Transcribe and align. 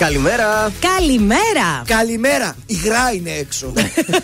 Καλημέρα! 0.00 0.72
Καλημέρα! 0.80 1.82
Καλημέρα! 1.86 2.56
Η 2.66 2.74
γρά 2.84 3.12
είναι 3.12 3.30
έξω. 3.30 3.72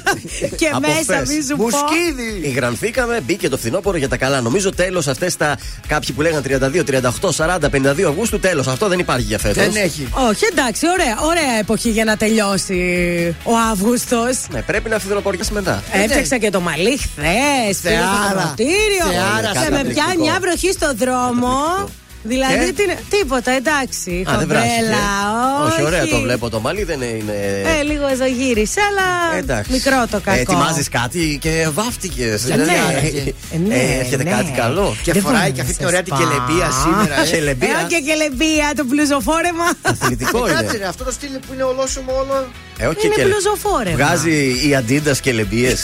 και 0.60 0.70
μέσα, 0.80 1.20
μη 1.20 1.42
σου 1.42 1.56
πω. 1.56 1.62
Μουσκίδι! 1.62 2.48
Υγρανθήκαμε, 2.48 3.20
μπήκε 3.20 3.48
το 3.48 3.56
φθινόπωρο 3.56 3.96
για 3.96 4.08
τα 4.08 4.16
καλά. 4.16 4.40
Νομίζω 4.40 4.74
τέλος 4.74 5.06
αυτές 5.08 5.36
τα. 5.36 5.58
Κάποιοι 5.86 6.14
που 6.14 6.22
λέγαν 6.22 6.42
32, 6.46 6.84
38, 6.84 7.30
40, 7.36 7.58
52 7.70 8.02
Αυγούστου, 8.08 8.40
τέλος. 8.40 8.66
Αυτό 8.66 8.88
δεν 8.88 8.98
υπάρχει 8.98 9.26
για 9.26 9.38
φέτος. 9.38 9.64
Δεν 9.64 9.82
έχει. 9.82 10.08
Όχι, 10.28 10.44
εντάξει, 10.50 10.86
ωραία, 10.88 11.18
ωραία 11.20 11.58
εποχή 11.58 11.90
για 11.90 12.04
να 12.04 12.16
τελειώσει 12.16 12.76
ο 13.44 13.52
Αύγουστος. 13.70 14.38
Ναι, 14.50 14.62
πρέπει 14.62 14.88
να 14.88 14.98
φθινοποριάσει 14.98 15.52
μετά. 15.52 15.82
Έφτιαξα 15.92 16.38
και 16.38 16.50
το 16.50 16.60
μαλλί 16.60 16.96
χθες. 16.96 17.78
Θεάρα. 17.80 18.54
Θεάρα. 18.56 19.50
Κάτι 19.52 19.64
Και 19.64 19.70
με 19.70 19.76
εκπληκτικό. 19.78 20.04
πιάνει 20.04 20.20
μια 20.20 20.38
βροχή 20.40 20.72
στο 20.72 20.94
δρόμο. 20.94 21.56
Δηλαδή, 22.22 22.66
Και; 22.66 22.72
τι 22.72 22.82
είναι- 22.82 22.98
τίποτα, 23.08 23.50
εντάξει. 23.50 24.24
Α, 24.30 24.36
δεν 24.38 24.48
βράχηκε. 24.48 24.72
χοντρέλα, 24.74 25.66
Όχι, 25.66 25.82
ωραία 25.82 26.06
το 26.06 26.20
βλέπω 26.20 26.50
το 26.50 26.60
μαλλί, 26.60 26.84
δεν 26.84 27.00
είναι. 27.02 27.34
Ε, 27.78 27.82
λίγο 27.82 28.06
ζωγύρισε, 28.16 28.80
αλλά 28.88 29.36
Εντάξει. 29.38 29.72
μικρό 29.72 30.04
το 30.10 30.20
κακό. 30.24 30.40
Ετοιμάζεις 30.40 30.88
κάτι 30.88 31.38
και 31.40 31.68
βάφτηκες. 31.72 32.44
Ναι, 32.44 32.54
ε, 32.54 33.58
ναι, 33.58 33.74
έρχεται 34.00 34.22
ναι. 34.24 34.30
κάτι 34.30 34.50
καλό. 34.56 34.96
Και 35.02 35.12
Δεν 35.12 35.22
φοράει 35.22 35.40
μπορεί 35.40 35.52
και 35.52 35.56
να 35.56 35.62
αυτή 35.62 35.74
την 35.76 35.82
σε 35.82 35.86
ωραία 35.86 36.02
την 36.02 36.14
σπά. 36.16 36.24
κελεμπία 36.24 36.70
σήμερα. 36.70 37.20
ε. 37.22 37.26
Κελεμπία. 37.30 37.68
Ε, 37.80 37.86
και 37.88 38.00
κελεμπία, 38.08 38.72
το 38.76 38.84
μπλουζοφόρεμα. 38.84 39.64
Αθλητικό 39.82 40.40
Κάτσε 40.40 40.62
είναι. 40.64 40.76
ρε, 40.76 40.86
αυτό 40.86 41.04
το 41.04 41.10
στυλ 41.12 41.30
που 41.46 41.52
είναι 41.52 41.62
ολόσωμο 41.62 42.12
όλο. 42.22 42.46
Ε, 42.78 42.86
όχι 42.86 43.06
Είναι 43.06 43.14
και- 43.14 43.24
μπλουζοφόρεμα. 43.24 43.96
Βγάζει 43.96 44.68
η 44.68 44.74
αντίντα 44.74 45.14
και 45.24 45.32
λεμπίε. 45.32 45.74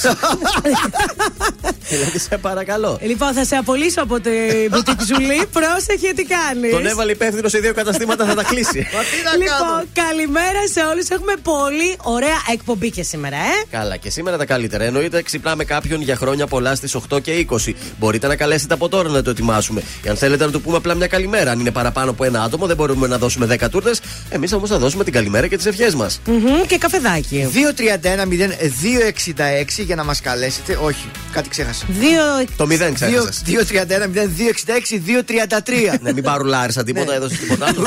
Δηλαδή, 1.88 2.18
σε 2.18 2.38
παρακαλώ. 2.38 2.98
Λοιπόν, 3.02 3.32
θα 3.32 3.44
σε 3.44 3.56
απολύσω 3.56 4.02
από 4.02 4.20
την 4.20 4.32
μπουτίκ 4.70 5.00
Ζουλή. 5.02 5.46
Πρόσεχε 5.52 6.12
τι 6.16 6.24
κάνεις; 6.34 6.70
Τον 6.70 6.86
έβαλε 6.86 7.12
υπεύθυνος 7.12 7.50
σε 7.50 7.58
δύο 7.58 7.74
καταστήματα, 7.74 8.24
θα 8.24 8.34
τα 8.34 8.42
κλείσει. 8.42 8.78
Μα 8.94 9.00
τι 9.00 9.16
να 9.24 9.36
Λοιπόν, 9.36 9.56
κάνω; 9.58 9.84
καλημέρα 10.08 10.66
σε 10.72 10.80
όλους. 10.80 11.08
Έχουμε 11.08 11.32
πολύ 11.42 11.96
ωραία 12.02 12.38
εκπομπή 12.52 12.90
και 12.90 13.02
σήμερα, 13.02 13.36
ε. 13.36 13.64
Καλά, 13.70 13.96
και 13.96 14.10
σήμερα 14.10 14.36
τα 14.36 14.44
καλύτερα. 14.44 14.84
Εννοείται, 14.84 15.22
ξυπνάμε 15.22 15.64
κάποιον 15.64 16.00
για 16.02 16.16
χρόνια 16.16 16.46
πολλά 16.46 16.74
στις 16.74 16.94
8 16.94 17.20
και 17.22 17.46
20. 17.50 17.74
Μπορείτε 17.98 18.26
να 18.26 18.36
καλέσετε 18.36 18.74
από 18.74 18.88
τώρα 18.88 19.08
να 19.08 19.22
το 19.22 19.30
ετοιμάσουμε. 19.30 19.82
Και 20.02 20.08
αν 20.08 20.16
θέλετε 20.16 20.44
να 20.44 20.50
του 20.50 20.60
πούμε 20.60 20.76
απλά 20.76 20.94
μια 20.94 21.06
καλημέρα. 21.06 21.50
Αν 21.50 21.60
είναι 21.60 21.70
παραπάνω 21.70 22.10
από 22.10 22.24
ένα 22.24 22.42
άτομο, 22.42 22.66
δεν 22.66 22.76
μπορούμε 22.76 23.06
να 23.06 23.18
δώσουμε 23.18 23.46
10 23.60 23.68
τούρτε. 23.70 23.90
Εμείς 24.30 24.52
όμως 24.52 24.68
θα 24.68 24.78
δώσουμε 24.78 25.04
την 25.04 25.12
καλημέρα 25.12 25.46
και 25.46 25.56
τις 25.56 25.66
ευχές 25.66 25.94
μας. 25.94 26.20
Μμμ, 26.26 26.66
Και 26.66 26.78
καφεδάκι. 26.78 27.48
231-0266 27.52 29.82
για 29.82 29.94
να 29.96 30.04
μας 30.04 30.20
καλέσετε. 30.20 30.78
Όχι, 30.82 31.10
κάτι 31.32 31.48
ξέχασα. 31.48 31.84
Δύο. 31.88 32.22
Το 32.56 32.66
0 32.66 32.92
ξέχασες. 32.94 33.42
231-0266-233. 33.46 35.98
ναι, 36.20 36.20
μην 36.20 36.30
παρουλάρισα 36.32 36.84
τίποτα, 36.84 37.06
Ναι. 37.10 37.14
έδωσε 37.14 37.36
τίποτα 37.36 37.66
άλλο. 37.66 37.82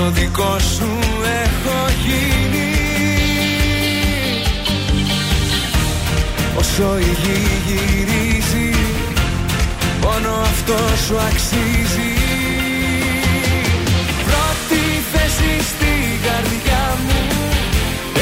Τόσο 0.00 0.12
δικό 0.12 0.58
σου 0.58 0.88
έχω 1.42 1.78
γίνει. 2.04 2.70
Όσο 6.58 6.98
η 6.98 7.16
γη 7.22 7.40
γυρίζει 7.66 8.78
Μόνο 10.02 10.30
αυτό 10.42 10.76
σου 11.06 11.16
αξίζει. 11.28 12.12
Πρώτη 14.26 14.82
θέση 15.12 15.52
στην 15.70 16.08
καρδιά 16.26 16.84
μου 17.06 17.20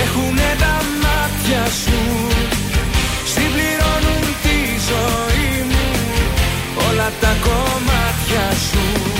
Έχουνε 0.02 0.50
τα 0.58 0.76
μάτια 1.02 1.64
σου. 1.82 2.00
Συμπληρώνουν 3.32 4.24
τη 4.42 4.58
ζωή 4.90 5.62
μου 5.70 5.86
Όλα 6.88 7.12
τα 7.20 7.32
κομμάτια 7.46 8.46
σου 8.70 9.17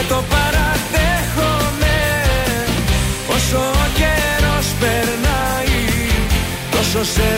Και 0.00 0.06
το 0.06 0.24
παραδέχομαι. 0.34 1.98
Όσο 3.34 3.58
ο 3.58 3.86
καιρός 3.98 4.66
περνάει 4.80 5.78
Τόσο 6.70 7.04
σε 7.04 7.28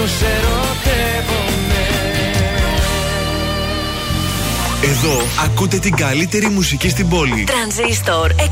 πόσο 0.00 0.12
σε 0.18 0.24
ερωτεύομαι 0.24 1.84
Εδώ 4.82 5.22
ακούτε 5.44 5.78
την 5.78 5.96
καλύτερη 5.96 6.48
μουσική 6.48 6.88
στην 6.88 7.08
πόλη. 7.08 7.44
Τρανζίστορ 7.44 8.30
100,3 8.30 8.42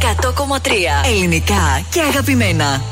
Ελληνικά 1.04 1.82
και 1.90 2.00
αγαπημένα. 2.00 2.82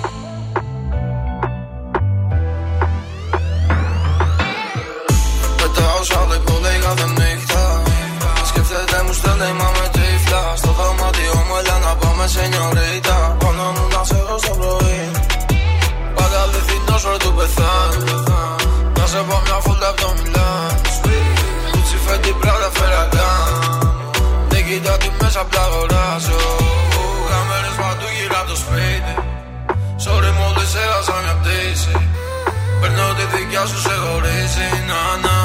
Κοιτά 25.36 25.48
τι 25.48 25.56
μέσα 25.56 25.60
απλά 25.60 25.62
αγοράζω 25.62 26.40
Κάμερες 27.28 27.76
παντού 27.80 28.08
γύρω 28.16 28.36
από 28.40 28.48
το 28.50 28.56
σπίτι. 28.56 29.14
Sorry 30.04 30.32
μόλις 30.40 30.74
έχασα 30.82 31.14
μια 31.22 31.36
πτήση 31.40 31.96
Παίρνω 32.80 33.06
τη 33.16 33.24
δικιά 33.36 33.66
σου 33.66 33.80
σε 33.80 33.94
χωρίζει. 34.04 34.68
Να 34.88 35.02
να 35.24 35.36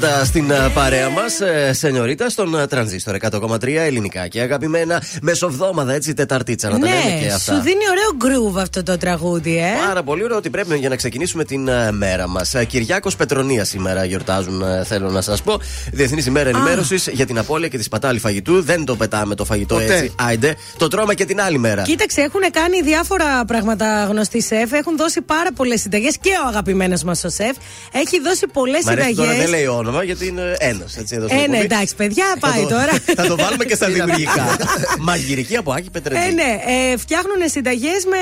Σνικ 0.00 0.06
και 0.06 0.06
τάντα 0.06 0.24
στην 0.24 0.52
α, 0.52 0.70
παρέα 0.74 1.08
μας, 1.08 1.38
σενιωρίτα, 1.70 2.28
στον 2.28 2.58
α, 2.58 2.66
τρανζίστορ 2.66 3.16
100,3 3.30 3.66
ελληνικά 3.66 4.28
και 4.28 4.40
αγαπημένα. 4.40 5.02
Μεσοβδόμαδα, 5.22 5.92
έτσι, 5.92 6.14
Τεταρτίτσα, 6.14 6.68
να 6.68 6.78
τα 6.78 6.86
λέμε 6.86 7.20
και 7.20 7.32
αυτά. 7.32 7.52
Ναι, 7.52 7.58
σου 7.58 7.64
δίνει 7.64 7.84
ωραίο 7.90 8.10
groove 8.50 8.60
αυτό 8.62 8.82
το 8.82 8.96
τραγούδι, 8.98 9.58
ε. 9.58 9.86
Πάρα 9.86 10.02
πολύ 10.02 10.24
ωραίο 10.24 10.36
ότι 10.36 10.50
πρέπει 10.50 10.78
για 10.78 10.88
να 10.88 10.96
ξεκινήσουμε 10.96 11.44
την 11.44 11.70
α, 11.70 11.92
μέρα 11.92 12.28
μας. 12.28 12.54
Κυριάκος 12.66 13.16
Πετρονίας 13.16 13.68
σήμερα 13.68 14.04
γιορτάζουν, 14.04 14.62
α, 14.62 14.84
θέλω 14.84 15.10
να 15.10 15.20
σας 15.20 15.42
πω. 15.42 15.58
Διεθνής 15.92 16.26
ημέρα 16.26 16.48
ενημέρωσης 16.48 17.08
για 17.12 17.26
την 17.26 17.38
απώλεια 17.38 17.68
και 17.68 17.76
τη 17.76 17.82
σπατάλη 17.82 18.18
φαγητού. 18.18 18.62
Δεν 18.62 18.84
το 18.84 18.96
πετάμε 18.96 19.34
το 19.34 19.44
φαγητό 19.44 19.74
Ποτέ. 19.74 19.94
έτσι. 19.94 20.14
Άιντε, 20.16 20.54
το 20.76 20.88
τρώμε 20.88 21.14
και 21.14 21.24
την 21.24 21.40
άλλη 21.40 21.58
μέρα. 21.58 21.82
Κοίταξε, 21.82 22.20
έχουν 22.20 22.40
κάνει 22.52 22.82
διάφορα 22.82 23.44
πράγματα 23.46 24.06
γνωστοί 24.10 24.42
σεφ. 24.42 24.72
Έχουν 24.72 24.96
δώσει 24.96 25.20
πάρα 25.20 25.52
πολλές 25.56 25.80
συνταγές 25.80 26.16
και 26.20 26.30
ο 26.44 26.48
αγαπημένος 26.48 27.02
μας 27.02 27.24
ο 27.24 27.28
σεφ 27.28 27.56
έχει 27.92 28.20
δώσει 28.20 28.46
πολλές 28.52 28.84
Μ' 28.84 28.88
αρέσει 28.88 29.14
τώρα 29.14 29.28
δεν 29.28 29.38
συνταγέ. 29.40 29.56
λέει 29.56 29.66
όνομα 29.66 29.89
γιατί 30.04 30.26
είναι 30.26 30.56
ένας. 30.58 30.96
Ε, 30.96 31.46
ναι, 31.48 31.58
εντάξει, 31.58 31.94
παιδιά, 31.94 32.24
πάει 32.40 32.66
τώρα. 32.66 32.92
Θα 33.18 33.26
το 33.26 33.36
βάλουμε 33.36 33.64
και 33.64 33.74
στα 33.74 33.86
δημιουργικά. 33.86 34.56
Μαγειρική 34.98 35.56
από 35.56 35.72
Άκη 35.72 35.90
Πετρετζή. 35.90 36.28
Ε, 36.28 36.30
ναι, 36.30 36.60
ε, 36.92 36.96
φτιάχνουν 36.96 37.36
συνταγές 37.44 38.04
με 38.08 38.18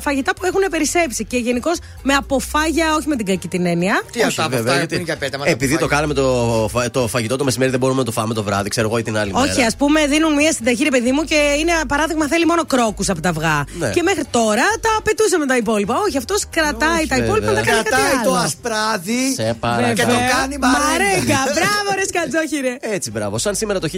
φαγητά 0.00 0.34
που 0.34 0.46
έχουν 0.46 0.60
περισσέψει 0.70 1.24
και 1.24 1.36
γενικώς 1.36 1.78
με 2.02 2.14
αποφάγια, 2.14 2.94
όχι 2.94 3.08
με 3.08 3.16
την 3.16 3.26
κακή 3.26 3.48
την 3.48 3.66
έννοια. 3.66 4.02
Τι 4.12 4.22
αυτά 4.22 4.44
από 4.44 4.56
αυτά 4.56 4.72
που 4.88 4.94
είναι 4.94 5.02
για 5.02 5.16
πέτα. 5.16 5.38
Επειδή 5.44 5.78
το 5.78 5.86
κάναμε 5.86 6.14
το, 6.14 6.68
φα- 6.72 6.90
το 6.90 7.08
φαγητό 7.08 7.36
το 7.36 7.44
μεσημέρι, 7.44 7.70
δεν 7.70 7.80
μπορούμε 7.80 7.98
να 7.98 8.04
το 8.04 8.12
φάμε 8.12 8.34
το 8.34 8.42
βράδυ, 8.42 8.68
ξέρω 8.68 8.88
εγώ 8.88 8.98
ή 8.98 9.02
την 9.02 9.16
άλλη 9.16 9.32
μέρα. 9.32 9.44
Όχι, 9.50 9.62
ας 9.62 9.76
πούμε, 9.76 10.06
δίνουν 10.06 10.32
μια 10.34 10.52
συνταγή, 10.52 10.82
ρε 10.84 10.90
παιδί 10.90 11.12
μου, 11.12 11.22
και 11.24 11.34
είναι 11.58 11.72
παράδειγμα 11.88 12.26
θέλει 12.28 12.46
μόνο 12.46 12.64
κρόκους 12.64 13.08
από 13.08 13.20
τα 13.20 13.28
αυγά. 13.28 13.64
Ναι. 13.78 13.90
Και 13.90 14.02
μέχρι 14.02 14.24
τώρα 14.30 14.64
τα 14.80 14.88
απαιτούσαμε 14.98 15.46
τα 15.46 15.56
υπόλοιπα. 15.56 15.94
Όχι, 16.06 16.16
αυτός 16.16 16.44
κρατάει 16.50 16.98
Όχι, 16.98 17.06
τα 17.08 17.16
υπόλοιπα, 17.16 17.46
βέβαια. 17.46 17.62
τα 17.64 17.70
κάνει 17.70 17.82
κάτι 17.82 17.88
Κρατάει 17.90 18.24
το 18.24 18.30
άλλο. 18.34 18.40
ασπράδι 18.44 19.34
Σε 19.34 19.56
παρακαλώ. 19.60 19.92
και 19.94 20.02
το 20.02 20.16
κάνει 20.36 20.56
μαρέγκα. 20.58 21.01
Μαρέγκα, 21.02 21.38
μπράβο, 21.54 21.96
ρε 21.96 22.06
σκατζόχυρε. 22.06 22.76
Έτσι, 22.80 23.10
μπράβο. 23.10 23.38
Σαν 23.38 23.54
σήμερα 23.54 23.80
το 23.80 23.88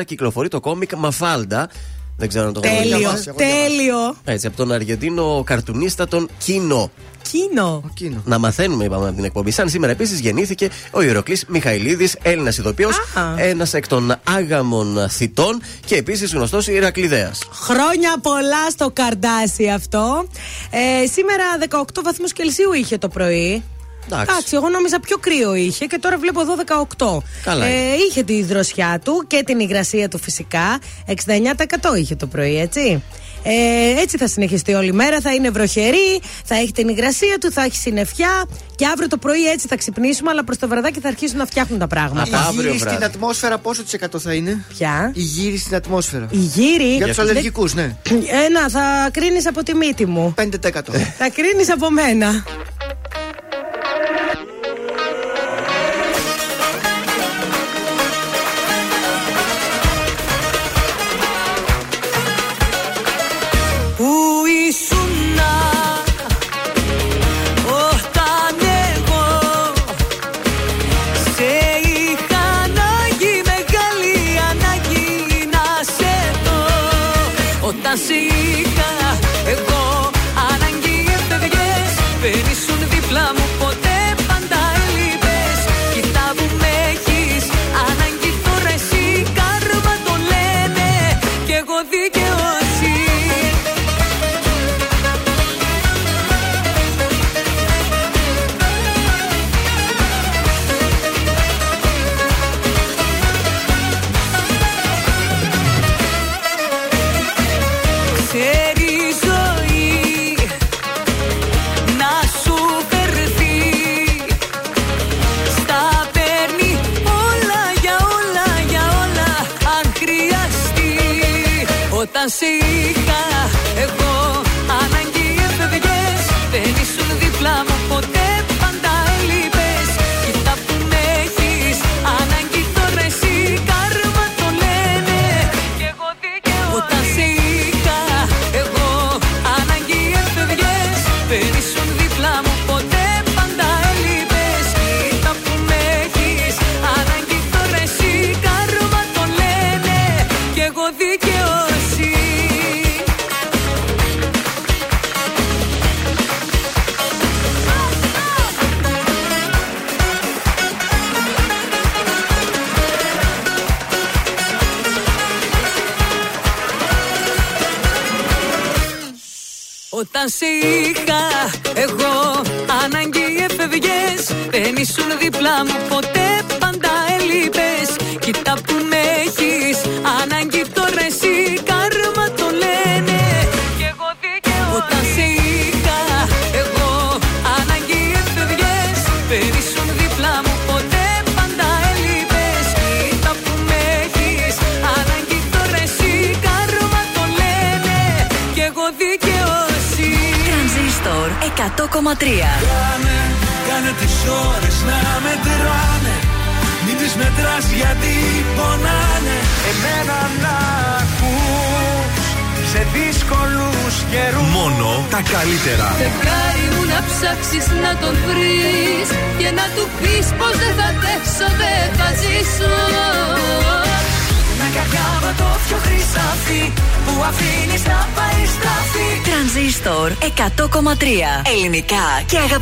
1964 0.00 0.04
κυκλοφορεί 0.04 0.48
το 0.48 0.60
κόμικ 0.60 0.92
Μαφάλντα. 0.96 1.68
Δεν 2.16 2.28
ξέρω 2.28 2.46
αν 2.46 2.52
το 2.52 2.60
Τέλειο, 2.60 2.98
διαβάσει, 2.98 3.24
έχω 3.28 3.38
τέλειο. 3.38 4.16
Έτσι, 4.24 4.46
από 4.46 4.56
τον 4.56 4.72
Αργεντίνο 4.72 5.42
καρτουνίστα 5.46 6.08
τον 6.08 6.28
Κίνο. 6.38 6.90
Κίνο. 7.30 7.90
Κίνο. 7.94 8.22
Να 8.24 8.38
μαθαίνουμε, 8.38 8.84
είπαμε 8.84 9.06
από 9.06 9.14
την 9.16 9.24
εκπομπή. 9.24 9.50
Σαν 9.50 9.68
σήμερα 9.68 9.92
επίσης 9.92 10.20
γεννήθηκε 10.20 10.68
ο 10.90 11.02
Ιεροκλής 11.02 11.44
Μιχαηλίδης, 11.48 12.16
Έλληνας 12.22 12.58
ηθοποιός, 12.58 12.98
Α. 12.98 13.22
ένας 13.36 13.74
εκ 13.74 13.86
των 13.86 14.14
άγαμων 14.24 15.08
θητών 15.10 15.62
και 15.84 15.96
επίσης 15.96 16.32
γνωστός 16.32 16.66
Ηρακλειδέας. 16.68 17.38
Χρόνια 17.52 18.18
πολλά 18.22 18.70
στο 18.70 18.90
καρδάσι 18.92 19.68
αυτό. 19.68 20.26
Ε, 20.70 21.06
σήμερα 21.06 21.44
18 21.58 22.02
βαθμούς 22.02 22.32
Κελσίου 22.32 22.72
είχε 22.72 22.98
το 22.98 23.08
πρωί. 23.08 23.62
Εντάξει. 24.06 24.26
Εντάξει, 24.30 24.56
εγώ 24.56 24.68
νόμιζα 24.68 25.00
πιο 25.00 25.16
κρύο 25.16 25.54
είχε 25.54 25.86
και 25.86 25.98
τώρα 25.98 26.18
βλέπω 26.18 26.40
εδώ 26.40 26.54
18. 26.96 27.22
Καλά 27.42 27.64
Ε, 27.66 27.70
είχε 28.08 28.22
τη 28.22 28.42
δροσιά 28.42 29.00
του 29.04 29.24
και 29.26 29.42
την 29.46 29.60
υγρασία 29.60 30.08
του 30.08 30.18
φυσικά. 30.18 30.78
69% 31.06 31.96
είχε 31.96 32.14
το 32.14 32.26
πρωί, 32.26 32.58
έτσι. 32.60 33.02
Ε, 33.44 34.00
έτσι 34.00 34.16
θα 34.16 34.26
συνεχιστεί 34.28 34.74
όλη 34.74 34.92
μέρα. 34.92 35.20
Θα 35.20 35.34
είναι 35.34 35.50
βροχερή, 35.50 36.20
θα 36.44 36.54
έχει 36.54 36.72
την 36.72 36.88
υγρασία 36.88 37.38
του, 37.40 37.52
θα 37.52 37.62
έχει 37.62 37.76
συννεφιά. 37.76 38.44
Και 38.76 38.86
αύριο 38.86 39.08
το 39.08 39.16
πρωί 39.16 39.46
έτσι 39.50 39.66
θα 39.68 39.76
ξυπνήσουμε, 39.76 40.30
αλλά 40.30 40.44
προς 40.44 40.58
το 40.58 40.68
βραδάκι 40.68 41.00
θα 41.00 41.08
αρχίσουν 41.08 41.36
να 41.38 41.46
φτιάχνουν 41.46 41.78
τα 41.78 41.86
πράγματα. 41.86 42.38
Α, 42.38 42.40
Η 42.40 42.44
αύριο 42.48 42.62
γύρι 42.62 42.76
βράδυ. 42.78 42.96
στην 42.96 43.04
ατμόσφαιρα 43.10 43.58
πόσο 43.58 43.82
της 43.82 43.92
εκατό 43.92 44.18
θα 44.18 44.34
είναι; 44.34 44.64
Πια. 44.68 45.12
Η 45.14 45.20
γύρι 45.22 45.56
στην 45.58 45.74
ατμόσφαιρα. 45.74 46.26
Η 46.30 46.36
γύρι; 46.36 46.94
Για 46.96 47.06
τους 47.06 47.18
αλλεργικούς, 47.18 47.74
ναι. 47.74 47.96
Ένα, 48.46 48.68
θα 48.68 49.08
κρίνεις 49.12 49.46
από 49.46 49.62
τη 49.62 49.74
μύτη 49.74 50.06
μου. 50.06 50.34
5%. 50.38 50.44
θα 51.18 51.30
κρίνεις 51.30 51.70
από 51.72 51.90
μένα. 51.90 52.44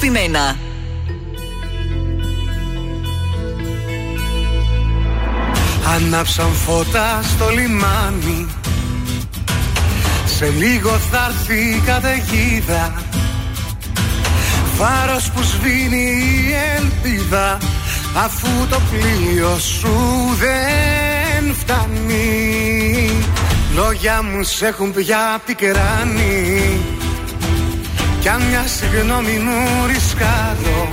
Αγαπημένα. 0.00 0.56
Ανάψαν 5.94 6.52
φώτα 6.52 7.20
στο 7.22 7.48
λιμάνι. 7.48 8.46
Σε 10.24 10.48
λίγο 10.58 10.90
θα 10.90 11.26
έρθει 11.30 11.54
η 11.54 11.82
καταιγίδα. 11.86 13.02
Φάρος 14.76 15.30
που 15.30 15.42
σβήνει 15.42 15.96
η 15.96 16.54
ελπίδα 16.76 17.58
Αφού 18.16 18.66
το 18.70 18.80
πλοίο 18.90 19.58
σου 19.58 19.96
δεν 20.38 21.54
φτάνει. 21.54 23.10
Λόγια 23.74 24.22
μου 24.22 24.42
σε 24.42 24.66
έχουν 24.66 24.92
πια 24.92 25.40
πικράνει 25.46 26.69
Κι 28.20 28.28
αν 28.28 28.42
μια 28.42 28.64
συγγνώμη 28.66 29.38
μου 29.38 29.86
ρισκάρω 29.86 30.88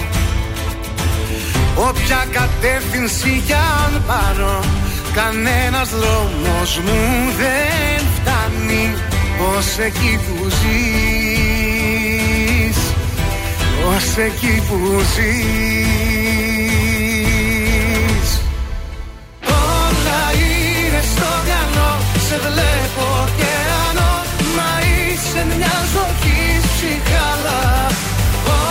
Όποια 1.75 2.25
κατεύθυνση 2.31 3.43
κι 3.45 3.53
αν 3.53 4.03
πάρω 4.07 4.63
Κανένας 5.13 5.89
δρόμος 5.89 6.79
μου 6.85 7.31
δεν 7.37 8.01
φτάνει 8.15 8.95
Ως 9.57 9.77
εκεί 9.77 10.19
που 10.25 10.49
ζεις 10.49 11.17
Ως 13.95 14.17
εκεί 14.17 14.63
που 14.69 14.77
ζεις. 15.15 15.49
Όλα 19.45 20.21
είναι 20.33 21.01
στο 21.13 21.29
μυαλό 21.45 21.91
Σε 22.27 22.35
βλέπω 22.39 23.03
ωκεανό 23.23 24.13
Μα 24.55 24.71
είσαι 24.87 25.41
μια 25.57 25.77
ζωή 25.93 26.56
ψυχάλα 26.77 27.61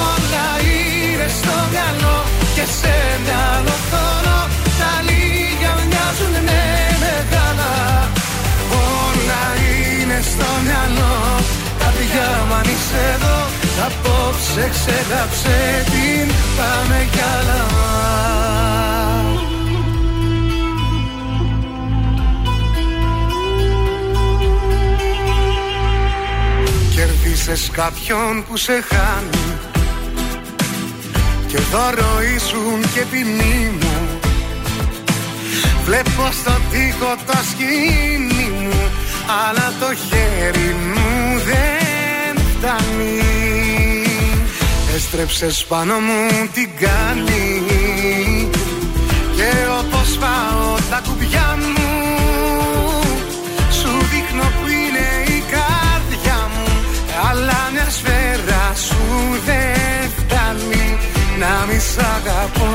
Όλα 0.03 0.49
είναι 0.73 1.29
στο 1.39 1.57
μυαλό 1.73 2.17
Και 2.57 2.65
σε 2.79 2.97
μυαλό 3.25 3.77
θωρώ. 3.91 4.41
Τα 4.81 4.93
λίγα 5.09 5.73
μοιάζουν 5.89 6.35
με 6.49 6.63
μεγάλα 7.05 7.73
Όλα 8.89 9.43
είναι 9.69 10.19
στο 10.31 10.49
μυαλό. 10.67 11.15
Καρδιά 11.81 12.31
μου 12.47 12.55
αν 12.61 12.67
είσαι 12.73 13.01
εδώ 13.15 13.39
Απόψε 13.87 14.65
ξεγάψε 14.75 15.59
την 15.93 16.27
Πάμε 16.59 16.99
κι 17.13 17.23
άλλα 17.35 17.61
Κερδίσες 27.47 27.71
κάποιον 27.71 28.45
που 28.49 28.57
σε 28.57 28.73
χάνει. 28.73 29.59
Και 31.47 31.59
δώρο 31.59 32.23
ήσουν 32.37 32.81
και 32.95 33.05
ποινή 33.11 33.73
μου. 33.81 34.21
Βλέπω 35.85 36.29
στο 36.33 36.53
τοίχο 36.71 37.15
το 37.27 37.39
σκηνή 37.51 38.49
μου 38.61 38.91
Αλλά 39.47 39.73
το 39.81 39.95
χέρι 39.95 40.75
μου 40.95 41.39
δεν 41.39 42.45
φτάνει. 42.57 43.23
Έστρεψες 44.95 45.65
πάνω 45.69 45.95
μου 45.95 46.49
την 46.55 46.69
κάνει 46.81 47.63
Και 49.37 49.51
όπως 49.79 49.96
σ' 61.97 62.05
αγαπώ. 62.17 62.73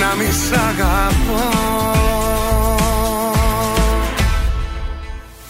Να 0.00 0.10
μη 0.18 0.30
σ' 0.44 0.52
αγαπώ. 0.68 1.42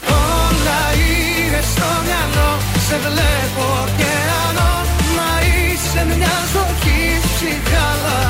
Όλα 0.09 0.83
είναι 1.07 1.61
στο 1.73 1.89
μυαλό 2.07 2.51
Σε 2.87 2.97
βλέπω 3.05 3.65
ωκεανό 3.85 4.73
Μα 5.17 5.31
είσαι 5.49 6.03
μια 6.11 6.37
ζωή 6.53 7.01
ψυχάλα 7.33 8.23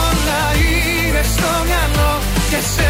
Όλα 0.00 0.42
είναι 0.68 1.22
στο 1.34 1.50
μυαλό 1.66 2.12
Και 2.50 2.60
σε 2.74 2.88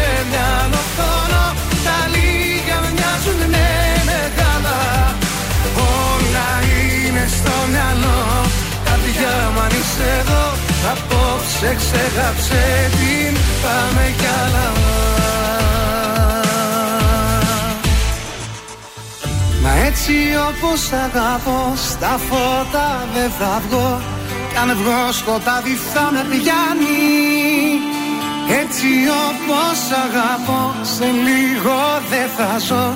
Καρδιά 9.19 9.51
μου 9.53 9.59
αν 9.59 9.69
είσαι 9.69 10.07
εδώ 10.19 10.45
Απόψε 10.91 11.75
ξεγάψε 11.79 12.89
την 12.91 13.33
Πάμε 13.63 14.13
κι 14.17 14.25
άλλα. 14.43 14.67
Μα 19.63 19.85
έτσι 19.85 20.13
όπως 20.49 20.91
αγαπώ 20.91 21.73
Στα 21.89 22.19
φώτα 22.29 23.07
δεν 23.13 23.31
θα 23.39 23.61
βγω. 23.69 24.01
Κι 24.51 24.57
αν 24.57 24.77
βγω 24.77 25.11
σκοτάδι 25.11 25.75
θα 25.93 26.09
με 26.11 26.23
πιάνει. 26.29 27.03
Έτσι 28.61 28.89
όπως 29.27 29.79
αγαπώ 30.05 30.75
Σε 30.81 31.05
λίγο 31.05 31.77
δεν 32.09 32.27
θα 32.37 32.57
ζω. 32.67 32.95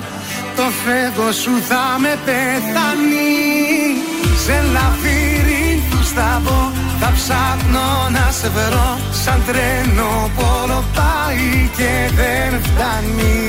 Το 0.56 0.62
φεύγω 0.84 1.32
σου 1.32 1.62
θα 1.68 1.98
με 1.98 2.18
πεθάνει 2.24 3.81
ψάχνω 7.14 7.88
να 8.10 8.30
σε 8.38 8.48
βρω. 8.48 8.98
Σαν 9.24 9.42
τρένο 9.46 10.30
πόλο 10.36 10.84
πάει 10.94 11.70
και 11.76 12.10
δεν 12.18 12.62
φτάνει. 12.62 13.40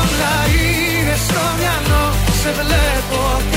Όλα 0.00 0.36
είναι 0.56 1.16
στο 1.26 1.42
μυαλό, 1.58 2.04
σε 2.42 2.50
βλέπω 2.52 3.53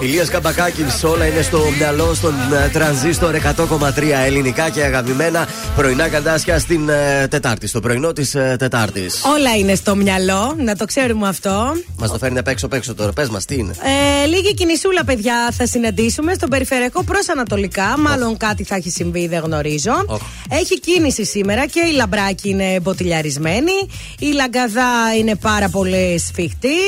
θα 0.00 0.06
πω 0.06 0.12
Ηλίας 0.12 0.28
Καμπακάκης, 0.28 1.04
όλα 1.04 1.26
είναι 1.26 1.42
στο 1.42 1.60
μυαλό 1.78 2.14
στον 2.14 2.34
ε, 2.64 2.68
τρανζίστορ 2.68 3.34
100,3 3.56 4.02
ελληνικά 4.24 4.70
και 4.70 4.82
αγαπημένα 4.82 5.48
πρωινά 5.76 6.08
καντάσια 6.08 6.58
στην 6.58 6.88
ε, 6.88 7.26
Τετάρτη, 7.28 7.66
στο 7.66 7.80
πρωινό 7.80 8.12
της 8.12 8.34
ε, 8.34 8.56
Τετάρτης. 8.58 9.22
Όλα 9.24 9.56
είναι 9.56 9.74
στο 9.74 9.96
μυαλό, 9.96 10.54
να 10.58 10.76
το 10.76 10.84
ξέρουμε 10.84 11.28
αυτό. 11.28 11.72
Μας 11.96 12.10
το 12.10 12.18
φέρνει 12.18 12.38
απ' 12.38 12.48
έξω 12.48 12.66
απ' 12.66 12.72
έξω 12.72 12.94
τώρα. 12.94 13.12
Πες 13.12 13.28
μας, 13.28 13.44
τι 13.44 13.54
είναι; 13.54 13.74
Ε, 14.22 14.26
λίγη 14.26 14.54
κινησούλα, 14.54 15.04
παιδιά, 15.04 15.52
θα 15.56 15.66
συναντήσουμε 15.66 16.34
στον 16.34 16.48
περιφερειακό 16.48 17.04
προς 17.04 17.28
Ανατολικά. 17.28 17.98
Μάλλον 17.98 18.36
κάτι 18.36 18.64
θα 18.64 18.74
έχει 18.74 18.90
συμβεί, 18.90 19.26
δεν 19.26 19.42
γνωρίζω. 19.44 20.04
Οχ. 20.06 20.20
Έχει 20.50 20.80
κίνηση 20.80 21.24
σήμερα 21.24 21.66
και 21.66 21.80
η 21.80 21.92
λαμπράκη 21.92 22.48
είναι 22.48 22.80
μποτιλιαρισμένη. 22.82 23.72
Η 24.18 24.32
λαγκαδά 24.34 25.14
είναι 25.18 25.36
πάρα 25.36 25.68
πολύ 25.68 26.18
σφιχτή. 26.26 26.78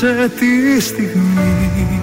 Ζήσε 0.00 0.30
τη 0.38 0.80
στιγμή 0.80 2.00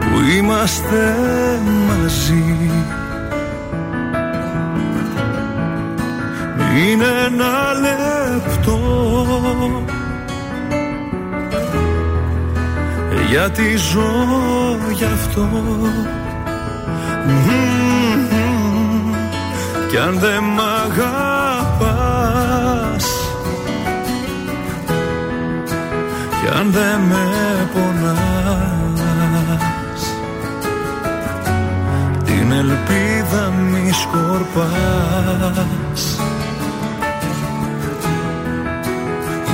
που 0.00 0.20
είμαστε 0.36 1.14
μαζί 1.88 2.70
Είναι 6.78 7.04
ένα 7.26 7.72
λεπτό 7.80 8.78
γιατί 13.28 13.76
ζω 13.76 14.12
γι' 14.92 15.04
αυτό 15.04 15.48
Μμμ. 17.26 18.32
Κι 19.88 19.98
αν 19.98 20.18
δεν 20.18 20.42
μ' 20.42 20.60
Κι 26.42 26.48
αν 26.48 26.70
δεν 26.72 27.00
με 27.00 27.26
πονάς. 27.72 29.22
Την 32.24 32.52
ελπίδα 32.52 33.50
μη 33.50 33.92
σκορπάς. 33.92 34.60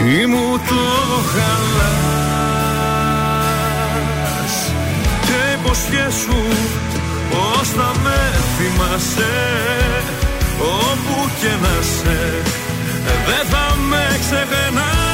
Ή 0.06 0.26
μου 0.26 0.58
το 0.68 0.84
χαλάς. 1.32 1.74
Και 5.20 5.38
υποσχέσου 5.58 6.42
πως 7.30 7.68
θα 7.68 7.90
με 8.02 8.20
θυμάσαι. 8.56 9.36
Όπου 10.58 11.14
και 11.40 11.52
να 11.62 11.82
σε 11.82 12.18
δεν 13.26 13.44
θα 13.50 13.76
με 13.88 14.04
ξεχνάς 14.20 15.07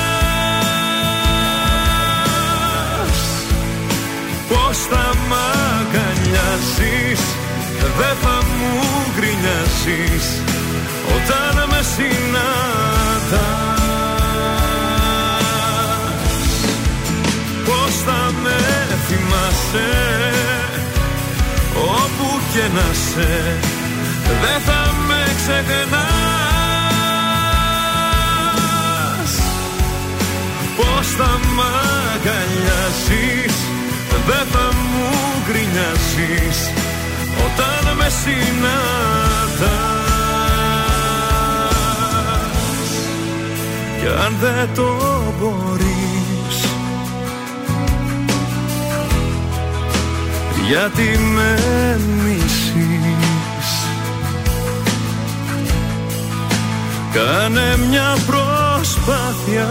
Πως 4.75 4.87
θα 4.87 5.07
μ' 5.29 5.35
αγκαλιάσεις 5.79 7.21
δεν 7.99 8.15
θα 8.23 8.37
μου 8.59 8.73
γκρινιάσεις 9.17 10.25
Όταν 11.17 11.55
με 11.71 11.81
συναντάς. 11.95 13.35
Πως 17.65 17.95
θα 18.07 18.21
με 18.43 18.59
θυμάσαι 19.07 19.93
Όπου 21.75 22.29
και 22.53 22.65
να 22.75 22.89
σε 23.11 23.33
Δεν 24.43 24.59
θα 24.67 24.83
με 25.09 25.23
ξεχνάς. 25.37 25.73
Πως 30.77 31.07
θα 31.19 31.33
μ' 31.55 31.61
αγκαλιάσεις 32.15 33.74
Δεν 34.27 34.47
θα 34.53 34.73
μου 34.75 35.09
γκρινιάσεις 35.47 36.73
Όταν 37.45 37.97
με 37.97 38.09
συναντάς. 38.09 39.45
Κι 44.01 44.07
αν 44.25 44.37
δεν 44.41 44.75
το 44.75 44.89
μπορείς 45.39 45.85
γιατί 50.69 51.19
με 51.35 51.61
μισείς; 52.25 53.71
Κάνε 57.13 57.77
μια 57.89 58.17
προσπάθεια 58.27 59.69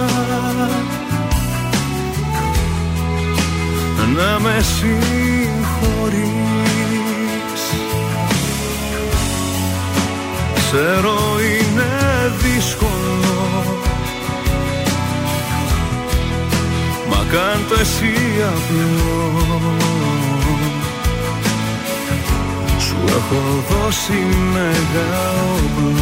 να 4.16 4.40
με 4.40 4.62
συγχωρείς. 4.62 6.24
Ξέρω 10.56 11.18
είναι 11.40 11.92
δύσκολο. 12.38 13.64
Μα 17.10 17.26
κάν 17.32 17.66
το 17.70 17.76
εσύ 17.80 18.14
απλό. 18.54 19.42
Σου 22.80 22.96
έχω 23.08 23.42
δώσει 23.70 24.20
μεγάλο 24.54 25.94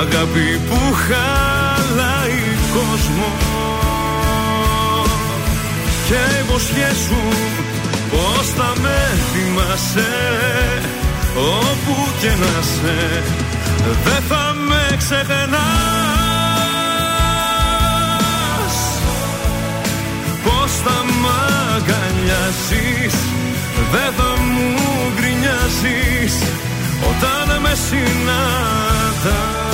Αγάπη 0.00 0.60
που 0.68 0.78
χαλάει 0.92 2.40
κόσμος 2.72 3.47
και 6.08 6.22
υποσχέσου 6.42 7.24
πως 8.10 8.46
θα 8.56 8.72
με 8.80 9.00
θυμάσαι 9.32 10.12
όπου 11.34 11.94
και 12.20 12.28
να 12.28 12.62
σε 12.62 13.22
δεν 14.04 14.22
θα 14.28 14.54
με 14.68 14.96
ξεχνάς 14.96 15.28
πως 20.44 20.70
θα 20.84 21.04
μ' 21.20 21.26
αγκαλιάσεις 21.74 23.14
δεν 23.92 24.12
θα 24.16 24.40
μου 24.42 24.68
γκρινιάζεις 25.14 26.34
όταν 27.08 27.60
με 27.60 27.74
συναντάς 27.88 29.67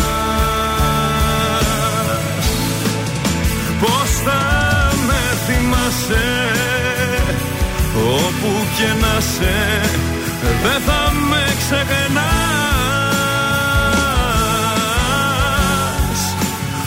θυμάσαι 5.95 6.27
Όπου 7.97 8.51
και 8.77 8.89
να 9.01 9.21
σε 9.21 9.81
Δεν 10.63 10.81
θα 10.87 11.13
με 11.31 11.45
ξεχνάς. 11.59 12.25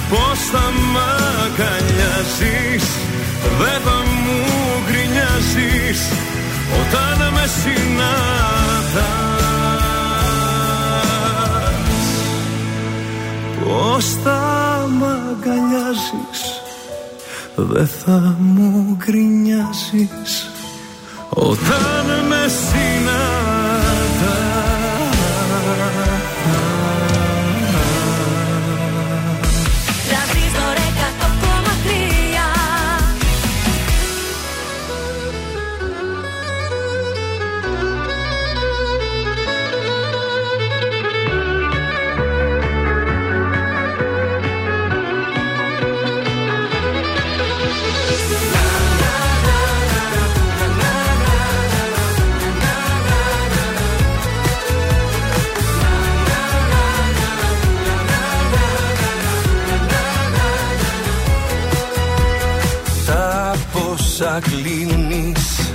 Πώς 0.10 0.39
θα 0.52 0.72
μ' 0.91 0.98
αγκαλιάζεις 1.43 2.86
Δεν 3.60 3.82
θα 3.86 3.98
μου 4.24 4.38
γκρινιάζεις 4.88 6.02
Όταν 6.82 7.17
με 7.34 7.46
συναντάς. 7.62 8.28
Πώς 13.63 14.06
θα 14.24 14.41
μ' 15.00 15.04
αγκαλιάζεις 15.04 16.57
δεν 17.69 17.88
θα 17.88 18.36
μου 18.39 18.97
γκρινιάζεις 19.06 20.49
όταν 21.30 22.25
με 22.27 22.45
συναντάς 22.47 23.57
πόσα 64.38 64.39
κλείνεις. 64.39 65.71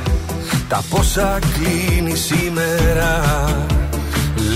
Τα 0.69 0.83
πόσα 0.91 1.39
κλείνεις 1.55 2.21
σήμερα 2.21 3.21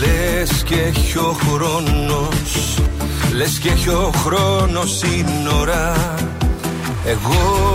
Λες 0.01 0.62
και 0.64 0.75
έχει 0.75 1.19
ο 1.19 1.37
χρόνος 1.49 2.79
Λες 3.35 3.59
και 3.59 3.69
έχει 3.69 3.88
ο 3.88 4.12
χρόνος 4.25 4.99
σύνορα 4.99 6.14
Εγώ 7.07 7.75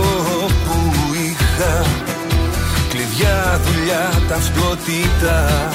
που 0.64 0.90
είχα 1.14 1.84
Κλειδιά, 2.88 3.60
δουλειά, 3.64 4.10
ταυτότητα 4.28 5.68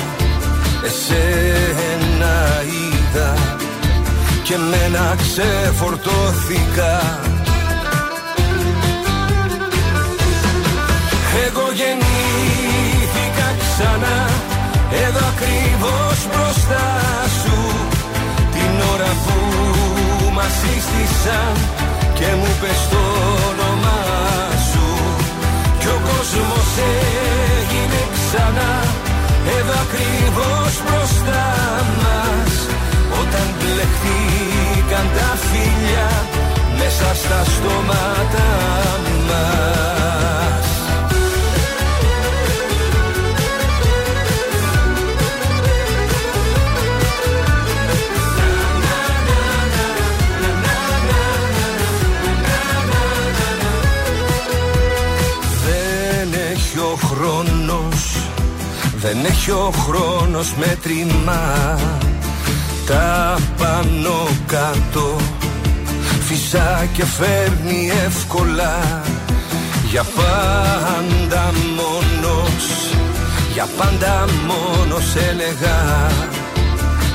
Εσένα 0.85 2.61
είδα. 2.65 3.33
Και 4.43 4.57
μένα 4.57 5.15
ξεφορτώθηκα 5.17 7.19
Εγώ 11.45 11.65
γεννήθηκα 11.79 13.47
ξανά. 13.61 14.17
Εδώ 15.05 15.23
ακριβώς 15.33 16.17
μπροστά 16.29 16.87
σου. 17.39 17.57
Την 18.53 18.73
ώρα 18.93 19.11
που 19.23 19.37
μας 20.37 20.53
σύστησαν 20.61 21.53
Και 22.17 22.29
μου 22.39 22.51
πες 22.61 22.81
το 22.91 23.03
όνομά 23.49 24.01
σου. 24.69 24.87
Κι 25.79 25.89
ο 25.95 25.99
κόσμος 26.09 26.69
έγινε 27.57 28.01
ξανά. 28.15 28.73
Εδώ 29.57 29.75
ακριβώς 29.85 30.73
μπροστά 30.85 31.45
μας. 32.01 32.53
Όταν 33.21 33.47
μπλεχτήκαν 33.57 35.07
τα 35.17 35.29
φίλια 35.47 36.09
Μέσα 36.77 37.09
στα 37.21 37.39
στόματα 37.53 38.47
μας 39.27 40.66
Δεν 59.09 59.25
έχει 59.25 59.51
ο 59.51 59.73
χρόνος 59.85 60.53
μέτρημα. 60.57 61.77
Τα 62.85 63.37
πάνω 63.57 64.27
κάτω 64.47 65.15
Φυσά 66.19 66.87
και 66.93 67.05
φέρνει 67.05 67.91
εύκολα. 68.05 69.01
Για 69.89 70.03
πάντα 70.03 71.51
μόνος 71.75 72.93
Για 73.53 73.67
πάντα 73.77 74.25
μόνος 74.47 75.15
έλεγα. 75.29 76.07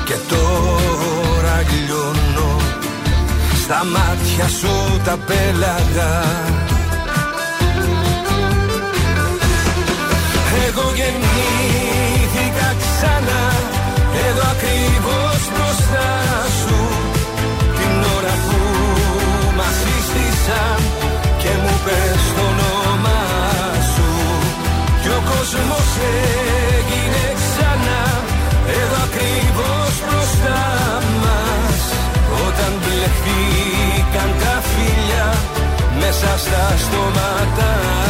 Και 0.05 0.15
τώρα 0.27 1.63
λιώνω 1.85 2.55
Στα 3.63 3.85
μάτια 3.85 4.47
σου 4.47 5.01
τα 5.05 5.17
πέλαγα. 5.25 6.23
Εγώ 10.67 10.91
γεννήθηκα 10.95 11.62
έγινε 26.75 27.25
ξανά. 27.39 28.03
Εδώ 28.79 28.99
ακριβώς 29.07 29.93
μπροστά 30.03 30.61
μας. 31.23 31.79
Όταν 32.47 32.71
μπλεχτήκαν 32.81 34.29
τα 34.41 34.55
φίλια 34.69 35.27
Μέσα 35.99 36.37
στα 36.37 36.63
στόματα 36.83 38.02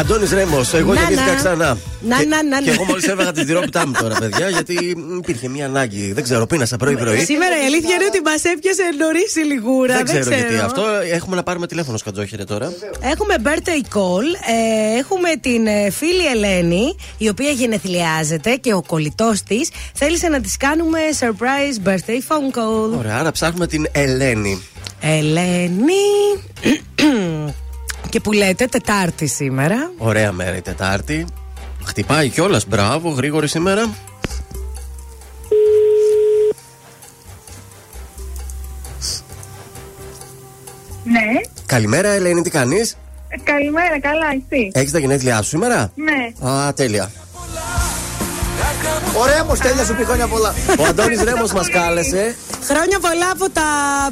Αντώνης 0.00 0.30
Ρέμος, 0.32 0.74
εγώ 0.74 0.92
Να, 0.94 1.00
γεννήθηκα 1.00 1.30
να. 1.30 1.34
ξανά. 1.36 1.78
Να, 2.00 2.16
και, 2.18 2.24
να, 2.26 2.42
να, 2.42 2.58
και 2.60 2.66
να. 2.66 2.72
εγώ 2.72 2.84
μόλις 2.84 3.06
έβγα 3.08 3.32
τη 3.32 3.44
τυρόπιτά 3.44 3.86
μου 3.86 3.92
τώρα, 4.00 4.14
παιδιά, 4.18 4.48
γιατί 4.48 4.96
υπήρχε 5.18 5.48
μια 5.48 5.66
ανάγκη. 5.66 6.12
Δεν 6.12 6.22
ξέρω, 6.22 6.46
πίνασα 6.46 6.76
πρωί-πρωί. 6.76 7.18
Σήμερα 7.18 7.62
η 7.62 7.64
αλήθεια 7.64 7.94
είναι 7.94 8.04
ότι 8.08 8.20
μας 8.24 8.44
έπιασε 8.44 8.82
νωρίς 8.98 9.36
η 9.36 9.40
λιγούρα. 9.40 9.96
Δεν 9.96 10.04
ξέρω 10.04 10.34
γιατί 10.34 10.56
αυτό. 10.58 10.82
Έχουμε 11.12 11.36
να 11.36 11.42
πάρουμε 11.42 11.66
τηλέφωνο 11.66 11.96
σκατζόχερε 11.96 12.44
τώρα. 12.44 12.72
Έχουμε 13.00 13.34
birthday 13.44 13.96
call. 13.96 14.24
ε, 14.94 14.98
έχουμε 14.98 15.28
την 15.40 15.66
ε, 15.66 15.90
φίλη 15.90 16.26
Ελένη, 16.32 16.96
η 17.18 17.28
οποία 17.28 17.50
γενεθλιάζεται 17.50 18.54
και 18.54 18.74
ο 18.74 18.82
κολλητός 18.86 19.42
της 19.42 19.70
θέλησε 19.94 20.28
να 20.28 20.40
της 20.40 20.56
κάνουμε 20.56 20.98
surprise 21.20 21.88
birthday 21.88 22.20
phone 22.28 22.58
call. 22.58 22.98
Ωραία, 22.98 23.16
άρα 23.16 23.30
ψάχνουμε 23.32 23.66
την 23.66 23.86
Ελένη. 23.92 24.62
Ελένη. 25.00 26.04
και 28.08 28.20
που 28.20 28.32
λέτε 28.32 28.66
Τετάρτη 28.66 29.26
σήμερα. 29.26 29.90
Ωραία 29.98 30.32
μέρα 30.32 30.56
η 30.56 30.60
Τετάρτη. 30.60 31.26
Χτυπάει 31.84 32.28
κιόλας. 32.28 32.66
Μπράβο, 32.66 33.10
γρήγορη 33.10 33.48
σήμερα. 33.48 33.90
Ναι. 41.04 41.40
Καλημέρα, 41.66 42.08
Ελένη, 42.08 42.42
τι 42.42 42.50
κάνεις; 42.50 42.96
Ε, 43.28 43.36
Καλημέρα, 43.42 44.00
καλά, 44.00 44.26
εσύ. 44.50 44.70
Έχεις 44.72 44.90
τα 44.90 44.98
γενέθλιά 44.98 45.42
σου 45.42 45.48
σήμερα; 45.48 45.92
Ναι. 45.94 46.48
Α, 46.50 46.72
τέλεια. 46.72 47.10
Ο 49.20 49.26
Ρέμος, 49.26 49.58
τέλεια 49.58 49.84
σου 49.84 49.94
πει 49.94 50.04
χρόνια 50.04 50.26
πολλά. 50.26 50.54
Ο 50.78 50.84
Αντώνης 50.84 51.22
Ρέμος 51.22 51.52
μας 51.52 51.68
κάλεσε. 51.68 52.36
Χρόνια 52.70 52.98
πολλά 53.00 53.30
από 53.30 53.50
τα 53.50 53.62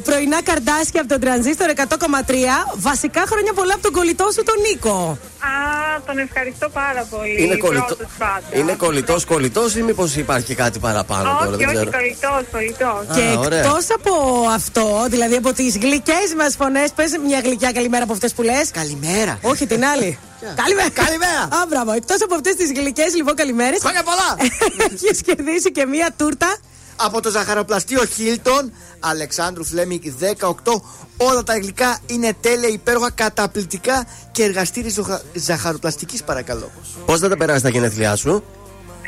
πρωινά 0.04 0.42
καρδάσια 0.42 1.00
από 1.00 1.08
τον 1.08 1.20
τρανζίστορ 1.20 1.68
100,3. 1.68 2.66
Βασικά 2.74 3.22
χρόνια 3.26 3.52
πολλά 3.52 3.72
από 3.74 3.82
τον 3.82 3.92
κολλητό 3.92 4.26
σου 4.34 4.42
τον 4.42 4.54
Νίκο. 4.68 5.18
Α, 5.38 6.00
τον 6.06 6.18
ευχαριστώ 6.18 6.68
πάρα 6.68 7.06
πολύ. 7.10 7.42
Είναι 7.42 7.56
κολλητό. 7.56 7.84
Πρώτος 7.84 8.06
πάντα. 8.18 8.42
Είναι 8.52 8.72
κολλητός 8.72 9.24
κολλητός 9.24 9.74
ή 9.76 9.82
μήπως 9.82 10.16
υπάρχει 10.16 10.46
και 10.46 10.54
κάτι 10.54 10.78
παραπάνω 10.78 11.22
τώρα, 11.38 11.48
Όχι, 11.48 11.56
δεν 11.56 11.66
όχι, 11.66 11.74
ξέρω. 11.76 11.90
κολλητός, 11.90 12.42
κολλητός. 12.52 13.00
Α, 13.10 13.14
Και 13.14 13.36
ωραία. 13.38 13.58
εκτός 13.58 13.86
από 13.94 14.12
αυτό, 14.54 15.06
δηλαδή 15.08 15.36
από 15.36 15.52
τις 15.52 15.76
γλυκές 15.78 16.28
μας 16.38 16.54
φωνές, 16.58 16.90
πες 16.94 17.10
μια 17.26 17.40
γλυκιά 17.44 17.72
καλημέρα 17.72 18.02
από 18.04 18.12
αυτές 18.12 18.32
που 18.32 18.42
λες. 18.42 18.70
Καλημέρα. 18.72 19.38
Όχι 19.42 19.66
την 19.66 19.84
άλλη. 19.84 20.18
Καλημέρα. 20.62 20.90
Καλημέρα. 20.90 21.42
Α, 21.42 21.66
μπράβο. 21.68 21.92
Εκτός 21.92 22.22
από 22.22 22.34
αυτές 22.34 22.54
τις 22.54 22.72
γλυκές 22.72 23.14
λοιπόν 23.14 23.34
καλημέρες. 23.34 23.78
Χρόνια 23.80 24.02
πολλά. 24.02 24.28
Έχεις 24.92 25.20
κερδίσει 25.22 25.72
και 25.72 25.86
μία 25.86 26.14
τούρτα. 26.16 26.56
Από 26.96 27.20
το 27.20 27.30
ζαχαροπλαστείο 27.30 28.04
Χίλτον, 28.04 28.72
Αλεξάνδρου 29.00 29.64
Φλέμικ 29.64 30.02
18. 30.40 30.82
Όλα 31.16 31.42
τα 31.42 31.58
γλυκά 31.58 31.98
είναι 32.06 32.36
τέλεια, 32.40 32.68
υπέροχα, 32.68 33.10
καταπληκτικά 33.10 34.06
και 34.32 34.42
εργαστήρι 34.42 34.88
ζοχα- 34.90 35.22
ζαχαροπλαστικής 35.34 36.22
παρακαλώ. 36.22 36.70
Πώς 37.06 37.20
θα 37.20 37.28
τα 37.28 37.36
περάσει 37.36 37.62
τα 37.62 37.68
γενέθλιά 37.68 38.16
σου, 38.16 38.44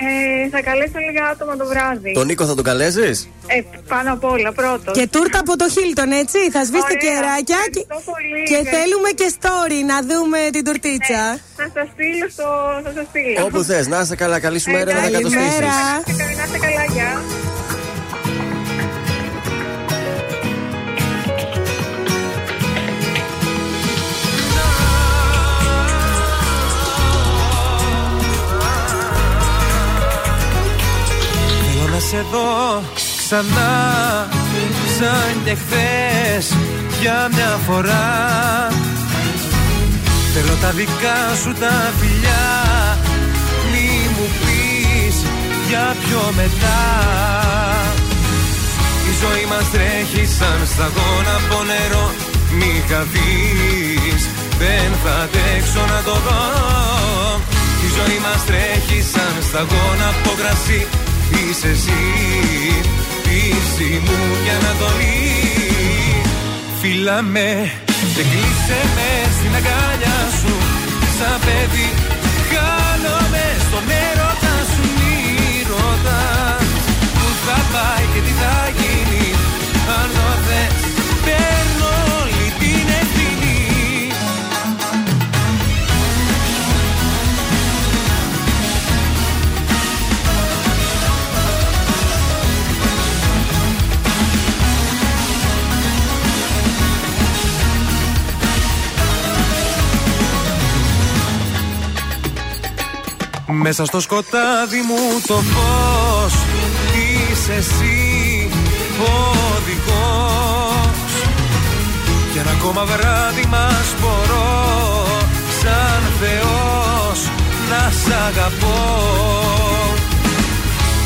Ε, 0.08 0.48
θα 0.54 0.60
καλέσω 0.68 0.98
λίγα 1.06 1.24
άτομα 1.32 1.56
το 1.56 1.66
βράδυ. 1.72 2.12
Τον 2.12 2.26
Νίκο 2.26 2.44
θα 2.50 2.54
τον 2.54 2.64
καλέσεις; 2.70 3.28
Ε, 3.46 3.60
πάνω 3.88 4.12
απ' 4.12 4.24
όλα, 4.24 4.52
πρώτος. 4.52 4.94
Και 4.98 5.06
τούρτα 5.14 5.38
από 5.44 5.56
το 5.56 5.66
Χίλτον, 5.74 6.10
έτσι. 6.22 6.38
Θα 6.54 6.60
σβήσετε 6.68 6.94
Ωραία. 6.98 7.10
κεράκια 7.14 7.60
και, 7.74 7.80
Ευχαριστώ 7.80 8.10
πολύ. 8.12 8.42
και 8.50 8.54
Ευχαριστώ. 8.54 8.76
θέλουμε 8.76 9.08
και 9.20 9.28
story 9.38 9.78
να 9.92 9.96
δούμε 10.08 10.38
την 10.54 10.64
τουρτίτσα. 10.64 11.22
Θα 11.60 11.66
σας 11.74 11.86
στείλω 11.94 12.26
στο. 12.36 12.46
Θα 12.84 12.90
σας 12.96 13.06
στείλω. 13.10 13.44
Όπου 13.46 13.58
θες, 13.68 13.86
να 13.92 13.98
είσαι 14.00 14.14
καλά, 14.22 14.36
καλή 14.46 14.58
σου 14.64 14.70
μέρα 14.70 14.84
να 14.84 15.00
τα 15.00 15.06
Εντάξει, 15.06 15.12
κατοστήσεις. 15.16 15.58
Καλημέρα. 15.58 16.36
Να 16.38 16.44
είστε 16.44 16.58
καλά, 16.66 16.84
γεια. 16.94 17.10
Θέλω 32.10 32.22
να 32.22 32.28
σε 32.28 32.28
δω 32.30 32.82
ξανά 32.94 34.28
σαν 34.98 35.34
και 35.44 35.54
χθες 35.54 36.56
για 37.00 37.28
μια 37.32 37.58
φορά. 37.66 38.08
Θέλω 40.34 40.54
τα 40.60 40.70
δικά 40.70 41.20
σου 41.42 41.52
τα 41.60 41.92
φιλιά 42.00 42.46
μη 43.70 43.90
μου 44.14 44.26
πεις 44.40 45.16
για 45.68 45.96
πιο 46.04 46.22
μετά. 46.36 46.82
Η 49.10 49.12
ζωή 49.22 49.44
μας 49.50 49.70
τρέχει 49.70 50.26
σαν 50.38 50.60
σταγόνα 50.72 51.34
από 51.40 51.58
νερό 51.70 52.06
μη 52.58 52.72
χαθείς 52.88 54.22
δεν 54.58 54.90
θα 55.02 55.14
αντέξω 55.24 55.82
να 55.92 56.00
το 56.08 56.14
δω. 56.26 56.44
Η 57.86 57.88
ζωή 57.96 58.18
μας 58.24 58.40
τρέχει 58.48 59.00
σαν 59.12 59.34
σταγόνα 59.48 60.06
από 60.14 60.30
κρασί 60.40 60.86
Είσαι 61.32 61.68
εσύ, 61.68 62.02
πίση 63.22 63.90
μου 64.04 64.18
και 64.44 64.50
ανατολή 64.50 65.20
Φίλα 66.80 67.22
με 67.22 67.70
και 68.14 68.22
κλείσε 68.22 68.80
με 68.96 69.10
στην 69.36 69.54
αγκάλια 69.58 70.18
σου. 70.40 70.54
Σαν 71.18 71.38
παιδί 71.44 71.88
χάνομαι 72.50 73.46
στον 73.66 73.84
έρωτα 74.06 74.54
σου. 74.72 74.84
Μη 74.98 75.16
ρωτάς 75.70 76.68
που 77.16 77.26
θα 77.44 77.58
πάει 77.72 78.04
και 78.12 78.20
τι 78.26 78.32
θα 78.40 78.54
γίνει 78.76 78.89
Μέσα 103.52 103.84
στο 103.84 104.00
σκοτάδι 104.00 104.80
μου 104.88 105.20
το 105.26 105.34
φως 105.34 106.34
Είσαι 106.94 107.52
εσύ 107.52 108.48
ο 108.98 109.12
οδηγός. 109.56 111.12
Κι 112.32 112.38
ένα 112.38 112.50
ακόμα 112.50 112.84
βράδυ 112.84 113.46
μας 113.50 113.94
μπορώ 114.00 115.06
Σαν 115.62 116.02
Θεός 116.20 117.30
να 117.70 117.90
σ' 117.90 118.12
αγαπώ. 118.28 118.78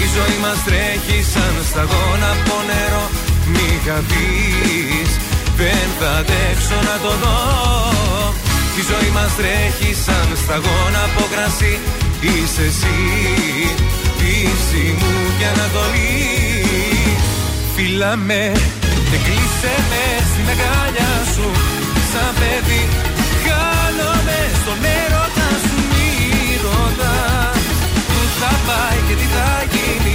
Η 0.03 0.07
ζωή 0.17 0.39
μας 0.43 0.65
τρέχει 0.65 1.23
σαν 1.33 1.55
σταγόνα 1.71 2.31
από 2.37 2.57
νερό 2.67 3.05
Μη 3.53 3.81
χαθείς 3.85 5.11
δεν 5.57 5.87
θα 5.99 6.11
αντέξω 6.11 6.79
να 6.89 6.97
το 7.05 7.13
δω. 7.23 7.39
Η 8.81 8.83
ζωή 8.91 9.11
μας 9.17 9.31
τρέχει 9.37 9.95
σαν 10.05 10.29
σταγόνα 10.43 11.01
από 11.09 11.23
κρασί 11.33 11.75
Είσαι 12.25 12.63
εσύ, 12.63 12.99
πίση 14.19 14.85
μου 14.99 15.13
και 15.39 15.47
ανατολή 15.55 16.65
Φίλα 17.75 18.17
με 18.17 18.53
και 19.11 19.21
κλείσε 19.25 19.75
με 19.91 20.05
στην 20.31 20.47
αγκάλια 20.53 21.13
σου. 21.35 21.49
Σαν 22.13 22.33
παιδί 22.39 22.83
χάνομαι 23.45 24.41
στον 24.61 24.79
έρωτα 25.01 25.49
σου. 25.65 25.77
Μη 25.91 26.11
ρωτάς 26.65 27.65
που 28.11 28.21
θα 28.41 28.53
πάει 28.67 28.99
και 29.09 29.15
τι 29.21 29.27
θα 29.35 29.51
γίνει 29.73 30.14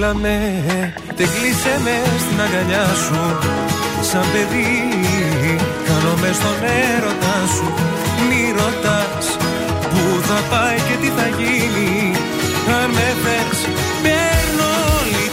Φίλα 0.00 0.14
με, 0.14 0.38
τε 1.16 1.24
κλείσε 1.34 1.74
με 1.84 1.96
στην 2.22 2.40
αγκαλιά 2.44 2.86
σου. 3.04 3.20
Σαν 4.08 4.26
παιδί, 4.32 4.72
κάνομαι 5.86 6.30
στον 6.38 6.58
έρωτα 6.86 7.36
σου. 7.54 7.66
Μη 8.28 8.42
ρωτάς 8.58 9.26
που 9.90 10.02
θα 10.28 10.38
πάει 10.50 10.76
και 10.76 10.96
τι 11.00 11.08
θα 11.16 11.26
γίνει. 11.38 11.92
Αν 12.78 12.90
με 12.96 13.08
θες, 13.22 13.58
παίρνω 14.02 14.68
όλη 14.98 15.24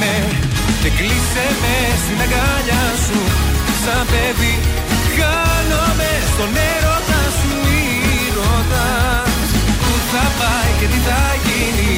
με 0.00 0.14
και 0.82 0.90
κλείσε 0.98 1.46
με 1.62 1.76
στην 2.02 2.18
αγκαλιά 2.24 2.84
σου. 3.04 3.20
Σαν 3.84 4.02
παιδί 4.10 4.54
χάνομαι 5.16 6.10
στον 6.32 6.50
έρωτα 6.72 7.22
σου 7.38 7.52
Μη 7.68 7.84
ρωτάς 8.38 9.48
που 9.82 9.94
θα 10.12 10.24
πάει 10.40 10.70
και 10.80 10.86
τι 10.92 10.98
θα 11.08 11.22
γίνει 11.46 11.92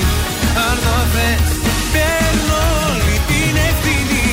Αν 0.66 0.76
το 0.84 0.96
θες. 1.12 1.46
Παίρνω 1.94 2.58
όλη 2.88 3.16
την 3.30 3.54
ευθύνη. 3.68 4.24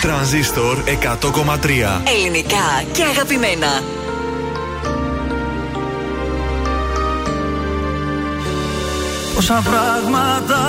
Τρανζίστορ 0.00 0.76
100,3 0.86 2.00
Ελληνικά 2.16 2.66
και 2.92 3.02
αγαπημένα. 3.12 3.70
Πόσα 9.36 9.62
πράγματα 9.70 10.62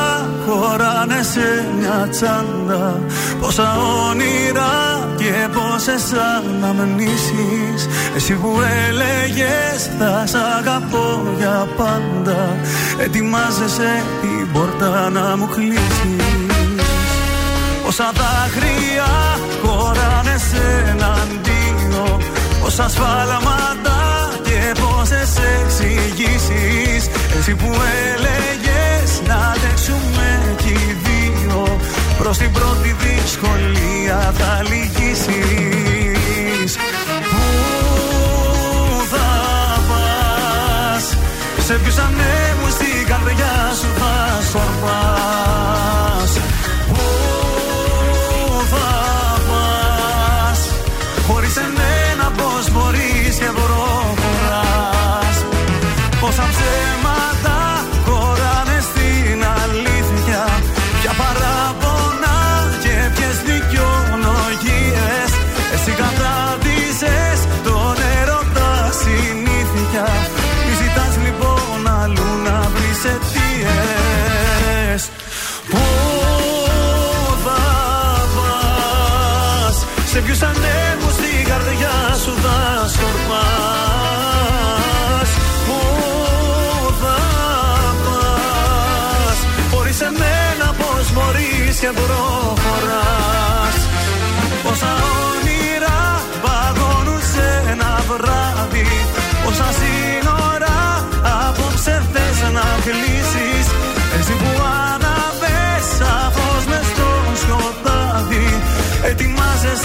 χωράνε 0.46 1.24
σε 1.24 1.68
μια 1.78 2.08
τσάντα. 2.10 3.00
Πόσα 3.42 3.78
όνειρα 4.10 5.08
και 5.18 5.48
πόσες 5.54 6.14
αναμνήσεις. 6.36 7.88
Εσύ 8.16 8.34
που 8.34 8.62
έλεγες 8.88 9.90
θα 10.00 10.26
σ' 10.26 10.36
αγαπώ 10.58 11.22
για 11.38 11.68
πάντα 11.78 12.56
Ετοιμάζεσαι 13.00 14.04
την 14.22 14.52
πόρτα 14.52 15.10
να 15.10 15.38
μου 15.38 15.48
κλείσεις. 15.56 16.48
Πόσα 17.86 18.12
δάκρυα 18.20 19.12
χωράνε 19.64 20.38
σε 20.50 20.92
έναν 20.92 21.28
τίνο 21.44 22.18
Πόσα 22.62 22.90
σφάλματα 22.90 24.07
και 25.08 25.16
πόσες 25.16 25.38
εξηγήσεις. 25.62 27.10
Εσύ 27.38 27.56
που 27.56 27.72
έλεγες 28.12 29.22
να 29.28 29.36
αντέξουμε 29.36 30.56
κι 30.58 30.70
οι 30.70 30.98
δύο 31.04 31.80
Προς 32.18 32.38
την 32.38 32.52
πρώτη 32.52 32.96
δυσκολία 33.00 34.34
θα 34.38 34.62
λυγίσεις. 34.70 35.36
Πού 37.30 37.44
θα 39.12 39.30
πας 39.88 41.18
Σε 41.66 41.74
ποιους 41.74 41.98
ανέμους 41.98 42.74
στην 42.74 43.06
καρδιά 43.08 43.74
σου 43.80 43.88
θα 44.00 44.42
σκορπάς 44.50 45.47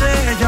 Ετοιμάζεσαι 0.03 0.42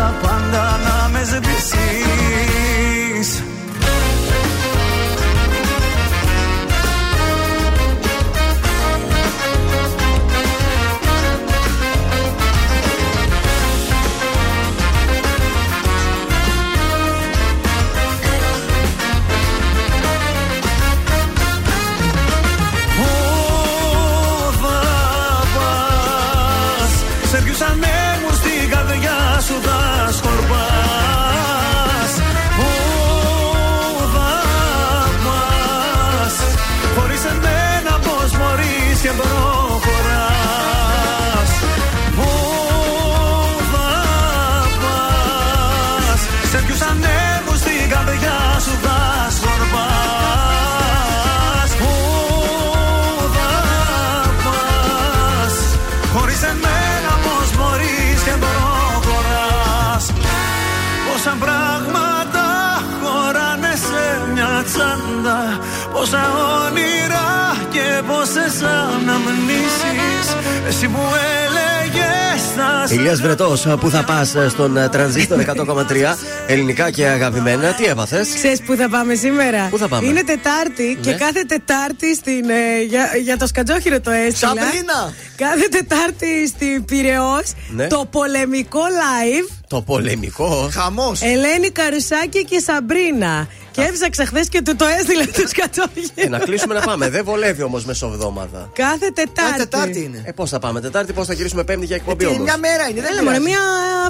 Εσύ 70.66 70.88
που 70.88 70.98
έλεγες 71.44 72.42
θα 72.56 72.86
σε 72.86 72.94
Ηλίας 72.94 73.20
Βρετός, 73.20 73.66
πού 73.80 73.90
θα 73.90 74.04
πας 74.04 74.34
στον 74.48 74.76
ε, 74.76 74.88
τρανζίστορ 74.88 75.40
100,3 75.40 76.16
ελληνικά 76.46 76.90
και 76.90 77.06
αγαπημένα. 77.06 77.72
Τι 77.72 77.84
έπαθες; 77.84 78.28
Ξέρεις 78.34 78.60
πού 78.62 78.74
θα 78.76 78.88
πάμε 78.88 79.14
σήμερα; 79.14 79.66
Πού 79.70 79.78
θα 79.78 79.88
πάμε; 79.88 80.06
Είναι 80.08 80.22
Τετάρτη 80.24 80.98
και 81.00 81.10
Ναι. 81.10 81.16
κάθε 81.16 81.44
Τετάρτη 81.48 82.14
στην, 82.14 82.50
ε, 82.50 82.82
για, 82.88 83.10
για 83.22 83.36
το 83.36 83.46
σκατζόχυρο 83.46 84.00
το 84.00 84.10
έστειλα. 84.10 84.52
Σαμπρίνα! 84.52 85.12
Κάθε 85.36 85.68
Τετάρτη 85.70 86.48
στην 86.48 86.84
Πυραιός 86.84 87.52
Ναι. 87.70 87.86
το 87.86 88.06
πολεμικό 88.10 88.80
live. 88.80 89.50
Το 89.68 89.82
πολεμικό; 89.82 90.68
Χαμός 90.72 91.20
Ελένη 91.22 91.70
Καρουσάκη 91.70 92.44
και 92.44 92.58
Σαμπρίνα. 92.58 93.48
Και 93.74 93.82
έψαξα 93.82 94.24
χθε 94.26 94.44
και 94.48 94.62
του 94.62 94.76
το 94.76 94.84
έστειλα 94.98 95.24
το 95.24 95.42
Ε, 95.44 95.46
σκατζόχυρο. 95.46 96.28
να 96.30 96.38
κλείσουμε 96.38 96.74
να 96.74 96.80
πάμε. 96.80 97.08
Δεν 97.08 97.24
βολεύει 97.24 97.62
όμως 97.62 97.84
μεσοβδόμαδα. 97.84 98.70
Κάθε 98.74 99.10
Τετάρτη. 99.14 99.32
Κάθε 99.34 99.56
Τετάρτη 99.56 100.02
είναι. 100.02 100.22
Ε, 100.24 100.32
πώς 100.32 100.50
θα 100.50 100.58
πάμε 100.58 100.80
Τετάρτη, 100.80 101.12
πώς 101.12 101.26
θα 101.26 101.32
γυρίσουμε 101.34 101.64
Πέμπτη 101.64 101.86
για 101.86 101.96
εκπομπή 101.96 102.24
Τι, 102.24 102.30
όμως; 102.30 102.42
Μια 102.42 102.58
μέρα 102.58 102.88
είναι, 102.90 103.00
δεν 103.00 103.10
Έλα 103.12 103.22
μωρέ, 103.22 103.36
πειράζει. 103.38 103.50
μια 103.50 103.60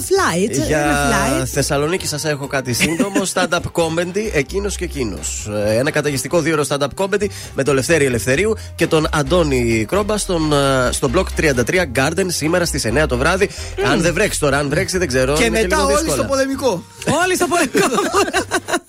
flight. 0.08 0.54
Ένα 0.56 0.64
Για 0.66 1.40
flight. 1.42 1.46
Θεσσαλονίκη 1.46 2.06
σας 2.06 2.24
έχω 2.24 2.46
κάτι 2.46 2.72
σύντομο. 2.72 3.22
Stand-up 3.34 3.60
comedy, 3.72 4.30
εκείνος 4.32 4.76
και 4.76 4.84
εκείνος. 4.84 5.48
Ένα 5.78 5.90
καταγιστικό 5.90 6.40
δύο 6.40 6.52
ώρο 6.52 6.64
stand-up 6.68 7.04
comedy 7.04 7.26
με 7.54 7.62
τον 7.62 7.74
Λευτέρη 7.74 8.04
Ελευθερίου 8.04 8.56
και 8.74 8.86
τον 8.86 9.06
Αντώνη 9.12 9.84
Κρόμπα 9.88 10.18
στον, 10.18 10.52
ε, 10.52 10.88
στο 10.92 11.10
block 11.14 11.24
33 11.36 11.84
Garden 11.94 12.26
σήμερα 12.26 12.64
στις 12.64 12.84
9 12.84 13.06
το 13.06 13.16
βράδυ. 13.16 13.48
Αν 13.92 14.00
δεν 14.00 14.14
βρέξει 14.14 14.40
τώρα, 14.40 14.58
αν 14.58 14.68
βρέξει 14.68 14.98
δεν 14.98 15.08
ξέρω. 15.08 15.34
Και 15.34 15.44
είναι 15.44 15.60
μετά 15.60 15.76
λίγο 15.76 15.86
όλοι 15.88 15.94
δύσκολα. 15.96 16.16
στο 16.16 16.24
πολεμικό. 16.24 16.84
Όλοι 17.24 17.34
στο 17.34 17.46
πολεμικό. 17.46 17.86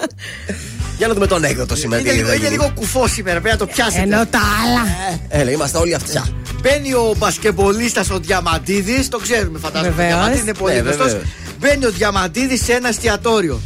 Για 0.98 1.08
να 1.08 1.14
δούμε 1.14 1.28
τον 1.28 1.44
έκδοτο 1.44 1.76
σήμερα. 1.76 2.02
Είναι 2.02 2.10
τι 2.10 2.16
λίγο, 2.16 2.28
θα 2.28 2.34
είναι 2.34 2.44
γίνει. 2.48 2.58
λίγο 2.58 2.72
κουφό 2.76 3.08
σήμερα, 3.08 3.42
πρέπει 3.42 3.58
να 3.60 3.66
το 3.66 3.74
πιάσετε. 3.74 4.02
Ενώ 4.04 4.26
τα 4.26 4.40
άλλα. 4.40 5.18
Έλα, 5.30 5.52
είμαστε 5.52 5.78
όλοι 5.78 5.94
αυτιά. 5.94 6.28
Μπαίνει 6.62 6.94
ο 6.94 7.14
μπασκεμπολίστας 7.18 8.10
ο 8.10 8.20
Διαμαντίδης, 8.20 9.08
το 9.10 9.18
ξέρουμε 9.18 9.60
φαντάζομαι. 9.60 9.90
Ο 9.90 9.96
Βεβαίως. 9.96 10.12
Διαμαντίδης 10.14 10.42
είναι 10.42 10.54
πολύ 10.54 10.74
Ναι, 10.74 10.80
γνωστός. 10.80 11.06
βεβαίως. 11.06 11.28
Μπαίνει 11.60 11.86
ο 11.86 11.92
Διαμαντίδης 11.92 12.64
σε 12.64 12.74
ένα 12.74 12.88
εστιατόριο. 12.88 13.62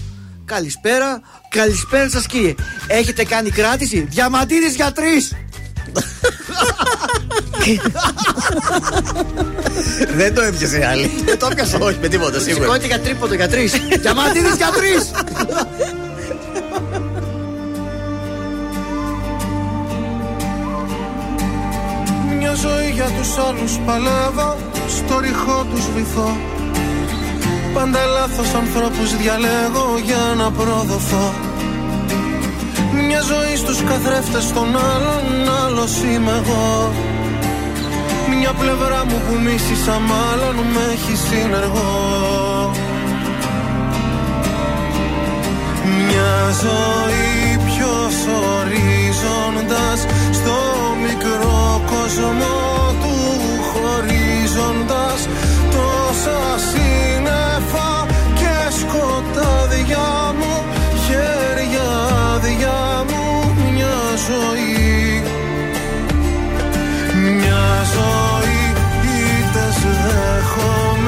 Καλησπέρα, 0.45 1.21
καλησπέρα 1.49 2.09
σας 2.09 2.25
κύριε. 2.25 2.55
Έχετε 2.87 3.23
κάνει 3.23 3.49
κράτηση; 3.49 4.07
Διαμαντίδης 4.09 4.75
για 4.75 4.91
τρεις. 4.91 5.35
Δεν 10.15 10.33
το 10.33 10.41
έπιασε 10.41 10.85
άλλη. 10.91 11.11
Δεν 11.25 11.39
το 11.39 11.47
έπιασε. 11.51 11.77
Όχι, 11.79 11.97
με 12.01 12.07
τίποτα, 12.07 12.39
σίγουρα. 12.39 12.61
Σηκώνεται 12.61 12.85
για 12.85 12.99
τρίποντο 12.99 13.33
για 13.33 13.49
τρεις. 13.49 13.71
Διαμαντίδης 14.01 14.55
για 14.55 14.69
τρεις. 14.75 15.11
Μια 22.51 22.57
ζωή 22.57 22.89
για 22.91 23.09
τους 23.17 23.37
άλλους 23.47 23.77
παλεύω 23.85 24.57
στο 24.87 25.19
ρηχό 25.19 25.65
τους 25.71 25.85
βυθώ. 25.95 26.37
Πάντα 27.73 28.05
λάθος 28.05 28.53
ανθρώπους 28.53 29.17
διαλέγω 29.17 29.87
για 30.05 30.23
να 30.37 30.51
προδοθώ. 30.51 31.33
Μια 33.07 33.21
ζωή 33.21 33.55
στους 33.55 33.83
καθρέφτες 33.83 34.53
των 34.53 34.67
άλλων 34.93 35.23
άλλος 35.65 35.91
είμαι 36.03 36.31
εγώ. 36.41 36.91
Μια 38.37 38.53
πλευρά 38.53 39.05
μου 39.05 39.21
που 39.27 39.35
μίσησα 39.43 39.99
μάλλον 40.11 40.55
με 40.73 40.83
έχει 40.93 41.15
συνεργό. 41.27 42.71
Μια 46.07 46.33
ζωή 46.63 47.57
ποιος 47.65 48.15
ορίζοντας 49.23 49.99
στο 50.31 50.57
μικρό 51.01 51.81
κόσμο 51.85 52.55
του 53.01 53.15
χωρίζοντας 53.69 55.27
τόσα 55.71 56.39
σύννεφα 56.69 58.05
και 58.35 58.73
σκοτάδια 58.79 60.33
μου 60.39 60.63
χέρια 61.05 61.89
άδεια 62.33 63.05
μου 63.09 63.53
μια 63.73 63.97
ζωή. 64.27 65.23
Μια 67.37 67.67
ζωή 67.95 68.63
είτε 69.03 69.65
σ' 69.71 69.97
δέχομαι 70.03 70.98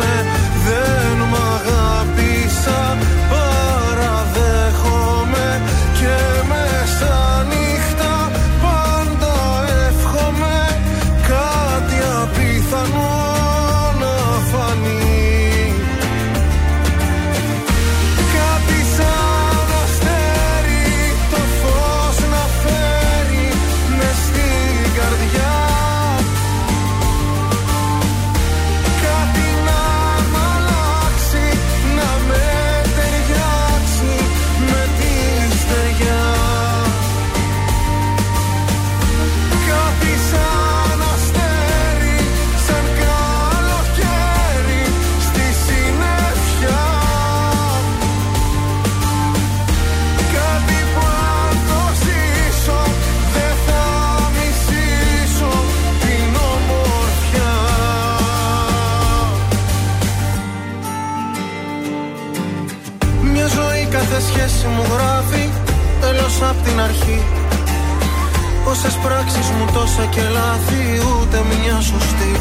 μου 70.01 70.07
τόσα 70.07 70.09
και 70.09 70.29
λάθη 70.29 70.83
ούτε 71.21 71.41
μια 71.49 71.79
σωστή. 71.79 72.31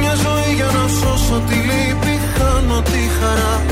Μια 0.00 0.14
ζωή 0.14 0.54
για 0.54 0.64
να 0.64 0.88
σώσω 0.88 1.42
τη 1.48 1.54
λύπη 1.54 2.20
χάνω 2.34 2.82
τη 2.82 3.02
χαρά. 3.20 3.62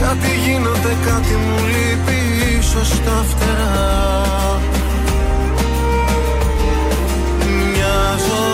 Κάτι 0.00 0.30
γίνεται, 0.44 0.96
κάτι 1.06 1.34
μου 1.34 1.58
λείπει 1.66 2.18
ίσως 2.58 2.90
τα 3.04 3.24
φτερά. 3.28 4.60
Μια 7.72 8.16
ζωή 8.28 8.53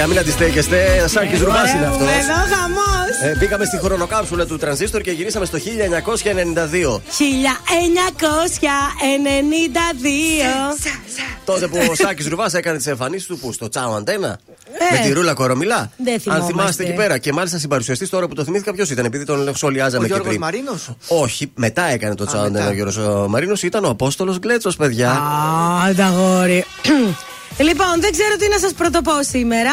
Παιδιά, 0.00 0.14
μην 0.14 0.18
αντιστέκεστε. 0.18 1.08
Σάκη 1.08 1.36
Ρουμπά 1.36 1.70
είναι 1.76 1.86
αυτός. 1.86 2.08
Εδώ 2.08 2.34
χαμό. 2.54 2.90
Ε, 3.22 3.36
μπήκαμε 3.38 3.64
στη 3.64 3.78
χρονοκάψουλα 3.78 4.46
του 4.46 4.58
τρανζίστορ 4.58 5.00
και 5.00 5.10
γυρίσαμε 5.10 5.44
στο 5.44 5.58
1992. 5.58 7.00
1992. 10.72 10.76
Τότε 11.44 11.66
που 11.66 11.78
ο 11.90 11.94
Σάκης 11.94 12.28
Ρουβάς 12.28 12.54
έκανε 12.54 12.76
τις 12.76 12.86
εμφανίσεις 12.86 13.26
του 13.26 13.38
που 13.38 13.52
στο 13.52 13.68
Τσάο 13.68 13.94
Αντένα. 13.94 14.38
Ε. 14.92 14.98
Με 14.98 15.06
τη 15.06 15.12
ρούλα 15.12 15.34
κορομιλά. 15.34 15.90
Δεν 15.96 16.14
Αν 16.14 16.20
θυμόμαστε. 16.20 16.52
θυμάστε 16.52 16.82
εκεί 16.82 16.92
πέρα. 16.92 17.18
Και 17.18 17.32
μάλιστα 17.32 17.58
συμπαρουσιαστής 17.58 18.08
τώρα 18.08 18.28
που 18.28 18.34
το 18.34 18.44
θυμήθηκα 18.44 18.72
ποιος 18.74 18.90
ήταν, 18.90 19.04
επειδή 19.04 19.24
τον 19.24 19.54
σχολιάζαμε 19.56 20.04
Ο 20.04 20.06
και 20.06 20.12
Γιώργος 20.12 20.28
πριν. 20.28 20.40
Μαρίνος 20.40 20.90
Όχι, 21.08 21.52
μετά 21.54 21.82
έκανε 21.82 22.14
το 22.14 22.24
Τσάο 22.24 22.42
μετά. 22.42 22.54
Αντένα 22.54 22.70
ο 22.70 22.72
Γιώργος 22.72 23.28
Μαρίνος. 23.28 23.62
Ήταν 23.62 23.84
ο 23.84 23.88
Απόστολος 23.88 24.38
Γκλέτσος, 24.38 24.76
παιδιά. 24.76 25.10
Α, 25.10 25.94
τα 25.94 26.08
γόρι. 26.08 26.64
Λοιπόν, 27.60 28.00
δεν 28.00 28.12
ξέρω 28.12 28.36
τι 28.36 28.48
να 28.48 28.58
σας 28.58 28.72
πρωτοπώ 28.72 29.22
σήμερα. 29.22 29.72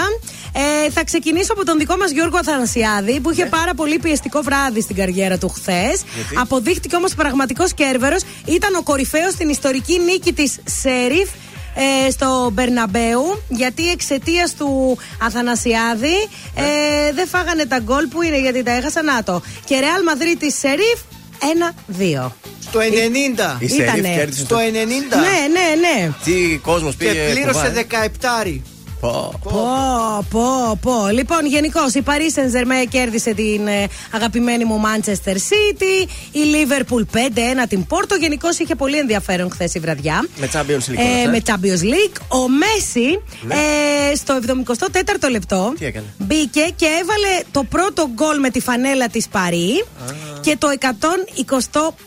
Ε, 0.53 0.91
θα 0.91 1.03
ξεκινήσω 1.03 1.53
από 1.53 1.65
τον 1.65 1.77
δικό 1.77 1.97
μας 1.97 2.11
Γιώργο 2.11 2.37
Αθανασιάδη, 2.37 3.19
που 3.19 3.31
είχε 3.31 3.45
πάρα 3.45 3.73
πολύ 3.73 3.99
πιεστικό 3.99 4.41
βράδυ 4.41 4.81
στην 4.81 4.95
καριέρα 4.95 5.37
του 5.37 5.49
χθες. 5.49 6.03
Αποδείχτηκε 6.41 6.95
όμως 6.95 7.13
πραγματικός 7.13 7.73
κέρβερος. 7.73 8.21
Ήταν 8.45 8.75
ο 8.75 8.83
κορυφαίος 8.83 9.33
στην 9.33 9.49
ιστορική 9.49 9.99
νίκη 9.99 10.33
της 10.33 10.57
Σέριφ 10.81 11.29
ε, 11.75 12.11
στο 12.11 12.49
Μπερναμπέου 12.53 13.43
γιατί 13.47 13.89
εξαιτίας 13.89 14.55
του 14.55 14.97
Αθανασιάδη 15.21 16.17
ε, 16.55 17.13
δεν 17.13 17.27
φάγανε 17.27 17.65
τα 17.65 17.79
γκολ 17.79 18.07
που 18.07 18.21
είναι 18.21 18.39
γιατί 18.39 18.63
τα 18.63 18.71
έχασαν 18.71 19.05
να 19.05 19.23
το. 19.23 19.41
Και 19.65 19.79
Ρεάλ 19.79 20.03
Μαδρίτη 20.03 20.51
Σερίφ 20.51 20.99
1-2. 21.39 22.31
Στο 22.59 22.79
90. 22.79 23.57
Η 23.59 23.67
Σερίφ 23.67 23.83
Ήτανε. 23.93 24.15
κέρδισε 24.15 24.43
Στο 24.45 24.55
το. 24.55 24.61
90. 24.61 24.63
Ναι, 24.69 25.47
ναι, 25.51 25.75
ναι. 25.87 26.11
Τι 26.23 26.57
κόσμος 26.57 26.95
Και 26.95 27.05
πήγε. 27.05 27.29
πλήρωσε 27.31 27.67
κουβά, 27.67 27.79
ε. 27.79 28.09
17. 28.55 28.61
Πω. 28.99 29.39
Πω, 29.43 30.25
πω, 30.29 30.77
πω. 30.81 31.07
Λοιπόν, 31.11 31.45
γενικώς 31.45 31.93
η 31.93 32.03
Paris 32.05 32.39
Saint 32.39 32.57
Germain 32.57 32.87
κέρδισε 32.89 33.33
την 33.33 33.67
ε, 33.67 33.87
αγαπημένη 34.11 34.65
μου 34.65 34.81
Manchester 34.83 35.33
City. 35.33 36.07
Η 36.31 36.39
Liverpool 36.53 37.15
5-1 37.15 37.17
την 37.69 37.85
Πόρτο. 37.85 38.15
Γενικώς 38.15 38.59
είχε 38.59 38.75
πολύ 38.75 38.97
ενδιαφέρον 38.97 39.51
χθες 39.51 39.73
η 39.73 39.79
βραδιά. 39.79 40.27
Με 40.37 40.49
Champions 40.53 40.91
League. 40.91 40.97
Ε, 40.97 41.01
όλα 41.01 41.11
αυτά, 41.17 41.29
με 41.29 41.37
ε. 41.37 41.41
Champions 41.45 41.83
League. 41.83 42.21
Ο 42.27 42.47
Μέση 42.49 43.21
ε, 44.11 44.15
στο 44.15 44.39
74ο 44.47 45.29
λεπτό 45.31 45.73
Τι 45.79 45.85
έκανε; 45.85 46.05
μπήκε 46.17 46.73
και 46.75 46.85
έβαλε 47.01 47.41
το 47.51 47.63
πρώτο 47.63 48.09
γκολ 48.13 48.39
με 48.39 48.49
τη 48.49 48.59
φανέλα 48.59 49.07
της 49.07 49.27
Παρή 49.27 49.85
και 50.41 50.57
το 50.59 50.67
121ο 50.79 50.89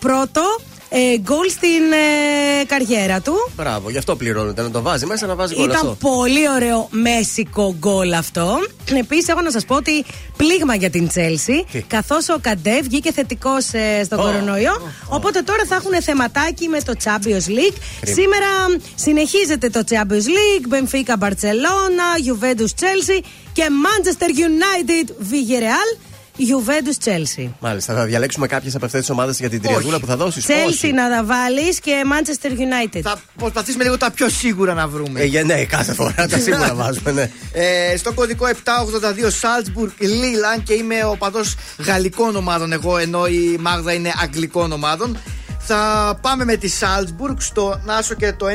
ε, 0.06 0.79
γκολ 1.20 1.50
στην 1.50 1.92
ε, 1.92 2.64
καριέρα 2.64 3.20
του. 3.20 3.34
Μπράβο, 3.56 3.90
γι' 3.90 3.98
αυτό 3.98 4.16
πληρώνεται. 4.16 4.62
Να 4.62 4.70
το 4.70 4.82
βάζει 4.82 5.06
μέσα 5.06 5.26
να 5.26 5.34
βάζει 5.34 5.54
γκολ 5.54 5.64
Ήταν 5.64 5.76
αυτό. 5.76 5.96
πολύ 6.08 6.50
ωραίο 6.54 6.88
μέσικο 6.90 7.74
γκολ 7.78 8.12
αυτό. 8.12 8.58
Επίσης, 8.98 9.28
έχω 9.28 9.40
να 9.40 9.50
σας 9.50 9.64
πω 9.64 9.74
ότι 9.74 10.04
πλήγμα 10.36 10.74
για 10.74 10.90
την 10.90 11.08
Τσέλσι. 11.08 11.64
Τι; 11.72 11.80
Καθώς 11.82 12.28
ο 12.28 12.38
Καντεύ 12.40 12.80
βγήκε 12.82 13.12
θετικός 13.12 13.64
στον 14.04 14.18
Ω, 14.18 14.22
κορονοϊό. 14.22 14.92
Οπότε 15.08 15.42
τώρα 15.42 15.64
θα 15.68 15.74
έχουν 15.74 16.02
θεματάκι 16.02 16.68
με 16.68 16.80
το 16.82 16.92
Champions 17.04 17.48
League. 17.48 17.76
Σήμερα 18.02 18.46
συνεχίζεται 18.94 19.68
το 19.68 19.82
Champions 19.90 20.26
League. 20.36 20.74
Benfica 20.74 21.26
Barcelona, 21.28 22.08
Juventus 22.26 22.72
Chelsea 22.80 23.20
και 23.52 23.62
Manchester 23.84 24.28
United 24.28 25.08
Villarreal. 25.30 26.09
Juventus 26.48 27.08
Chelsea. 27.08 27.48
Μάλιστα, 27.60 27.94
θα 27.94 28.04
διαλέξουμε 28.04 28.46
κάποιες 28.46 28.74
από 28.74 28.84
αυτές 28.84 29.00
τις 29.00 29.10
ομάδες 29.10 29.38
για 29.38 29.48
την 29.50 29.62
τριαδούλα 29.62 30.00
που 30.00 30.06
θα 30.06 30.16
δώσεις. 30.16 30.46
Chelsea 30.46 30.90
να 30.94 31.08
τα 31.10 31.24
βάλεις 31.24 31.80
και 31.80 31.92
Manchester 32.04 32.50
United. 32.50 33.00
Θα 33.02 33.20
προσπαθήσουμε 33.36 33.84
λίγο 33.84 33.96
τα 33.96 34.10
πιο 34.10 34.28
σίγουρα 34.28 34.74
να 34.74 34.88
βρούμε. 34.88 35.20
Ε, 35.20 35.24
για- 35.24 35.44
ναι, 35.44 35.64
κάθε 35.64 35.94
φορά 35.94 36.26
τα 36.30 36.38
σίγουρα 36.38 36.74
βάζουμε, 36.74 37.12
ναι. 37.12 37.30
Ε, 37.52 37.96
στο 37.96 38.12
κωδικό 38.12 38.46
782 38.46 39.30
Salzburg 39.30 39.90
Λίλαν 39.98 40.62
και 40.62 40.72
είμαι 40.74 41.04
ο 41.04 41.16
παδός 41.18 41.54
γαλλικών 41.78 42.36
ομάδων 42.36 42.72
εγώ 42.72 42.98
ενώ 42.98 43.26
η 43.26 43.56
Μάγδα 43.60 43.92
είναι 43.92 44.12
αγγλικών 44.22 44.72
ομάδων. 44.72 45.18
Θα 45.62 46.18
πάμε 46.20 46.44
με 46.44 46.56
τη 46.56 46.70
Salzburg 46.80 47.34
στο 47.38 47.80
Νάσο 47.84 48.14
και 48.14 48.32
το 48.32 48.46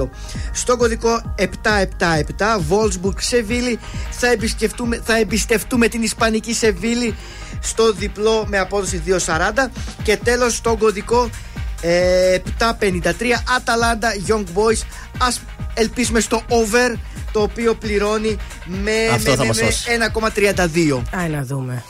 1,82. 0.00 0.08
Στο 0.52 0.76
κωδικό 0.76 1.34
777 1.38 1.44
Wolfsburg 2.70 3.14
Σεβίλη 3.18 3.78
θα, 4.10 4.26
επισκεφτούμε, 4.26 5.00
θα 5.04 5.18
εμπιστευτούμε 5.18 5.88
την 5.88 6.02
Ισπανική 6.02 6.54
Σεβίλη 6.54 7.14
στο 7.60 7.92
διπλό 7.92 8.44
με 8.46 8.58
απόδοση 8.58 9.02
2,40 9.06 9.16
και 10.02 10.16
τέλος 10.16 10.56
στο 10.56 10.76
κωδικό 10.76 11.30
ε, 11.80 12.38
753 12.58 12.70
Αταλάντα 13.56 14.08
Young 14.28 14.44
Boys 14.54 14.82
ας 15.18 15.40
ελπίσουμε 15.74 16.20
στο 16.20 16.42
over 16.48 16.94
το 17.32 17.42
οποίο 17.42 17.74
πληρώνει 17.74 18.36
με, 18.64 19.08
Αυτό 19.12 19.30
με, 19.30 19.36
θα 19.36 19.42
με, 19.42 19.48
μας 19.48 19.60
με 19.60 19.70
σώσει. 19.70 19.88
1,32 20.96 21.02
Άι 21.14 21.28
να 21.28 21.44
δούμε. 21.44 21.82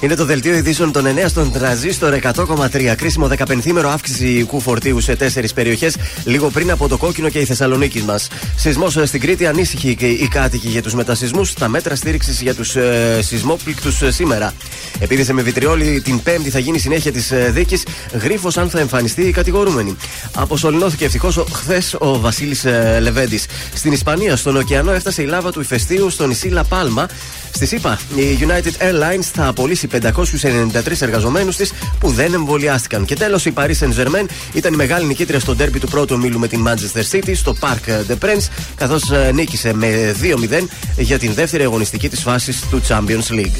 Είναι 0.00 0.14
το 0.14 0.24
δελτίο 0.24 0.54
ειδήσεων 0.54 0.92
των 0.92 1.04
9 1.06 1.24
στον 1.26 1.52
τραζίστορ 1.52 2.18
100,3. 2.22 2.94
Κρίσιμο 2.96 3.28
15ήμερο 3.38 3.88
αύξηση 3.92 4.40
οικού 4.40 4.60
φορτίου 4.60 5.00
σε 5.00 5.16
τέσσερις 5.16 5.52
περιοχές, 5.52 5.96
λίγο 6.24 6.50
πριν 6.50 6.70
από 6.70 6.88
το 6.88 6.96
κόκκινο 6.96 7.28
και 7.28 7.38
η 7.38 7.44
Θεσσαλονίκη 7.44 8.02
μας. 8.02 8.28
Σεισμός 8.56 8.98
στην 9.04 9.20
Κρήτη, 9.20 9.46
ανήσυχοι 9.46 9.94
και 9.94 10.06
οι 10.06 10.28
κάτοικοι 10.28 10.68
για 10.68 10.82
τους 10.82 10.94
μετασυσμού. 10.94 11.42
Τα 11.58 11.68
μέτρα 11.68 11.94
στήριξης 11.94 12.40
για 12.40 12.54
τους 12.54 12.76
ε, 12.76 13.18
σεισμόπληκτους 13.22 14.02
ε, 14.02 14.10
σήμερα. 14.10 14.52
Επίδεσε 14.98 15.32
με 15.32 15.42
βιτριόλη 15.42 16.00
την 16.00 16.22
Πέμπτη 16.22 16.50
θα 16.50 16.58
γίνει 16.58 16.78
συνέχεια 16.78 17.12
της 17.12 17.30
ε, 17.30 17.50
δίκης. 17.50 17.82
Γρίφος 18.12 18.56
αν 18.56 18.70
θα 18.70 18.78
εμφανιστεί 18.78 19.22
η 19.22 19.30
κατηγορούμενη. 19.30 19.96
Αποσωληνώθηκε 20.34 21.04
ευτυχώς 21.04 21.44
χθες 21.52 21.96
ο 21.98 22.20
Βασίλης 22.20 22.64
ε, 22.64 22.98
Λεβέντης. 23.00 23.46
Στην 23.74 23.92
Ισπανία, 23.92 24.36
στον 24.36 24.56
ωκεανό, 24.56 24.92
έφτασε 24.92 25.22
η 25.22 25.26
λάβα 25.26 25.52
του 25.52 25.60
ηφαιστείου 25.60 26.10
στο 26.10 26.26
νησί 26.26 26.48
Λαπάλμα. 26.48 27.06
Στη 27.52 27.66
ΣΥΠΑ, 27.66 27.98
η 28.14 28.38
United 28.40 28.82
Airlines 28.88 29.24
θα 29.32 29.46
απολύσει 29.46 29.86
593 29.88 31.00
εργαζομένους 31.00 31.56
της 31.56 31.72
που 32.00 32.10
δεν 32.10 32.34
εμβολιάστηκαν. 32.34 33.04
Και 33.04 33.14
τέλος, 33.14 33.46
η 33.46 33.52
Paris 33.56 33.74
Saint 33.80 34.02
Germain 34.02 34.26
ήταν 34.52 34.72
η 34.72 34.76
μεγάλη 34.76 35.06
νικήτρια 35.06 35.40
στο 35.40 35.54
ντέρμπι 35.54 35.78
του 35.78 35.88
πρώτου 35.88 36.14
ομίλου 36.18 36.38
με 36.38 36.48
την 36.48 36.66
Manchester 36.68 37.02
City 37.16 37.32
στο 37.34 37.56
Parc 37.60 37.90
de 38.08 38.26
Prince, 38.26 38.48
καθώς 38.74 39.02
νίκησε 39.32 39.74
με 39.74 40.14
2-0 40.20 40.68
για 40.96 41.18
την 41.18 41.34
δεύτερη 41.34 41.62
αγωνιστική 41.62 42.08
της 42.08 42.22
φάσης 42.22 42.60
του 42.70 42.80
Champions 42.88 43.30
League. 43.30 43.56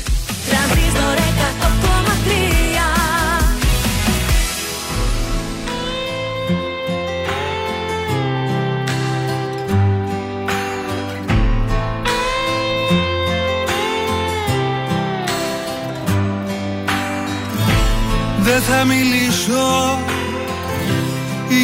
Θα 18.79 18.85
μιλήσω 18.85 19.99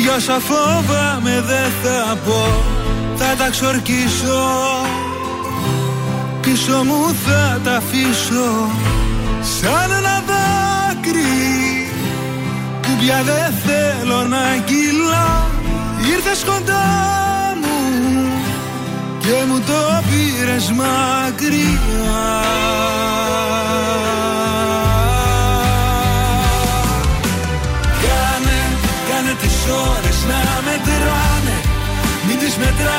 Για 0.02 0.14
όσα 0.14 0.38
φόβαμαι 0.40 1.44
δεν 1.46 1.70
θα 1.82 2.16
πω. 2.24 2.62
Θα 3.16 3.34
τα 3.38 3.50
ξορκίσω. 3.50 4.42
Πίσω 6.40 6.84
μου 6.84 7.14
θα 7.26 7.60
τα 7.64 7.76
αφήσω. 7.76 8.70
Σαν 9.40 9.90
ένα 9.90 10.22
δάκρυ. 10.28 11.90
Που 12.82 12.88
πια 13.00 13.22
δεν 13.22 13.54
θέλω 13.64 14.22
να 14.22 14.56
κυλά. 14.64 15.46
Ήρθες 16.14 16.44
κοντά 16.44 16.84
μου 17.60 18.28
Και 19.18 19.44
μου 19.48 19.60
το 19.66 20.02
πήρες 20.10 20.72
μακριά 20.72 22.44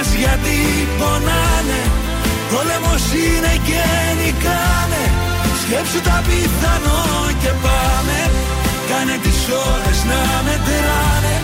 τις 0.06 0.14
μετράς 0.14 0.22
γιατί 0.24 0.58
πονάνε. 1.00 1.82
Πόλεμος 2.52 3.06
είναι 3.24 3.54
και 3.68 3.84
νικάνε. 4.20 5.04
Σκέψου 5.62 6.02
τα 6.08 6.18
πιθανό 6.28 7.04
και 7.42 7.52
πάμε. 7.66 8.20
Κάνε 8.90 9.16
τις 9.24 9.40
ώρες 9.72 10.00
να 10.10 10.22
μετράνε. 10.48 11.36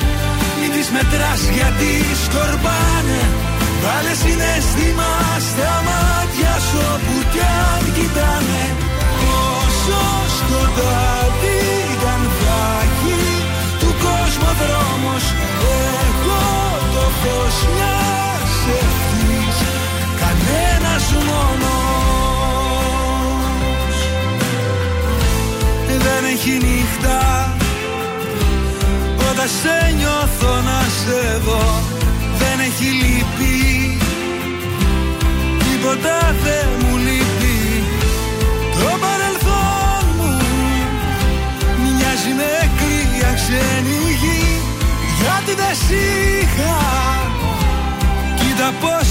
Μην 0.59 0.71
τις 0.75 0.87
μετράς 0.95 1.41
γιατί 1.55 1.91
σκορπάνε. 2.23 3.21
Βάλε 3.83 4.13
συναίσθημα 4.23 5.11
στα 5.47 5.73
μάτια 5.87 6.53
σου 6.67 6.79
όπου 6.93 7.15
κι 7.33 7.43
αν 7.69 7.83
κοιτάνε. 7.95 8.63
Όσο 9.57 10.01
σκοτάδι 10.37 11.61
κι 12.01 12.09
αν 12.15 12.23
θα 12.39 12.59
έχει 12.85 13.19
του 13.79 13.91
κόσμου 14.03 14.49
ο 14.51 14.53
δρόμος 14.61 15.25
Εγώ 16.07 16.43
το 16.93 17.03
φως 17.19 17.57
μιας 17.73 17.90
μόνος. 21.29 22.85
Δεν 26.05 26.23
έχει 26.33 26.53
νύχτα. 26.65 27.19
Όταν 29.29 29.47
σε 29.61 29.93
νιώθω 29.97 30.53
να 30.61 30.79
σε 30.99 31.21
δω 31.45 31.63
Δεν 32.37 32.59
έχει 32.67 32.87
λύπη. 33.01 33.57
Τίποτα 35.59 36.35
δεν 36.43 36.67
μου 36.79 36.97
λείπει. 36.97 37.83
Το 38.79 38.89
παρελθόν 39.03 40.03
μου 40.17 40.33
Μοιάζει 41.81 42.31
με 42.39 42.53
κρύα 42.77 43.31
ξένη 43.33 43.99
γη. 44.21 44.61
Γιατί 45.21 45.53
δεν 45.61 45.75
σ' 45.75 45.91
είχα 45.91 46.77
Κοίτα 48.35 48.73
πως 48.81 49.10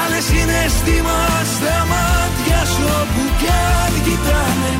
Βάλε 0.00 0.20
συναίσθημα 0.30 1.20
στα 1.54 1.76
μάτια 1.92 2.60
σου 2.72 2.84
όπου 3.00 3.22
κι 3.40 3.50
αν 3.82 3.92
κοιτάνε. 4.06 4.72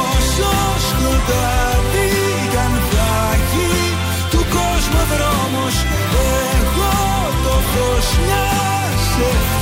Όσο 0.00 0.52
σκοτάδι 0.88 2.10
κι 2.52 2.58
αν 2.66 2.74
θα 2.90 3.10
έχει 3.36 3.70
του 4.30 4.40
κόσμου 4.56 5.00
ο 5.02 5.10
δρόμος 5.12 5.74
Εγώ 6.58 6.94
το 7.44 7.54
φως 7.70 8.08
μιας 8.24 9.04
ευθύς 9.30 9.61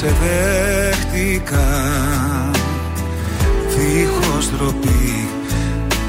σε 0.00 0.12
δέχτηκα 0.20 1.68
Δίχως 3.68 4.50
τροπή 4.56 5.28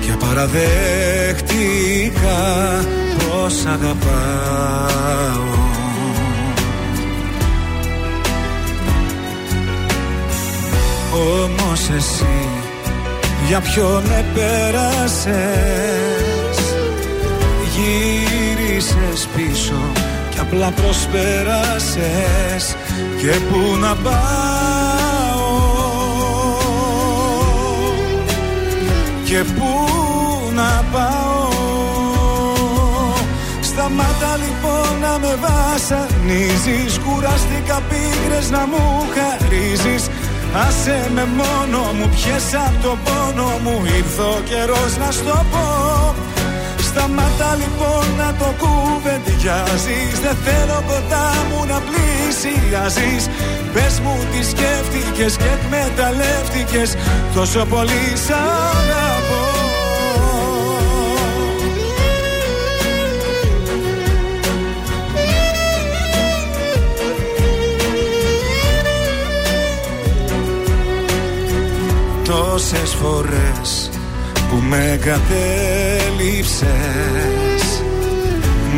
και 0.02 0.14
παραδέχτηκα 0.20 2.40
Πως 3.18 3.66
αγαπάω. 3.66 5.50
Όμως 11.14 11.90
εσύ 11.98 12.48
Για 13.48 13.60
ποιον 13.60 14.04
επέρασες; 14.20 15.36
Γύρισες 17.76 19.28
πίσω 19.36 19.80
Κι 20.30 20.40
απλά 20.40 20.72
προσπέρασες 20.72 22.76
Και 23.22 23.40
πού 23.50 23.78
να 23.80 23.96
πάω. 23.96 24.22
Και 29.24 29.44
πού 29.56 29.70
να 30.54 30.84
πάω. 30.92 31.50
Σταμάτα 33.62 34.38
λοιπόν 34.44 35.00
να 35.02 35.20
με 35.20 35.38
βασανίζεις. 35.46 37.00
Κουράστηκα 37.00 37.82
πίγρες 37.90 38.50
να 38.50 38.66
μου 38.68 39.04
χαρίζεις. 39.16 40.08
Άσε 40.68 41.10
με 41.14 41.26
μόνο 41.26 41.80
μου, 41.98 42.10
πιες 42.10 42.54
απ' 42.66 42.84
το 42.84 42.98
πόνο 43.04 43.50
μου. 43.64 43.82
Ήρθε 43.98 44.22
ο 44.22 44.42
καιρός 44.50 44.98
να 44.98 45.12
στο 45.12 45.46
πω. 45.52 46.16
Σταμάτα 46.88 47.56
λοιπόν 47.62 48.06
να 48.18 48.34
το 48.40 48.54
κουβεντιάζεις. 48.62 50.20
Δεν 50.24 50.36
θέλω 50.46 50.84
κοντά 50.88 51.28
μου 51.50 51.66
να 51.72 51.80
πλησιάζεις 52.42 53.28
Πες 53.74 54.00
μου 54.00 54.18
τι 54.32 54.46
σκέφτηκες 54.46 55.38
και 55.38 55.44
εκμεταλλεύτηκες. 55.44 56.96
Τόσο 57.36 57.66
πολύ 57.66 58.14
σ' 58.26 58.30
αγαπώ. 58.30 59.50
Τόσες 72.24 72.96
φορές 73.02 73.90
που 74.50 74.56
με 74.70 75.00
κατέληψες 75.04 76.62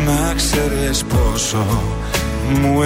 Να 0.06 0.34
ξέρεις 0.34 1.04
πόσο 1.04 1.82
μου 2.60 2.82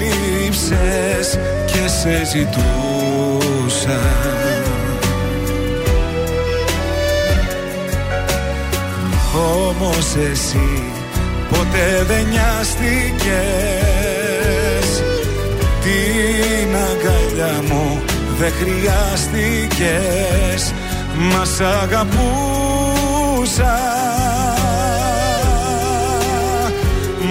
έλειψες 0.00 1.38
και 1.66 1.88
σε 1.88 2.24
ζητούσα. 2.24 4.00
Όμως 9.68 10.14
εσύ 10.32 10.82
ποτέ 11.48 12.04
δεν 12.06 12.26
νοιάστηκες. 12.26 13.38
Την 15.82 16.76
αγκαλιά 16.76 17.62
μου 17.68 18.02
δεν 18.38 18.52
χρειάστηκες. 18.52 19.92
Μας 21.32 21.48
σ' 21.48 21.60
αγαπούσα. 21.60 22.16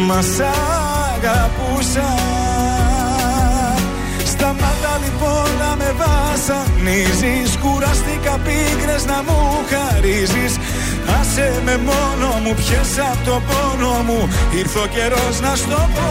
Μας 0.07 0.26
σ' 0.26 0.39
αγαπούσα 0.39 1.66
λοιπόν 5.03 5.47
να 5.61 5.71
με 5.79 5.89
βασανίζεις. 6.01 7.49
Κουράστηκα 7.63 8.35
πίκρες 8.45 9.03
να 9.11 9.17
μου 9.25 9.39
χαρίζεις. 9.71 10.53
Άσε 11.19 11.47
με 11.65 11.75
μόνο 11.89 12.27
μου 12.43 12.53
πιες 12.59 12.91
απ' 13.09 13.21
το 13.27 13.35
πόνο 13.47 13.93
μου. 14.07 14.19
Ήρθε 14.59 14.79
ο 14.79 14.87
καιρός 14.95 15.35
να 15.45 15.55
στο 15.55 15.81
πω. 15.95 16.09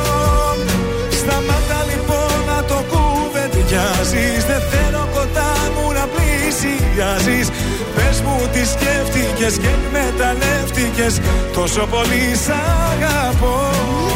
Σταμάτα 1.20 1.80
λοιπόν 1.90 2.34
να 2.50 2.58
το 2.70 2.78
κουβεντιάζεις. 2.90 4.40
Δεν 4.50 4.62
θέλω 4.70 5.02
κοντά 5.14 5.52
μου 5.74 5.86
να 5.98 6.04
πλησιάζεις. 6.14 7.46
Πες 7.96 8.20
μου 8.20 8.36
τι 8.52 8.62
σκέφτηκες 8.66 9.58
και 9.58 9.68
εκμεταλλεύτηκες 9.78 11.20
Τόσο 11.52 11.86
πολύ 11.86 12.36
σ' 12.44 12.50
αγαπώ 12.92 14.15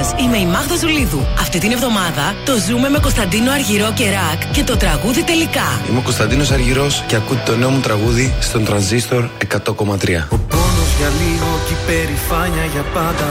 Γεια 0.00 0.08
σα, 0.08 0.24
είμαι 0.24 0.38
η 0.38 0.46
Μάγδα 0.46 0.76
Ζουλίδου. 0.76 1.22
Αυτή 1.44 1.58
την 1.58 1.70
εβδομάδα 1.72 2.24
το 2.44 2.52
ζούμε 2.66 2.88
με 2.88 2.98
Κωνσταντίνο 2.98 3.50
Αργυρό 3.52 3.92
και 3.98 4.06
Ρακ 4.16 4.40
και 4.52 4.64
το 4.64 4.76
τραγούδι 4.76 5.22
τελικά. 5.22 5.68
Είμαι 5.88 5.98
ο 5.98 6.02
Κωνσταντίνος 6.02 6.50
Αργυρός 6.50 7.04
και 7.06 7.16
ακούτε 7.16 7.42
το 7.44 7.56
νέο 7.56 7.70
μου 7.70 7.80
τραγούδι 7.80 8.34
στον 8.40 8.64
τρανζίστορ 8.64 9.22
100,3. 9.24 10.28
Πόνος 10.54 10.90
για 10.98 11.10
λίγο 11.20 11.48
και 11.66 11.72
η 11.72 11.80
περηφάνεια 11.86 12.64
για 12.72 12.84
πάντα 12.96 13.28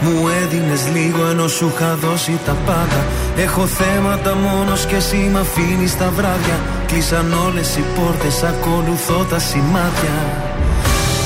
Μου 0.00 0.28
έδινες 0.42 0.82
λίγο 0.94 1.26
ενώ 1.30 1.48
σου 1.48 1.72
είχα 1.74 1.94
δώσει 1.94 2.38
τα 2.46 2.56
πάντα 2.66 3.00
Έχω 3.36 3.66
θέματα 3.66 4.34
μόνος 4.34 4.86
και 4.86 4.96
εσύ 4.96 5.30
μ' 5.32 5.36
αφήνεις 5.36 5.96
τα 5.98 6.08
βράδια 6.16 6.56
Κλείσαν 6.86 7.32
όλες 7.46 7.76
οι 7.76 7.84
πόρτες, 7.96 8.42
ακολουθώ 8.42 9.26
τα 9.30 9.38
σημάδια 9.38 10.16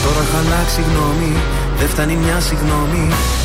Τώρα 0.04 0.20
έχω 0.26 0.36
αλλάξει 0.42 0.80
γνώμη, 0.88 1.32
δεν 1.78 1.88
φτάνει 1.88 2.16
μια 2.16 2.40
συγγνώμη 2.40 3.04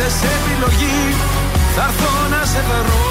άφησες 0.00 0.22
επιλογή 0.36 0.98
Θα 1.74 1.82
έρθω 1.88 2.12
να 2.32 2.42
σε 2.52 2.60
βρω 2.68 3.02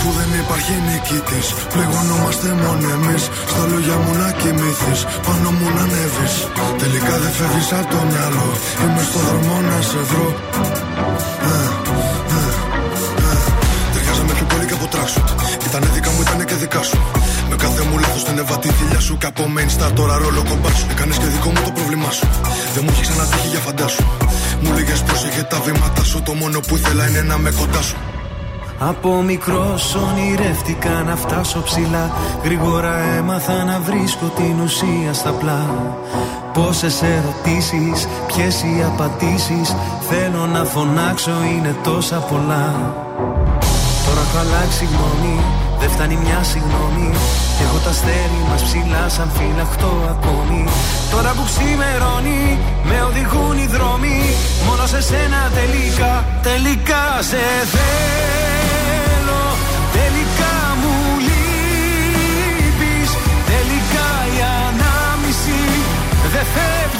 Που 0.00 0.10
δεν 0.18 0.30
υπάρχει 0.42 0.74
νικητής. 0.88 1.46
Πληγωνόμαστε 1.72 2.48
μόνο 2.62 2.86
εμείς. 2.96 3.22
Στα 3.50 3.62
λόγια 3.70 3.96
μου 4.02 4.12
να 4.22 4.30
κοιμηθείς. 4.40 5.00
Πάνω 5.26 5.50
μου 5.56 5.68
να 5.76 5.82
ανέβεις. 5.86 6.34
Τελικά 6.82 7.14
δεν 7.22 7.32
φεύγεις 7.38 7.72
από 7.78 7.88
το 7.94 8.00
μυαλό. 8.10 8.48
Είμαι 8.82 9.02
στο 9.08 9.18
δρόμο 9.26 9.54
να 9.68 9.78
σε 9.90 10.00
βρω. 10.10 10.28
Ε, 11.48 11.54
ε, 12.36 12.42
ε. 13.30 13.36
Ταιριάζαμε 13.92 14.32
πιο 14.38 14.46
πολύ 14.50 14.64
και 14.68 14.76
από 14.78 14.86
τράξουτ. 14.92 15.28
Ήτανε 15.66 15.88
δικά 15.94 16.10
μου, 16.10 16.20
ήτανε 16.20 16.44
και 16.44 16.54
δικά 16.54 16.82
σου. 16.88 16.98
Με 18.40 18.46
κάθε 18.46 18.58
μου 18.58 18.58
λάθο 18.58 18.58
την 18.58 18.58
έβα 18.58 18.58
τη 18.58 18.68
θηλιά 18.68 19.00
σου. 19.00 19.16
Και 19.18 19.26
από 19.26 19.42
main 19.56 19.70
star 19.76 19.92
τώρα 19.94 20.16
ρόλο 20.16 20.42
κομπάς 20.48 20.76
σου. 20.78 20.86
Έκανες 20.90 21.18
και 21.18 21.24
δικό 21.24 21.48
μου 21.48 21.62
το 21.64 21.70
πρόβλημά 21.70 22.10
σου. 22.10 22.26
Δεν 22.74 22.82
μου 22.84 22.90
έχει 22.90 23.00
ξανατύχει 23.00 23.48
για 23.48 23.58
φαντάσου. 23.58 24.04
Μου 24.60 24.72
λέγες 24.72 25.02
πρόσεχε 25.02 25.42
τα 25.42 25.60
βήματά 25.60 26.04
σου. 26.04 26.22
Το 26.22 26.34
μόνο 26.34 26.60
που 26.60 26.76
ήθελα 26.76 27.08
είναι 27.08 27.22
να 27.22 27.38
με 27.38 27.50
κοντά 27.50 27.82
σου. 27.82 27.96
Από 28.78 29.22
μικρός 29.22 29.94
ονειρεύτηκα 29.94 30.90
να 30.90 31.16
φτάσω 31.16 31.62
ψηλά 31.62 32.10
Γρήγορα 32.44 32.98
έμαθα 32.98 33.64
να 33.64 33.80
βρίσκω 33.80 34.26
την 34.36 34.60
ουσία 34.60 35.12
στα 35.12 35.30
πλά 35.30 35.94
Πόσες 36.52 37.02
ερωτήσεις, 37.02 38.08
ποιες 38.26 38.62
οι 38.62 38.82
απαντήσεις 38.86 39.74
Θέλω 40.08 40.46
να 40.46 40.64
φωνάξω 40.64 41.32
είναι 41.56 41.76
τόσα 41.82 42.16
πολλά 42.16 42.94
Τώρα 44.06 44.20
έχω 44.20 44.38
αλλάξει 44.38 44.84
γνώμη, 44.84 45.59
δεν 45.80 45.90
φτάνει 45.90 46.16
μια 46.24 46.42
συγγνώμη. 46.42 47.10
Έχω 47.64 47.78
τα 47.84 47.92
στέλνει 47.92 48.42
μας 48.50 48.62
ψηλά 48.62 49.08
σαν 49.08 49.30
φυλαχτό 49.36 49.92
ακόμη. 50.14 50.64
Τώρα 51.10 51.30
που 51.36 51.44
ξημερώνει 51.50 52.58
με 52.88 52.96
οδηγούν 53.08 53.56
οι 53.62 53.66
δρόμοι. 53.74 54.18
Μόνο 54.66 54.86
σε 54.92 55.00
σένα 55.08 55.40
τελικά, 55.58 56.24
τελικά 56.48 57.04
σε 57.30 57.42
θέλω. 57.74 59.42
Τελικά 59.98 60.54
μου 60.80 60.94
λείπεις. 61.26 63.10
Τελικά 63.52 64.08
η 64.36 64.38
ανάμιση 64.68 65.60
δεν 66.32 66.46
φεύγει 66.54 66.99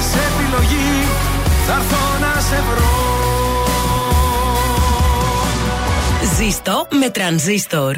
Σε 0.00 0.18
επιλογή 0.18 1.06
θα 1.66 1.72
έρθω 1.72 2.18
να 2.20 2.40
σε 2.40 2.62
βρω. 2.70 3.14
Ζήστο 6.36 6.86
με 7.00 7.10
τρανζίστορ. 7.10 7.96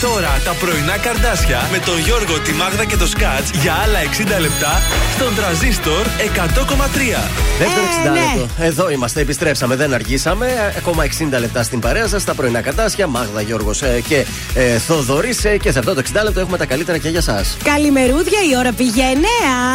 Τώρα 0.00 0.40
τα 0.44 0.52
πρωινά 0.60 0.96
καρδάσια 0.98 1.68
με 1.72 1.78
τον 1.78 1.98
Γιώργο, 1.98 2.38
τη 2.40 2.52
Μάγδα 2.52 2.84
και 2.84 2.96
το 2.96 3.06
Σκάτς 3.06 3.50
για 3.62 3.72
άλλα 3.84 3.98
60 4.36 4.40
λεπτά 4.40 4.82
στον 5.14 5.34
τραζίστορ 5.34 6.06
100,3. 6.06 7.28
Δεύτερο 7.58 7.86
Ε, 8.04 8.08
60 8.08 8.12
ναι. 8.12 8.20
λεπτό. 8.20 8.48
Εδώ 8.58 8.90
είμαστε, 8.90 9.20
επιστρέψαμε, 9.20 9.76
δεν 9.76 9.94
αργήσαμε. 9.94 10.46
Ε, 10.46 10.76
Ακόμα 10.78 11.04
60 11.04 11.38
λεπτά 11.40 11.62
στην 11.62 11.80
παρέα 11.80 12.06
σας, 12.08 12.24
τα 12.24 12.34
πρωινά 12.34 12.60
καρτάσια. 12.60 13.06
Μάγδα, 13.06 13.40
Γιώργος 13.40 13.82
και 14.08 14.26
ε, 14.54 14.78
Θοδωρής. 14.78 15.38
και 15.62 15.70
σε 15.72 15.78
αυτό 15.78 15.94
το 15.94 16.02
60 16.12 16.20
λεπτό 16.24 16.40
έχουμε 16.40 16.56
τα 16.58 16.66
καλύτερα 16.66 16.98
και 16.98 17.08
για 17.08 17.18
εσά. 17.18 17.44
Καλημερούδια, 17.64 18.38
η 18.52 18.56
ώρα 18.58 18.72
πηγαίνει. 18.72 19.26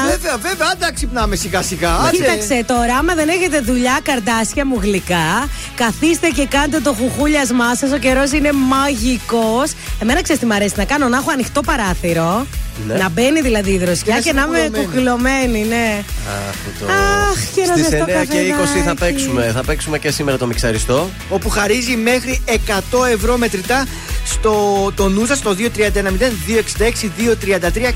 α. 0.05 0.09
Βέβαια, 0.09 0.37
βέβαια, 0.37 0.67
άντα 0.71 0.93
ξυπνάμε 0.93 1.35
σιγά 1.35 1.61
σιγά. 1.61 1.93
άντε. 1.95 2.15
Κοίταξε 2.15 2.63
τώρα, 2.67 2.95
άμα 2.99 3.13
δεν 3.15 3.29
έχετε 3.29 3.59
δουλειά, 3.59 3.99
καρτάσια 4.03 4.65
μου 4.65 4.79
γλυκά, 4.81 5.49
καθίστε 5.75 6.27
και 6.27 6.45
κάντε 6.45 6.79
το 6.79 6.93
χουχούλιασμά 6.93 7.75
σας. 7.75 7.91
Ο 7.91 7.97
καιρός 7.97 8.31
είναι 8.31 8.51
μαγικός. 8.51 9.71
Εμένα 10.11 10.25
ξέρεις 10.25 10.41
τι 10.41 10.47
μ' 10.47 10.51
αρέσει 10.51 10.73
να 10.77 10.85
κάνω, 10.85 11.07
να 11.07 11.17
έχω 11.17 11.31
ανοιχτό 11.31 11.61
παράθυρο. 11.61 12.45
Ναι. 12.87 12.93
Να 12.93 13.09
μπαίνει 13.09 13.41
δηλαδή 13.41 13.71
η 13.71 13.77
δροσιά 13.77 14.15
Και 14.15 14.21
και, 14.21 14.33
να 14.33 14.45
να 14.47 14.57
είσαι 14.57 14.65
είμαι 14.67 14.77
κουκλωμένη. 14.77 15.37
κουκλωμένη, 15.45 15.65
ναι. 15.67 16.03
Αυτό 16.49 16.85
το... 16.85 16.91
Αχ, 16.91 17.37
και 17.55 17.61
να 17.67 17.73
Στις 17.75 17.87
ζεστό 17.89 18.05
9 18.05 18.07
και 18.07 18.13
20 18.13 18.55
θα 18.55 18.65
καφεδάκι. 18.65 18.99
παίξουμε. 18.99 19.51
Θα 19.55 19.63
παίξουμε 19.63 19.99
και 19.99 20.11
σήμερα 20.11 20.37
το 20.37 20.45
μιξαριστό. 20.47 21.09
όπου 21.29 21.49
χαρίζει 21.49 21.95
μέχρι 21.95 22.41
100 22.47 23.07
ευρώ 23.13 23.37
μετρητά 23.37 23.87
στο 24.31 24.91
το 24.95 25.09
νου 25.09 25.25
σας 25.25 25.37
στο 25.37 25.55
2310-266-233. 25.59 25.63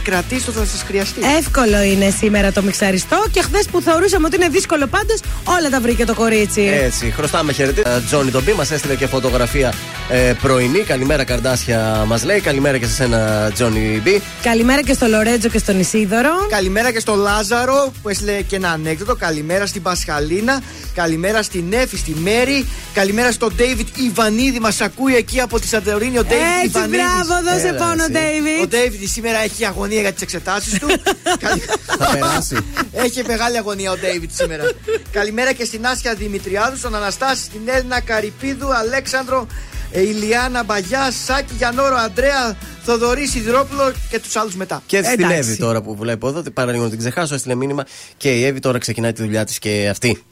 Κρατήστε 0.04 0.52
το, 0.52 0.60
θα 0.60 0.66
σας 0.66 0.84
χρειαστεί. 0.88 1.22
Εύκολο 1.38 1.82
είναι 1.82 2.10
σήμερα 2.10 2.52
το 2.52 2.62
μιξαριστό 2.62 3.26
και 3.32 3.42
χθες 3.42 3.66
που 3.66 3.82
θεωρούσαμε 3.82 4.26
ότι 4.26 4.36
είναι 4.36 4.48
δύσκολο 4.48 4.88
πάντως, 4.88 5.20
όλα 5.44 5.70
τα 5.70 5.80
βρήκε 5.80 6.06
το 6.06 6.14
κορίτσι. 6.14 6.62
Έτσι, 6.62 7.12
χρωστάμε 7.12 7.54
χαιρετή. 7.54 7.82
Τζόνι 8.06 8.32
τον 8.32 8.44
Μπι 8.44 8.54
μας 8.54 8.72
έστειλε 8.72 8.96
και 8.96 9.08
φωτογραφία 9.08 9.74
ε, 10.10 10.34
πρωινή. 10.42 10.80
Καλημέρα, 10.80 11.24
καρντάσια 11.24 12.04
μας 12.08 12.24
λέει. 12.24 12.40
Καλημέρα 12.40 12.78
και 12.78 12.86
σε 12.86 13.04
ένα 13.04 13.52
Τζόνι 13.54 14.02
Μπι. 14.04 14.22
Καλημέρα 14.42 14.82
και 14.82 14.94
στο 14.94 15.08
Λορέτζο 15.08 15.50
και 15.50 15.58
στον 15.58 15.80
Ισίδωρο. 15.80 16.48
Καλημέρα 16.50 16.92
και 16.92 17.00
στο 17.00 17.16
Λάζαρο 17.16 17.92
που 18.02 18.10
έστειλε 18.10 18.42
και 18.42 18.56
ένα 18.56 18.70
ανέκδοτο. 18.70 19.16
Καλημέρα 19.16 19.66
στην 19.66 19.82
Πασχαλίνα. 19.82 20.62
Καλημέρα 20.94 21.44
στην 21.44 21.74
Εφη, 21.74 21.98
στη 21.98 22.16
Μέρη. 22.24 22.66
Καλημέρα 22.94 23.32
στον 23.32 23.54
Ντέιβιτ 23.56 23.88
Ιβανίδη. 23.98 24.60
Μας 24.60 24.82
ακούει 24.82 25.16
εκεί 25.16 25.42
από 25.42 25.60
τη 25.60 25.68
Κατερίνη. 25.68 26.18
Ο 26.26 26.28
Ντέιβιτ 26.28 26.64
Έτσι, 26.66 26.78
Ιβανίδης. 26.78 27.00
μπράβο, 27.00 27.44
δώσε 27.50 27.68
Έλα, 27.68 27.78
πόνο, 27.78 28.04
εσύ. 28.04 28.12
Ντέιβιτ. 28.12 28.62
Ο 28.64 28.68
Ντέιβιτ 28.68 29.08
σήμερα 29.10 29.38
έχει 29.40 29.66
αγωνία 29.66 30.02
για 30.02 30.14
τις 30.14 30.22
εξετάσεις 30.22 30.80
του. 30.80 30.88
Καλη- 31.46 31.64
Θα 31.86 32.10
περάσει. 32.12 32.58
Έχει 32.92 33.24
μεγάλη 33.28 33.58
αγωνία 33.58 33.92
ο 33.92 33.98
Ντέιβιτ 33.98 34.32
σήμερα. 34.34 34.64
Καλημέρα 35.12 35.52
και 35.54 35.66
στην 35.66 35.86
Άσια 35.86 36.14
Δημητριάδου, 36.16 36.78
στον 36.78 36.96
Αναστάση, 36.96 37.44
στην 37.44 37.62
Έλληνα 37.66 38.00
Καρυπίδου, 38.02 38.74
Αλέξανδρο, 38.76 39.48
ε, 39.92 40.02
Ηλιάνα 40.02 40.64
Μπαγιά, 40.64 41.12
Σάκη 41.26 41.54
Γιανόρο, 41.58 41.96
Αντρέα, 41.96 42.58
Θοδωρή 42.84 43.28
Σιδηρόπουλο 43.28 43.94
και 44.10 44.20
τους 44.20 44.36
άλλους 44.36 44.56
μετά. 44.56 44.84
Και 44.86 45.04
στη 45.04 45.14
Εντάξει. 45.14 45.38
Εύη 45.38 45.58
τώρα 45.58 45.82
που 45.82 45.96
βλέπω 45.96 46.28
εδώ, 46.28 46.44
παρά 46.54 46.72
λίγο 46.72 46.84
να 46.84 46.90
την 46.90 47.00
ξεχάσω, 47.00 47.34
έστειλε 47.36 47.56
μήνυμα 47.56 47.86
και 48.18 48.30
η 48.40 48.46
Εύη 48.46 48.60
τώρα 48.60 48.78
ξεκινάει 48.78 49.14
τη 49.14 49.22
δουλειά 49.24 49.46
της 49.46 49.60
και 49.60 49.88
αυτή. 49.92 50.24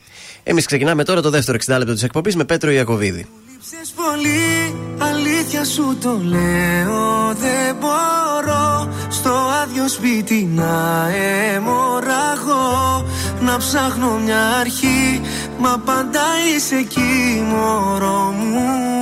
Εμείς 0.43 0.65
ξεκινάμε 0.65 1.03
τώρα 1.03 1.21
το 1.21 1.29
δεύτερο 1.29 1.57
60 1.65 1.77
λεπτό 1.77 1.93
της 1.93 2.03
εκπομπής 2.03 2.35
με 2.35 2.43
Πέτρο 2.45 2.71
Ιακοβίδη. 2.71 3.25
Λείψες 3.71 3.93
πολύ, 3.95 4.75
αλήθεια 4.99 5.63
σου 5.63 5.97
το 6.01 6.19
λέω 6.23 7.33
Δεν 7.33 7.75
μπορώ 7.79 8.93
στο 9.09 9.29
άδειο 9.61 9.87
σπίτι 9.87 10.49
να 10.55 11.07
αιμορραγώ. 11.09 13.05
Να 13.41 13.57
ψάχνω 13.57 14.17
μια 14.17 14.49
αρχή, 14.49 15.21
μα 15.59 15.81
πάντα 15.85 16.21
είσαι 16.55 16.75
εκεί 16.75 17.43
μωρό 17.49 18.31
μου 18.31 18.92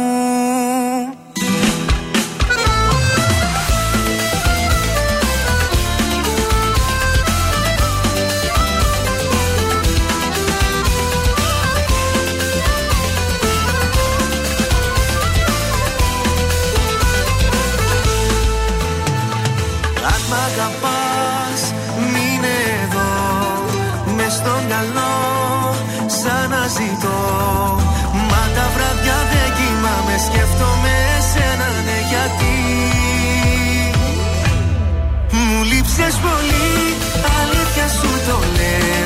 πολύ 36.26 36.95
Αλήθεια 37.39 37.88
σου 37.88 38.09
το 38.28 38.38
λέω 38.57 39.01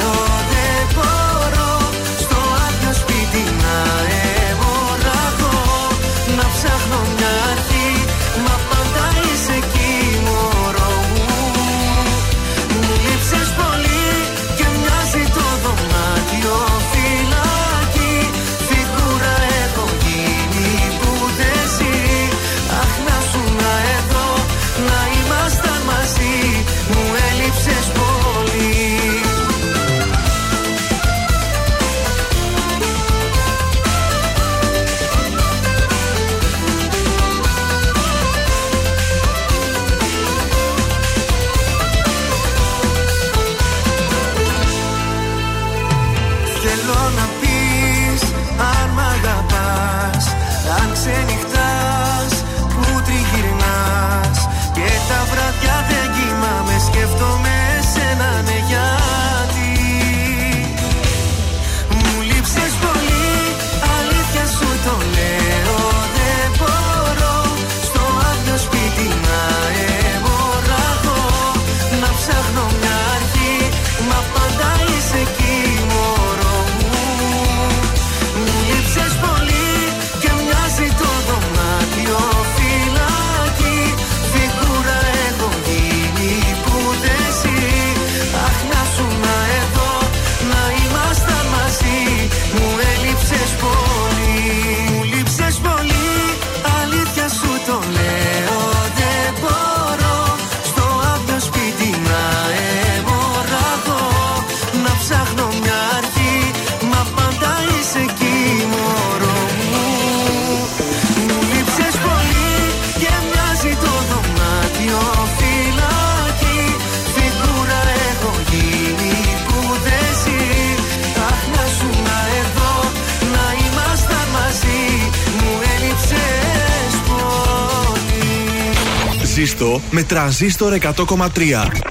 ζήστο 129.55 129.81
με 129.91 130.03
τρανζίστορ 130.03 130.77
100,3. 130.81 131.27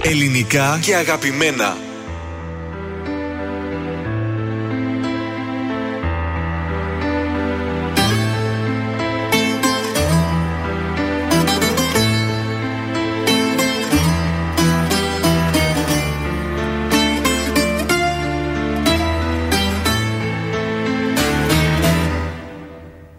Ελληνικά 0.01 0.79
και 0.81 0.95
αγαπημένα. 0.95 1.77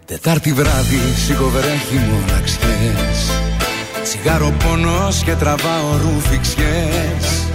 Τετάρτη 0.05 0.53
βράδυ 0.53 0.99
σιγοβρέχει 1.15 1.95
μοναξιές 1.95 3.36
Τσιγάρο 4.07 4.53
πόνος 4.63 5.23
και 5.23 5.31
τραβάω 5.35 5.97
ρούφιξιές 6.01 7.47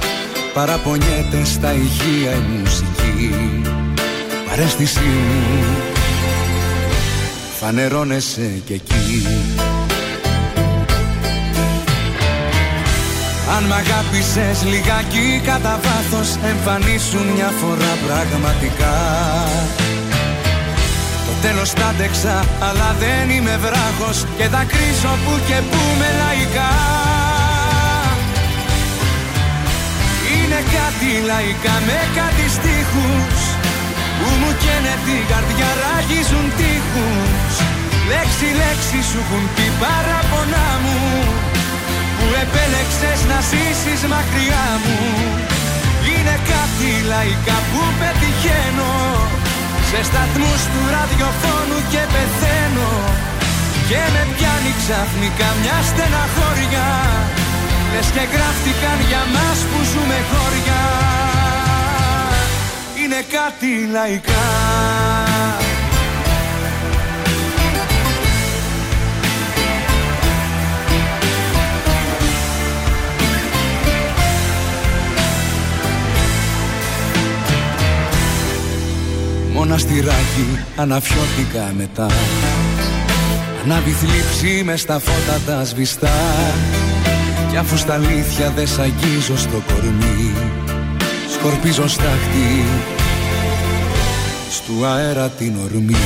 Παραπονιέται 0.54 1.44
στα 1.44 1.72
ηχεία 1.72 2.30
η 2.30 2.58
μουσική. 2.58 3.34
Παρέστησή 4.48 5.00
μου 5.00 5.64
Φανερώνεσαι 7.60 8.62
κι 8.64 8.72
εκεί. 8.72 9.26
Αν 13.56 13.64
μ' 13.64 13.72
αγάπησες 13.72 14.64
λιγάκι 14.64 15.40
κατά 15.44 15.80
βάθος 15.82 16.36
Εμφανίσουν 16.50 17.26
μια 17.34 17.50
φορά 17.60 17.96
πραγματικά. 18.06 18.94
Το 19.76 19.81
τέλος 21.44 21.70
τα 21.72 21.86
άντεξα 21.86 22.36
αλλά 22.68 22.88
δεν 23.02 23.24
είμαι 23.34 23.56
βράχος. 23.64 24.16
Και 24.38 24.46
δακρύζω 24.54 25.12
που 25.24 25.32
και 25.48 25.58
που 25.70 25.82
με 26.00 26.08
λαϊκά. 26.20 26.72
Είναι 30.34 30.60
κάτι 30.76 31.10
λαϊκά 31.30 31.76
με 31.88 32.00
κάτι 32.18 32.46
στίχους 32.56 33.38
Που 34.18 34.28
μου 34.40 34.50
καίνε 34.62 34.94
την 35.06 35.22
καρδιά 35.30 35.70
ράγιζουν 35.82 36.46
τείχους. 36.58 37.54
Λέξη 38.10 38.48
λέξη 38.62 38.98
σου 39.08 39.20
έχουν 39.24 39.44
πει 39.54 39.66
παραπονά 39.82 40.68
μου 40.84 41.00
Που 42.16 42.26
επέλεξες 42.42 43.20
να 43.30 43.38
ζήσεις 43.50 44.02
μακριά 44.12 44.66
μου. 44.84 44.98
Είναι 46.08 46.36
κάτι 46.52 46.90
λαϊκά 47.12 47.58
που 47.70 47.80
πετυχαίνω 47.98 48.92
Σε 49.94 50.02
σταθμούς 50.02 50.62
του 50.72 50.80
ραδιοφώνου 50.94 51.78
και 51.92 52.02
πεθαίνω. 52.12 52.92
Και 53.88 54.02
με 54.14 54.22
πιάνει 54.34 54.72
ξαφνικά 54.80 55.48
μια 55.60 55.78
στεναχώρια. 55.88 56.88
Λες 57.92 58.08
και 58.14 58.24
γράφτηκαν 58.34 58.98
για 59.08 59.22
μας 59.34 59.58
που 59.68 59.78
ζούμε 59.90 60.18
χώρια. 60.30 60.80
Είναι 63.00 63.20
κάτι 63.36 63.70
λαϊκά 63.94 64.61
Μοναστηράκι 79.62 80.58
αναφιώθηκα 80.76 81.72
μετά. 81.76 82.06
Ανάβει 83.64 83.90
θλίψη 83.90 84.62
μες 84.64 84.80
στα 84.80 84.98
φώτα 84.98 85.40
τα 85.46 85.64
σβηστά. 85.64 86.10
Κι 87.50 87.56
αφού 87.56 87.76
στα 87.76 87.94
αλήθεια 87.94 88.52
δεν 88.56 88.66
σ' 88.66 88.78
αγγίζω 88.78 89.36
στο 89.36 89.62
κορμί 89.66 90.32
Σκορπίζω 91.32 91.88
στάχτη 91.88 92.64
Στου 94.50 94.86
αέρα 94.86 95.28
την 95.28 95.54
ορμή. 95.64 95.96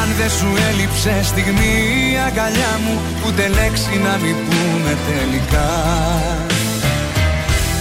Αν 0.00 0.08
δεν 0.18 0.30
σου 0.30 0.48
έλειψε 0.70 1.20
στιγμή 1.22 1.74
η 2.12 2.18
αγκαλιά 2.26 2.80
μου 2.84 3.00
Ούτε 3.26 3.48
λέξη 3.48 4.00
να 4.04 4.16
μην 4.22 4.34
πούμε 4.34 4.96
τελικά 5.08 6.49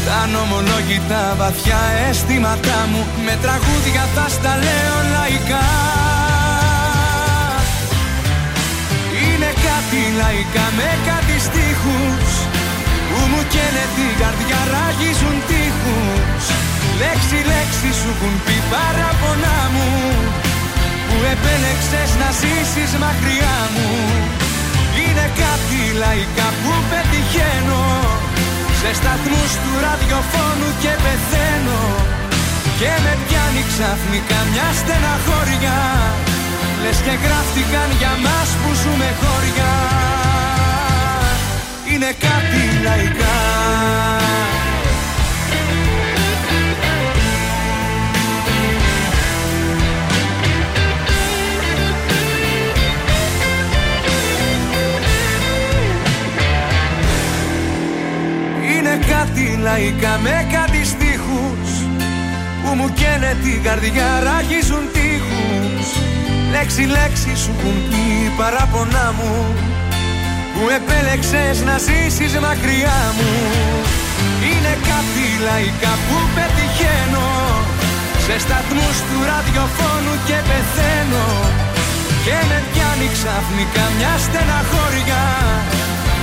τα 0.09 0.21
νομολόγητα 0.35 1.23
βαθιά 1.39 1.81
αισθήματά 2.07 2.79
μου 2.91 3.01
Με 3.25 3.33
τραγούδια 3.43 4.03
θα 4.15 4.25
στα 4.35 4.53
λέω 4.65 4.97
λαϊκά. 5.15 5.67
Είναι 9.23 9.51
κάτι 9.67 10.01
λαϊκά 10.21 10.65
με 10.77 10.89
κάτι 11.09 11.35
στίχους 11.47 12.29
Που 13.09 13.19
μου 13.31 13.41
καίνε 13.53 13.85
την 13.97 14.11
καρδιά 14.21 14.59
ράγιζουν 14.73 15.37
τείχους. 15.49 16.43
Λέξη 17.01 17.39
λέξη 17.51 17.89
σου 17.99 18.09
έχουν 18.13 18.33
πει 18.45 18.57
παραπονά 18.71 19.59
μου 19.73 19.89
Που 21.07 21.17
επέλεξες 21.33 22.11
να 22.21 22.29
ζήσεις 22.39 22.91
μακριά 23.03 23.57
μου. 23.73 23.89
Είναι 25.01 25.27
κάτι 25.43 25.81
λαϊκά 26.01 26.47
που 26.61 26.71
πετυχαίνω 26.89 27.83
σε 28.81 28.91
σταθμούς 28.99 29.51
του 29.61 29.71
ραδιοφώνου 29.85 30.69
και 30.83 30.93
πεθαίνω. 31.03 31.81
Και 32.79 32.91
με 33.03 33.13
πιάνει 33.23 33.63
ξαφνικά 33.71 34.39
μια 34.51 34.67
στεναχώρια. 34.79 35.77
Λες 36.83 36.99
και 37.05 37.15
γράφτηκαν 37.25 37.89
για 37.99 38.13
μας 38.25 38.49
που 38.59 38.69
ζούμε 38.81 39.09
χώρια. 39.21 39.71
Είναι 41.91 42.11
κάτι 42.25 42.61
λαϊκά 42.85 43.37
Είναι 58.99 59.13
κάτι 59.13 59.59
λαϊκά 59.67 60.13
με 60.23 60.35
κάτι 60.55 60.81
στίχους 60.91 61.69
Που 62.61 62.69
μου 62.77 62.87
καίνε 62.99 63.31
την 63.43 63.63
καρδιά 63.63 64.09
ράγιζουν 64.25 64.85
τείχους. 64.93 65.87
Λέξη 66.53 66.83
λέξη 66.95 67.31
σου 67.43 67.51
έχουν 67.57 67.77
πει 67.89 68.05
παράπονά 68.39 69.07
μου 69.17 69.35
Που 70.53 70.63
επέλεξες 70.77 71.57
να 71.67 71.75
ζήσεις 71.85 72.33
μακριά 72.45 72.99
μου. 73.17 73.31
Είναι 74.47 74.73
κάτι 74.89 75.25
λαϊκά 75.47 75.93
που 76.05 76.17
πετυχαίνω 76.35 77.29
Σε 78.25 78.35
σταθμούς 78.43 78.97
του 79.07 79.17
ραδιοφώνου 79.29 80.15
και 80.27 80.37
πεθαίνω. 80.49 81.27
Και 82.25 82.37
με 82.49 82.59
πιάνει 82.69 83.07
ξαφνικά 83.15 83.83
μια 83.97 84.13
στεναχώρια 84.25 85.23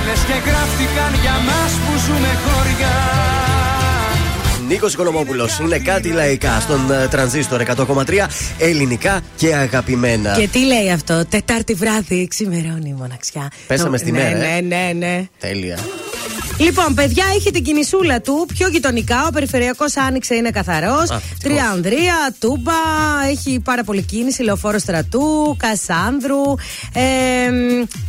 Λες 0.07 0.19
και 0.19 0.33
γράφτηκαν 0.49 1.21
για 1.21 1.31
μας 1.31 1.71
που 1.73 1.97
ζούμε 2.05 2.27
χωριά 2.45 2.95
Νίκος 4.67 4.93
Οικονομόπουλος. 4.93 5.59
Είναι 5.59 5.77
κάτι 5.79 6.09
λαϊκά 6.09 6.59
στον 6.59 6.91
ε, 6.91 7.07
τρανζίστορ 7.07 7.61
100,3 7.75 8.25
ελληνικά 8.57 9.21
και 9.35 9.55
αγαπημένα. 9.55 10.35
Και 10.39 10.47
τι 10.47 10.59
λέει 10.59 10.91
αυτό, 10.91 11.25
Τετάρτη 11.29 11.73
βράδυ 11.73 12.27
ξημερώνει 12.27 12.89
η 12.89 12.95
μοναξιά. 12.97 13.51
Πέσαμε 13.67 13.89
Νο- 13.89 13.97
στη 13.97 14.11
ναι, 14.11 14.19
μέρα, 14.19 14.45
ε. 14.45 14.61
Ναι, 14.61 14.75
ναι, 14.75 14.91
ναι. 14.93 15.27
Τέλεια. 15.39 15.77
Λοιπόν, 16.59 16.93
παιδιά, 16.93 17.25
έχει 17.35 17.51
την 17.51 17.63
κινησούλα 17.63 18.21
του 18.21 18.45
πιο 18.53 18.67
γειτονικά. 18.67 19.25
Ο 19.27 19.29
περιφερειακός 19.29 19.97
άνοιξε, 19.97 20.35
είναι 20.35 20.49
καθαρός. 20.49 21.09
Τριανδρία, 21.43 22.35
Τούμπα, 22.39 22.73
έχει 23.29 23.59
πάρα 23.59 23.83
πολύ 23.83 24.01
κίνηση. 24.01 24.43
Λεωφόρο 24.43 24.77
στρατού, 24.77 25.55
Κασάνδρου, 25.59 26.41
ε, 26.93 27.01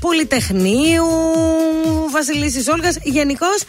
Πολυτεχνείου, 0.00 1.04
Βασιλίση 2.12 2.70
Όλγας. 2.70 2.98
Γενικώς, 3.02 3.62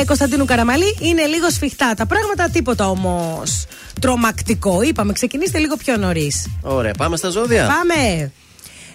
ε, 0.00 0.04
Κωνσταντίνου 0.04 0.44
Καραμαλή 0.44 0.96
είναι 1.00 1.26
λίγο 1.26 1.50
σφιχτά 1.50 1.94
τα 1.96 2.06
πράγματα. 2.06 2.48
Τίποτα 2.52 2.88
όμως 2.88 3.64
τρομακτικό. 4.00 4.82
Είπαμε, 4.82 5.12
ξεκινήστε 5.12 5.58
λίγο 5.58 5.76
πιο 5.76 5.96
νωρίς. 5.96 6.46
Ωραία, 6.62 6.92
πάμε 6.98 7.16
στα 7.16 7.28
ζώδια. 7.28 7.66
Πάμε! 7.66 8.32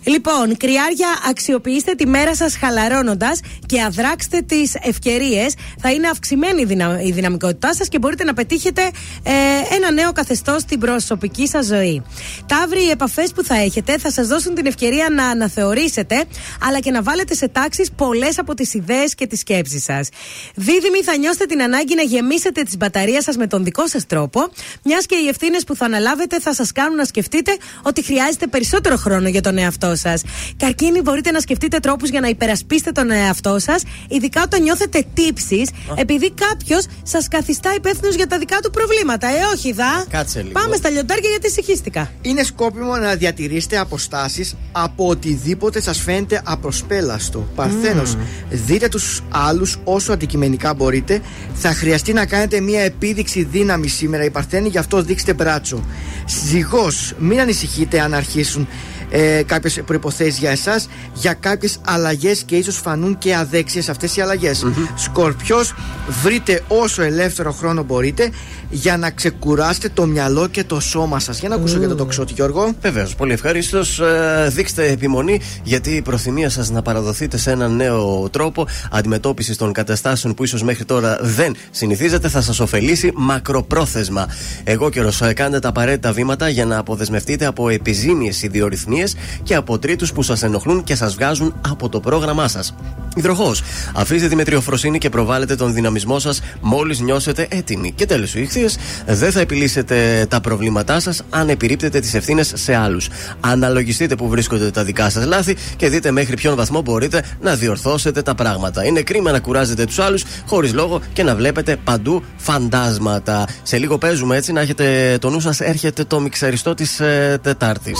Λοιπόν, 0.03 0.57
κρυάρια, 0.57 1.07
αξιοποιήστε 1.29 1.93
τη 1.93 2.07
μέρα 2.07 2.35
σας 2.35 2.55
χαλαρώνοντας 2.57 3.39
και 3.65 3.81
αδράξτε 3.81 4.41
τις 4.41 4.75
ευκαιρίες. 4.81 5.53
Θα 5.81 5.91
είναι 5.91 6.07
αυξημένη 6.07 6.61
η, 6.61 6.65
δυνα- 6.65 7.01
η 7.01 7.11
δυναμικότητά 7.11 7.73
σας 7.73 7.87
και 7.87 7.99
μπορείτε 7.99 8.23
να 8.23 8.33
πετύχετε 8.33 8.81
ε, 9.23 9.31
ένα 9.75 9.91
νέο 9.91 10.11
καθεστώς 10.11 10.61
στην 10.61 10.79
προσωπική 10.79 11.47
σας 11.47 11.65
ζωή. 11.65 12.03
Ταύροι, 12.45 12.85
οι 12.85 12.89
επαφές 12.89 13.31
που 13.31 13.43
θα 13.43 13.55
έχετε 13.55 13.97
θα 13.97 14.11
σας 14.11 14.27
δώσουν 14.27 14.55
την 14.55 14.65
ευκαιρία 14.65 15.09
να 15.09 15.25
αναθεωρήσετε, 15.27 16.23
αλλά 16.67 16.79
και 16.79 16.91
να 16.91 17.01
βάλετε 17.01 17.33
σε 17.33 17.47
τάξεις 17.47 17.91
πολλές 17.91 18.39
από 18.39 18.53
τις 18.53 18.73
ιδέες 18.73 19.15
και 19.15 19.27
τις 19.27 19.39
σκέψεις 19.39 19.83
σας. 19.83 20.09
Δίδυμοι, 20.55 21.03
θα 21.03 21.17
νιώσετε 21.17 21.45
την 21.45 21.61
ανάγκη 21.61 21.95
να 21.95 22.01
γεμίσετε 22.01 22.61
τις 22.63 22.77
μπαταρίες 22.77 23.23
σας 23.23 23.37
με 23.37 23.47
τον 23.47 23.63
δικό 23.63 23.87
σας 23.87 24.05
τρόπο, 24.05 24.49
μιας 24.83 25.05
και 25.05 25.15
οι 25.15 25.27
ευθύνες 25.27 25.63
που 25.63 25.75
θα 25.75 25.85
αναλάβετε 25.85 26.39
θα 26.39 26.53
σας 26.53 26.71
κάνουν 26.71 26.95
να 26.95 27.03
σκεφτείτε 27.05 27.57
ότι 27.81 28.03
χρειάζεται 28.03 28.47
περισσότερο 28.47 28.95
χρόνο 28.95 29.27
για 29.27 29.41
τον 29.41 29.57
εαυτό 29.57 29.88
εαυτό 29.89 30.09
σας. 30.09 30.23
Καρκίνη, 30.57 31.01
μπορείτε 31.01 31.31
να 31.31 31.39
σκεφτείτε 31.39 31.79
τρόπους 31.79 32.09
για 32.09 32.19
να 32.19 32.27
υπερασπίσετε 32.27 32.91
τον 32.91 33.11
εαυτό 33.11 33.59
σας, 33.59 33.83
ειδικά 34.07 34.41
όταν 34.41 34.61
νιώθετε 34.61 35.05
τύψεις, 35.13 35.69
επειδή 35.95 36.31
κάποιος 36.31 36.85
σας 37.03 37.27
καθιστά 37.27 37.73
υπεύθυνος 37.75 38.15
για 38.15 38.27
τα 38.27 38.37
δικά 38.37 38.57
του 38.59 38.69
προβλήματα. 38.69 39.27
Ε, 39.27 39.55
όχι, 39.55 39.71
δα. 39.73 40.05
Κάτσε 40.09 40.41
λίγο. 40.41 40.51
Πάμε 40.51 40.75
στα 40.75 40.89
λιοντάρια 40.89 41.29
γιατί 41.29 41.51
συγχύστηκα. 41.51 42.11
Είναι 42.21 42.43
σκόπιμο 42.43 42.95
να 42.95 43.15
διατηρήσετε 43.15 43.77
αποστάσεις 43.77 44.55
από 44.71 45.07
οτιδήποτε 45.07 45.81
σας 45.81 45.99
φαίνεται 45.99 46.41
απροσπέλαστο. 46.45 47.47
Παρθένος, 47.55 48.17
δείτε 48.49 48.87
τους 48.87 49.23
άλλους 49.29 49.77
όσο 49.83 50.13
αντικειμενικά 50.13 50.73
μπορείτε. 50.73 51.21
Θα 51.53 51.73
χρειαστεί 51.73 52.13
να 52.13 52.25
κάνετε 52.25 52.59
μια 52.59 52.81
επίδειξη 52.81 53.43
δύναμη 53.43 53.87
σήμερα 53.87 54.23
οι 54.23 54.29
Παρθένοι, 54.29 54.69
γι' 54.69 54.77
αυτό 54.77 55.01
δείξτε 55.01 55.33
μπράτσο. 55.33 55.83
Ζυγός, 56.27 57.13
μην 57.19 57.39
ανησυχείτε 57.39 57.99
αν 57.99 58.13
αρχίσουν 58.13 58.67
ε, 59.09 59.43
κάποιες 59.45 59.81
προποθέσει 59.85 60.39
για 60.39 60.49
εσάς, 60.49 60.89
για 61.13 61.33
κάποιες 61.33 61.79
αλλαγές 61.85 62.43
και 62.43 62.55
ίσως 62.55 62.77
φανούν 62.77 63.17
και 63.17 63.35
αδέξιες 63.35 63.89
αυτές 63.89 64.15
οι 64.15 64.21
αλλαγε 64.21 64.51
Σκορπιός, 64.95 65.73
βρείτε 66.21 66.61
όσο 66.67 67.01
ελεύθερο 67.01 67.51
χρόνο 67.51 67.83
μπορείτε 67.83 68.31
για 68.69 68.97
να 68.97 69.09
ξεκουράσετε 69.09 69.89
το 69.93 70.05
μυαλό 70.05 70.47
και 70.47 70.63
το 70.63 70.79
σώμα 70.79 71.19
σας. 71.19 71.39
Για 71.39 71.49
να 71.49 71.55
ακούσω 71.55 71.77
για 71.77 71.87
το 71.87 71.95
τοξότη, 71.95 72.33
Γιώργο. 72.33 72.73
Βεβαίως, 72.81 73.15
πολύ 73.15 73.33
ευχαρίστως. 73.33 74.01
δείξτε 74.49 74.87
επιμονή, 74.87 75.41
γιατί 75.63 75.89
η 75.89 76.01
προθυμία 76.01 76.49
σας 76.49 76.69
να 76.69 76.81
παραδοθείτε 76.81 77.37
σε 77.37 77.51
έναν 77.51 77.75
νέο 77.75 78.29
τρόπο 78.31 78.67
αντιμετώπισης 78.91 79.57
των 79.57 79.71
καταστάσεων 79.71 80.33
που 80.33 80.43
ίσως 80.43 80.63
μέχρι 80.63 80.85
τώρα 80.85 81.17
δεν 81.21 81.55
συνηθίζετε 81.71 82.29
θα 82.29 82.41
σας 82.41 82.59
ωφελήσει 82.59 83.11
μακροπρόθεσμα. 83.15 84.27
Εγώ 84.63 84.89
καιρο, 84.89 85.11
ε, 85.21 85.33
κάντε 85.33 85.59
τα 85.59 85.69
απαραίτητα 85.69 86.11
βήματα 86.11 86.49
για 86.49 86.65
να 86.65 86.77
αποδεσμευτείτε 86.77 87.45
από 87.45 87.69
επιζήμιες 87.69 88.43
ιδιορυθμίες 88.43 89.15
και 89.43 89.55
από 89.55 89.79
τρίτους 89.79 90.11
που 90.11 90.21
σας 90.21 90.43
ενοχλούν 90.43 90.83
και 90.83 90.95
σας 90.95 91.13
βγάζουν 91.13 91.53
από 91.67 91.89
το 91.89 91.99
πρόγραμμά 91.99 92.47
σας. 92.47 92.75
Υδροχός, 93.15 93.63
αφήστε 93.95 94.27
τη 94.27 94.35
μετριοφροσύνη 94.35 94.97
και 94.97 95.09
προβάλλετε 95.09 95.55
τον 95.55 95.73
δυναμισμό 95.73 96.19
σας 96.19 96.41
μόλις 96.61 96.99
νιώσετε 96.99 97.47
έτοιμοι. 97.49 97.91
Και 97.91 98.05
τέλος, 98.05 98.35
οι 98.35 98.41
ηχθείε, 98.59 98.83
δεν 99.05 99.31
θα 99.31 99.39
επιλύσετε 99.39 100.25
τα 100.29 100.41
προβλήματά 100.41 100.99
σας 100.99 101.21
αν 101.29 101.49
επιρρύπτετε 101.49 101.99
τις 101.99 102.13
ευθύνες 102.13 102.51
σε 102.55 102.75
άλλους. 102.75 103.07
Αναλογιστείτε 103.39 104.15
που 104.15 104.27
βρίσκονται 104.27 104.71
τα 104.71 104.83
δικά 104.83 105.09
σας 105.09 105.25
λάθη 105.25 105.55
και 105.75 105.89
δείτε 105.89 106.11
μέχρι 106.11 106.35
ποιον 106.35 106.55
βαθμό 106.55 106.81
μπορείτε 106.81 107.23
να 107.41 107.55
διορθώσετε 107.55 108.21
τα 108.21 108.35
πράγματα. 108.35 108.85
Είναι 108.85 109.01
κρίμα 109.01 109.31
να 109.31 109.39
κουράζετε 109.39 109.85
τους 109.85 109.99
άλλους 109.99 110.23
χωρίς 110.47 110.73
λόγο 110.73 111.01
και 111.13 111.23
να 111.23 111.35
βλέπετε 111.35 111.77
παντού 111.83 112.23
φαντάσματα. 112.37 113.47
Σε 113.63 113.77
λίγο 113.77 113.97
παίζουμε 113.97 114.37
έτσι 114.37 114.51
να 114.51 114.61
έχετε 114.61 115.17
το 115.21 115.29
νου 115.29 115.39
σας, 115.39 115.59
έρχεται 115.59 116.03
το 116.03 116.19
μιξαριστό 116.19 116.73
της 116.73 116.99
ε, 116.99 117.39
Τετάρτης. 117.41 117.99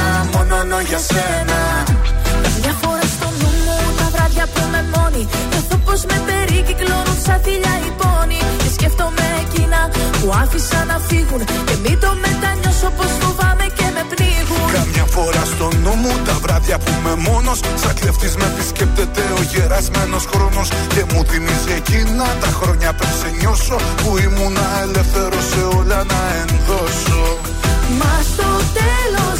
μόνο 0.49 0.79
για 0.89 0.99
σένα. 1.09 1.59
Μια 2.61 2.73
φορά 2.81 3.05
στο 3.15 3.27
νου 3.39 3.51
μου 3.65 3.77
τα 3.99 4.07
βράδια 4.13 4.45
που 4.53 4.61
με 4.73 4.81
μόνη. 4.93 5.23
Νιώθω 5.51 5.77
πως 5.85 6.01
με 6.09 6.17
περικυκλώνουν 6.27 7.17
σαν 7.25 7.39
θηλιά 7.45 7.75
οι 7.85 7.91
πόνοι 8.01 8.39
Και 8.61 8.69
σκέφτομαι 8.75 9.25
εκείνα 9.43 9.79
που 10.19 10.27
άφησα 10.43 10.79
να 10.91 10.97
φύγουν. 11.07 11.41
Και 11.67 11.75
μην 11.83 11.97
το 12.03 12.11
μετανιώσω 12.23 12.89
πως 12.97 13.11
φοβάμαι 13.21 13.65
και 13.77 13.87
με 13.95 14.03
πνίγουν. 14.11 14.65
Καμιά 14.77 15.05
φορά 15.15 15.43
στο 15.53 15.67
νου 15.83 15.93
μου 16.01 16.13
τα 16.27 16.35
βράδια 16.43 16.77
που 16.83 16.91
είμαι 16.97 17.15
μόνος. 17.27 17.59
Σαν 17.81 17.93
κλεφτής 17.99 18.33
με 18.39 18.45
επισκέπτεται 18.51 19.23
ο 19.39 19.41
γερασμένος 19.51 20.23
χρόνος. 20.31 20.67
Και 20.93 21.01
μου 21.11 21.19
θυμίζει 21.29 21.71
εκείνα 21.81 22.27
τα 22.43 22.49
χρόνια 22.59 22.89
πριν 22.97 23.13
σε 23.19 23.29
νιώσω. 23.39 23.77
Που 24.01 24.09
ήμουνα 24.25 24.65
ελεύθερος 24.83 25.45
σε 25.51 25.61
όλα 25.77 25.99
να 26.13 26.21
ενδώσω. 26.41 27.21
Μα 27.99 28.13
στο 28.31 28.49
τέλος 28.79 29.39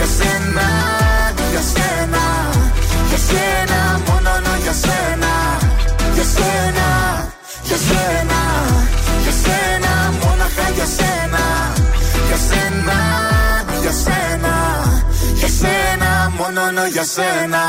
Για 0.00 0.08
σένα, 0.08 0.66
για 1.50 1.62
σένα, 1.72 2.24
για 3.08 3.18
σένα 3.28 4.00
Μόνο 4.06 4.30
για 4.62 4.72
σένα 4.72 5.32
Για 6.14 6.24
σένα, 6.24 6.88
για 7.62 7.76
σένα, 7.76 8.40
για 9.22 9.32
σένα 9.42 9.92
Μόναχα 10.20 10.70
για 10.74 10.86
σένα 10.96 11.44
Για 12.28 12.38
σένα, 12.48 12.98
για 13.80 13.92
σένα, 14.04 14.54
για 15.34 15.48
σένα 15.48 16.32
Μόνο 16.38 16.86
για 16.92 17.04
σένα 17.04 17.62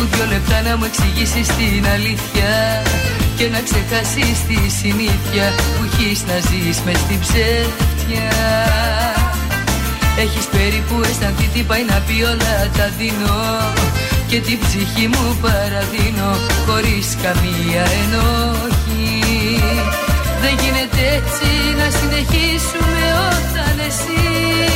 περίπου 0.00 0.16
δυο 0.16 0.26
λεπτά 0.32 0.62
να 0.68 0.76
μου 0.76 0.84
εξηγήσεις 0.84 1.46
την 1.46 1.86
αλήθεια 1.94 2.52
Και 3.36 3.46
να 3.54 3.60
ξεχάσεις 3.66 4.38
τη 4.48 4.58
συνήθεια 4.80 5.46
που 5.74 5.82
έχεις 5.88 6.24
να 6.28 6.36
ζεις 6.48 6.78
μες 6.84 6.98
στην 7.04 7.20
ψεύτια. 7.20 8.30
Έχεις 10.24 10.46
περίπου 10.54 10.96
αισθανθεί 11.08 11.46
τι 11.54 11.62
πάει 11.62 11.84
να 11.92 11.96
πει 12.06 12.16
όλα 12.32 12.54
τα 12.76 12.86
δίνω 12.98 13.38
Και 14.28 14.40
την 14.40 14.58
ψυχή 14.64 15.06
μου 15.12 15.38
παραδίνω 15.44 16.30
χωρίς 16.66 17.06
καμία 17.22 17.84
ενόχη. 18.02 19.08
Δεν 20.42 20.54
γίνεται 20.62 21.00
έτσι 21.18 21.48
να 21.80 21.86
συνεχίσουμε 21.98 23.04
όταν 23.30 23.74
εσύ 23.88 24.69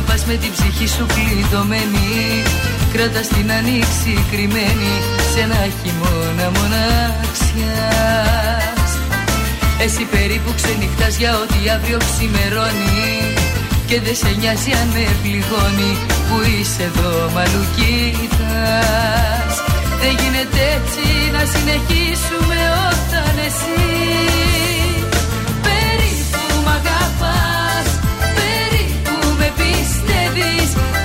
περίπου 0.00 0.12
αγαπάς 0.12 0.24
με 0.24 0.34
την 0.34 0.52
ψυχή 0.52 0.88
σου 0.96 1.06
κλειδωμένη 1.14 2.42
Κρατάς 2.92 3.28
την 3.28 3.52
ανοίξη 3.58 4.12
κρυμμένη 4.30 4.92
σε 5.32 5.40
ένα 5.40 5.60
χειμώνα 5.78 6.46
μοναξιάς. 6.56 8.10
Εσύ 9.84 10.02
περίπου 10.14 10.50
ξενυχτάς 10.58 11.14
για 11.16 11.32
ό,τι 11.42 11.60
αύριο 11.74 11.98
ξημερώνει. 12.08 12.98
Και 13.86 14.00
δεν 14.00 14.16
σε 14.22 14.30
νοιάζει 14.38 14.70
αν 14.80 14.88
με 14.94 15.04
πληγώνει 15.22 15.92
που 16.26 16.36
είσαι 16.52 16.82
εδώ 16.90 17.12
μαλουκίτας. 17.34 18.82
Δεν 20.00 20.12
γίνεται 20.20 20.60
έτσι 20.78 21.04
να 21.36 21.42
συνεχίσουμε 21.52 22.58
όταν 22.90 23.34
εσύ 23.46 23.89
με 29.80 30.99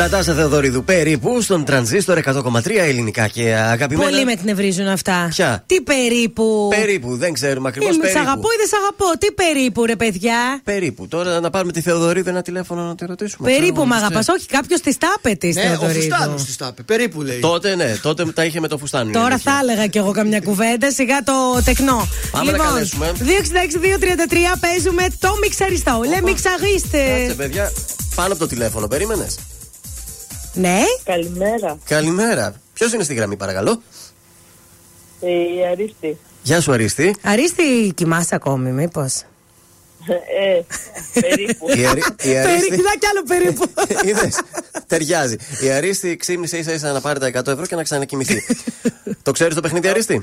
Νατάσα 0.00 0.34
Θεοδωρίδου 0.34 0.84
περίπου 0.84 1.40
στον 1.40 1.64
τρανζίστορ 1.64 2.18
100,3 2.24 2.70
ελληνικά 2.76 3.28
και 3.28 3.54
αγαπημένα. 3.54 4.10
Πολύ 4.10 4.24
με 4.24 4.32
εκνευρίζουν 4.32 4.86
αυτά. 4.86 5.26
Ποια; 5.30 5.62
Τι 5.66 5.80
περίπου; 5.80 6.68
Περίπου, 6.76 7.16
δεν 7.16 7.32
ξέρουμε 7.32 7.68
ακριβώς. 7.68 7.94
Είμαι, 7.94 8.02
περίπου. 8.02 8.18
σ' 8.18 8.26
αγαπώ 8.26 8.48
ή 8.48 8.56
δεν 8.58 8.66
σ' 8.66 8.72
αγαπώ; 8.72 9.18
Τι 9.18 9.32
περίπου, 9.32 9.84
ρε 9.84 9.96
παιδιά; 9.96 10.60
Περίπου. 10.64 11.08
Τώρα 11.08 11.40
να 11.40 11.50
πάρουμε 11.50 11.72
τη 11.72 11.80
Θεοδωρίδου 11.80 12.28
ένα 12.28 12.42
τηλέφωνο 12.42 12.82
να 12.82 12.94
τη 12.94 13.06
ρωτήσουμε. 13.06 13.48
Περίπου 13.48 13.64
Ξέρουμε, 13.72 13.94
με 13.94 13.94
ξέρει. 14.00 14.12
αγαπά. 14.14 14.32
Όχι, 14.32 14.46
κάποιος 14.46 14.80
τη 14.80 14.96
τάπε 14.98 15.34
της 15.34 15.54
Ναι, 15.56 15.76
ο 15.80 15.88
Φουστάνος 15.88 16.44
τη 16.44 16.56
τάπε. 16.56 16.82
Περίπου 16.82 17.22
λέει. 17.22 17.38
Τότε 17.38 17.76
ναι, 17.76 17.96
τότε 18.02 18.24
τα 18.24 18.44
είχε 18.44 18.60
με 18.60 18.68
το 18.68 18.78
φουστάνι. 18.78 19.12
Τώρα 19.12 19.38
θα 19.38 19.58
έλεγα 19.62 19.86
κι 19.86 19.98
εγώ 19.98 20.10
καμιά 20.10 20.40
κουβέντα, 20.40 20.90
σιγά 20.90 21.22
το 21.22 21.32
τεκνό. 21.64 22.08
Πάμε 22.30 22.50
να 22.50 22.56
λοιπόν, 22.56 22.72
καλέσουμε. 22.72 23.12
266-233 23.18 24.58
παίζουμε 24.60 25.06
το 25.18 25.28
μιξαριστό. 25.42 26.02
Λε 26.08 26.20
μιξαρίστε. 26.22 26.98
Κάτσε, 27.18 27.34
παιδιά, 27.36 27.72
πάνω 28.14 28.30
από 28.32 28.40
το 28.42 28.46
τηλέφωνο, 28.46 28.86
περίμενες. 28.88 29.36
Ναι. 30.54 30.80
Καλημέρα. 31.04 31.78
Καλημέρα. 31.84 32.54
Ποιος 32.74 32.92
είναι 32.92 33.02
στη 33.02 33.14
γραμμή, 33.14 33.36
παρακαλώ; 33.36 33.82
Ε, 35.20 35.30
Η 35.30 35.66
Αρίστη. 35.70 36.18
Γεια 36.42 36.60
σου, 36.60 36.72
Αρίστη. 36.72 37.16
Αρίστη, 37.22 37.92
κοιμάσαι 37.94 38.34
ακόμη, 38.34 38.70
μήπως; 38.70 39.22
Ε, 40.40 40.60
περίπου. 41.20 41.68
Η, 41.68 41.86
Αρι... 41.86 42.02
η 42.22 42.36
Αρίστη. 42.38 42.68
Περίπου, 42.68 42.82
κι 42.98 43.06
άλλο 43.06 43.22
περίπου. 43.26 43.64
Είδες, 44.08 44.40
ταιριάζει. 44.86 45.36
Η 45.62 45.70
Αρίστη 45.70 46.16
ξύπνησε 46.16 46.56
ίσα 46.58 46.72
ίσα 46.72 46.92
να 46.92 47.00
πάρει 47.00 47.18
τα 47.18 47.26
100 47.42 47.46
ευρώ 47.46 47.66
και 47.66 47.74
να 47.74 47.82
ξανακοιμηθεί. 47.82 48.42
το 49.22 49.30
ξέρεις 49.32 49.54
το 49.54 49.60
παιχνίδι, 49.60 49.88
Αρίστη; 49.88 50.14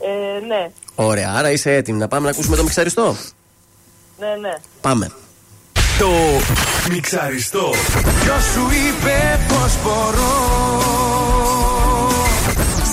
Ε, 0.00 0.46
ναι, 0.46 0.70
Ωραία, 0.94 1.32
άρα 1.36 1.50
είσαι 1.50 1.74
έτοιμη 1.74 1.98
να 1.98 2.08
πάμε 2.08 2.24
να 2.24 2.30
ακούσουμε 2.30 2.56
το 2.56 2.62
μιξαριστό. 2.62 3.16
ναι, 4.18 4.34
ναι. 4.40 4.54
Πάμε. 4.80 5.10
Το 6.00 6.10
μιξαριστό. 6.92 7.70
Ποιο 8.20 8.34
σου 8.52 8.68
είπε 8.70 9.38
πως 9.48 9.72
μπορώ. 9.82 10.34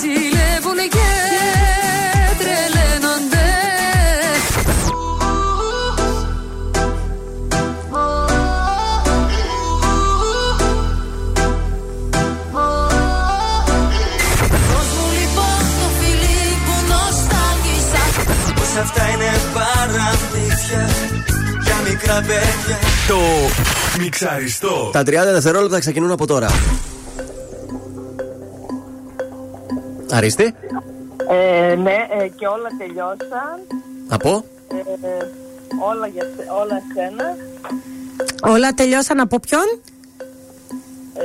Ζηλεύουνε 0.00 0.82
και 0.82 1.08
τρελαίνονται. 2.38 3.46
Δώσ' 14.68 14.92
μου 14.96 15.06
λοιπόν 15.18 15.60
το 15.78 15.88
φιλί 15.98 16.44
που 16.64 16.74
νοστάλγησα 16.90 18.02
Πως 18.54 18.82
αυτά 18.82 19.08
είναι 19.08 19.30
παραμύθια. 19.54 20.86
για 20.88 21.07
μικρά 22.00 22.20
παιδιά 22.20 22.76
Το 23.08 23.18
μιξαριστό. 24.00 24.90
Τα 24.92 25.00
30 25.00 25.04
δευτερόλεπτα 25.32 25.78
ξεκινούν 25.78 26.10
από 26.10 26.26
τώρα. 26.26 26.48
Αρίστη, 30.10 30.54
Ε, 31.30 31.74
ναι, 31.74 31.96
ε, 32.20 32.28
και 32.28 32.46
όλα 32.46 32.68
τελειώσαν. 32.78 33.58
από; 34.08 34.44
Ε, 34.68 35.24
όλα, 35.88 36.06
για, 36.06 36.22
σε- 36.36 36.46
όλα 36.60 36.82
σένα. 36.94 37.36
Όλα 38.54 38.72
τελειώσαν 38.72 39.20
από 39.20 39.40
ποιον; 39.40 39.80
Ε, 41.14 41.22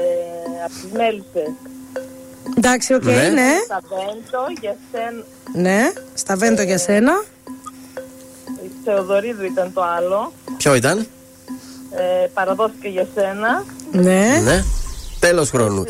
από 0.66 0.74
τις 0.74 0.92
μέλισσες. 0.94 1.52
Εντάξει, 2.58 2.94
οκ, 2.94 3.04
Ναι. 3.04 3.12
ναι. 3.30 3.50
Στα 3.66 3.82
Βέντο, 3.90 4.46
για 4.62 4.76
σένα. 4.92 5.24
Ναι, 5.54 5.92
στα 6.14 6.36
βέντο 6.36 6.62
για 6.62 6.78
σένα. 6.78 7.24
Η 8.64 8.72
Θεοδωρίδου 8.84 9.44
ήταν 9.46 9.74
το 9.74 9.84
άλλο. 9.84 10.32
Ποιο 10.64 10.76
ήταν, 10.76 11.08
Ε, 11.92 12.28
παραδόθηκε 12.34 12.88
για 12.88 13.08
σένα. 13.14 13.66
Ναι. 13.92 14.40
Ναι. 14.44 14.64
Τέλος 15.20 15.50
χρόνου. 15.50 15.84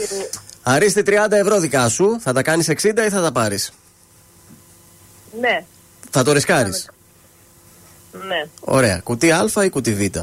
Αρίστη 0.63 1.03
30 1.05 1.31
ευρώ 1.31 1.59
δικά 1.59 1.89
σου. 1.89 2.17
Θα 2.19 2.33
τα 2.33 2.41
κάνεις 2.41 2.69
60 2.69 3.05
ή 3.05 3.09
θα 3.09 3.21
τα 3.21 3.31
πάρεις; 3.31 3.71
Ναι, 5.39 5.65
Θα 6.09 6.23
το 6.23 6.31
ρισκάρεις. 6.31 6.89
ναι. 8.27 8.47
Ωραία. 8.59 8.99
Κουτί 9.03 9.31
Α 9.31 9.49
ή 9.63 9.69
κουτί 9.69 9.93
Β; 9.93 10.17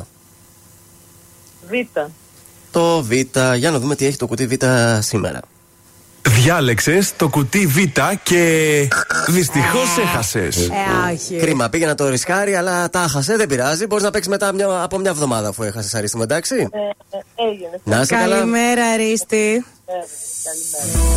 Β. 1.68 1.72
Το 2.70 3.02
Β. 3.02 3.10
Για 3.56 3.70
να 3.70 3.78
δούμε 3.78 3.94
τι 3.96 4.06
έχει 4.06 4.16
το 4.16 4.26
κουτί 4.26 4.46
Β 4.46 4.52
σήμερα. 4.98 5.40
Διάλεξες 6.28 7.12
το 7.16 7.28
κουτί 7.28 7.66
Β 7.66 7.76
και 8.22 8.88
δυστυχώς 9.28 9.98
έχασες. 9.98 10.56
Ε, 10.56 10.72
όχι. 11.12 11.36
Κρίμα, 11.36 11.68
πήγε 11.68 11.86
να 11.86 11.94
το 11.94 12.08
ρισκάρει, 12.08 12.54
αλλά 12.54 12.90
τα 12.90 13.06
χάσε. 13.10 13.36
Δεν 13.36 13.46
πειράζει. 13.46 13.86
Μπορείς 13.86 14.04
να 14.04 14.10
παίξεις 14.10 14.30
μετά 14.30 14.52
μια, 14.52 14.82
από 14.82 14.98
μια 14.98 15.10
εβδομάδα 15.10 15.48
αφού 15.48 15.62
έχασες 15.62 15.94
αρίστημα, 15.94 16.22
εντάξει. 16.22 16.54
Ε, 16.54 16.78
ε, 17.16 17.50
έγινε. 17.50 17.80
Να 17.84 18.00
είσαι 18.00 18.14
καλά. 18.14 18.36
Καλημέρα, 18.36 18.84
Αρίστη. 18.86 19.64
Ε, 19.86 19.92
καλημέρα. 20.44 21.08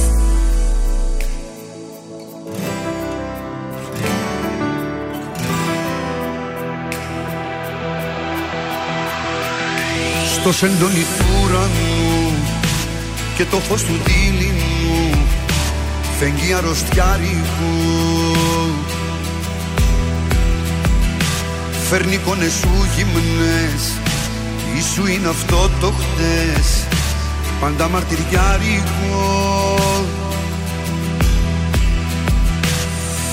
Στο 10.34 10.54
σεντόνι 10.54 11.06
του 11.18 11.26
ουρανού 11.44 12.34
και 13.38 13.46
το 13.46 13.58
φως 13.58 13.84
του 13.84 13.94
δίληνου 14.04 14.43
φεγγεί 16.20 16.54
αρρωστιάρικου 16.54 17.74
Φέρνει 21.90 22.14
εικόνες 22.14 22.54
σου 22.54 22.70
γυμνές. 22.96 23.84
Ίσου 24.78 25.08
είναι 25.08 25.28
αυτό 25.28 25.70
το 25.80 25.92
χτες. 25.92 26.88
Πάντα 27.60 27.88
μαρτυριάρικο 27.90 29.76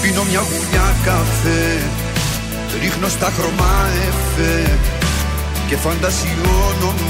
Πίνω 0.02 0.22
μια 0.30 0.40
γουλιά 0.40 0.94
καφέ. 1.04 1.78
Ρίχνω 2.80 3.08
στα 3.08 3.32
χρώμα 3.36 3.86
εφέ 4.08 4.78
Και 5.68 5.76
φαντασιώνομαι 5.76 7.09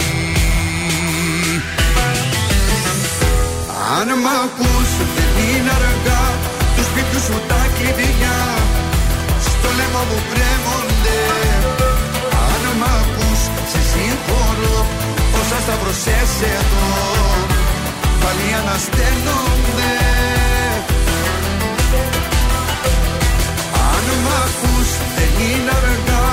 Αν 3.97 4.09
μ' 4.23 4.31
ακούς 4.43 4.89
δεν 5.15 5.31
είναι 5.47 5.71
αργά. 5.79 6.23
Τους 6.75 6.85
σπίτιους 6.89 7.23
σου 7.27 7.37
τα 7.49 7.61
κλειδιά. 7.75 8.39
Στο 9.47 9.69
λαιμό 9.77 10.01
μου 10.09 10.19
κρέμονται 10.31 11.19
Αν 12.49 12.63
μ' 12.79 12.87
ακούς 12.99 13.41
σε 13.71 13.81
συγχωρώ. 13.91 14.77
Όσα 15.39 15.57
σταυρωσές 15.65 16.31
εδώ 16.55 16.87
Πάλι 18.21 18.47
ανασταίνονται. 18.59 19.93
Αν 23.91 24.05
μ' 24.23 24.33
ακούς 24.45 24.89
δεν 25.15 25.33
είναι 25.47 25.71
αργά. 25.79 26.25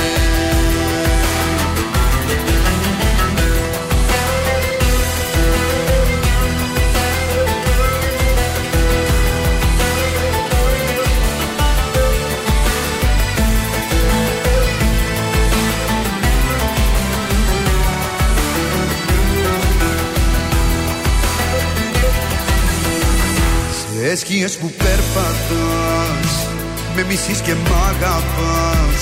Σε 24.00 24.16
σκιές 24.16 24.58
που 24.58 24.72
περπατάς 24.78 26.48
Με 26.96 27.04
μισείς 27.04 27.40
και 27.40 27.54
μ' 27.54 27.74
αγαπάς 27.90 29.02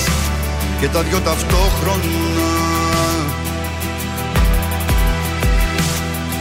Και 0.79 0.87
τα 0.87 1.01
δυο 1.01 1.19
ταυτόχρονα. 1.19 2.51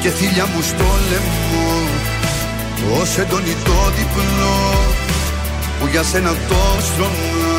Και 0.01 0.09
θύλια 0.09 0.47
μου 0.47 0.63
στο 0.63 0.85
λαιμό 1.11 1.73
Ως 3.01 3.19
έντονη 3.19 3.55
το 3.65 3.91
διπλό 3.97 4.75
Που 5.81 5.87
για 5.87 6.03
σένα 6.03 6.31
το 6.31 6.83
στρώνα 6.83 7.57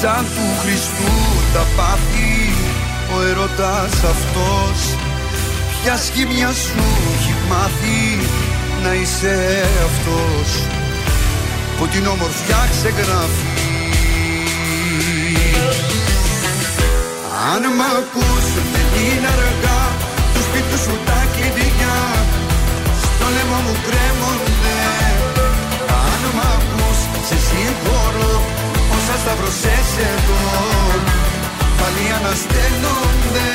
Σαν 0.00 0.24
του 0.24 0.60
Χριστού 0.62 1.12
τα 1.52 1.66
πάθη 1.76 2.52
Ο 3.16 3.26
ερωτάς 3.28 3.92
αυτός 3.92 4.96
Ποια 5.82 5.96
σχήμια 5.96 6.52
σου 6.52 6.84
έχει 7.14 7.34
μάθει 7.48 8.00
να 8.82 8.92
είσαι 8.94 9.64
αυτός 9.88 10.48
που 11.76 11.86
την 11.86 12.06
όμορφιά 12.06 12.68
ξεγράφει. 12.70 13.56
Αν 17.52 17.62
μ' 17.76 17.84
ακούς 17.98 18.46
δεν 18.72 18.88
είναι 19.04 19.28
αργά 19.36 19.82
του 20.32 20.40
σπίτου 20.46 20.78
σου 20.84 20.94
τα 21.06 21.20
κλειδιά 21.34 21.98
στο 23.02 23.26
λαιμό 23.34 23.58
μου 23.66 23.74
κρέμονται. 23.86 24.78
Αν 26.06 26.22
μ' 26.36 26.44
ακούς 26.54 26.98
σε 27.28 27.36
συγχωρώ 27.46 28.34
όσα 28.96 29.16
σταυρωσές 29.22 29.88
εδώ 30.10 30.42
πάλι 31.78 32.04
ανασταίνονται 32.18 33.48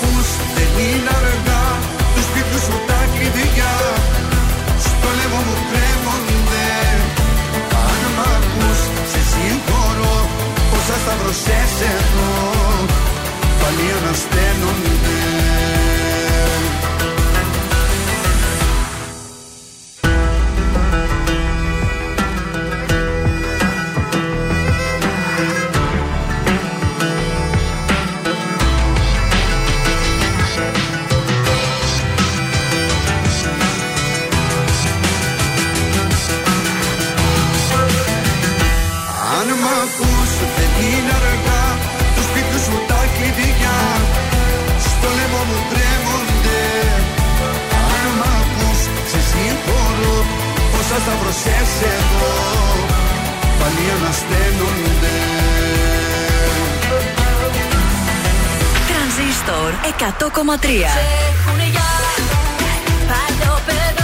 ακούς 0.00 0.28
δεν 0.56 0.70
είναι 0.86 1.12
αργά. 1.20 1.64
Τους 2.14 2.24
σπίτου 2.28 2.58
σου 2.66 2.76
τα 2.88 3.00
κλειδιά. 3.12 3.74
Στο 4.86 5.08
λαιμό 5.18 5.40
μου 5.46 5.56
κρέμονται. 5.70 6.68
Αν 7.86 8.02
μ' 8.16 8.22
ακούς 8.34 8.80
σε 9.10 9.20
συγχωρώ. 9.30 10.16
Όσα 10.76 10.96
σταυρωσές 11.02 11.72
εδώ 11.94 12.32
Πάλι 13.60 13.86
ανασταίνονται 13.98 15.69
σταυρωσές 51.02 51.70
εδώ. 51.94 52.34
Πάλι 53.60 53.84
ανασταίνονται. 53.96 55.14
Τρανζίστορ 58.88 59.70
100,3 59.82 60.66
Έχουνε 61.28 61.66
για 61.74 61.90
παλιό 63.10 63.54
παιδό 63.66 64.00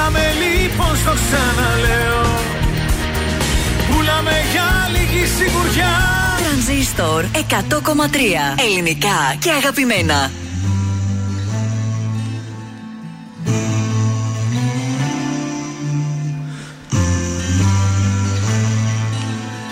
Πουλάμε 0.00 0.32
λοιπόν 0.40 0.96
στο 0.96 1.10
ξαναλέω 1.10 2.22
Πουλάμε 3.90 4.32
για 4.52 4.88
λίγη 4.92 5.26
σιγουριά 5.26 5.94
Τρανζίστορ 6.38 7.24
100,3. 7.32 8.62
Ελληνικά 8.66 9.36
και 9.38 9.50
αγαπημένα. 9.50 10.30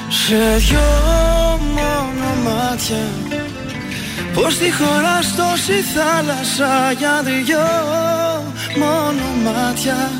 Σε 0.08 0.56
δυο 0.56 0.80
μόνο 1.60 2.34
μάτια 2.44 3.06
Πώς 4.34 4.58
τη 4.58 4.72
χώρα 4.72 5.18
τόση 5.36 5.72
θάλασσα 5.72 6.92
Για 6.92 7.22
δυο 7.22 8.27
μόνο 8.76 9.26
μάτια. 9.44 10.10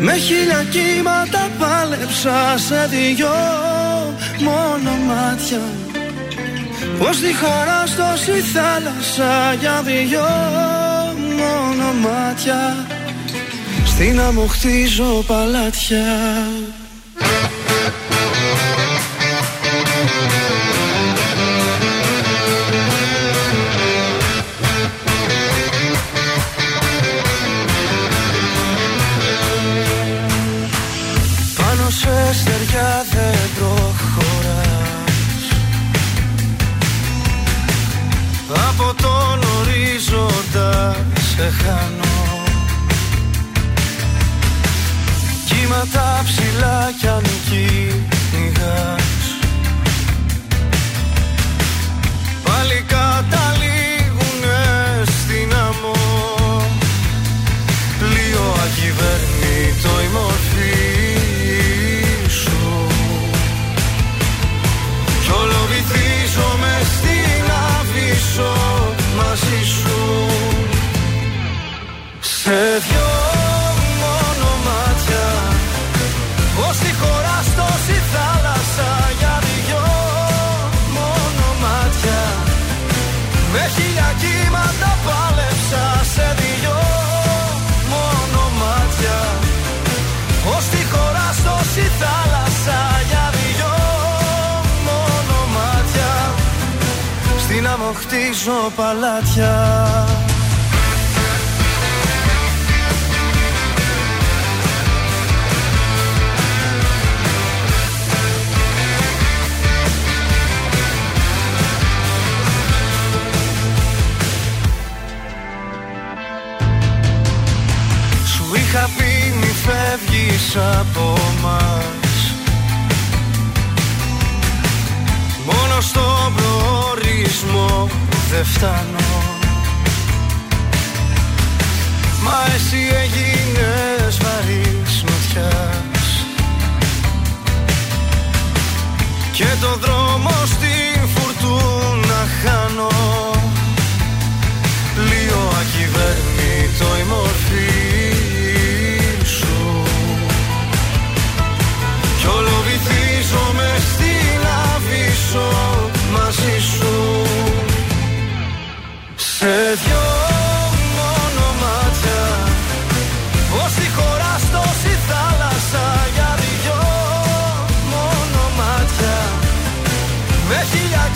Με 0.00 0.14
χίλια 0.16 0.64
κύματα 0.70 1.50
πάλεψα 1.58 2.58
Σε 2.58 2.86
δυο 2.86 3.34
μόνο 4.40 4.90
μάτια. 5.06 5.62
Πώς 6.98 7.20
τη 7.20 7.34
χώρα 7.34 7.82
τόση 7.96 8.40
θάλασσα 8.40 9.54
Για 9.60 9.82
δυο 9.82 10.28
μόνο 11.40 11.92
μάτια. 11.92 12.86
Στην 13.86 14.20
άμμο 14.20 14.46
χτίζω 14.46 15.24
παλάτια 15.26 16.06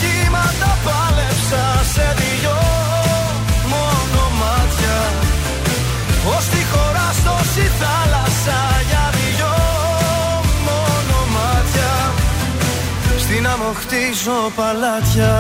κύματα 0.01 0.73
πάλεψα 0.85 1.65
σε 1.93 2.07
δυο 2.21 2.59
μόνο 3.73 4.23
μάτια. 4.41 4.99
Ως 6.37 6.45
τη 6.53 6.63
χώρα 6.73 7.09
τόση 7.27 7.67
θάλασσα 7.81 8.61
για 8.89 9.05
δυο 9.17 9.55
μόνο 10.67 11.19
μάτια. 11.37 11.93
Στην 13.19 13.47
άμμο 13.47 13.73
χτίζω 13.81 14.39
παλάτια 14.57 15.35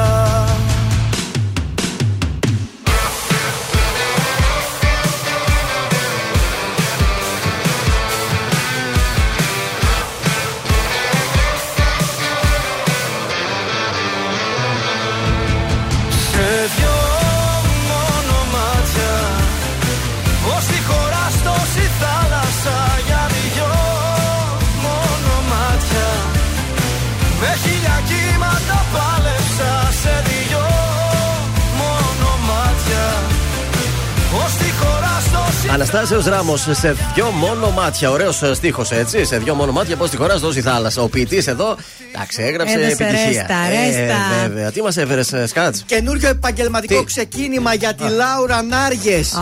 Αναστάσεως 35.89 36.25
Ράμος 36.25 36.61
σε 36.71 36.97
δυο 37.15 37.31
μόνο 37.31 37.71
μάτια. 37.71 38.11
Ωραίος 38.11 38.43
στίχος 38.53 38.91
έτσι. 38.91 39.25
Σε 39.25 39.39
δυο 39.39 39.55
μόνο 39.55 39.73
μάτια 39.73 39.97
πώς 39.97 40.11
τη 40.11 40.17
χωράς 40.17 40.41
τόση 40.41 40.61
θάλασσα. 40.61 41.03
Ο 41.03 41.09
ποιητής 41.09 41.47
εδώ, 41.47 41.77
εντάξει, 42.15 42.43
έγραψε 42.43 42.75
Έδωσε 42.75 42.91
επιτυχία. 43.05 43.27
ρέστα, 43.27 43.55
ρέστα. 43.69 44.43
Ε, 44.45 44.49
βέβαια. 44.49 44.71
Τι 44.73 44.83
μας 44.83 44.97
έφερες, 44.97 45.33
Σκάτς; 45.47 45.83
Καινούριο 45.87 46.29
επαγγελματικό 46.29 46.99
Τι; 46.99 47.05
ξεκίνημα 47.05 47.75
για 47.75 47.95
τη 47.95 48.09
Λάουρα 48.09 48.63
Νάργες. 48.63 49.33
Α, 49.33 49.41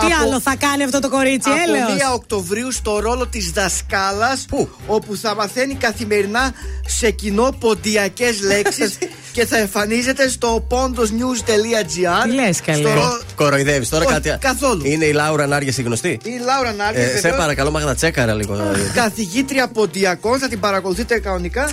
τι 0.00 0.06
άλλο 0.22 0.40
θα 0.40 0.54
κάνει 0.58 0.82
αυτό 0.84 0.98
το 1.00 1.08
κορίτσι, 1.10 1.50
έλεος; 1.66 1.82
Από 1.82 1.92
1 1.92 2.14
Οκτωβρίου 2.14 2.72
στο 2.72 2.98
ρόλο 3.00 3.26
της 3.26 3.50
δασκάλας, 3.50 4.44
όπου 4.86 5.16
θα 5.16 5.34
μαθαίνει 5.34 5.74
καθημερινά 5.74 6.52
σε 6.86 7.10
κοινό 7.10 7.54
ποντιακές 7.60 8.40
λέξεις 8.42 8.98
και 9.32 9.46
θα 9.46 9.58
εμφανίζεται 9.58 10.28
στο 10.28 10.66
pondosnews.gr. 10.70 12.22
Τι 12.28 12.32
λες, 12.34 12.60
καλέ. 12.60 12.78
Στο 12.78 12.88
Κο- 12.88 12.94
ρο- 12.94 13.20
Κοροϊδεύεις 13.34 13.88
τώρα 13.88 14.04
Όχι, 14.04 14.12
κάτι. 14.14 14.36
καθόλου. 14.40 14.80
Είναι 14.84 15.04
η 15.04 15.12
Λάουρα 15.12 15.46
Νάργες 15.46 15.69
η 15.76 15.82
γνωστή. 15.82 16.08
Η 16.08 16.30
Λάουρα 16.44 16.72
Νάργε. 16.72 17.00
Ε, 17.00 17.18
σε 17.18 17.28
παρακαλώ, 17.28 17.70
μάγνα 17.70 17.94
τσέκαρα 17.94 18.34
λίγο. 18.34 18.56
Καθηγήτρια 18.94 19.68
ποντιακών, 19.68 20.38
θα 20.38 20.48
την 20.48 20.60
παρακολουθείτε 20.60 21.18
κανονικά 21.20 21.70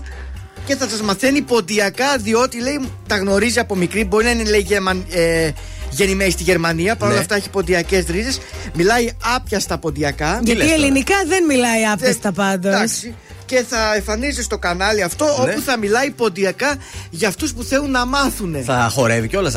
και 0.66 0.76
θα 0.76 0.88
σας 0.88 1.02
μαθαίνει 1.02 1.42
ποντιακά, 1.42 2.18
διότι 2.18 2.62
λέει 2.62 2.90
τα 3.08 3.18
γνωρίζει 3.18 3.60
από 3.60 3.76
μικρή. 3.76 4.06
Μπορεί 4.06 4.24
να 4.24 4.32
είναι 4.32 4.44
λέει, 4.44 4.60
γερμαν, 4.60 5.06
ε, 5.12 5.50
γεννημένη 5.90 6.32
στη 6.32 6.44
Γερμανία, 6.44 6.96
παρόλα 6.96 7.16
Ναι. 7.16 7.22
αυτά 7.22 7.36
έχει 7.36 7.50
ποντιακές 7.50 8.06
ρίζες. 8.10 8.40
Μιλάει 8.74 9.10
άπιαστα 9.36 9.78
ποντιακά. 9.78 10.40
Γιατί 10.44 10.72
ελληνικά 10.74 11.16
δεν 11.28 11.44
μιλάει 11.46 11.86
άπτεστα 11.94 12.32
πάντως. 12.32 12.74
Εντάξει. 12.74 13.16
Και 13.48 13.66
θα 13.70 13.94
εμφανίζεις 13.96 14.46
στο 14.46 14.58
κανάλι 14.58 15.02
αυτό 15.04 15.26
Ναι. 15.26 15.32
όπου 15.52 15.62
θα 15.62 15.78
μιλάει 15.78 16.10
ποντιακά 16.10 16.76
για 17.10 17.28
αυτούς 17.28 17.54
που 17.54 17.64
θέλουν 17.64 17.92
να 17.92 18.06
μάθουν. 18.06 18.56
Θα 18.66 18.90
χορεύει 18.94 19.28
κιόλας 19.28 19.56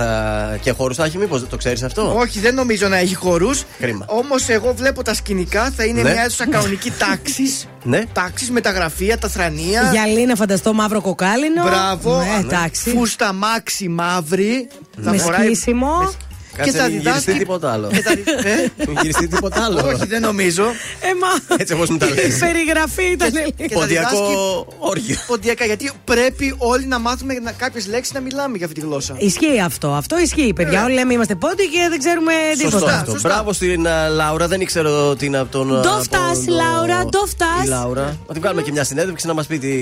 και 0.60 0.70
χώρου 0.70 0.94
θα 0.94 1.04
έχει, 1.04 1.18
μήπως 1.18 1.48
το 1.48 1.56
ξέρεις 1.56 1.82
αυτό; 1.82 2.16
Όχι, 2.18 2.40
δεν 2.40 2.54
νομίζω 2.54 2.88
να 2.88 2.96
έχει 2.96 3.14
χορούς. 3.14 3.62
Κρίμα. 3.80 4.04
Όμως 4.08 4.48
εγώ 4.48 4.74
βλέπω 4.76 5.02
τα 5.02 5.14
σκηνικά 5.14 5.70
θα 5.76 5.84
είναι 5.84 6.02
Ναι. 6.02 6.10
μια 6.12 6.22
αίθουσα 6.22 6.46
κανονική 6.48 6.90
τάξης. 7.08 7.66
Ναι. 7.82 8.04
Τάξης 8.12 8.50
με 8.50 8.60
τα 8.60 8.70
γραφεία, 8.70 9.18
τα 9.18 9.28
θρανία. 9.28 9.88
Γυαλί 9.92 10.26
να 10.26 10.34
φανταστώ 10.34 10.72
μαύρο 10.72 11.00
κοκάλινο. 11.00 11.62
Μπράβο. 11.64 12.16
Ναι, 12.18 12.38
εντάξει. 12.40 12.90
Φούστα 12.90 13.32
μάξι 13.32 13.88
μαύρη. 13.88 14.68
Με 14.96 15.18
σκίσιμο. 15.18 16.12
Κάτσε 16.56 16.70
και 16.70 16.76
θα 16.76 16.82
να 16.82 16.88
μην 16.88 17.00
γυριστεί 17.00 17.20
διδάσκει. 17.20 17.38
τίποτα 17.38 17.72
άλλο. 17.72 17.88
και 17.88 18.00
θα 18.02 18.14
δι- 18.14 18.28
ε; 18.78 18.84
Μην 18.86 18.96
γυριστεί 19.00 19.26
τίποτα 19.28 19.64
άλλο. 19.64 19.78
Όχι, 19.86 20.06
δεν 20.06 20.20
νομίζω. 20.20 20.64
Ε, 21.00 21.08
μα. 21.22 21.56
Έτσι 21.56 21.72
όπως 21.72 21.88
μου 21.88 21.96
τα 21.96 22.06
Η 22.06 22.12
λες. 22.14 22.38
περιγραφή 22.38 23.04
ήταν 23.12 23.32
λίγο. 23.32 23.50
Και 23.56 23.68
θα 23.68 23.74
Ποντιακό 23.80 24.08
διδάσκει 24.10 24.34
όργιο. 24.78 25.16
Ποντιακά, 25.26 25.64
γιατί 25.64 25.90
πρέπει 26.04 26.54
όλοι 26.58 26.86
να 26.86 26.98
μάθουμε 26.98 27.34
κάποιες 27.56 27.86
λέξεις 27.86 28.12
να 28.14 28.20
μιλάμε 28.20 28.56
για 28.56 28.66
αυτή 28.66 28.80
τη 28.80 28.86
γλώσσα. 28.86 29.14
Ισχύει 29.18 29.60
αυτό. 29.64 29.88
Αυτό 29.92 30.18
ισχύει, 30.18 30.52
παιδιά. 30.52 30.84
Όλοι 30.84 30.94
λέμε 30.94 31.12
είμαστε 31.14 31.34
πόντι 31.34 31.62
και 31.68 31.86
δεν 31.88 31.98
ξέρουμε 31.98 32.32
Σωστό 32.60 32.76
τίποτα. 32.78 32.94
αυτό. 32.98 33.16
Μπράβο 33.22 33.52
στην 33.52 33.86
α, 33.88 34.08
Λάουρα. 34.08 34.48
Δεν 34.48 34.60
ήξερα 34.60 34.90
ότι 34.90 35.26
είναι 35.26 35.38
από 35.38 35.50
τον. 35.50 35.68
Το 35.68 35.90
από 35.90 36.02
φτάς, 36.02 36.44
τον- 36.44 36.54
Λάουρα, 36.54 37.04
το 37.04 37.24
φτάς. 37.26 37.64
Η 37.64 37.68
Λάουρα. 37.68 38.16
Θα 38.26 38.32
την 38.32 38.42
κάνουμε 38.42 38.62
και 38.62 38.72
μια 38.72 38.84
συνέντευξη 38.84 39.26
να 39.26 39.32
μας 39.34 39.46
πει 39.46 39.58
τι 39.58 39.72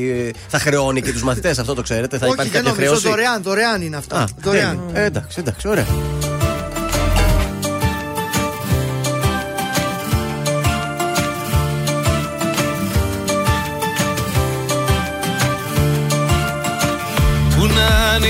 θα 0.48 0.58
χρεώνει 0.58 1.02
και 1.02 1.12
τους 1.12 1.22
μαθητές. 1.22 1.58
Αυτό 1.58 1.74
το 1.74 1.82
ξέρετε. 1.82 2.18
Θα 2.18 2.24
Όχι, 2.26 2.34
υπάρχει 2.34 2.52
δεν 2.52 2.62
κάποια 2.64 2.76
νομίζω. 2.78 3.00
χρέωση. 3.00 3.08
Δωρεάν, 3.16 3.42
δωρεάν 3.42 3.82
είναι 3.82 3.96
αυτά. 3.96 4.16
Α, 4.16 4.24
δωρεάν. 4.42 4.80
τέλεια. 4.86 5.02
Ε, 5.02 5.06
εντάξει, 5.06 5.36
εντάξει, 5.40 5.68
ωραία. 5.68 5.86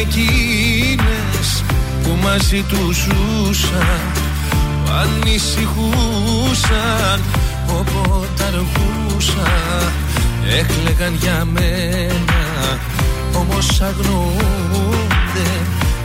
Εκείνες 0.01 1.65
που 2.03 2.19
μαζί 2.23 2.65
τους 2.69 2.97
ζούσαν 2.97 4.13
που 4.85 4.91
ανησυχούσαν 4.91 7.23
όποτε 7.69 8.45
αργούσαν 8.45 9.93
έκλεγαν 10.59 11.15
για 11.21 11.45
μένα. 11.45 12.41
Όμως 13.35 13.81
αγνοούνται 13.81 15.51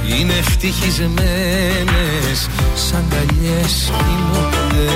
είναι 0.08 0.34
ευτυχισμένες 0.34 2.50
σαν 2.76 3.04
καλιές 3.10 3.92
κοιμούνται 3.98 4.92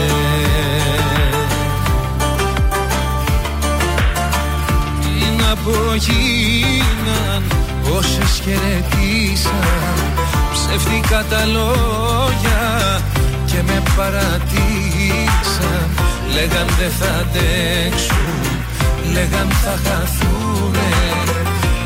Τι 5.48 5.54
να 5.54 5.56
πω 5.56 5.94
γίναν 5.96 7.44
όσες 7.98 8.42
χαιρετήσαν. 8.44 9.98
Ψεύτικα 10.54 11.24
τα 11.30 11.46
λόγια 11.46 13.02
και 13.46 13.62
με 13.66 13.84
παρατήσαν. 13.96 15.90
Λέγαν 16.34 16.68
δεν 16.80 16.92
θα 17.00 17.12
αντέξουν, 17.22 18.42
λέγαν 19.14 19.50
θα 19.50 19.80
χαθούνε 19.84 20.88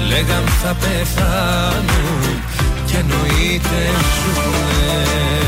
Λέγαν 0.07 0.43
θα 0.61 0.75
πεθάνουν 0.79 2.43
και 2.85 2.97
εννοείται 2.97 3.81
ζουνε 4.13 5.40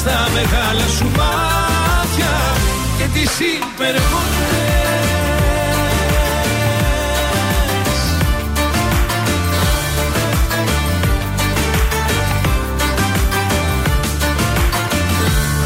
Στα 0.00 0.28
μεγάλα 0.34 0.86
σου 0.96 1.04
μάτια 1.04 2.34
Και 2.98 3.04
τις 3.12 3.32
υπερβολές 3.40 3.98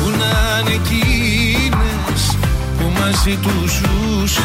Που 0.01 0.07
να 0.19 0.61
είναι 0.61 0.75
εκείνες 0.75 2.23
που 2.79 2.87
μαζί 2.99 3.35
τους 3.37 3.73
ζούσαν 3.73 4.45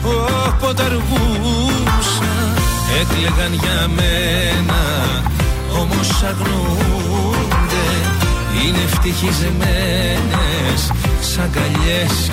όποτε 0.04 0.84
αργούσαν 0.84 2.54
έκλεγαν 3.02 3.54
για 3.54 3.88
μένα 3.96 4.82
όμως 5.80 6.24
αγνοούνται 6.24 7.88
είναι 8.66 8.82
ευτυχισμένες 8.84 10.92
σαν 11.22 11.50
καλιές 11.52 12.32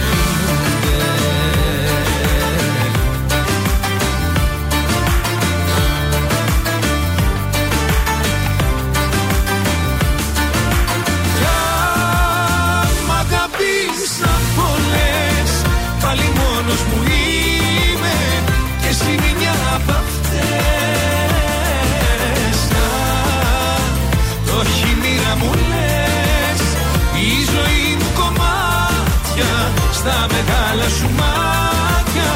μεγάλα 30.35 30.89
σου 30.99 31.09
μάτια 31.19 32.32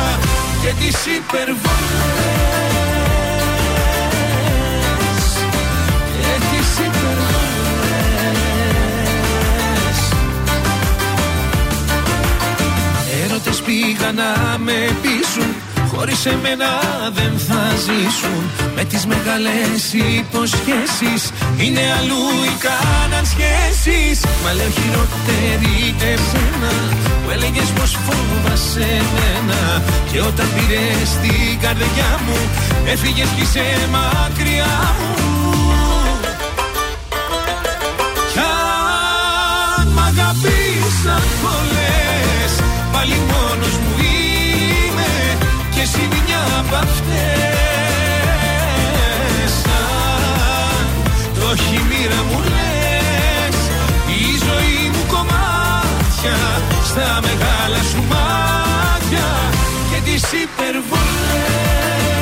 Και 0.62 0.72
τις 0.80 0.96
υπερβολές. 1.18 1.62
Και 6.16 6.32
τις 6.50 6.70
υπερβολές. 6.86 7.52
Έρωτες 13.24 13.58
πήγαν 13.62 14.14
να 14.14 14.58
με 14.58 14.96
πείσουν 15.02 15.21
Χωρίς 16.04 16.26
εμένα 16.26 16.70
δεν 17.18 17.32
θα 17.48 17.62
ζήσουν. 17.84 18.42
Με 18.76 18.84
τις 18.84 19.06
μεγάλες 19.06 19.82
υποσχέσεις. 20.18 21.22
Είναι 21.62 21.84
αλλού 21.98 22.22
οι 22.46 22.54
κάναν 22.66 23.24
σχέσεις 23.32 24.16
Μα 24.44 24.50
λέω 24.52 24.70
χειρότερη 24.78 25.94
εσένα. 26.12 26.72
Που 27.22 27.30
έλεγες 27.34 27.68
πως 27.76 27.90
φόβασαι 28.06 28.86
εμένα. 29.02 29.60
Και 30.12 30.20
όταν 30.20 30.46
πήρες 30.54 31.08
την 31.22 31.60
καρδιά 31.64 32.10
μου 32.24 32.38
Έφυγες 32.92 33.28
κι 33.36 33.42
είσαι 33.42 33.66
μακριά 33.94 34.74
μου. 34.98 35.14
Κι 38.32 38.42
αν 39.78 39.86
μ' 39.96 40.02
αγαπήσαν 40.10 41.24
πολλές 41.42 42.52
Πάλι 42.92 43.16
μόνος 43.30 43.71
μια 46.72 46.80
απ' 46.80 46.88
αυτές 46.88 47.12
Αν 49.66 50.86
το 51.34 51.40
έχει 51.52 51.74
η 51.74 51.82
μοίρα 51.88 52.22
μου 52.30 52.38
λες 52.38 53.56
Η 54.06 54.08
ζωή 54.46 54.90
μου 54.92 55.04
κομμάτια 55.08 56.38
Στα 56.84 57.20
μεγάλα 57.22 57.82
σου 57.90 58.02
μάτια 58.08 59.28
Και 59.90 59.98
τις 60.10 60.22
υπερβολές 60.22 62.21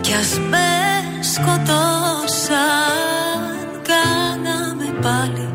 Κι 0.01 0.13
ας 0.13 0.39
με 0.49 0.67
σκοτώσαν. 1.33 2.57
Κάναμε 3.91 4.99
πάλι 5.01 5.53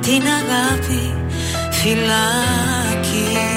την 0.00 0.22
αγάπη 0.22 1.14
φυλάκι 1.70 3.55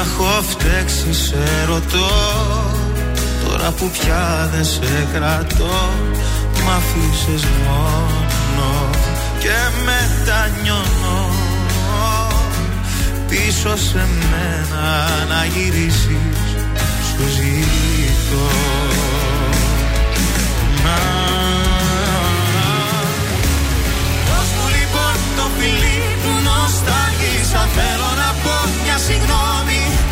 έχω 0.00 0.42
φταίξει 0.42 1.12
σε 1.12 1.64
ρωτώ. 1.66 2.08
Τώρα 3.44 3.70
που 3.70 3.90
πια 3.90 4.50
δεν 4.52 4.64
σε 4.64 5.08
κρατώ 5.12 5.90
Μ' 6.64 6.70
αφήσες 6.70 7.44
μόνο. 7.64 8.90
Και 9.38 9.56
μετανιώνω 9.84 11.30
Πίσω 13.28 13.76
σε 13.76 14.06
μένα 14.30 15.08
να 15.28 15.44
γυρίσεις 15.44 16.40
Σου 17.08 17.24
ζητώ. 17.34 18.48
Να. 20.84 20.98
Δώσ' 24.26 24.52
μου 24.56 24.68
λοιπόν 24.78 25.16
το 25.36 25.50
φιλί 25.58 26.00
που 26.22 26.30
νοσταλγήσα 26.46 27.68
Θέλω 27.74 28.10
να 28.16 28.34
πω 28.42 28.68
μια 28.84 28.98
συγγνώμη 28.98 29.49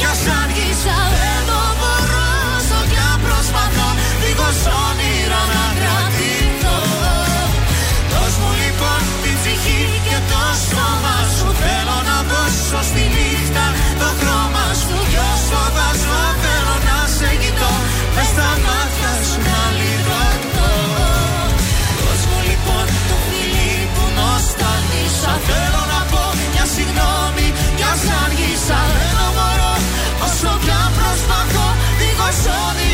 κι 0.01 0.07
ας 0.13 0.23
άργησα 0.41 0.97
Δεν 1.21 1.41
το 1.49 1.61
μπορώ 1.79 2.27
όσο 2.57 2.81
κι 2.91 3.01
αν 3.11 3.19
προσπαθώ 3.25 3.89
Δίχως 4.23 4.61
όνειρα 4.87 5.43
να 5.53 5.65
κρατηθώ. 5.79 6.79
Δώσ' 8.13 8.39
μου 8.41 8.51
λοιπόν 8.63 9.01
την 9.23 9.35
ψυχή 9.39 9.83
και 10.07 10.19
το 10.31 10.43
σώμα 10.69 11.17
σου. 11.37 11.49
Θέλω 11.63 11.99
να 12.11 12.19
δώσω 12.31 12.81
στη 12.89 13.05
νύχτα 13.15 13.67
το 14.01 14.09
χρώμα 14.19 14.67
σου. 14.83 14.97
Κι 15.13 15.21
όσο 15.33 15.63
βάζω 15.77 16.21
θέλω 16.43 16.77
να 16.89 16.99
σε 17.17 17.31
κοιτώ 17.43 17.73
Μες 18.15 18.29
στα 18.33 18.51
μάτια 18.65 19.13
σου 19.27 19.39
να 19.49 19.61
λυρωθώ 19.79 20.73
Δώσ' 22.03 22.25
μου 22.29 22.39
λοιπόν 22.49 22.87
το 23.09 23.17
φιλί 23.27 23.75
που 23.95 24.05
νοσταλγήσα 24.19 25.33
Θέλω 25.49 25.83
να 25.93 26.01
πω 26.11 26.23
μια 26.53 26.67
συγγνώμη 26.75 27.47
κι 27.79 27.87
ας 27.93 28.03
άργησα 28.23 28.81
Δεν 28.97 29.38
Δίχως 32.31 32.47
όνειρα 32.47 32.88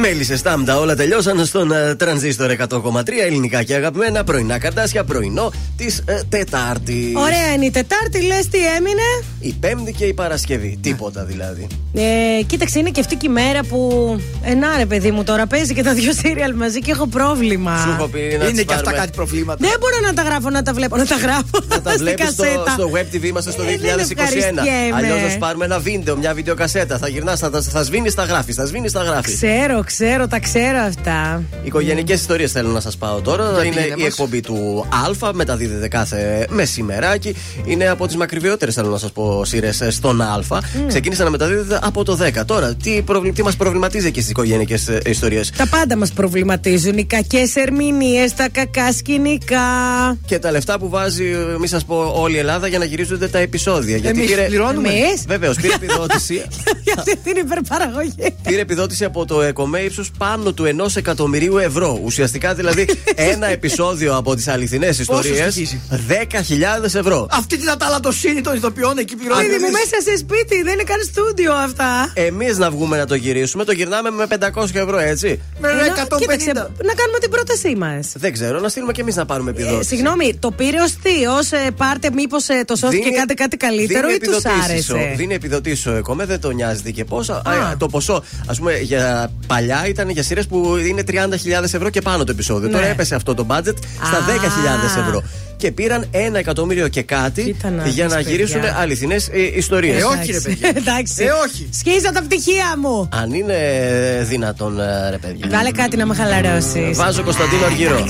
Μέλισσε 0.00 0.36
στάμτα, 0.36 0.78
όλα 0.78 0.94
τελειώσαν 0.96 1.46
στον 1.46 1.72
ε, 1.72 1.94
τρανζίστορ 1.94 2.50
100,3 2.68 2.78
ελληνικά 3.26 3.62
και 3.62 3.74
αγαπημένα 3.74 4.24
πρωινά 4.24 4.58
καρτάσια, 4.58 5.04
πρωινό 5.04 5.52
της 5.76 6.02
ε, 6.06 6.20
Τετάρτης. 6.28 7.14
Ωραία 7.14 7.52
είναι 7.54 7.64
η 7.64 7.70
Τετάρτη, 7.70 8.22
λες 8.22 8.48
τι 8.48 8.58
έμεινε; 8.76 9.02
Η 9.40 9.52
Πέμπτη 9.60 9.92
και 9.92 10.04
η 10.04 10.14
Παρασκευή. 10.14 10.78
Τίποτα 10.82 11.24
δηλαδή. 11.24 11.66
Ε, 11.94 12.42
κοίταξε, 12.42 12.78
είναι 12.78 12.90
και 12.90 13.00
αυτή 13.00 13.16
και 13.16 13.26
η 13.26 13.32
μέρα 13.32 13.60
που. 13.64 13.80
Ενά 14.42 14.76
ρε 14.76 14.86
παιδί 14.86 15.10
μου 15.10 15.24
τώρα 15.24 15.46
παίζει 15.46 15.74
και 15.74 15.82
τα 15.82 15.94
δύο 15.94 16.12
σύριαλ 16.12 16.54
μαζί 16.54 16.78
και 16.78 16.90
έχω 16.90 17.06
πρόβλημα. 17.06 17.80
Σου 17.82 17.90
έχω 17.90 18.08
πει 18.08 18.36
να 18.38 18.44
τις 18.44 18.50
Είναι 18.50 18.62
και 18.62 18.72
αυτά 18.72 18.84
πάρουμε. 18.84 19.02
κάτι 19.02 19.16
προβλήματα. 19.16 19.68
Δεν 19.68 19.76
μπορώ 19.80 19.96
να 20.06 20.12
τα 20.14 20.22
γράφω, 20.22 20.50
να 20.50 20.62
τα 20.62 20.72
βλέπω, 20.72 20.96
να 20.96 21.06
τα 21.06 21.16
γράφω. 21.16 21.44
Να 21.68 21.80
τα 21.80 21.90
στη 21.90 21.98
βλέπεις 21.98 22.28
στο, 22.30 22.42
κασέτα. 22.42 22.70
στο 22.70 22.90
web 22.94 23.14
TV, 23.16 23.22
είμαστε 23.24 23.50
στο 23.50 23.62
2021. 23.62 23.66
Ε, 23.66 23.76
δεν 23.78 23.98
ευχαριστιέμαι. 24.10 24.96
Αλλιώς 24.96 25.20
θα 25.20 25.30
σου 25.30 25.38
πάρουμε 25.38 25.64
ένα 25.64 25.78
βίντεο, 25.78 26.16
μια 26.16 26.34
βιντεοκασέτα. 26.34 26.98
Θα 26.98 27.08
γυρνάς, 27.08 27.38
θα, 27.40 27.50
θα 27.62 27.82
σβήνεις, 27.82 28.14
τα 28.14 28.24
γράφεις. 28.24 28.54
Θα 28.54 28.64
σβήνεις, 28.66 28.92
τα 28.92 29.02
γράφεις. 29.02 29.34
Ξέρω, 29.34 29.82
ξέρω, 29.86 30.26
τα 30.26 30.38
ξέρω 30.40 30.78
αυτά. 30.78 31.42
Οικογενειακέ 31.62 32.12
ιστορίες 32.12 32.52
θέλω 32.52 32.68
να 32.68 32.80
σας 32.80 32.96
πάω 32.96 33.20
τώρα. 33.20 33.50
Για 33.52 33.64
είναι 33.64 33.74
πήγαινε 33.74 33.94
η 33.98 34.02
μας. 34.02 34.06
εκπομπή 34.06 34.40
του 34.40 34.86
Α, 35.24 35.32
μεταδίδεται 35.32 35.88
κάθε 35.88 36.46
μεσημεράκι. 36.50 37.34
Είναι 37.64 37.88
από 37.88 38.06
τις 38.06 38.16
μακριβιότερε, 38.16 38.70
θέλω 38.70 38.88
να 38.88 38.98
σας 38.98 39.12
πω, 39.12 39.44
σειρές 39.44 39.82
στον 39.88 40.20
Α. 40.20 40.38
Ξεκίνησε 40.86 41.24
να 41.24 41.30
μεταδίδεται 41.30 41.78
από 41.82 42.04
το 42.04 42.18
10. 42.40 42.44
Τώρα, 42.46 42.74
τι, 42.74 43.02
προβλη... 43.02 43.32
τι 43.32 43.42
μας 43.42 43.56
προβληματίζει 43.56 44.06
εκεί 44.06 44.18
στις 44.18 44.30
οικογενειακέ 44.30 44.78
ιστορίες; 45.06 45.50
Τα 45.56 45.66
πάντα 45.68 45.96
μας 45.96 46.12
προβληματίζουν. 46.12 46.98
Οι 46.98 47.04
κακές 47.04 47.56
ερμηνείες, 47.56 48.34
τα 48.34 48.48
κακά 48.52 48.92
σκηνικά. 48.92 49.58
Και 50.26 50.38
τα 50.38 50.50
λεφτά 50.50 50.78
που 50.78 50.88
βάζει, 50.88 51.24
μη 51.60 51.66
σας 51.66 51.84
πω, 51.84 52.12
όλη 52.16 52.34
η 52.34 52.38
Ελλάδα 52.38 52.66
για 52.66 52.78
να 52.78 52.84
γυρίζονται 52.84 53.28
τα 53.28 53.38
επεισόδια. 53.38 53.96
Γιατί 53.96 54.18
Εμείς 54.18 54.46
πληρώνουμε. 54.46 54.88
Εμείς; 54.88 55.24
Βεβαίως, 55.26 55.56
πήρε 55.56 55.74
επιδότηση. 55.82 56.42
Για 56.82 56.94
αυτή 56.98 57.16
την 57.16 57.36
υπερπαραγωγή. 57.36 58.34
Πήρε 58.42 58.60
επιδότηση 58.60 59.04
από 59.04 59.24
το 59.24 59.42
ΕΚΟΜΕ 59.42 59.75
ύψου 59.80 60.04
πάνω 60.18 60.52
του 60.52 60.64
1 60.64 60.96
εκατομμυρίου 60.96 61.58
ευρώ. 61.58 62.00
Ουσιαστικά 62.04 62.54
δηλαδή 62.54 62.88
ένα 63.32 63.46
επεισόδιο 63.46 64.16
από 64.16 64.34
τις 64.34 64.48
αληθινές 64.48 64.98
ιστορίες. 64.98 65.52
στοιχίζει; 65.52 65.80
10.000 66.08 66.94
ευρώ. 66.94 67.26
Αυτή 67.30 67.58
την 67.58 67.70
αταλατοσύνη 67.70 68.40
των 68.40 68.54
ηθοποιών 68.56 68.98
εκεί 68.98 69.16
πληρώνει. 69.16 69.46
Παιδί 69.46 69.64
μου, 69.64 69.70
μέσα 69.70 70.10
σε 70.10 70.16
σπίτι, 70.16 70.62
δεν 70.62 70.72
είναι 70.72 70.82
καν 70.82 71.02
στούντιο 71.02 71.52
αυτά. 71.52 72.10
Εμείς 72.14 72.58
να 72.58 72.70
βγούμε 72.70 72.96
να 72.96 73.06
το 73.06 73.14
γυρίσουμε, 73.14 73.64
το 73.64 73.72
γυρνάμε 73.72 74.10
με 74.10 74.26
500 74.54 74.64
ευρώ, 74.74 74.98
έτσι. 74.98 75.40
Με 75.60 75.68
Ε, 75.68 75.72
να- 75.72 75.86
150. 75.86 76.16
κοίταξε, 76.18 76.52
να 76.84 76.94
κάνουμε 76.94 77.18
την 77.20 77.30
πρότασή 77.30 77.74
μας. 77.76 78.12
Δεν 78.14 78.32
ξέρω, 78.32 78.60
να 78.60 78.68
στείλουμε 78.68 78.92
και 78.92 79.00
εμείς 79.00 79.16
να 79.16 79.26
πάρουμε 79.26 79.50
επιδότηση. 79.50 79.78
Ε, 79.80 79.82
συγγνώμη, 79.96 80.36
το 80.40 80.50
πήρε 80.50 80.80
ως 80.80 80.92
θείο, 81.02 81.32
ε, 81.66 81.70
πάρτε 81.70 82.10
μήπως 82.14 82.48
ε, 82.48 82.62
το 82.66 82.76
σώθηκε 82.76 83.08
και 83.08 83.16
κάντε 83.16 83.34
κάτι 83.34 83.56
καλύτερο 83.56 84.06
δίνει 84.08 84.14
ή 84.14 84.18
τους 84.26 84.36
επιδοτήσεις 84.36 84.90
ο- 84.90 84.94
άρεσε. 84.96 85.14
Δίνει 85.16 85.34
επιδοτήσεις 85.34 85.86
ο 85.86 85.90
ΕΚΟΜΕ, 85.92 86.24
δεν 86.24 86.40
το 86.40 86.50
νοιάζεται 86.50 86.90
και 86.90 87.04
πόσο. 87.04 87.32
Α, 87.32 87.76
το 87.78 87.86
ποσό, 87.88 88.22
ας 88.46 88.58
πούμε, 88.58 88.78
για 88.78 89.30
παλιά 89.46 89.65
ήταν 89.88 90.08
για 90.08 90.22
σειρές 90.22 90.46
που 90.46 90.76
είναι 90.88 91.02
30.000 91.10 91.14
ευρώ 91.62 91.90
και 91.90 92.00
πάνω 92.00 92.24
το 92.24 92.32
επεισόδιο. 92.32 92.68
Ναι. 92.68 92.74
Τώρα 92.74 92.86
έπεσε 92.86 93.14
αυτό 93.14 93.34
το 93.34 93.46
budget 93.50 93.74
στα 94.04 94.16
Α. 94.16 94.20
10.000 94.98 95.00
ευρώ. 95.06 95.22
Και 95.56 95.72
πήραν 95.72 96.04
ένα 96.10 96.38
εκατομμύριο 96.38 96.88
και 96.88 97.02
κάτι 97.02 97.42
Κοίτα 97.42 97.70
να 97.70 97.86
για 97.86 98.04
δεις, 98.04 98.12
να 98.14 98.16
παιδιά. 98.20 98.30
γυρίσουν 98.30 98.60
αληθινές 98.80 99.30
ιστορίες. 99.56 100.00
Ε, 100.02 100.04
όχι, 100.04 100.32
ρε 100.32 100.40
παιδιά. 100.40 100.68
Εντάξει. 100.74 101.24
Ε, 101.24 101.28
όχι. 101.46 101.68
Σκίζω 101.72 102.12
τα 102.14 102.22
πτυχία 102.22 102.74
μου. 102.80 103.08
Αν 103.12 103.32
είναι 103.32 103.56
δυνατόν, 104.28 104.80
ε, 104.80 105.10
ρε 105.10 105.18
παιδιά. 105.18 105.46
Βάλε 105.50 105.70
κάτι 105.70 105.96
να 105.96 106.06
με 106.06 106.14
χαλαρώσεις. 106.14 106.96
Βάζω 106.96 107.22
Κωνσταντίνο 107.22 107.64
Αργυρό. 107.64 108.04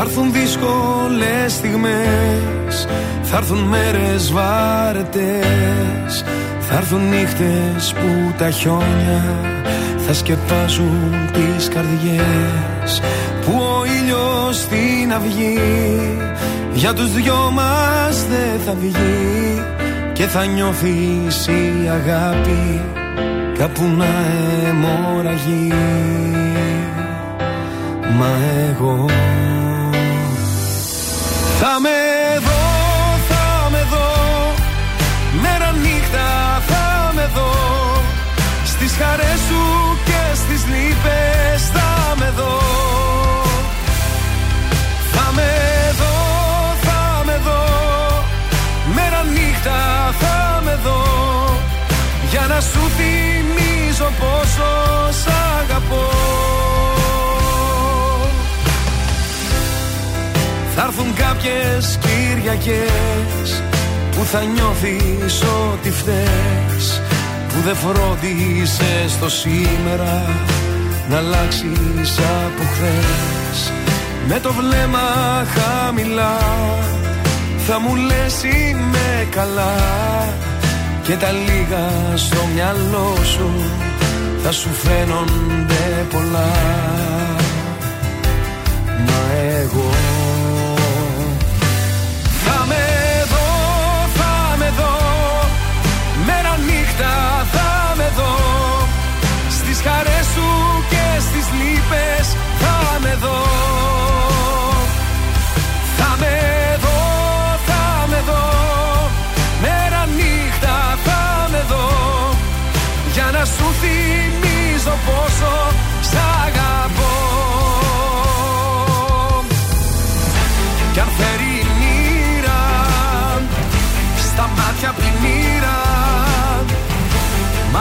Θα 0.00 0.04
έρθουν 0.04 0.32
δύσκολες 0.32 1.52
στιγμές 1.52 2.86
Θα 3.22 3.36
έρθουν 3.36 3.58
μέρες 3.58 4.32
βάρετες 4.32 6.24
Θα 6.60 6.76
έρθουν 6.76 7.08
νύχτες 7.08 7.92
που 7.92 8.34
τα 8.38 8.50
χιόνια 8.50 9.22
θα 10.06 10.12
σκεπάζουν 10.14 11.14
τις 11.32 11.68
καρδιές. 11.68 13.02
Που 13.44 13.52
ο 13.52 13.84
ήλιος 13.84 14.56
στην 14.56 15.12
αυγή 15.12 15.58
για 16.72 16.94
τους 16.94 17.12
δυο 17.12 17.50
μας 17.52 18.26
δεν 18.26 18.60
θα 18.66 18.74
βγει 18.80 19.64
και 20.12 20.24
θα 20.24 20.44
νιώθεις 20.44 21.46
η 21.46 21.88
αγάπη 21.88 22.80
κάπου 23.58 23.82
να 23.96 24.06
αιμορραγεί. 24.68 25.72
Μα 28.18 28.28
εγώ 28.70 29.06
θα 31.60 31.80
με 31.84 31.98
δω, 32.46 32.62
θα 33.28 33.70
με 33.70 33.82
δω. 33.92 34.08
Μέρα 35.42 35.70
νύχτα 35.72 36.28
θα 36.68 37.12
με 37.14 37.30
δω. 37.34 37.52
Στις 38.64 38.92
χαρές 39.00 39.40
σου 39.48 39.62
και 40.04 40.22
στις 40.34 40.62
λύπες 40.72 41.60
θα 41.74 42.14
με 42.18 42.32
δω. 42.36 42.58
Θα 45.12 45.26
με 45.36 45.52
δω, 46.00 46.16
θα 46.86 47.22
με 47.24 47.36
δω. 47.46 47.64
Μέρα 48.94 49.22
νύχτα 49.34 49.80
θα 50.20 50.60
με 50.64 50.78
δω. 50.84 51.02
Για 52.30 52.44
να 52.48 52.60
σου 52.60 52.82
θυμίζω 52.98 54.08
πόσο 54.20 54.37
Θα 60.80 60.86
έρθουν 60.86 61.14
κάποιες 61.14 61.98
Κυριακές 62.00 63.62
που 64.10 64.24
θα 64.24 64.42
νιώθεις 64.42 65.42
ότι 65.72 65.90
φταίς 65.90 67.02
που 67.48 67.60
δεν 67.64 67.74
φρόντισες 67.74 69.18
το 69.20 69.28
σήμερα 69.28 70.22
να 71.08 71.16
αλλάξεις 71.16 72.18
από 72.18 72.62
χθες. 72.72 73.72
Με 74.28 74.40
το 74.40 74.52
βλέμμα 74.52 75.08
χαμηλά 75.54 76.38
θα 77.66 77.80
μου 77.80 77.94
λες 77.96 78.42
είμαι 78.42 79.26
καλά 79.30 79.76
και 81.02 81.14
τα 81.16 81.30
λίγα 81.30 82.16
στο 82.16 82.48
μυαλό 82.54 83.16
σου 83.24 83.50
θα 84.42 84.52
σου 84.52 84.68
φαίνονται 84.68 86.06
πολλά. 86.10 86.52
Μα 89.06 89.36
εγώ 89.62 89.87
νύχτα 96.98 97.46
θα 97.52 97.94
με 97.96 98.12
δω 98.16 98.36
Στις 99.50 99.80
χαρές 99.86 100.26
σου 100.34 100.48
και 100.88 101.20
στις 101.20 101.46
λύπες 101.58 102.36
θα 102.58 102.98
με 103.00 103.16
δω 103.20 103.42
Θα 105.98 106.16
με 106.18 106.78
δω, 106.80 106.98
θα 107.66 108.06
με 108.08 108.22
δω 108.26 108.46
Μέρα 109.62 110.06
νύχτα 110.16 110.98
θα 111.04 111.48
με 111.50 111.64
δω 111.68 111.88
Για 113.12 113.30
να 113.32 113.44
σου 113.44 113.66
θυμίζω 113.80 114.94
πόσο 115.06 115.52
σ' 116.00 116.16
αγαπώ 116.46 116.97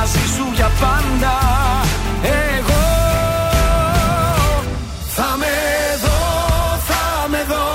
Μαζί 0.09 0.27
σου 0.35 0.45
για 0.53 0.71
πάντα. 0.79 1.35
Εγώ 2.23 2.85
Θα 5.15 5.29
με 5.37 5.55
δω, 6.03 6.21
θα 6.89 7.27
με 7.27 7.43
δω. 7.47 7.67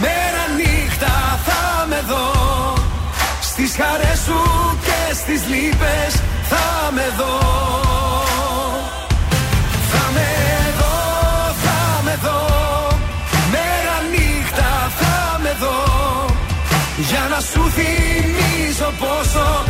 Μέρα 0.00 0.44
νύχτα 0.58 1.14
θα 1.46 1.86
με 1.88 2.00
δω. 2.08 2.26
Στις 3.40 3.76
χαρές 3.78 4.18
σου 4.26 4.40
και 4.86 5.14
στις 5.14 5.40
λύπες 5.52 6.12
θα 6.50 6.90
με 6.92 7.06
δω. 7.18 7.38
Θα 9.92 10.04
με 10.14 10.30
δω, 10.78 10.96
θα 11.64 12.02
με 12.04 12.18
δω. 12.22 12.40
Μέρα 13.52 13.96
νύχτα 14.12 14.70
θα 14.98 15.38
με 15.42 15.52
δω. 15.60 15.78
Για 17.08 17.26
να 17.30 17.40
σου 17.40 17.62
θυμίζω 17.76 18.90
πόσο 18.98 19.67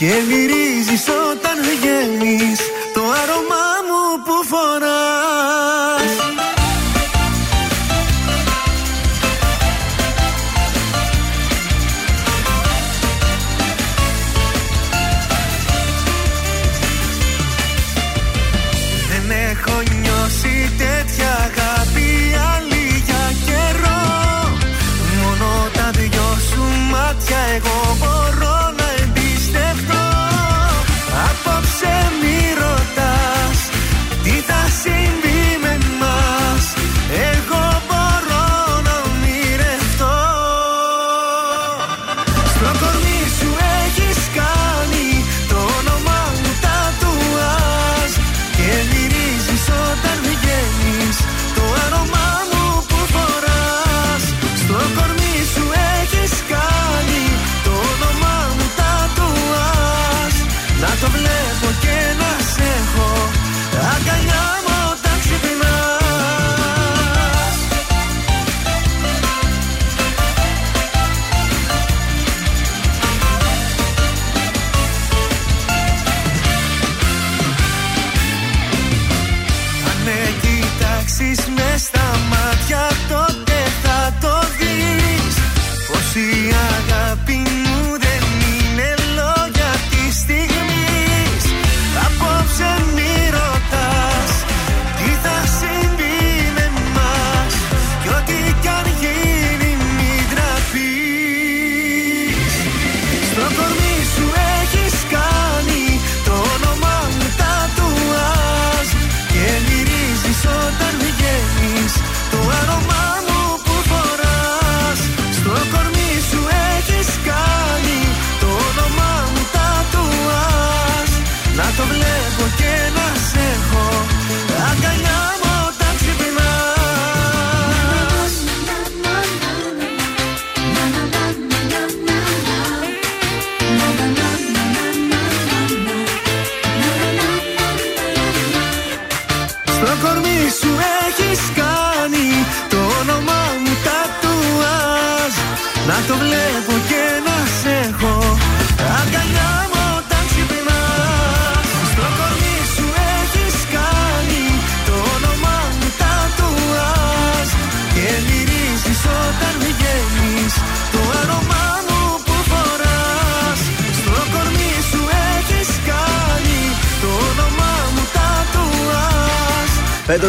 Και 0.00 0.12
μυρίζεις 0.28 1.08
όταν 1.08 1.58
βγαίνεις 1.62 2.60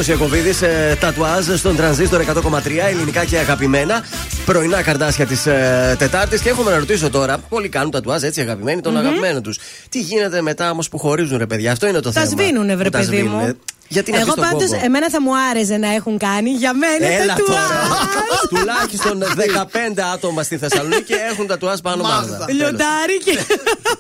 Πέτρο 0.06 0.14
Ιακοβίδη, 0.14 0.66
ε, 0.66 0.96
τατουάζ 0.96 1.48
στον 1.56 1.76
τρανζίστορ 1.76 2.22
100,3 2.22 2.88
ελληνικά 2.90 3.26
και 3.26 3.38
αγαπημένα. 3.38 4.04
Πρωινά 4.46 4.82
καρδάσια 4.82 5.26
της 5.26 5.46
ε, 5.46 5.96
Τετάρτης. 6.00 6.42
Και 6.42 6.50
έχουμε 6.50 6.72
να 6.72 6.78
ρωτήσω 6.78 7.10
τώρα, 7.10 7.38
πολλοί 7.38 7.70
κάνουν 7.70 7.92
τατουάζ 7.92 8.24
έτσι 8.24 8.42
αγαπημένοι 8.42 8.82
των 8.82 8.92
Μμμ. 8.92 8.98
αγαπημένων 9.00 9.22
αγαπημένων 9.26 9.44
τους. 9.44 9.60
Τι 9.90 10.00
γίνεται 10.00 10.42
μετά 10.42 10.72
όμως 10.72 10.90
που 10.90 10.98
χωρίζουν, 10.98 11.38
ρε 11.38 11.46
παιδιά, 11.46 11.72
αυτό 11.72 11.88
είναι 11.88 12.00
το 12.00 12.12
Τα 12.12 12.22
θέμα. 12.22 12.26
σβήνουνε, 12.42 12.76
βρε 12.76 12.84
Που 12.84 12.90
τα 12.90 12.98
παιδί 12.98 13.16
σβήνουνε. 13.18 13.44
μου. 13.44 13.56
Γιατί 13.96 14.12
να 14.12 14.18
Εγώ 14.18 14.26
πεις 14.26 14.34
τον 14.36 14.44
πάντως, 14.44 14.70
κόκο. 14.70 14.82
εμένα 14.86 15.10
θα 15.10 15.22
μου 15.22 15.32
άρεσε 15.50 15.78
να 15.78 15.94
έχουν 15.94 16.18
κάνει 16.18 16.50
για 16.50 16.74
μένα 16.74 17.06
Έλα 17.08 17.26
τατουάζ. 17.36 17.48
τώρα. 17.58 17.88
Τουλάχιστον 18.50 19.24
15 19.98 20.02
άτομα 20.14 20.44
στη 20.44 20.58
Θεσσαλονίκη 20.58 21.14
έχουν 21.32 21.48
τατουάζ 21.48 21.80
πάνω 21.80 22.04
μάγδα. 22.04 22.46
Λιοντάρι 22.50 23.18
και. 23.26 23.38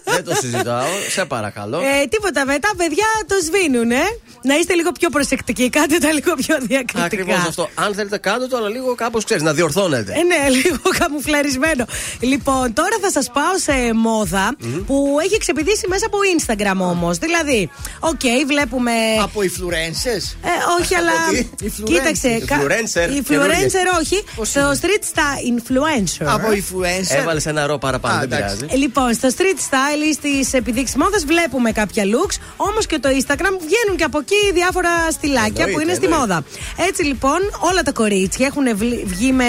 Δεν 0.03 0.23
το 0.23 0.35
συζητάω, 0.35 0.85
σε 1.09 1.25
παρακαλώ. 1.25 1.77
Ε, 1.79 2.05
τίποτα 2.07 2.45
μετά, 2.45 2.69
παιδιά 2.77 3.05
το 3.27 3.35
σβήνουν, 3.45 3.91
ε. 3.91 4.03
Να 4.43 4.55
είστε 4.55 4.73
λίγο 4.73 4.91
πιο 4.91 5.09
προσεκτικοί, 5.09 5.69
κάντε 5.69 5.97
τα 5.97 6.11
λίγο 6.11 6.33
πιο 6.33 6.55
διακριτικά. 6.61 7.03
Ακριβώς 7.03 7.35
αυτό. 7.47 7.69
Αν 7.75 7.93
θέλετε, 7.93 8.17
κάντε 8.17 8.47
το, 8.47 8.57
αλλά 8.57 8.69
λίγο 8.69 8.95
κάπως 8.95 9.23
ξέρεις, 9.23 9.43
να 9.43 9.53
διορθώνετε. 9.53 10.11
Ε, 10.13 10.23
ναι, 10.23 10.49
λίγο 10.63 10.79
καμουφλαρισμένο. 10.97 11.85
Λοιπόν, 12.19 12.73
τώρα 12.73 12.95
θα 13.01 13.11
σας 13.11 13.29
πάω 13.33 13.57
σε 13.57 13.93
μόδα 13.93 14.55
που 14.87 15.17
έχει 15.23 15.37
ξεπηδήσει 15.37 15.85
μέσα 15.87 16.05
από 16.05 16.17
Instagram 16.37 16.77
όμως. 16.91 17.17
Δηλαδή, 17.17 17.69
οκ, 17.99 18.19
βλέπουμε. 18.47 18.91
Από 19.21 19.39
influencers. 19.89 20.35
Ε, 20.43 20.49
όχι, 20.81 20.95
αλλά. 20.95 21.11
Influencer. 21.63 21.83
Κοίταξε. 21.83 22.43
κα- 22.45 22.57
Influencer, 22.61 23.09
Influencer, 23.09 23.23
καινούργιες. 23.23 23.73
όχι. 23.99 24.23
Στο 24.41 24.71
street 24.81 25.03
style 25.13 25.41
influencer. 25.59 26.25
Από 26.25 26.47
influencer. 26.47 27.15
Έβαλες 27.19 27.45
ένα 27.45 27.65
ρο 27.65 27.77
παραπάνω, 27.77 28.15
Α, 28.15 28.19
δεν 28.19 28.31
εντάξει. 28.31 28.55
πειράζει. 28.55 28.73
Ε, 28.75 28.77
Λοιπόν, 28.77 29.13
στο 29.13 29.27
street 29.37 29.57
style 29.69 30.07
ή 30.09 30.13
στις 30.13 30.53
επιδείξεις 30.53 30.95
μόδας 30.95 31.25
βλέπουμε 31.25 31.71
κάποια 31.71 32.03
looks. 32.03 32.35
Όμως 32.55 32.85
και 32.85 32.99
το 32.99 33.09
Instagram 33.09 33.53
βγαίνουν 33.67 33.97
και 33.97 34.03
από 34.03 34.19
εκεί 34.19 34.51
διάφορα 34.53 34.89
στυλάκια 35.11 35.51
που 35.53 35.59
Εννοείται, 35.61 35.81
είναι 35.83 35.93
στη 35.93 36.05
εννοείται. 36.05 36.27
μόδα. 36.27 36.43
Έτσι 36.87 37.03
λοιπόν, 37.03 37.39
όλα 37.71 37.81
τα 37.83 37.91
κορίτσια 37.91 38.45
έχουν 38.45 38.77
βλ- 38.77 39.05
βγει 39.05 39.31
με 39.31 39.43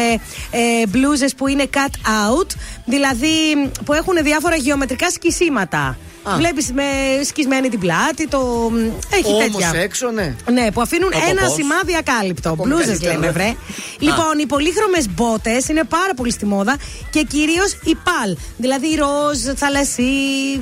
ε, 0.51 0.87
μπλούζες 0.89 1.35
που 1.35 1.47
είναι 1.47 1.65
cut 1.75 1.95
out, 2.41 2.47
δηλαδή 2.85 3.71
που 3.85 3.93
έχουν 3.93 4.15
διάφορα 4.23 4.57
γεωμετρικά 4.57 5.11
σκισίματα. 5.11 5.97
Α. 6.23 6.37
Βλέπεις 6.37 6.73
με 6.73 6.83
σκισμένη 7.25 7.69
την 7.69 7.79
πλάτη, 7.79 8.29
το. 8.29 8.71
Έχει 9.13 9.27
Όμως 9.33 9.39
τέτοια. 9.63 9.81
έξω, 9.81 10.11
ναι. 10.11 10.35
Ναι, 10.53 10.73
που 10.73 10.81
αφήνουν 10.81 11.11
Από 11.15 11.27
ένα 11.31 11.43
πώς; 11.43 11.53
σημάδι 11.55 11.97
ακάλυπτο. 11.97 12.49
Ακόμη 12.51 12.69
Μπλούζες 12.69 12.87
καλύτερα. 12.87 13.13
λέμε, 13.19 13.31
βρε. 13.33 13.55
Λοιπόν, 13.99 14.39
οι 14.39 14.47
πολύχρωμες 14.47 15.09
μπότες 15.11 15.69
είναι 15.69 15.85
πάρα 15.85 16.15
πολύ 16.17 16.33
στη 16.33 16.47
μόδα 16.47 16.77
και 17.11 17.23
κυρίως 17.23 17.73
η 17.85 17.95
παλ. 17.95 18.37
Δηλαδή 18.57 18.87
ροζ, 18.95 19.39
θαλασσί, 19.57 20.03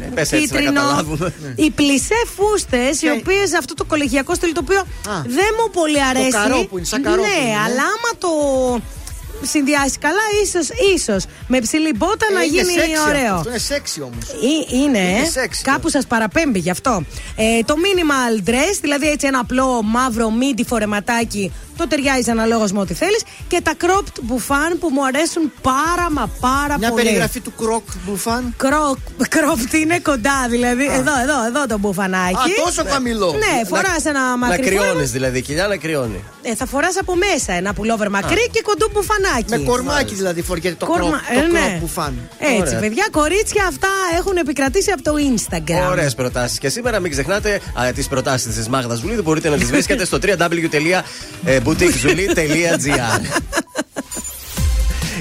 Ε, 0.00 0.04
πες 0.14 0.32
έτσι 0.32 0.52
να 0.52 0.58
κίτρινο. 0.58 0.80
καταλάβουμε. 0.80 1.34
Οι 1.56 1.70
πλισέ 1.70 2.20
φούστες, 2.36 2.96
οι 3.02 3.06
Και- 3.06 3.10
οποίες 3.10 3.54
αυτό 3.58 3.74
το 3.74 3.84
κολεγιακό 3.84 4.34
στυλ 4.34 4.52
το 4.52 4.60
οποίο 4.64 4.82
δεν 5.26 5.50
μου 5.58 5.70
πολύ 5.72 6.02
αρέσει. 6.04 6.30
καρό 6.30 6.64
που 6.68 6.76
είναι, 6.78 6.86
σαν 6.86 7.02
καρό 7.02 7.22
που 7.22 7.28
Ναι, 7.28 7.40
είναι, 7.42 7.50
ναι. 7.50 7.56
αλλά 7.64 7.82
άμα 7.94 8.10
το 8.18 8.30
συνδυάσει 9.42 9.98
καλά, 9.98 10.20
ίσως 10.44 10.68
ίσως, 10.96 11.24
με 11.46 11.58
ψηλή 11.60 11.92
μπότα 11.96 12.26
να 12.34 12.40
Ε, 12.40 12.44
είναι 12.44 12.54
γίνει 12.60 12.74
sexy 12.76 13.08
ωραίο. 13.08 13.34
Αυτό 13.34 13.48
είναι 13.48 13.58
σεξι 13.58 14.00
όμως. 14.02 14.24
Ή- 14.28 14.66
Είναι, 14.76 14.98
Είναι 14.98 15.18
ε. 15.18 15.30
sexy, 15.34 15.60
κάπου 15.62 15.88
σας 15.90 16.06
παραπέμπει 16.06 16.58
γι' 16.58 16.70
αυτό. 16.70 17.02
Ε, 17.36 17.60
το 17.64 17.74
minimal 17.76 18.48
dress, 18.48 18.78
δηλαδή 18.80 19.08
έτσι 19.08 19.26
ένα 19.26 19.38
απλό 19.38 19.82
μαύρο 19.82 20.30
μίντι 20.30 20.64
φορεματάκι, 20.64 21.52
το 21.80 21.88
ταιριάζει 21.88 22.30
αναλόγως 22.30 22.72
με 22.72 22.80
ό,τι 22.80 22.94
θέλεις. 22.94 23.22
Και 23.48 23.60
τα 23.62 23.72
cropped 23.82 24.16
μπουφάν 24.22 24.78
που 24.80 24.88
μου 24.92 25.04
αρέσουν 25.06 25.52
πάρα 25.62 26.06
μα 26.10 26.30
πάρα 26.40 26.78
Μια 26.78 26.90
πολύ. 26.90 27.02
περιγραφή 27.02 27.40
του 27.40 27.52
κροκ 27.60 27.84
μπουφάν. 28.06 28.54
Cropped 28.62 29.22
cropped 29.34 29.72
είναι 29.74 29.98
κοντά, 29.98 30.46
δηλαδή. 30.48 30.84
Εδώ, 30.84 31.14
εδώ, 31.24 31.38
εδώ 31.46 31.66
το 31.66 31.78
μπουφανάκι. 31.78 32.34
Α, 32.34 32.64
τόσο 32.64 32.82
χαμηλό. 32.88 33.32
Ναι, 33.32 33.66
φοράς 33.68 34.04
ένα 34.04 34.20
Να 34.28 34.36
μακρύ 34.36 34.62
κρυώνεις 34.62 34.86
φόρεμα. 34.88 35.04
δηλαδή, 35.04 35.42
κοιλιά 35.42 35.66
να 35.66 35.76
κρυώνει. 35.76 36.24
Ε, 36.42 36.54
θα 36.54 36.66
φοράς 36.66 36.96
από 37.00 37.14
μέσα 37.16 37.52
ένα 37.52 37.72
πουλόβερ 37.72 38.10
μακρύ 38.10 38.48
και 38.52 38.60
κοντό 38.62 38.86
μπουφανάκι. 38.92 39.44
Με 39.48 39.58
κορμάκι 39.58 40.14
δηλαδή 40.14 40.42
φοριέται 40.42 40.74
το 40.78 40.86
Κόρμα- 40.86 41.20
κροκ 41.28 41.38
ε, 41.38 41.40
το 41.46 41.52
ναι. 41.52 41.58
κροκ 41.60 41.80
μπουφάν. 41.80 42.14
Έτσι, 42.38 42.60
Ωραία. 42.60 42.78
παιδιά, 42.80 43.06
κορίτσια 43.10 43.64
αυτά 43.68 43.88
έχουν 44.18 44.36
επικρατήσει 44.36 44.90
από 44.90 45.02
το 45.02 45.12
Instagram. 45.34 45.90
Ωραίες 45.90 46.14
προτάσεις. 46.14 46.58
Και 46.58 46.68
σήμερα 46.68 46.98
μην 47.00 47.10
ξεχνάτε 47.10 47.60
τις 47.94 48.08
προτάσεις 48.08 48.54
της 48.54 48.68
Μάγδας 48.68 48.98
Ζουλίδου. 48.98 49.22
Μπορείτε 49.22 49.48
να 49.48 49.56
τις 49.56 49.68
βρίσκετε 49.70 50.04
στο 50.04 50.18
www.boutiquezuli.gr. 51.70 54.29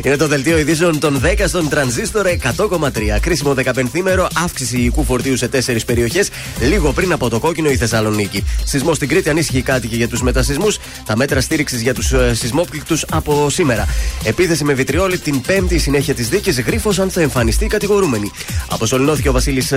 Είναι 0.04 0.16
το 0.16 0.28
δελτίο 0.28 0.58
ειδήσεων 0.58 1.00
των 1.00 1.22
10 1.24 1.44
στον 1.48 1.70
τρανζίστορ 1.70 2.26
100,3. 2.58 2.90
Κρίσιμο 3.22 3.54
15ήμερο, 3.66 4.28
αύξηση 4.44 4.78
υλικού 4.78 5.04
φορτίου 5.04 5.38
σε 5.38 5.48
4 5.48 5.86
περιοχές, 5.86 6.30
λίγο 6.60 6.92
πριν 6.92 7.12
από 7.12 7.30
το 7.30 7.40
κόκκινο 7.40 7.70
η 7.70 7.76
Θεσσαλονίκη. 7.76 8.44
Σεισμός 8.64 8.96
στην 8.96 9.08
Κρήτη, 9.08 9.30
ανήσυχοι 9.30 9.62
κάτοικοι 9.62 9.96
για 9.96 10.08
τους 10.08 10.22
μετασυσμού. 10.22 10.68
Τα 11.06 11.18
μέτρα 11.18 11.42
στήριξης 11.42 11.82
για 11.82 11.94
τους 11.94 12.12
ε, 12.12 12.34
σεισμόπληκτους 12.34 13.06
από 13.12 13.50
σήμερα. 13.50 13.88
Επίθεση 14.24 14.64
με 14.64 14.74
βιτριόλη 14.74 15.18
την 15.18 15.42
πέμπτη 15.42 15.78
συνέχεια 15.78 16.14
της 16.14 16.30
δίκης. 16.30 16.62
Γρήφο 16.62 16.92
αν 17.00 17.10
θα 17.10 17.22
εμφανιστεί 17.22 17.68
κατηγορούμενη. 17.68 18.32
Αποσωληνώθηκε 18.70 19.30
ο 19.30 19.32
Βασίλης 19.32 19.74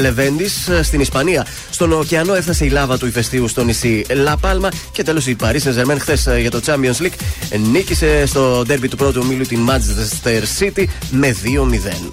Λεβέντης 0.00 0.68
στην 0.82 1.00
Ισπανία. 1.00 1.46
Στον 1.70 1.92
ωκεανό 1.92 2.34
έφτασε 2.34 2.64
η 2.64 2.68
λάβα 2.68 2.98
του 2.98 3.06
ηφαιστείου 3.06 3.48
στο 3.48 3.64
νησί 3.64 4.04
Λα 4.14 4.36
Πάλμα. 4.36 4.68
Και 4.92 5.02
τέλος 5.02 5.26
η 5.26 5.36
Paris 5.42 5.58
Saint-Germain 5.64 5.96
χθες 5.98 6.28
για 6.40 6.50
το 6.50 6.60
Champions 6.66 7.02
League 7.02 7.18
ε, 7.50 7.56
νίκησε 7.56 8.26
στο 8.26 8.62
ντέρμπι 8.66 8.88
του 8.88 8.96
πρώτου 8.96 9.20
ομίλου 9.24 9.44
την 9.46 9.59
Manchester 9.68 10.42
City 10.58 10.84
με 11.10 11.36
2-0. 11.42 12.10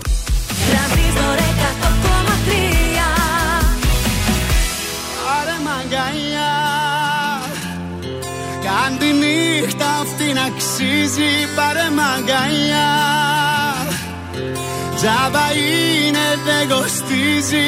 Τρανζίστορ 0.69 1.37
100,3 1.37 1.87
Άρε 5.39 5.57
μαγκαλιά 5.67 6.53
Κάν 8.63 8.97
τη 8.99 9.05
νύχτα 9.05 9.85
αυτή 10.01 10.33
να 10.33 10.43
αξίζει 10.43 11.31
Πάρε 11.55 11.89
μαγκαλιά 11.99 12.89
Τζάμπα 14.95 15.45
είναι 15.51 16.27
δεν 16.45 16.69
κοστίζει 16.69 17.67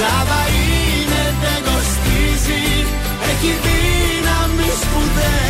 Τζάμπα 0.00 0.40
είναι 0.48 1.34
δεν 1.42 1.60
κοστίζει 1.68 2.62
Έχει 3.30 3.52
δύναμη 3.64 4.70
σπουδαία 4.80 5.49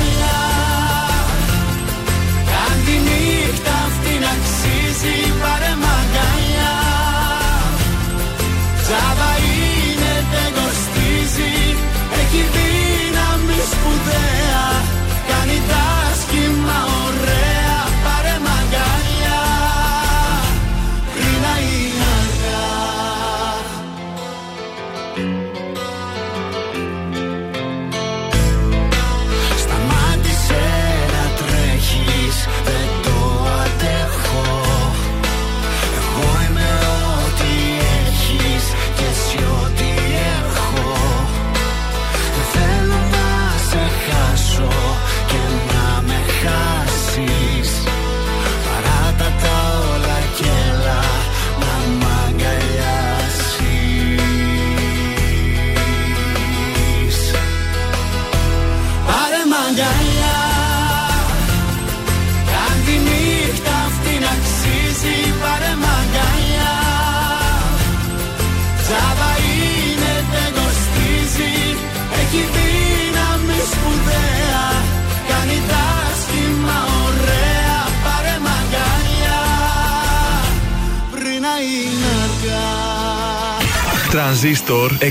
Τρανζίστορ 84.11 84.91
100,3 84.99 85.07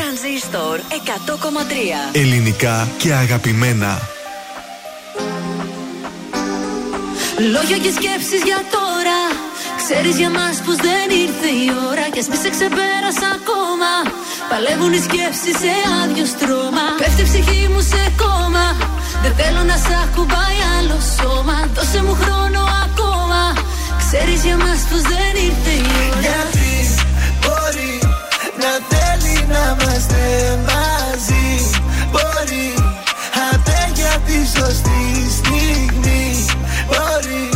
Τρανζίστορ 0.00 0.76
100,3. 0.78 2.10
Ελληνικά 2.12 2.88
και 2.98 3.12
αγαπημένα. 3.12 4.00
Λόγια 7.54 7.78
και 7.84 7.92
σκέψεις 7.98 8.42
για 8.48 8.60
τώρα. 8.76 9.20
Ξέρεις 9.80 10.16
για 10.20 10.30
μας 10.38 10.54
πως 10.64 10.76
δεν 10.86 11.06
ήρθε 11.24 11.48
η 11.64 11.66
ώρα 11.90 12.04
Κι 12.12 12.20
ας 12.22 12.28
μη 12.30 12.36
σε 12.44 12.50
ξεπέρασα 12.54 13.28
ακόμα. 13.38 13.92
Παλεύουν 14.50 14.92
οι 14.96 15.02
σκέψεις 15.08 15.56
σε 15.62 15.72
άδειο 16.00 16.26
στρώμα. 16.34 16.86
Πέφτει 17.00 17.22
η 17.24 17.28
ψυχή 17.30 17.62
μου 17.72 17.82
σε 17.92 18.02
κόμμα. 18.22 18.66
Δεν 19.22 19.32
θέλω 19.38 19.62
να 19.70 19.76
σ' 19.84 19.94
ακουμπάει 20.04 20.58
άλλο 20.76 20.98
σώμα. 21.16 21.56
Δώσε 21.76 22.00
μου 22.06 22.14
χρόνο 22.22 22.60
ακόμα. 22.84 23.40
Ξέρεις 24.02 24.40
για 24.46 24.56
μας 24.64 24.80
πως 24.90 25.02
δεν 25.12 25.32
ήρθε 25.48 25.72
η 25.86 25.88
ώρα 26.16 26.63
είμαστε 29.80 30.58
μαζί. 30.68 31.70
Μπορεί 32.10 32.74
απέ 33.52 33.90
για 33.94 34.14
τη 34.26 34.38
σωστή 34.56 35.04
στιγμή. 35.38 36.46
Μπορεί 36.86 37.48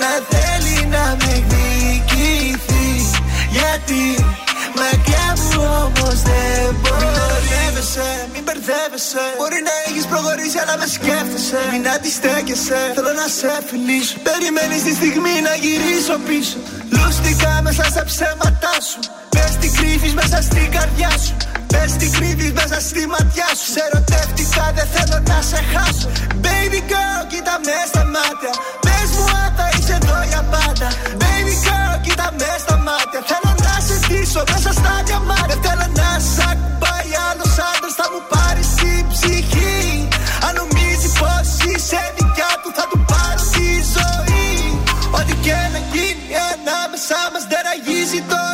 να 0.00 0.10
θέλει 0.30 0.86
να 0.86 1.04
με 1.20 1.30
εκδικηθεί. 1.38 2.90
Γιατί 3.50 4.04
μακριά 4.80 5.28
μου 5.36 5.52
όμως 5.84 6.18
δεν 6.28 6.76
μπορεί. 6.80 7.02
Μην 7.04 7.12
μπερδεύεσαι, 7.16 8.08
μην 8.32 8.42
μπερδεύεσαι. 8.46 9.24
Μπορεί 9.40 9.60
να 9.68 9.74
έχεις 9.86 10.04
προχωρήσει 10.12 10.58
αλλά 10.62 10.74
με 10.80 10.86
σκέφτεσαι. 10.96 11.60
Μην 11.72 11.88
αντιστέκεσαι, 11.94 12.78
θέλω 12.94 13.12
να 13.22 13.26
σε 13.38 13.52
φιλήσω. 13.68 14.14
Περιμένεις 14.28 14.82
τη 14.86 14.92
στιγμή 15.00 15.34
να 15.48 15.54
γυρίσω 15.64 16.16
πίσω. 16.28 16.58
Λούστηκα 16.94 17.52
μέσα 17.66 17.84
στα 17.92 18.02
ψέματά 18.10 18.76
σου. 18.88 19.00
Πες 19.34 19.52
τι 19.60 19.68
κρύβεις 19.76 20.14
μέσα 20.20 20.38
στην 20.48 20.70
καρδιά 20.76 21.12
σου 21.24 21.34
Πες 21.74 21.92
τι 22.00 22.06
κρύβεις 22.16 22.52
μέσα 22.58 22.78
στη 22.88 23.02
ματιά 23.12 23.48
σου. 23.58 23.66
Σε 23.74 23.80
ερωτεύτηκα 23.86 24.64
δεν 24.76 24.86
θέλω 24.94 25.18
να 25.30 25.38
σε 25.50 25.60
χάσω. 25.72 26.08
Baby 26.44 26.80
girl 26.90 27.22
κοίτα 27.32 27.54
με 27.66 27.78
στα 27.90 28.04
μάτια. 28.14 28.52
Πες 28.84 29.08
μου 29.14 29.24
αν 29.42 29.50
θα 29.58 29.66
είσαι 29.74 29.94
εδώ 30.00 30.18
για 30.30 30.42
πάντα. 30.52 30.88
Baby 31.22 31.54
girl 31.66 31.94
κοίτα 32.04 32.28
με 32.40 32.50
στα 32.64 32.76
μάτια. 32.86 33.20
Θέλω 33.30 33.52
να 33.66 33.74
σε 33.86 33.96
ντύσω 34.04 34.42
μέσα 34.52 34.70
στα 34.78 34.92
διαμάτια 35.06 35.56
Θέλω 35.66 35.86
να 36.00 36.10
σ' 36.32 36.40
ακουμπάει 36.50 37.10
άλλος 37.28 37.54
άντρας 37.70 37.94
Θα 38.00 38.06
μου 38.12 38.20
πάρεις 38.32 38.68
την 38.80 39.02
ψυχή. 39.12 39.78
Αν 40.46 40.52
νομίζεις 40.60 41.12
πως 41.20 41.48
είσαι 41.68 42.02
δικιά 42.16 42.52
του 42.62 42.70
Θα 42.78 42.84
του 42.90 42.98
πάρω 43.10 43.42
τη 43.54 43.68
ζωή. 43.94 44.52
Ό,τι 45.18 45.34
και 45.44 45.58
να 45.74 45.80
γίνει 45.92 46.28
ανάμεσά 46.52 47.20
μας 47.32 47.44
δεν 47.50 47.60
ραγίζει 47.68 48.20
το 48.30 48.40
γυαλί 48.44 48.44
Ό,τι 48.44 48.53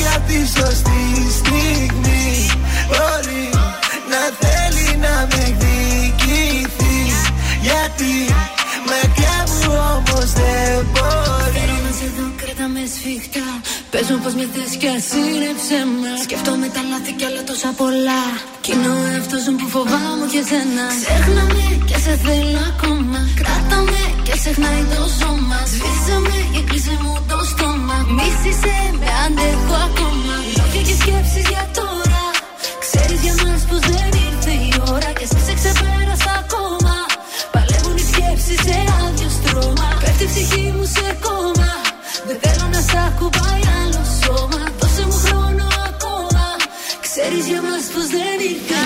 για 0.00 0.14
τη 0.26 0.38
σωστή 0.56 1.04
στιγμή 1.38 2.50
Μπορεί 2.92 3.44
να 4.12 4.22
θέλει 4.40 4.88
να 5.04 5.14
με 5.30 5.40
εκδικηθείς. 5.50 7.18
Γιατί 7.66 8.14
μακριά 8.90 9.38
μου 9.50 9.70
όμως 9.94 10.28
δεν 10.40 10.74
μπορεί. 10.92 11.54
Θέλω 11.56 11.78
να 11.86 11.92
σε 11.98 12.08
δω, 12.16 12.26
κράτα 12.40 12.66
με 12.74 12.82
σφιχτά. 12.94 13.46
Πες 13.90 14.06
μου 14.10 14.18
πως 14.22 14.34
με 14.38 14.44
θες 14.52 14.72
κι 14.80 14.88
ας 14.96 15.08
είναι 15.20 15.50
ψέμα 15.60 16.10
Σκέφτομαι 16.24 16.68
τα 16.74 16.82
λάθη 16.90 17.12
κι 17.18 17.24
άλλα 17.28 17.42
τόσα 17.50 17.70
πολλά. 17.80 18.22
Κι 18.64 18.70
είναι 18.74 18.88
ο 18.96 19.00
εαυτός 19.10 19.42
μου 19.48 19.56
που 19.60 19.68
φοβάμαι 19.74 20.26
και 20.32 20.42
σένα 20.50 20.86
Ξέχνα 21.02 21.44
με 21.54 21.66
και 21.88 21.98
σε 22.04 22.12
θέλω 22.24 22.60
ακόμα. 22.72 23.20
Κράτα 23.40 23.78
με 23.90 24.02
και 24.26 24.34
ξεχνάει 24.40 24.82
το 24.94 25.02
σώμα. 25.18 25.58
Σβήσε 25.72 26.16
με 26.26 26.38
και 26.52 26.60
κλείσε 26.68 26.94
μου 27.02 27.12
το 27.28 27.29
στόμα 27.29 27.29
Μίσησε 28.16 28.76
με 29.00 29.08
αντέχω 29.24 29.74
ακόμα. 29.88 30.34
Λόγια 30.56 30.82
και 30.88 30.96
σκέψεις 31.02 31.46
για 31.52 31.64
τώρα. 31.78 32.24
Ξέρεις 32.84 33.20
για 33.24 33.34
μας 33.42 33.60
πως 33.68 33.82
δεν 33.92 34.10
ήρθε 34.26 34.52
η 34.68 34.70
ώρα 34.94 35.10
Και 35.18 35.24
εσύ 35.28 35.40
σε 35.46 35.54
ξεπέρασα 35.58 36.32
ακόμα. 36.42 36.94
Παλεύουν 37.54 37.96
οι 38.00 38.04
σκέψεις 38.10 38.58
σε 38.66 38.76
άδειο 39.02 39.30
στρώμα. 39.38 39.88
Πέφτει 40.02 40.24
η 40.26 40.28
ψυχή 40.32 40.66
μου 40.76 40.86
σε 40.96 41.06
κόμμα. 41.24 41.72
Δεν 42.26 42.36
θέλω 42.42 42.66
να 42.74 42.80
σ' 42.88 42.96
ακουμπάει 43.06 43.64
άλλο 43.80 44.02
σώμα. 44.20 44.62
Δώσε 44.80 45.04
μου 45.08 45.18
χρόνο 45.24 45.66
ακόμα. 45.90 46.44
Ξέρεις 47.06 47.44
για 47.50 47.60
μας 47.68 47.84
πως 47.92 48.06
δεν 48.16 48.36
ήρθε 48.50 48.79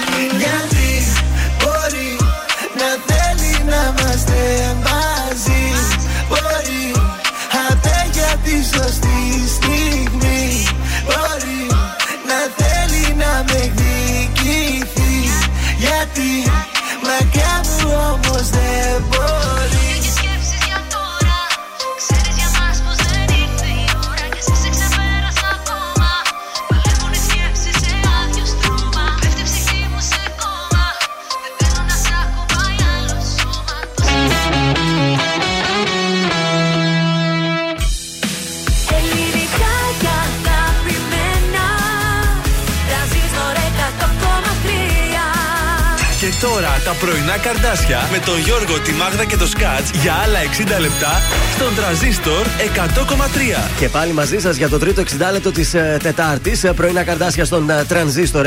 πρωινά 47.05 47.39
καρδάσια 47.39 48.09
με 48.13 48.19
τον 48.19 48.39
Γιώργο, 48.39 48.81
τη 48.81 48.93
Μάγδα 48.93 49.25
και 49.25 49.37
το 49.37 49.47
Σκάτς 49.47 49.91
για 50.03 50.15
άλλα 50.25 50.39
60 50.77 50.81
λεπτά 50.81 51.13
στον 51.55 51.75
τραζίστορ 51.75 52.47
100,3. 52.47 53.71
Και 53.79 53.89
πάλι 53.89 54.13
μαζί 54.13 54.39
σας 54.39 54.57
για 54.57 54.69
το 54.69 54.79
τρίτο 54.79 55.03
60 55.03 55.07
λεπτό 55.33 55.53
της 55.53 55.75
ε, 55.75 55.99
Τετάρτης. 56.03 56.65
Ε, 56.65 56.73
πρωινά 56.73 57.03
καρδάσια 57.05 57.45
στον 57.45 57.71
ε, 57.71 57.85
τρανζίστορ 57.89 58.47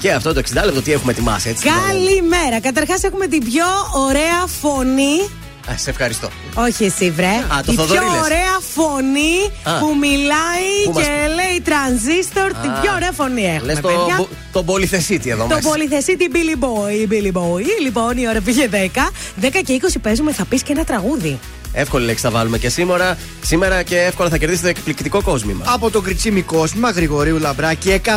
Και 0.00 0.12
αυτό 0.12 0.32
το 0.32 0.42
60 0.54 0.64
λεπτό 0.64 0.82
τι 0.82 0.92
έχουμε 0.92 1.12
ετοιμάσει, 1.12 1.48
έτσι. 1.48 1.68
Καλημέρα. 1.68 2.60
Καταρχάς 2.60 3.02
έχουμε 3.02 3.26
την 3.26 3.44
πιο 3.44 3.66
ωραία 3.92 4.46
φωνή 4.60 5.43
Α, 5.70 5.76
σε 5.76 5.90
ευχαριστώ. 5.90 6.28
Όχι 6.54 6.84
εσύ, 6.84 7.10
βρε. 7.10 7.26
Α, 7.26 7.60
το 7.66 7.72
η 7.72 7.74
Θοδωρή 7.74 7.98
πιο 8.00 8.08
λες. 8.10 8.20
ωραία 8.22 8.58
φωνή 8.74 9.36
Α. 9.62 9.78
που 9.78 9.96
μιλάει 10.00 10.68
Που 10.84 10.92
μας- 10.92 11.04
και 11.04 11.10
λέει 11.34 11.60
τρανζίστορ. 11.64 12.52
Την 12.62 12.70
Α. 12.70 12.80
πιο 12.80 12.92
ωραία 12.94 13.12
φωνή 13.12 13.44
έχουμε. 13.46 13.72
Λες 13.72 13.80
το, 13.80 13.88
παιδιά. 13.88 14.14
μπο- 14.16 14.28
τον 14.52 14.64
πολυθεσίτη 14.64 15.30
εδώ 15.30 15.46
Το 15.46 15.54
μέσα. 15.54 15.68
πολυθεσίτη 15.68 16.28
Billy 16.32 16.64
Boy, 16.64 17.12
Billy 17.12 17.32
Boy. 17.40 17.62
Λοιπόν, 17.82 18.16
η 18.16 18.28
ώρα 18.28 18.40
πήγε 18.40 18.68
10. 18.68 19.10
10 19.40 19.60
και 19.64 19.72
20 19.72 19.98
παίζουμε, 20.02 20.32
θα 20.32 20.44
πεις 20.44 20.62
και 20.62 20.72
ένα 20.72 20.84
τραγούδι. 20.84 21.38
Εύκολη 21.74 22.04
λέξη 22.04 22.22
θα 22.22 22.30
βάλουμε 22.30 22.58
και 22.58 22.68
σήμερα. 22.68 23.18
Σήμερα 23.42 23.82
και 23.82 24.00
εύκολα 24.00 24.28
θα 24.28 24.38
κερδίσετε 24.38 24.68
εκπληκτικό 24.68 25.22
κόσμημα. 25.22 25.64
Από 25.68 25.90
το 25.90 26.00
Κριτσίμι 26.00 26.42
Κόσμημα, 26.42 26.90
Γρηγορίου 26.90 27.38
Λαμπράκη, 27.38 28.00
190 28.04 28.10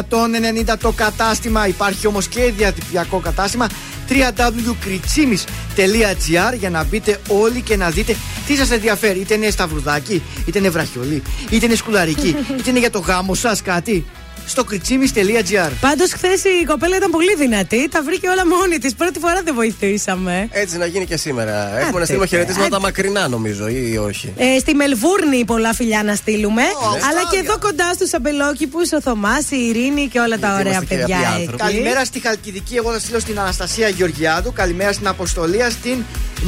το 0.79 0.91
κατάστημα. 0.91 1.67
Υπάρχει 1.67 2.07
όμως 2.07 2.27
και 2.27 2.51
διαδικτυακό 2.57 3.19
κατάστημα 3.19 3.67
www.κριτσίμι.gr 4.09 6.57
για 6.57 6.69
να 6.69 6.83
μπείτε 6.83 7.19
όλοι 7.27 7.61
και 7.61 7.75
να 7.75 7.89
δείτε 7.89 8.15
τι 8.47 8.55
σας 8.55 8.71
ενδιαφέρει. 8.71 9.19
Είτε 9.19 9.33
είναι 9.33 9.49
σταυρουδάκι, 9.49 10.23
είτε 10.45 10.59
είναι 10.59 10.69
βραχιολί, 10.69 11.21
είτε 11.49 11.65
είναι 11.65 11.75
σκουλαρική, 11.75 12.35
είτε 12.59 12.69
είναι 12.69 12.79
για 12.79 12.91
το 12.91 12.99
γάμο 12.99 13.35
σας 13.35 13.61
κάτι. 13.61 14.05
Στο 14.47 14.63
κριτσίμι.gr. 14.63 15.71
Πάντως, 15.79 16.11
χθες 16.11 16.43
η 16.43 16.65
κοπέλα 16.65 16.95
ήταν 16.95 17.11
πολύ 17.11 17.35
δυνατή. 17.37 17.89
Τα 17.89 18.01
βρήκε 18.03 18.27
όλα 18.29 18.47
μόνη 18.47 18.77
της. 18.77 18.95
Πρώτη 18.95 19.19
φορά 19.19 19.41
δεν 19.43 19.53
βοηθήσαμε. 19.55 20.47
Έτσι 20.51 20.77
να 20.77 20.85
γίνει 20.85 21.05
και 21.05 21.17
σήμερα. 21.17 21.53
Έχουμε 21.69 21.87
Άντε, 21.87 21.99
να 21.99 22.05
στείλουμε 22.05 22.27
χαιρετίσματα 22.27 22.65
άντε. 22.75 22.79
μακρινά, 22.79 23.27
νομίζω, 23.27 23.67
ή 23.67 23.97
όχι. 23.97 24.33
Ε, 24.37 24.59
στη 24.59 24.73
Μελβούρνη 24.75 25.45
πολλά 25.45 25.73
φιλιά 25.73 26.03
να 26.03 26.15
στείλουμε. 26.15 26.61
αλλά 27.09 27.21
και 27.31 27.37
εδώ 27.37 27.57
κοντά 27.59 27.93
στους 27.93 28.13
αμπελόκηπους, 28.13 28.91
ο 28.91 29.01
Θωμάς, 29.01 29.51
η 29.51 29.55
Ειρήνη 29.67 30.07
και 30.07 30.19
όλα 30.19 30.37
τα 30.39 30.53
ωραία 30.59 30.71
είμαστε 30.71 30.95
και 30.95 30.99
παιδιά. 30.99 31.17
απλοί 31.17 31.27
εκεί. 31.33 31.39
άνθρωποι. 31.41 31.63
Καλημέρα 31.63 32.05
στη 32.05 32.19
Χαλκιδική. 32.19 32.75
Εγώ 32.75 32.91
θα 32.91 32.99
στείλω 32.99 33.19
στην 33.19 33.39
Αναστασία 33.39 33.87
Γεωργιάδου. 33.89 34.53
Καλημέρα 34.53 34.91
στην 34.93 35.07
Αποστολία, 35.07 35.69
στην 35.69 35.97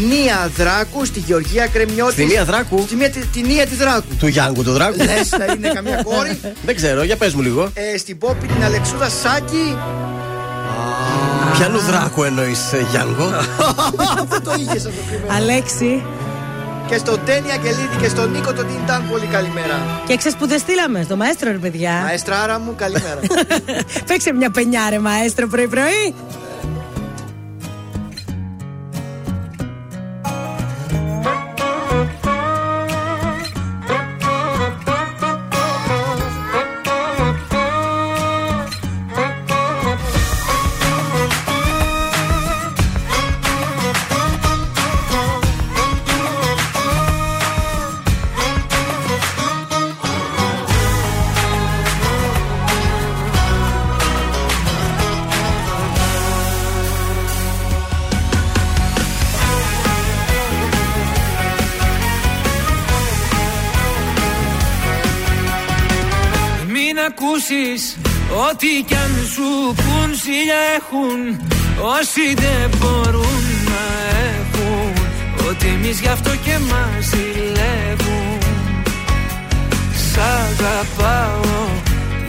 Νία 0.10 0.52
Δράκου, 0.58 1.06
στη 1.06 1.20
Γεωργία 1.20 1.68
Κρεμιώτης. 1.68 2.14
Στη 2.14 2.26
Νία 2.26 2.46
Δράκου; 2.46 2.84
Στη 2.86 2.96
μία, 2.96 3.10
τη, 3.10 3.20
τη 3.26 3.42
Νία 3.42 3.66
της 3.66 3.78
Δράκου. 3.78 4.16
Του 4.20 4.28
Γιάνγκου 4.28 4.64
του 4.64 4.72
Δράκου. 4.72 4.98
Λες 4.98 5.30
να 5.38 5.46
είναι 5.54 5.70
καμία 5.74 6.02
κόρη. 6.04 6.40
Δεν 6.66 6.76
ξέρω, 6.76 7.04
για 7.04 7.16
πες 7.16 7.34
μου 7.34 7.42
λίγο. 7.42 7.72
Ε, 7.74 7.89
στην 7.98 8.18
Πόπη 8.18 8.48
την 8.48 8.64
Αλεξούδα 8.64 9.10
Σάκη. 9.10 9.78
Ποιανού 11.58 11.80
Δράκου 11.80 12.24
εννοείς, 12.24 12.60
Γιάνγκο; 12.92 13.24
Αυτό 14.22 14.42
το 14.42 14.54
είχες 14.60 14.86
αυτό 14.86 14.90
το 14.90 15.12
κείμενο. 15.12 15.34
Αλέξη. 15.36 16.04
Και 16.88 16.98
στον 16.98 17.20
Τένι 17.26 17.52
Αγγελίδη 17.52 17.96
και 18.02 18.08
στον 18.08 18.32
Νίκο 18.32 18.54
τον 18.54 18.68
Τιντάν 18.68 19.08
πολύ 19.10 19.26
καλημέρα. 19.26 20.02
Και 20.08 20.16
ξέρεις 20.16 20.38
που 20.38 20.48
δεν 20.48 20.60
στείλαμε, 20.60 21.04
στο 21.04 21.16
μαέστρο, 21.16 21.52
ρε 21.52 21.58
παιδιά. 21.58 22.02
Μαέστράρα 22.04 22.60
μου, 22.60 22.76
καλημέρα. 22.76 23.20
Παίξε 24.08 24.34
μια 24.34 24.50
πενιά, 24.50 24.82
ρε 24.90 25.00
μαέστρο, 25.00 25.48
πρωί-πρωί. 25.48 26.14
Ό,τι 68.60 68.84
κι 68.88 68.96
αν 68.96 69.14
σου 69.34 69.50
πουν 69.82 70.10
Σίλια 70.22 70.62
έχουν. 70.78 71.20
Όσοι 71.98 72.26
δεν 72.44 72.70
μπορούν 72.78 73.44
να 73.72 73.84
έχουν. 74.36 74.94
Ότι 75.50 75.68
εμείς 75.68 76.00
γι' 76.00 76.08
αυτό 76.08 76.30
και 76.46 76.56
μας 76.70 77.04
ζηλεύουν. 77.10 78.38
Σ' 80.08 80.18
αγαπάω 80.40 81.64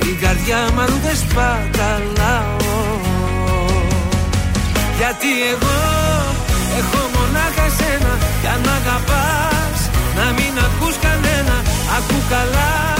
την 0.00 0.18
καρδιά 0.20 0.60
μου 0.74 0.80
αλλού 0.80 0.98
δεν 1.06 1.16
σπαταλάω. 1.24 2.56
Γιατί 4.98 5.30
εγώ 5.52 5.78
έχω 6.78 7.00
μονάχα 7.14 7.66
σένα. 7.78 8.12
Κι 8.40 8.46
αν 8.54 8.60
μ' 8.66 8.74
αγαπάς 8.80 9.78
να 10.18 10.26
μην 10.36 10.52
ακούς 10.66 10.96
κανένα. 11.06 11.56
Ακού 11.96 12.18
καλά 12.30 12.99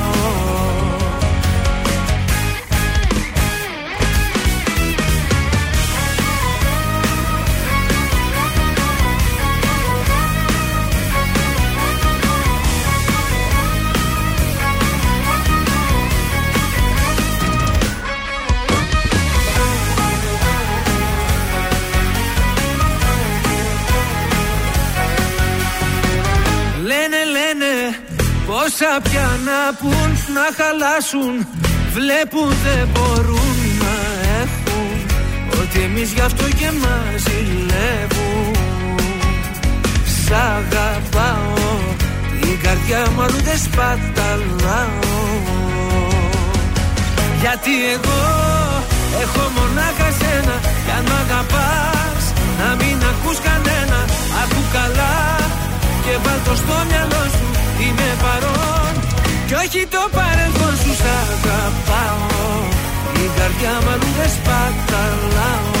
πόσα 28.71 29.01
πια 29.03 29.29
να 29.45 29.73
πουν 29.79 30.09
να 30.35 30.45
χαλάσουν 30.57 31.47
Βλέπουν 31.93 32.49
δεν 32.63 32.87
μπορούν 32.93 33.55
να 33.79 33.95
έχουν. 34.41 35.05
Ότι 35.61 35.79
εμείς 35.79 36.11
γι' 36.11 36.21
αυτό 36.21 36.43
και 36.43 36.71
μας 36.81 37.21
ζηλεύουν. 37.21 38.55
Σ' 40.05 40.31
αγαπάω 40.31 41.53
την 42.41 42.59
καρδιά 42.63 43.11
μου 43.15 43.21
αλλού 43.21 43.41
δεν 43.43 43.57
σπαταλάω. 43.57 44.99
Γιατί 47.41 47.71
εγώ 47.93 48.50
κι 59.71 59.77
όχι 59.77 59.87
το 59.87 60.03
παρελθόν 60.17 60.75
σου 60.81 60.93
Σ' 61.01 61.07
αγαπάω. 61.21 62.55
Η 63.23 63.27
καρδιά 63.37 63.73
μου 63.81 63.89
αλλού 63.93 64.11
δεν 64.17 64.29
σπαταλάω 64.35 65.80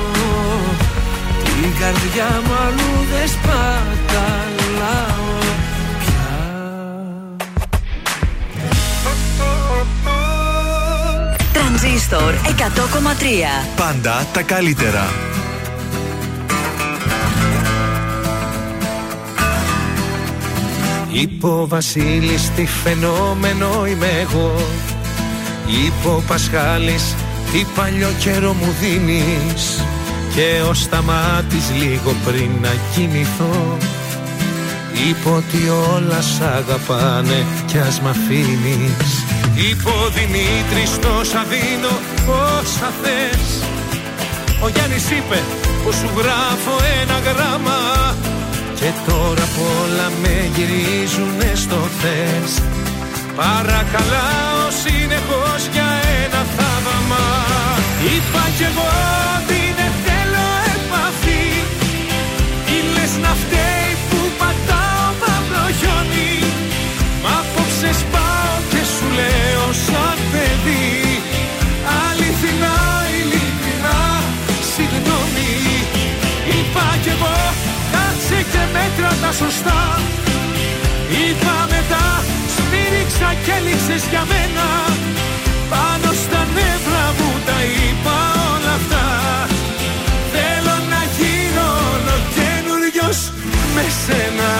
Την 1.44 1.70
καρδιά 1.80 2.42
μου 2.44 2.54
αλλού 2.66 3.06
δεν 3.12 3.28
σπαταλάω 3.28 5.24
Τρανζίστορ 11.52 12.34
100,3 12.44 13.66
Πάντα 13.76 14.26
τα 14.32 14.42
καλύτερα. 14.42 15.08
Είπε 21.12 21.46
ο 21.46 21.66
Βασίλης 21.66 22.50
τι 22.56 22.66
φαινόμενο 22.66 23.86
είμαι 23.86 24.06
εγώ 24.20 24.54
Είπε 25.66 26.08
ο 26.08 26.22
Πασχάλης 26.26 27.14
τι 27.52 27.64
παλιό 27.74 28.08
καιρό 28.18 28.52
μου 28.52 28.74
δίνεις 28.80 29.84
Και 30.34 30.68
ο 30.68 30.74
Σταμάτης 30.74 31.70
λίγο 31.78 32.14
πριν 32.24 32.50
να 32.62 32.72
κοιμηθώ. 32.94 33.76
Είπε 35.08 35.28
ότι 35.28 35.68
όλα 35.94 36.20
σ' 36.20 36.40
αγαπάνε 36.40 37.46
κι 37.66 37.78
ας 37.78 38.00
μ' 38.00 38.06
αφήνεις. 38.06 39.24
Είπε 39.54 39.88
ο 39.88 40.08
Δημήτρης 40.16 40.98
τόσα 40.98 41.44
δίνω 41.50 41.94
όσα 42.28 42.92
θες. 43.02 43.46
Ο 44.64 44.68
Γιάννης 44.68 45.10
είπε 45.10 45.42
που 45.82 45.92
σου 45.92 46.10
γράφω 46.16 46.74
ένα 47.02 47.18
γράμμα 47.26 47.80
Και 48.74 48.90
τώρα 49.06 49.42
απ' 49.48 49.60
όλα 49.82 50.10
με 50.22 50.50
γυρίζουνε 50.54 51.52
στο 51.54 51.78
θες 52.00 52.62
Παρακαλάω 53.42 54.64
συνεχώς 54.82 55.62
για 55.74 55.88
ένα 56.22 56.42
θαύμα. 56.56 57.26
Είπα 58.12 58.44
κι 58.56 58.64
εγώ 58.70 58.90
ότι 59.36 59.60
δεν 59.78 59.92
θέλω 60.04 60.46
επαφή. 60.76 61.46
Ή 62.74 62.78
λες 62.94 63.12
να 63.24 63.32
φταίει 63.40 63.90
που 64.08 64.20
πατάω 64.40 65.08
μαύρο 65.20 65.66
χιόνι 65.78 66.34
Μ' 67.22 67.28
απόψες 67.40 67.96
σπάω 68.02 68.54
και 68.70 68.82
σου 68.92 69.06
λέω 69.18 69.66
σαν 69.86 70.18
παιδί. 70.32 70.90
Αληθινά, 72.02 72.76
ειλικρινά, 73.16 74.00
συγγνώμη. 74.72 75.52
Είπα 76.54 76.86
κι 77.02 77.12
εγώ 77.16 77.36
κάτσε 77.92 78.38
και 78.52 78.62
μέτρα 78.74 79.10
τα 79.22 79.30
σωστά. 79.40 79.80
Είπα 81.20 81.45
μετά 81.45 81.45
σμύριξα 83.16 83.34
και 83.44 83.52
έλειξες 83.58 84.08
για 84.10 84.24
μένα. 84.32 84.66
Πάνω 85.70 86.12
στα 86.22 86.40
νεύρα 86.56 87.04
μου 87.18 87.30
τα 87.46 87.58
είπα 87.74 88.18
όλα 88.52 88.72
αυτά. 88.80 89.04
Θέλω 90.32 90.76
να 90.92 91.00
γίνω 91.16 91.66
ολοκένουριος 91.92 93.18
με 93.74 93.84
σένα 94.02 94.50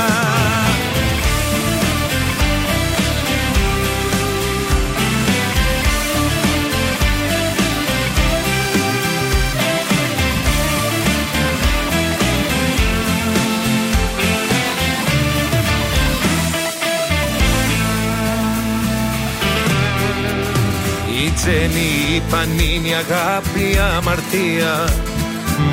Η 21.47 21.49
Τζένι 21.49 22.17
η 22.17 22.23
Πανίνη 22.31 22.95
αγάπη 22.95 23.79
αμαρτία 23.97 24.75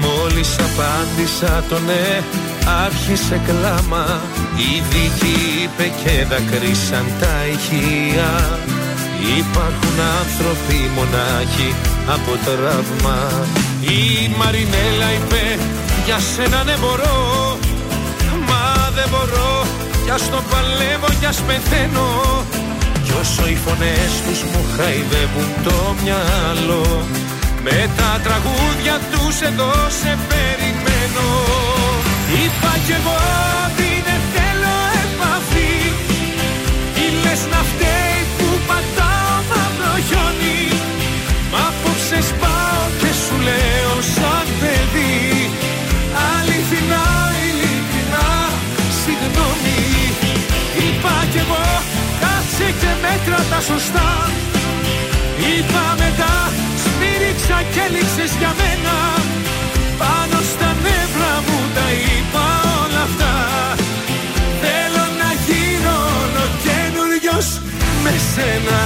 Μόλις 0.01 0.55
απάντησα 0.67 1.63
το 1.69 1.79
ναι 1.79 2.23
άρχισε 2.85 3.41
κλάμα. 3.47 4.21
Η 4.57 4.83
δίκη 4.89 5.35
είπε 5.63 5.85
και 6.01 6.25
δακρύσαν 6.29 7.05
τα 7.19 7.33
ηχεία. 7.53 8.31
Υπάρχουν 9.37 9.97
άνθρωποι 10.21 10.77
μονάχοι 10.95 11.69
από 12.15 12.31
τραύμα. 12.45 13.19
Η 13.81 14.35
Μαρινέλα 14.37 15.09
είπε 15.17 15.59
για 16.05 16.19
σένα 16.19 16.63
ναι 16.63 16.75
μπορώ 16.81 17.57
Μα 18.47 18.89
δεν 18.95 19.07
μπορώ. 19.11 19.65
Κι 20.03 20.11
ας 20.11 20.29
το 20.29 20.39
παλεύω 20.49 21.09
κι 21.19 21.25
ας 21.25 21.39
πεθαίνω 21.47 22.07
κι 22.51 22.52
όσο 23.23 23.47
οι 23.47 23.57
φωνές 23.65 24.11
τους 24.25 24.39
μου 24.49 24.61
χαϊδεύουν 24.75 25.49
το 25.67 25.77
μυαλό. 26.01 26.87
Με 27.65 27.79
τα 27.97 28.11
τραγούδια 28.25 28.95
τους 29.11 29.35
εδώ 29.49 29.73
σε 29.99 30.11
περιμένω. 30.29 31.29
Είπα 32.41 32.73
κι 32.85 32.93
εγώ 32.99 33.19
ότι 33.65 33.89
δεν 34.07 34.21
θέλω 34.33 34.75
επαφή 35.03 35.75
Ή 37.03 37.05
λες 37.23 37.41
να 37.53 37.61
φταίει 37.69 38.19
που 38.37 38.47
πατάω 38.67 39.35
μαύρο 39.49 39.93
χιόνι. 40.07 40.61
Μ' 41.51 41.57
απόψες 41.67 42.25
σπάω 42.31 42.83
και 42.99 43.11
σου 43.23 43.35
λέω 43.47 43.93
μέτρα 53.03 53.39
τα 53.51 53.59
σωστά. 53.69 54.09
Είπα 55.51 55.85
μετά 56.03 56.33
σμύριξα 56.83 57.57
και 57.73 57.81
έλειξες 57.87 58.31
για 58.39 58.51
μένα. 58.59 58.97
Πάνω 60.01 60.37
στα 60.51 60.69
νεύρα 60.85 61.33
μου 61.45 61.59
τα 61.75 61.87
είπα 62.03 62.45
όλα 62.81 63.01
αυτά. 63.09 63.33
Θέλω 64.63 65.05
να 65.21 65.29
γίνω 65.45 65.95
ολοκένουριος 66.23 67.47
με 68.03 68.13
σένα 68.31 68.81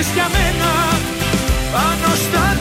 για 0.00 0.28
μένα 0.32 0.70
Πάνω 1.72 2.14
στα 2.14 2.55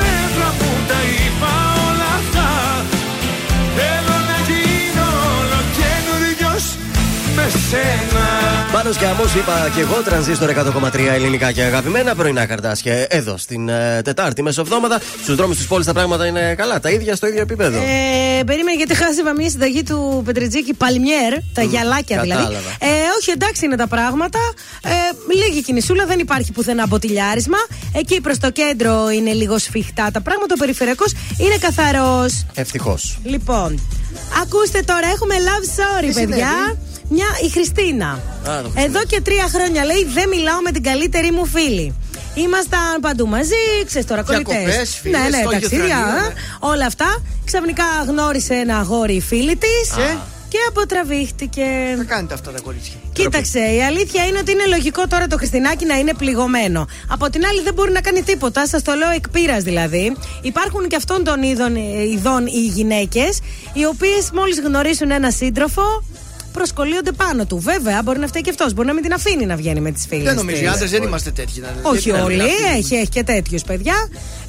σένα 7.69 8.25
Πάνω 8.71 8.89
και 8.89 9.05
αμό 9.05 9.23
είπα 9.37 9.71
και 9.75 9.81
εγώ, 9.81 10.01
τρανζίστορ 10.05 10.49
100,3 10.49 10.99
ελληνικά 11.13 11.51
και 11.51 11.61
αγαπημένα 11.61 12.15
πρωινά 12.15 12.45
καρτάσια. 12.45 13.05
Εδώ 13.09 13.37
στην 13.37 13.69
ε, 13.69 14.01
Τετάρτη 14.03 14.41
μεσοβδόμαδα. 14.41 15.01
Στους 15.23 15.35
δρόμους 15.35 15.57
της 15.57 15.67
πόλης 15.67 15.85
τα 15.85 15.93
πράγματα 15.93 16.25
είναι 16.25 16.55
καλά, 16.57 16.79
τα 16.79 16.89
ίδια 16.89 17.15
στο 17.15 17.27
ίδιο 17.27 17.41
επίπεδο. 17.41 17.77
Ε, 17.77 18.43
περίμενε 18.43 18.77
γιατί 18.77 18.95
χάσευα 18.95 19.33
μια 19.33 19.49
συνταγή 19.49 19.83
του 19.83 20.21
Πετρετζίκη 20.25 20.73
Παλμιέρ, 20.73 21.33
τα 21.53 21.61
γυαλάκια 21.61 22.21
δηλαδή. 22.21 22.41
κατάλαβα. 22.41 22.69
Ε, 22.69 22.87
όχι, 23.19 23.31
εντάξει 23.31 23.65
είναι 23.65 23.75
τα 23.75 23.87
πράγματα. 23.87 24.39
Ε, 24.83 24.89
λίγη 25.35 25.61
κινησούλα, 25.63 26.05
δεν 26.05 26.19
υπάρχει 26.19 26.51
πουθενά 26.51 26.87
μποτιλιάρισμα. 26.87 27.57
Εκεί 27.93 28.21
προς 28.21 28.37
το 28.37 28.51
κέντρο 28.51 29.09
είναι 29.09 29.31
λίγο 29.31 29.57
σφιχτά 29.57 30.09
τα 30.13 30.21
πράγματα. 30.21 30.53
Ο 30.57 30.59
περιφερειακός 30.59 31.13
είναι 31.37 31.55
καθαρός. 31.59 32.45
Ευτυχώς. 32.53 33.17
Λοιπόν, 33.23 33.79
ακούστε 34.41 34.79
τώρα, 34.85 35.07
έχουμε 35.07 35.35
love 35.47 35.79
story, 35.79 36.07
Τι 36.07 36.13
παιδιά. 36.13 36.35
συνέβη; 36.35 36.77
Μια 37.09 37.25
η 37.45 37.49
Χριστίνα. 37.49 38.19
το 38.45 38.71
Εδώ 38.75 39.03
και 39.03 39.21
τρία 39.21 39.47
χρόνια 39.47 39.85
λέει 39.85 40.05
δεν 40.13 40.29
μιλάω 40.29 40.61
με 40.61 40.71
την 40.71 40.83
καλύτερη 40.83 41.31
μου 41.31 41.45
φίλη. 41.45 41.95
Ήμασταν 42.35 42.99
παντού 43.01 43.27
μαζί, 43.27 43.63
ξέρεις 43.85 44.07
τώρα 44.07 44.23
Διακοπές, 44.23 44.57
κολλητές. 44.61 44.95
φίλες, 45.01 45.21
Ναι, 45.21 45.29
ναι, 45.29 45.37
στο 45.37 45.49
ταξίδια, 45.49 45.77
Αγιοθρανείο, 45.79 46.25
ε, 46.25 46.33
όλα 46.59 46.85
αυτά. 46.85 47.21
Ξαφνικά 47.45 47.83
γνώρισε 48.07 48.53
ένα 48.53 48.77
αγόρι 48.77 49.13
η 49.13 49.21
φίλη 49.21 49.55
της 49.55 49.89
Και; 49.95 50.15
και 50.47 50.57
αποτραβήχτηκε. 50.69 51.65
Θα 51.97 52.03
κάνετε 52.03 52.33
αυτά 52.33 52.51
τα 52.51 52.59
κορίτσια. 52.59 52.93
Κοίταξε, 53.13 53.59
η 53.59 53.83
αλήθεια 53.83 54.25
είναι 54.25 54.37
ότι 54.37 54.51
είναι 54.51 54.65
λογικό 54.65 55.07
τώρα 55.07 55.27
το 55.27 55.37
Χριστινάκι 55.37 55.85
να 55.85 55.97
είναι 55.97 56.13
πληγωμένο. 56.13 56.87
Από 57.09 57.29
την 57.29 57.45
άλλη, 57.45 57.61
δεν 57.61 57.73
μπορεί 57.73 57.91
να 57.91 58.01
κάνει 58.01 58.21
τίποτα. 58.21 58.67
Σας 58.67 58.81
το 58.81 58.93
λέω 58.93 59.09
εκ 59.09 59.29
πείρας 59.29 59.63
δηλαδή. 59.63 60.15
Υπάρχουν 60.41 60.87
και 60.87 60.95
αυτών 60.95 61.23
των 61.23 61.43
είδων, 61.43 61.75
ε, 61.75 61.79
ειδών 62.13 62.45
οι 62.45 62.65
γυναίκες, 62.65 63.39
οι 63.73 63.85
οποίες 63.85 64.29
μόλις 64.33 64.59
γνωρίσουν 64.59 65.11
ένα 65.11 65.31
σύντροφο, 65.31 66.03
προσκολείονται 66.59 67.11
πάνω 67.11 67.45
του. 67.45 67.57
Βέβαια, 67.59 68.01
μπορεί 68.03 68.19
να 68.19 68.27
φταίει 68.27 68.41
και 68.41 68.49
αυτός. 68.49 68.73
Μπορεί 68.73 68.87
να 68.87 68.93
μην 68.93 69.03
την 69.03 69.13
αφήνει 69.13 69.45
να 69.45 69.55
βγαίνει 69.55 69.79
με 69.79 69.91
τις 69.91 70.05
φίλες. 70.09 70.23
Δεν 70.25 70.35
νομίζω, 70.35 70.61
οι 70.63 70.67
άντρες 70.67 70.89
δεν 70.91 71.03
είμαστε 71.03 71.31
τέτοιοι. 71.31 71.59
να- 71.59 71.89
Όχι 71.89 71.99
γιατί 71.99 72.19
να 72.21 72.27
μην 72.27 72.39
όλοι, 72.39 72.49
αφήνουμε. 72.51 72.75
έχει, 72.77 72.95
έχει 72.95 73.09
και 73.09 73.23
τέτοιους 73.23 73.63
παιδιά. 73.63 73.93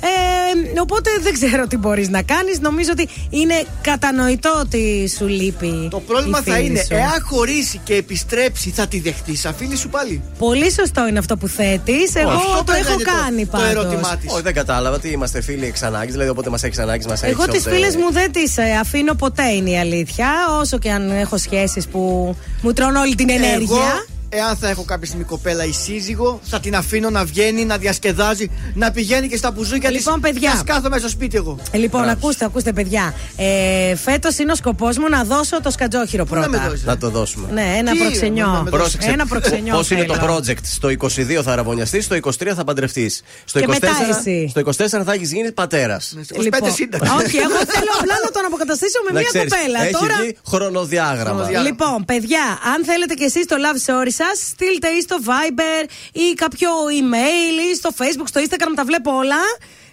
Ε, 0.00 0.80
οπότε 0.80 1.10
δεν 1.22 1.32
ξέρω 1.32 1.66
τι 1.66 1.76
μπορείς 1.76 2.08
να 2.08 2.22
κάνεις. 2.22 2.60
Νομίζω 2.60 2.90
ότι 2.92 3.08
είναι 3.30 3.54
κατανοητό 3.80 4.52
ότι 4.60 5.10
σου 5.16 5.26
λείπει. 5.26 5.88
Το 5.90 6.00
πρόβλημα 6.00 6.38
η 6.46 6.48
θα 6.50 6.54
φίλη 6.54 6.66
είναι, 6.66 6.78
σου. 6.88 6.94
εάν 6.94 7.20
χωρίσει 7.22 7.80
και 7.84 7.94
επιστρέψει, 7.94 8.70
θα 8.70 8.86
τη 8.86 9.00
δεχτείς 9.00 9.40
σαν 9.40 9.54
φίλη 9.54 9.76
σου 9.76 9.88
πάλι. 9.88 10.22
Πολύ 10.38 10.72
σωστό 10.72 11.06
είναι 11.08 11.18
αυτό 11.18 11.36
που 11.36 11.48
θέτεις. 11.48 12.14
Εγώ 12.14 12.30
Αυτό 12.30 12.56
το 12.56 12.64
πρέπει 12.64 12.82
να 12.82 12.88
έχω 12.88 13.00
είναι 13.00 13.04
το- 13.10 13.10
κάνει 13.22 13.44
το 13.44 13.50
πάντως. 13.50 13.68
ερώτημά 13.70 14.16
της. 14.16 14.32
Όχι, 14.32 14.42
δεν 14.42 14.54
κατάλαβα 14.54 14.96
ότι 14.96 15.08
είμαστε 15.08 15.40
φίλοι 15.40 15.66
εξ 15.66 15.82
ανάγκης. 15.82 16.12
Δηλαδή, 16.12 16.30
όποτε 16.30 16.50
μας 16.50 16.62
έχεις 16.62 16.78
ανάγκης, 16.78 17.06
μας 17.06 17.22
έχεις. 17.22 17.34
Εγώ 17.34 17.46
τι 17.52 17.60
φίλες 17.60 17.96
μου 17.96 18.12
δεν 18.12 18.32
τις 18.32 18.54
αφήνω 18.80 19.14
ποτέ 19.14 19.48
είναι 19.52 19.70
η 19.70 19.78
αλήθεια. 19.78 20.28
Όσο 20.60 20.78
και 20.78 20.90
αν 20.90 21.10
έχω 21.10 21.36
σχέσεις 21.38 21.86
που 21.96 22.36
μου 22.62 22.72
τρώνε 22.72 22.98
όλη 22.98 23.14
την 23.14 23.30
ενέργεια. 23.30 23.76
Εγώ, 23.76 24.04
εάν 24.28 24.56
θα 24.56 24.68
έχω 24.68 24.84
κάποια 24.84 25.06
στιγμή 25.06 25.24
κοπέλα 25.24 25.64
ή 25.64 25.72
σύζυγο, 25.72 26.40
θα 26.42 26.60
την 26.60 26.76
αφήνω 26.76 27.10
να 27.10 27.24
βγαίνει, 27.24 27.64
να 27.64 27.76
διασκεδάζει, 27.78 28.50
να 28.74 28.90
πηγαίνει 28.90 29.28
και 29.28 29.36
στα 29.36 29.50
μπουζούκια 29.50 29.88
της 29.90 29.98
Λοιπόν, 29.98 30.20
παιδιά. 30.20 30.50
Να 30.52 30.58
σκάθομαι 30.58 30.98
στο 30.98 31.08
σπίτι 31.08 31.36
εγώ. 31.36 31.58
Λοιπόν, 31.72 32.08
ακούστε, 32.08 32.44
ακούστε, 32.44 32.72
παιδιά. 32.72 33.14
Ε, 33.36 33.96
Φέτος 33.96 34.38
είναι 34.38 34.52
ο 34.52 34.54
σκοπός 34.54 34.98
μου 34.98 35.08
να 35.08 35.24
δώσω 35.24 35.60
το 35.62 35.70
σκατζόχυρο 35.70 36.24
πρώτα. 36.24 36.48
με 36.48 36.58
δώσεις, 36.58 36.84
Να 36.84 36.98
το 36.98 37.10
δώσουμε. 37.10 37.48
Ναι, 37.52 37.74
ένα 37.78 37.92
Τι, 37.92 37.98
προξενιό. 37.98 38.46
να 38.46 38.52
με 38.52 38.58
δώσεις. 38.70 38.70
Πρόσεξε. 38.78 39.10
Ένα 39.10 39.26
προξενιό. 39.26 39.74
Πώς 39.74 39.90
είναι 39.90 40.04
το 40.04 40.14
θέλω. 40.14 40.34
project. 40.36 40.62
Στο 40.62 40.88
22 40.88 41.42
θα 41.42 41.52
αραβωνιαστείς, 41.52 42.04
στο 42.04 42.14
23 42.14 42.54
θα 42.54 42.64
παντρευτείς. 42.64 43.22
Στο, 43.44 43.58
Και 43.60 43.66
24 43.68 43.70
μετά 43.72 43.88
εσύ. 44.18 44.46
στο 44.50 44.60
24 44.60 45.04
θα 45.04 45.12
έχεις 45.12 45.32
γίνει 45.32 45.52
πατέρας. 45.52 46.04
Στο 46.24 46.34
25 46.34 46.70
σύνταξη. 46.72 47.08
Λοιπόν, 47.10 47.24
Όχι, 47.26 47.36
εγώ 47.36 47.56
θέλω 47.72 47.92
απλά 48.00 48.14
να 48.24 48.30
τον 48.30 48.44
αποκαταστήσω 48.46 48.98
με 49.10 49.18
μια 49.20 49.28
κοπέλα. 49.42 49.78
Έχει 49.82 49.92
Τώρα. 49.92 50.14
βγει 50.22 50.36
χρονοδιάγραμμα. 50.52 51.24
Χρονοδιάγραμμα. 51.30 51.68
Λοιπόν, 51.68 52.04
παιδιά, 52.04 52.44
αν 52.74 52.84
θέλετε 52.84 53.14
κι 53.14 53.24
εσείς 53.24 53.46
το 53.46 53.56
love 53.64 53.78
story 53.86 54.10
σας, 54.16 54.38
στείλτε 54.52 54.88
ή 54.88 55.00
στο 55.00 55.16
Viber 55.26 55.88
ή 56.12 56.34
κάποιο 56.34 56.68
email 57.00 57.72
ή 57.72 57.74
στο 57.74 57.90
Facebook, 57.98 58.28
στο 58.28 58.40
Instagram, 58.48 58.72
τα 58.76 58.84
βλέπω 58.84 59.10
όλα. 59.16 59.36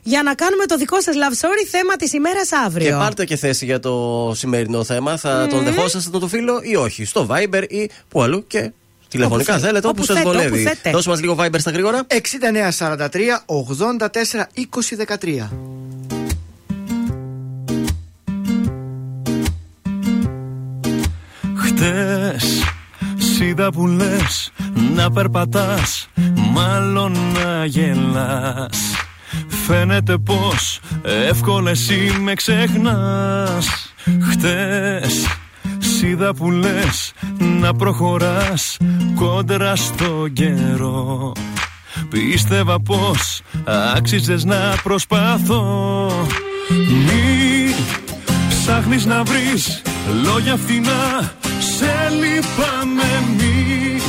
Για 0.05 0.23
να 0.23 0.33
κάνουμε 0.33 0.65
το 0.65 0.77
δικό 0.77 1.01
σας 1.01 1.15
love 1.15 1.45
story 1.45 1.67
θέμα 1.69 1.95
της 1.95 2.13
ημέρας 2.13 2.51
αύριο. 2.65 2.87
Και 2.87 2.93
πάρτε 2.93 3.25
και 3.25 3.35
θέση 3.35 3.65
για 3.65 3.79
το 3.79 4.31
σημερινό 4.35 4.83
θέμα. 4.83 5.17
Θα 5.17 5.47
τον 5.49 5.63
δεχόσαστε 5.63 6.19
το 6.19 6.27
φίλο 6.27 6.59
ή 6.63 6.75
όχι. 6.75 7.05
Στο 7.05 7.27
Viber 7.29 7.63
ή 7.69 7.89
που 8.09 8.21
αλλού 8.21 8.47
και 8.47 8.71
τηλεφωνικά 9.07 9.53
Όπου 9.53 9.63
θέλετε, 9.63 9.87
όπου, 9.87 9.95
όπου 9.99 10.05
σας 10.05 10.17
θέτε, 10.17 10.29
όπου 10.29 10.37
βολεύει. 10.37 10.63
θέτε. 10.63 10.89
Δώσε 10.91 11.09
μας 11.09 11.21
λίγο 11.21 11.35
Viber 11.39 11.59
στα 11.59 11.71
γρήγορα. 11.71 12.05
6943 12.07 13.43
84 13.45 14.47
20 14.55 14.95
13. 14.95 15.49
Χτες 21.57 22.62
Σίδα 23.33 23.71
που 23.71 23.87
λες 23.87 24.51
να 24.95 25.11
περπατάς 25.11 26.07
Μάλλον 26.53 27.11
να 27.11 27.65
γελάς. 27.65 28.77
Φαίνεται 29.65 30.17
πως 30.17 30.79
εύκολα 31.29 31.69
εσύ 31.69 32.17
με 32.21 32.33
ξεχνάς. 32.33 33.93
Χτες 34.31 35.27
Σίδα 35.77 36.33
που 36.33 36.51
λες 36.51 37.13
να 37.37 37.73
προχωράς 37.73 38.77
Κόντρα 39.15 39.75
στο 39.75 40.27
καιρό. 40.33 41.31
Πίστευα 42.09 42.81
πως 42.81 43.41
άξιζες 43.95 44.43
να 44.43 44.75
προσπαθώ. 44.83 46.11
Μη 46.69 47.75
ψάχνεις 48.49 49.05
να 49.05 49.23
βρεις 49.23 49.81
λόγια 50.23 50.55
φθηνά 50.55 51.33
Σε 51.83 52.09
λυπάμαι 52.09 53.23
μη 53.37 54.01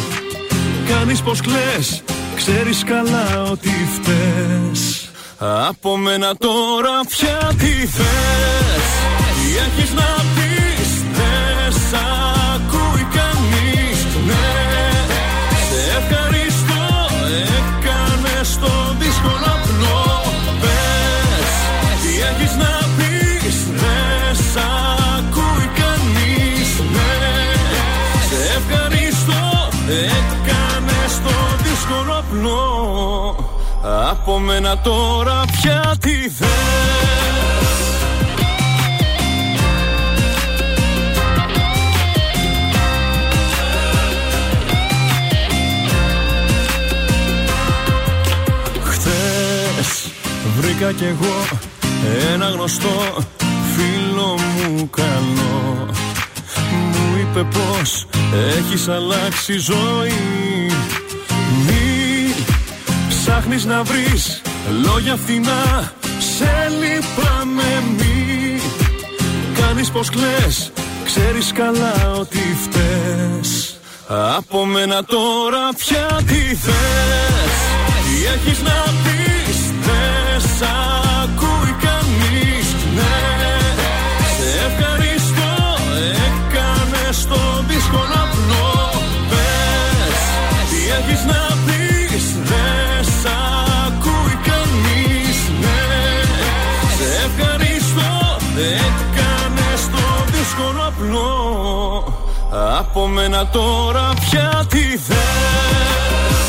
Κάνεις 0.89 1.21
πως 1.23 1.41
κλαις 1.41 2.03
Ξέρεις 2.37 2.85
καλά 2.85 3.43
ότι 3.51 3.89
φταίς. 3.95 5.09
Από 5.69 5.97
μένα 5.97 6.37
τώρα 6.37 7.01
πια 7.09 7.53
τι 7.59 7.87
θες. 7.87 8.87
Τι 9.35 9.57
έχεις 9.67 9.93
να 9.93 10.25
πεις 10.35 10.91
Δεν 11.13 11.73
σ' 11.73 11.95
ακούει 12.55 13.07
κανείς. 13.19 13.99
Ναι. 14.27 14.51
Σε 15.69 15.97
ευχαριστώ 15.99 16.85
Έκανες 17.59 18.59
το 18.59 18.95
δύσκολο 18.99 19.54
Από 34.11 34.39
μένα 34.39 34.79
τώρα 34.79 35.45
πια 35.61 35.97
τι 36.01 36.11
θες. 36.11 36.49
Χθες 48.85 50.11
βρήκα 50.59 50.93
κι 50.93 51.05
εγώ 51.05 51.59
ένα 52.33 52.49
γνωστό 52.49 53.17
φίλο 53.75 54.39
μου 54.57 54.91
καλό. 54.91 55.89
Μου 56.71 57.19
είπε 57.21 57.43
πως 57.45 58.07
έχεις 58.57 58.89
αλλάξει 58.89 59.59
ζωή. 59.59 60.13
Μη 60.49 60.54
ψάχνεις 63.45 63.65
να 63.65 63.83
βρεις 63.83 64.43
λόγια 64.83 65.17
φθηνά 65.17 65.93
Σε 66.19 66.71
λυπάμαι 66.81 67.83
μη. 67.97 68.61
Κάνεις 69.61 69.91
πως 69.91 70.11
κλαις 70.11 70.73
Ξέρεις 71.05 71.53
καλά 71.53 72.13
ότι 72.19 72.57
φταίς. 72.63 73.79
Από 74.37 74.65
μένα 74.65 75.05
τώρα 75.05 75.69
πια 75.77 76.21
τι 76.27 76.55
θες. 76.55 77.55
Τι 78.05 78.25
έχεις 78.35 78.63
να 78.63 78.83
πεις 79.03 79.59
Δεν 79.81 80.41
Από 102.57 103.07
μένα 103.07 103.47
τώρα 103.47 104.13
πια 104.31 104.65
τι 104.69 104.79
θες. 104.79 106.43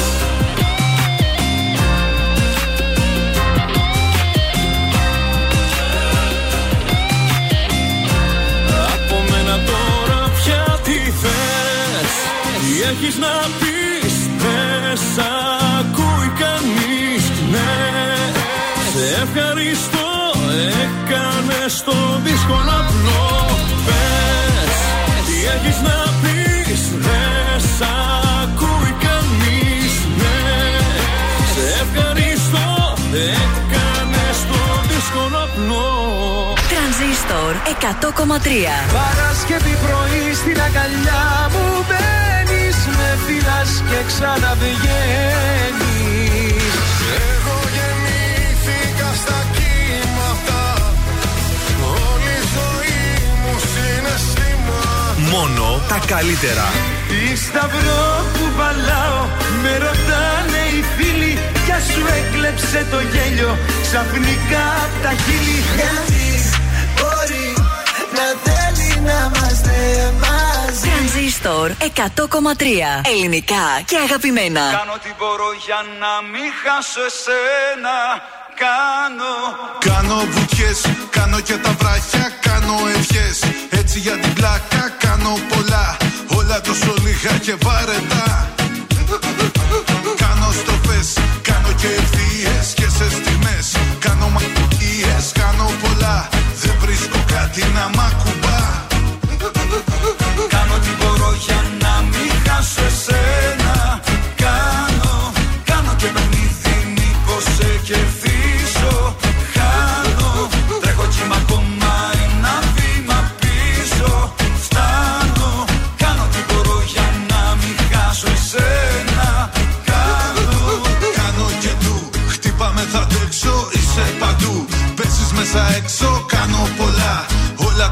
Από 8.94 9.16
μένα 9.32 9.60
τώρα 9.66 10.32
πια 10.44 10.80
τι 10.84 10.92
θες. 11.22 12.12
Τι 12.62 12.82
έχεις 12.90 13.18
να 13.18 13.34
πεις 13.60 14.14
Δεν 14.38 14.98
σ' 14.98 15.20
ακούει 15.80 16.30
κανείς 16.44 17.24
Ναι. 17.52 17.74
Σε 18.92 19.22
ευχαριστώ 19.24 20.08
Έκανες 20.84 21.84
το 21.86 21.98
δύσκολο 22.24 22.76
Τρανζίστορ 37.46 37.56
100,3. 37.56 38.94
Παρασκευή 39.00 39.76
πρωί 39.86 40.26
στην 40.42 40.58
αγκαλιά 40.66 41.24
μου 41.54 41.66
μπαίνεις 41.88 42.78
Με 42.98 43.10
φυλάς 43.26 43.72
και 43.90 44.00
ξαναβγαίνεις. 44.10 44.76
Εγώ 47.26 47.58
γεννήθηκα 47.76 49.10
στα 49.22 49.40
κύματα. 49.56 50.62
Όλη 52.08 52.34
η 52.42 52.46
ζωή 52.56 53.02
μου 53.42 53.54
συναισθήμα. 53.72 54.82
Μόνο 55.34 55.66
τα 55.90 56.00
καλύτερα. 56.14 56.68
Τι 57.10 57.22
σταυρό 57.46 58.06
που 58.36 58.46
βαλάω 58.58 59.22
Με 59.64 59.74
ρωτάνε 59.86 60.62
οι 60.74 60.82
φίλοι. 60.96 61.34
Ποια 61.64 61.78
σου 61.90 62.02
έκλεψε 62.20 62.80
το 62.92 63.00
γέλιο 63.12 63.52
Ξαφνικά 63.86 64.64
απ' 64.86 64.98
τα 65.04 65.12
χείλη. 65.24 65.60
Γιατί 65.78 66.06
μπορεί 66.06 66.24
να 66.24 66.25
θέλει 68.44 68.90
να 69.08 69.18
είμαστε 69.26 69.76
μαζί 70.22 70.56
μαζί. 70.76 70.90
Τρανζίστορ 70.90 71.72
100,3. 71.72 73.10
Ελληνικά 73.14 73.66
και 73.86 73.98
αγαπημένα. 74.06 74.64
Κάνω 74.80 74.98
τι 75.04 75.12
μπορώ 75.18 75.50
για 75.66 75.80
να 76.02 76.12
μην 76.32 76.50
χάσω 76.62 77.04
εσένα. 77.12 77.98
Κάνω. 78.64 79.34
Κάνω 79.88 80.18
βουτιές, 80.34 80.80
κάνω 81.10 81.40
και 81.40 81.58
τα 81.58 81.72
βράχια, 81.80 82.26
κάνω 82.48 82.76
ευχές 82.96 83.38
Έτσι 83.70 84.00
για 84.00 84.18
την 84.22 84.34
πλάκα 84.34 84.84
κάνω 85.00 85.40
πολλά 85.50 85.98
Όλα 86.38 86.62
τόσο 86.62 86.94
λίγα 87.06 87.38
και 87.38 87.56
βαρετά 87.66 88.50
Κάνω 90.24 90.52
στροφές, 90.52 91.08
κάνω 91.42 91.72
και 91.82 91.88
ευθείες 91.88 92.74
και 92.76 92.88
σε 92.98 93.10
στιγμές 93.10 93.68
βρίσκω 97.56 97.72
κάτι 97.72 97.74
να 97.74 97.90
μ' 97.90 98.00
ακουμπά 98.00 98.84
Κάνω 100.48 100.78
τι 100.80 100.90
μπορώ 101.00 101.34
για 101.46 101.64
να 101.82 102.02
μην 102.02 102.32
χάσω 102.48 102.84
εσένα. 102.86 103.65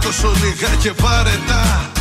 Τόσο 0.03 0.31
λίγα 0.43 0.75
και 0.83 0.91
βαρετά 0.91 1.91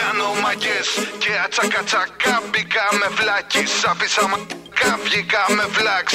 Κάνω 0.00 0.28
μαγκές 0.42 0.88
και 1.22 1.32
ατσακατσακά 1.44 2.34
Μπήκα 2.50 2.84
με 3.00 3.08
βλάκης, 3.18 3.72
άφησα 3.90 4.22
μαγκά 4.30 4.92
Βγήκα 5.04 5.42
με 5.56 5.66
βλάξ. 5.76 6.08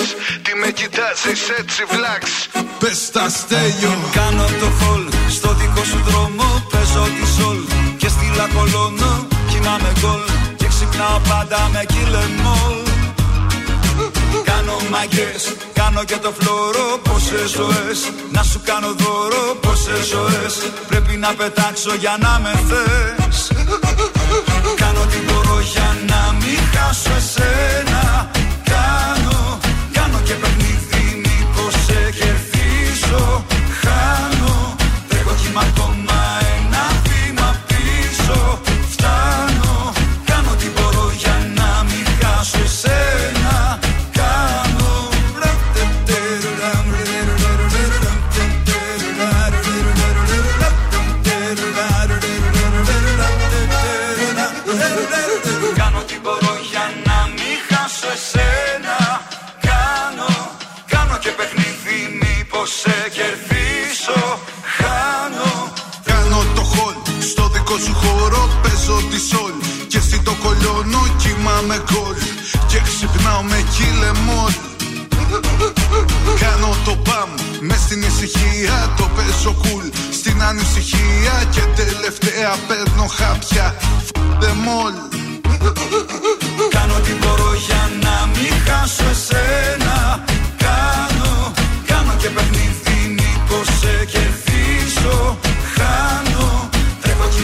Τι 0.44 0.52
με 0.62 0.70
κοιτάζεις 0.80 1.42
έτσι 1.60 1.82
βλάξ. 1.94 2.24
Πες 2.80 3.12
τα 3.12 3.26
στέλιο. 3.30 3.94
Κάνω 4.18 4.46
το 4.62 4.70
χολ 4.80 5.04
στο 5.38 5.50
δικό 5.60 5.84
σου 5.84 6.00
δρόμο 6.08 6.48
Παίζω 6.72 7.04
τη 7.18 7.26
σολ. 7.36 7.60
Και 8.02 8.10
στη 8.16 8.32
λακολώνω 8.38 9.28
Κοιμάμαι 9.50 9.92
γκολ. 10.00 10.24
Και 10.60 10.68
ξυπνάω 10.74 11.20
πάντα 11.30 11.70
με 11.74 11.84
κυλεμόλ 11.92 12.79
Κάνω 14.70 14.90
μαγκές, 14.90 15.44
κάνω 15.74 16.04
και 16.04 16.18
το 16.18 16.32
φλόρο 16.40 17.00
Πόσες 17.04 17.50
ζωές, 17.50 18.00
να 18.32 18.44
σου 18.44 18.62
κάνω 18.64 18.94
δώρο 18.98 19.56
Πόσες 19.62 20.06
ζωές, 20.14 20.54
πρέπει 20.88 21.16
να 21.18 21.34
πετάξω 21.34 21.94
για 21.96 22.18
να 22.20 22.40
με 22.44 22.54
θες. 22.70 23.52
Κάνω 24.76 25.04
τι 25.12 25.18
μπορώ 25.26 25.60
για 25.74 25.98
να 26.12 26.22
μην 26.42 26.60
χάσω 26.74 27.12
εσένα. 27.22 28.32
Κάνω, 28.74 29.60
κάνω 29.94 30.20
και 30.24 30.34
παιχνίδι 30.34 31.04
μήπως 31.24 31.74
σε 31.86 32.00
κερδίσω 32.20 33.46
Χάνω, 33.82 34.76
τρέχω 35.08 35.34
κι 35.42 35.50
Κάνω 77.10 77.26
το 77.26 77.48
παμ 77.60 77.68
μες 77.68 77.80
στην 77.80 78.02
ησυχία 78.02 78.94
Το 78.98 79.10
παίζω 79.16 79.56
κουλ 79.62 79.88
στην 80.12 80.44
ανησυχία 80.44 81.44
Και 81.52 81.62
τελευταία 81.76 82.52
παίρνω 82.68 83.08
χάπια. 83.18 83.76
Φ***δε 84.06 84.52
μόλ. 84.66 84.94
Κάνω 86.70 86.94
τι 87.06 87.14
μπορώ 87.20 87.54
για 87.68 87.84
να 88.02 88.16
μην 88.34 88.54
χάσω 88.66 89.04
εσένα. 89.16 90.24
Κάνω, 90.58 91.54
κάνω 91.86 92.14
και 92.18 92.30
παιχνίδι 92.30 92.98
μήπως 93.18 93.68
σε 93.80 94.06
κερδίσω 94.12 95.40
Χάνω, 95.76 96.70
τρέχω 97.02 97.28
κι 97.34 97.42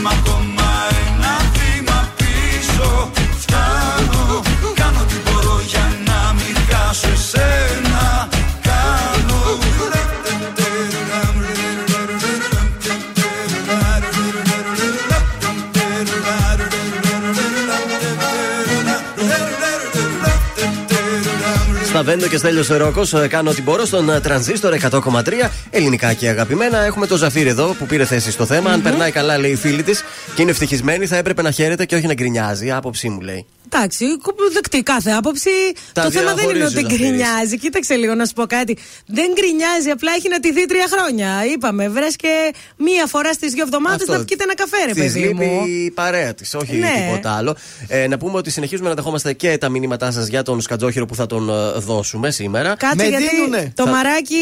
Βέντο 22.05 22.27
και 22.27 22.37
Στέλιος 22.37 22.67
Ρόκο, 22.67 23.01
κάνω 23.29 23.49
ό,τι 23.49 23.61
μπορώ 23.61 23.85
στον 23.85 24.09
ε, 24.09 24.19
τρανζίστορ 24.19 24.77
100,3 24.89 25.01
ελληνικά 25.69 26.13
και 26.13 26.29
αγαπημένα. 26.29 26.77
Έχουμε 26.77 27.07
το 27.07 27.15
Ζαφύρι 27.17 27.49
εδώ 27.49 27.75
που 27.79 27.85
πήρε 27.85 28.05
θέση 28.05 28.31
στο 28.31 28.45
θεμα 28.45 28.71
Αν 28.71 28.81
περνάει 28.81 29.11
καλά, 29.11 29.37
λέει 29.37 29.51
η 29.51 29.55
φίλη 29.55 29.83
της 29.83 30.03
και 30.35 30.41
είναι 30.41 30.51
ευτυχισμένη, 30.51 31.05
θα 31.05 31.15
έπρεπε 31.17 31.41
να 31.41 31.51
χαίρεται 31.51 31.85
και 31.85 31.95
όχι 31.95 32.07
να 32.07 32.13
γκρινιάζει. 32.13 32.71
Άποψή 32.71 33.09
μου 33.09 33.19
λέει. 33.19 33.45
Εντάξει, 33.65 34.05
δεκτή 34.53 34.83
κάθε 34.83 35.11
άποψη. 35.11 35.49
Τα 35.93 36.03
το 36.03 36.11
θέμα 36.11 36.33
δεν 36.33 36.43
είναι 36.43 36.53
διαχωρίζει 36.53 36.77
ότι 36.77 36.85
ο 36.85 36.89
Ζαφύρης. 36.89 37.07
γκρινιάζει. 37.09 37.57
Κοίταξε 37.57 37.95
λίγο 37.95 38.13
να 38.15 38.25
σου 38.25 38.33
πω 38.33 38.45
κάτι. 38.45 38.77
Δεν 39.05 39.27
γκρινιάζει, 39.33 39.89
απλά 39.89 40.11
έχει 40.17 40.29
να 40.29 40.39
τη 40.39 40.51
δει 40.51 40.65
τρία 40.65 40.87
χρόνια. 40.93 41.29
Είπαμε, 41.53 41.89
βρες 41.89 42.15
και 42.15 42.53
μία 42.77 43.05
φορά 43.05 43.33
στις 43.33 43.51
δύο 43.53 43.63
εβδομάδες 43.63 44.01
Αυτό. 44.01 44.17
να 44.17 44.23
πιείτε 44.25 44.43
ένα 44.43 44.55
καφέ, 44.55 44.77
ρε 44.85 44.91
Της 44.93 45.01
παιδί 45.01 45.19
λείπει 45.19 45.33
μου. 45.45 45.65
η 45.65 45.91
παρέα 45.91 46.33
της, 46.33 46.53
όχι 46.53 46.75
Ναι. 46.75 46.91
τίποτα 47.09 47.35
άλλο. 47.35 47.55
Ε, 47.87 48.07
να 48.07 48.17
πούμε 48.17 48.37
ότι 48.37 48.49
συνεχίζουμε 48.49 48.89
να 48.89 48.95
δεχόμαστε 48.95 49.33
και 49.33 49.57
τα 49.57 49.69
μηνύματά 49.69 50.11
σας 50.11 50.27
για 50.27 50.43
τον 50.43 50.61
Σκατζόχυρο 50.61 51.05
που 51.05 51.15
θα 51.15 51.25
τον 51.25 51.49
ε, 51.49 51.53
δώσουμε 51.79 52.31
σήμερα. 52.31 52.75
Κάτσε 52.75 53.07
γιατί 53.07 53.25
το 53.73 53.83
Θα- 53.83 53.89
μαράκι. 53.91 54.35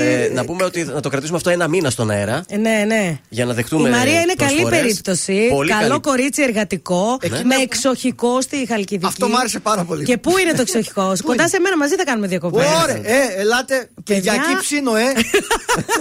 Ε, 0.00 0.28
να 0.34 0.44
πούμε 0.44 0.64
ότι 0.64 0.84
να 0.84 1.00
το 1.00 1.08
κρατήσουμε 1.08 1.36
αυτό 1.36 1.50
ένα 1.50 1.68
μήνα 1.68 1.90
στον 1.90 2.10
αέρα. 2.10 2.44
Ε, 2.48 2.56
Ναι, 2.56 2.84
ναι. 2.86 3.18
Για 3.28 3.44
να 3.44 3.52
δεχτούμε. 3.54 3.88
Η 3.88 3.92
Μαρία 3.92 4.20
είναι 4.20 4.32
καλή 4.36 4.50
προσφορές. 4.52 4.80
περίπτωση. 4.80 5.46
Πολύ 5.50 5.70
Καλό 5.70 5.88
καλή. 5.88 6.00
κορίτσι 6.00 6.42
εργατικό. 6.42 7.18
Εκείνα 7.20 7.44
Με 7.44 7.54
που- 7.54 7.60
εξοχικό 7.62 8.41
στη 8.42 8.66
Χαλκιδική. 8.68 9.06
Αυτό 9.06 9.28
μ' 9.28 9.36
άρεσε 9.36 9.58
πάρα 9.60 9.84
πολύ. 9.84 10.04
Και 10.04 10.18
πού 10.18 10.38
είναι 10.38 10.52
το 10.52 10.60
εξοχικό. 10.60 11.12
Κοντά 11.28 11.48
σε 11.48 11.58
μένα 11.60 11.76
μαζί 11.76 11.94
θα 11.96 12.04
κάνουμε 12.04 12.26
διακοπές. 12.26 12.66
Ωραία, 12.82 12.96
ε, 12.96 13.34
ελάτε. 13.36 13.90
Κυριακή 14.04 14.56
ψήνω, 14.60 14.96
ε. 14.96 15.12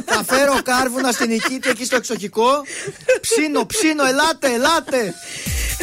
Θα 0.06 0.24
φέρω 0.28 0.54
κάρβουνα 0.64 1.12
στην 1.12 1.30
Νικήτη 1.30 1.70
εκεί 1.70 1.86
στο 1.86 1.96
εξοχικό. 1.96 2.50
Ψήνω, 3.22 3.66
ψήνω, 3.66 4.04
ελάτε, 4.06 4.48
ελάτε. 4.54 5.14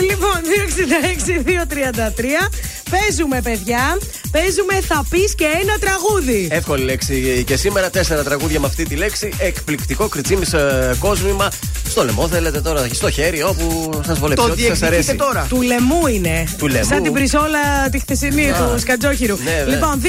Λοιπόν, 0.09 0.41
266-233. 2.47 2.51
Παίζουμε, 2.91 3.41
παιδιά. 3.43 3.99
Παίζουμε 4.31 4.75
θα 4.81 5.07
πεις 5.11 5.35
και 5.35 5.45
ένα 5.45 5.79
τραγούδι. 5.79 6.49
Εύκολη 6.51 6.85
λέξη 6.85 7.45
και 7.47 7.57
σήμερα 7.57 7.91
τέσσερα 7.91 8.23
τραγούδια 8.23 8.61
με 8.61 8.67
αυτή 8.67 8.85
τη 8.85 8.95
λέξη. 8.95 9.33
Εκπληκτικό 9.39 10.09
κριτσίμις 10.09 10.53
ε, 10.53 10.97
κόσμημα. 10.99 11.49
Στο 11.89 12.05
λαιμό 12.05 12.29
θέλετε 12.29 12.61
τώρα, 12.61 12.89
στο 12.93 13.11
χέρι, 13.11 13.43
όπου 13.43 13.91
σας 14.07 14.19
βολευτεί, 14.19 14.45
Το 14.47 14.53
ό,τι 14.53 14.63
σας 14.63 14.83
αρέσει. 14.83 15.03
διεκδικείτε 15.03 15.25
τώρα. 15.25 15.47
Του 15.49 15.63
λαιμού 15.63 16.07
είναι. 16.07 16.48
Του 16.59 16.67
λαιμού. 16.69 16.85
Σαν 16.85 17.03
την 17.03 17.13
πρισόλα 17.13 17.89
τη 17.91 17.99
χθεσινή 17.99 18.51
Α. 18.51 18.55
του 18.55 18.79
Σκατζόχυρου. 18.81 19.37
Ναι, 19.37 19.51
βέβαια. 19.51 19.75
λοιπόν, 19.75 20.01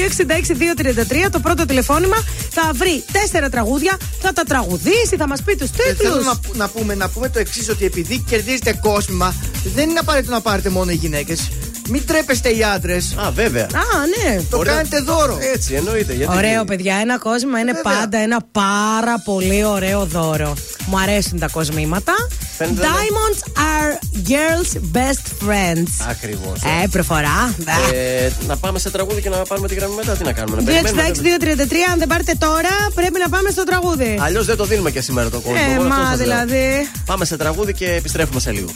266-233 1.26 1.28
το 1.32 1.38
πρώτο 1.40 1.64
τηλεφώνημα 1.66 2.16
θα 2.50 2.70
βρει 2.74 3.04
τέσσερα 3.12 3.48
τραγούδια, 3.48 3.96
θα 4.20 4.32
τα 4.32 4.42
τραγουδήσει, 4.42 5.16
θα 5.18 5.26
μας 5.26 5.42
πει 5.42 5.56
τους 5.56 5.70
Και 5.70 5.82
θέλω 5.82 5.94
τίτλου. 6.12 6.24
να, 6.24 6.36
πού- 6.38 6.56
να, 6.56 6.68
πούμε, 6.68 6.94
να 6.94 7.08
πούμε 7.08 7.28
το 7.28 7.38
εξής: 7.38 7.68
Ότι 7.68 7.84
επειδή 7.84 8.24
κερδίζετε 8.28 8.78
κόσμημα, 8.82 9.34
δεν 9.74 9.88
είναι 9.90 9.98
απαραίτητο 9.98 10.32
να 10.32 10.40
πάρετε 10.40 10.68
μόνο 10.68 10.90
οι 10.90 10.94
γυναίκες. 10.94 11.50
Μην 11.88 12.06
τρέπεστε 12.06 12.48
οι 12.48 12.62
άντρες. 12.74 13.14
Α, 13.26 13.30
βέβαια. 13.30 13.64
Α, 13.64 14.28
ναι. 14.32 14.40
Το 14.50 14.58
κάνετε 14.58 14.98
δώρο. 15.00 15.38
Έτσι, 15.54 15.74
εννοείται. 15.74 16.12
Γιατί... 16.12 16.36
Ωραίο, 16.36 16.64
παιδιά. 16.64 16.96
Ένα 16.96 17.18
κόσμο 17.18 17.56
είναι 17.58 17.80
πάντα 17.82 18.18
ένα 18.18 18.40
πάρα 18.52 19.18
πολύ 19.24 19.64
ωραίο 19.64 20.04
δώρο. 20.04 20.54
Μου 20.90 20.98
αρέσουν 21.00 21.38
τα 21.38 21.48
κοσμήματα. 21.48 22.12
Φαίνεται 22.58 22.80
να- 22.80 22.88
Diamonds 22.88 23.42
are 23.72 23.92
girls' 24.30 24.96
best 24.96 25.48
friends. 25.48 26.06
Ακριβώς. 26.10 26.60
Ε, 26.82 26.86
προφορά. 26.90 27.54
Ε, 27.92 28.30
να 28.46 28.56
πάμε 28.56 28.78
σε 28.78 28.90
τραγούδι 28.90 29.20
και 29.22 29.28
να 29.28 29.36
πάρουμε 29.36 29.68
τη 29.68 29.74
γραμμή 29.74 29.94
μετά. 29.94 30.12
Τι 30.12 30.24
να 30.24 30.32
κάνουμε, 30.32 30.56
να 30.56 30.62
περιμένουμε. 30.62 31.02
266-233, 31.02 31.74
αν 31.92 31.98
δεν 31.98 32.08
πάρετε 32.08 32.32
τώρα, 32.38 32.70
πρέπει 32.94 33.18
να 33.18 33.28
πάμε 33.28 33.50
στο 33.50 33.64
τραγούδι. 33.64 34.18
Αλλιώς 34.20 34.46
δεν 34.46 34.56
το 34.56 34.64
δίνουμε 34.64 34.90
και 34.90 35.00
σήμερα 35.00 35.28
το 35.30 35.40
κόσμο. 35.40 35.58
Ε, 35.70 35.74
Μόνο 35.74 35.88
αυτό 35.88 36.02
μα 36.02 36.08
σας 36.16 36.26
λέω. 36.26 36.44
δηλαδή. 36.44 36.88
Πάμε 37.06 37.24
σε 37.24 37.36
τραγούδι 37.36 37.72
και 37.74 37.86
επιστρέφουμε 37.94 38.40
σε 38.40 38.50
λίγο. 38.50 38.70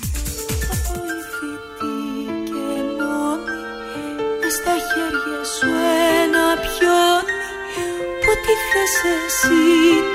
Με 4.41 4.49
στα 4.59 4.75
χέρια 4.89 5.41
σου 5.55 5.69
ένα 6.23 6.47
πιόνι 6.65 7.39
Που 8.23 8.33
τι 8.45 8.55
θες 8.71 8.95
εσύ 9.27 9.63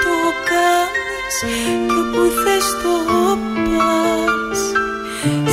το 0.03 0.15
κάνεις 0.49 0.78
Και 1.30 1.95
όπου 1.99 2.23
θες 2.41 2.68
το 2.81 2.95
πας. 3.76 4.61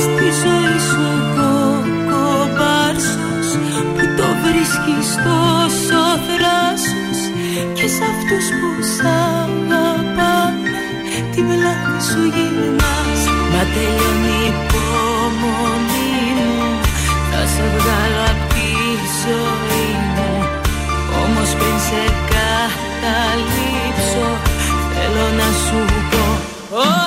Στη 0.03 0.27
ζωή 0.41 0.77
σου 0.87 1.01
εγώ 1.17 1.55
κομπάρσος 2.09 3.49
Που 3.95 4.03
το 4.17 4.27
βρίσκεις 4.43 5.09
τόσο 5.25 6.01
θράσος 6.25 7.19
Και 7.77 7.87
σε 7.95 8.03
αυτούς 8.13 8.45
που 8.57 8.69
σ' 8.93 9.05
αγαπάνε 9.21 10.79
Την 11.33 11.43
πλάτη 11.49 11.97
σου 12.07 12.21
γυρνάς. 12.33 13.21
Μα 13.51 13.61
τελειώνει 13.73 14.35
η 14.43 14.53
υπομονή 14.53 16.11
μου 16.37 16.61
θα 17.29 17.41
σε 17.53 17.65
βγάλω 17.75 18.21
απ' 18.31 18.45
τη 18.53 18.69
ζωή 19.21 19.89
μου. 20.13 20.31
Όμως 21.23 21.49
πριν 21.59 21.77
σε 21.87 22.01
πω 26.69 27.06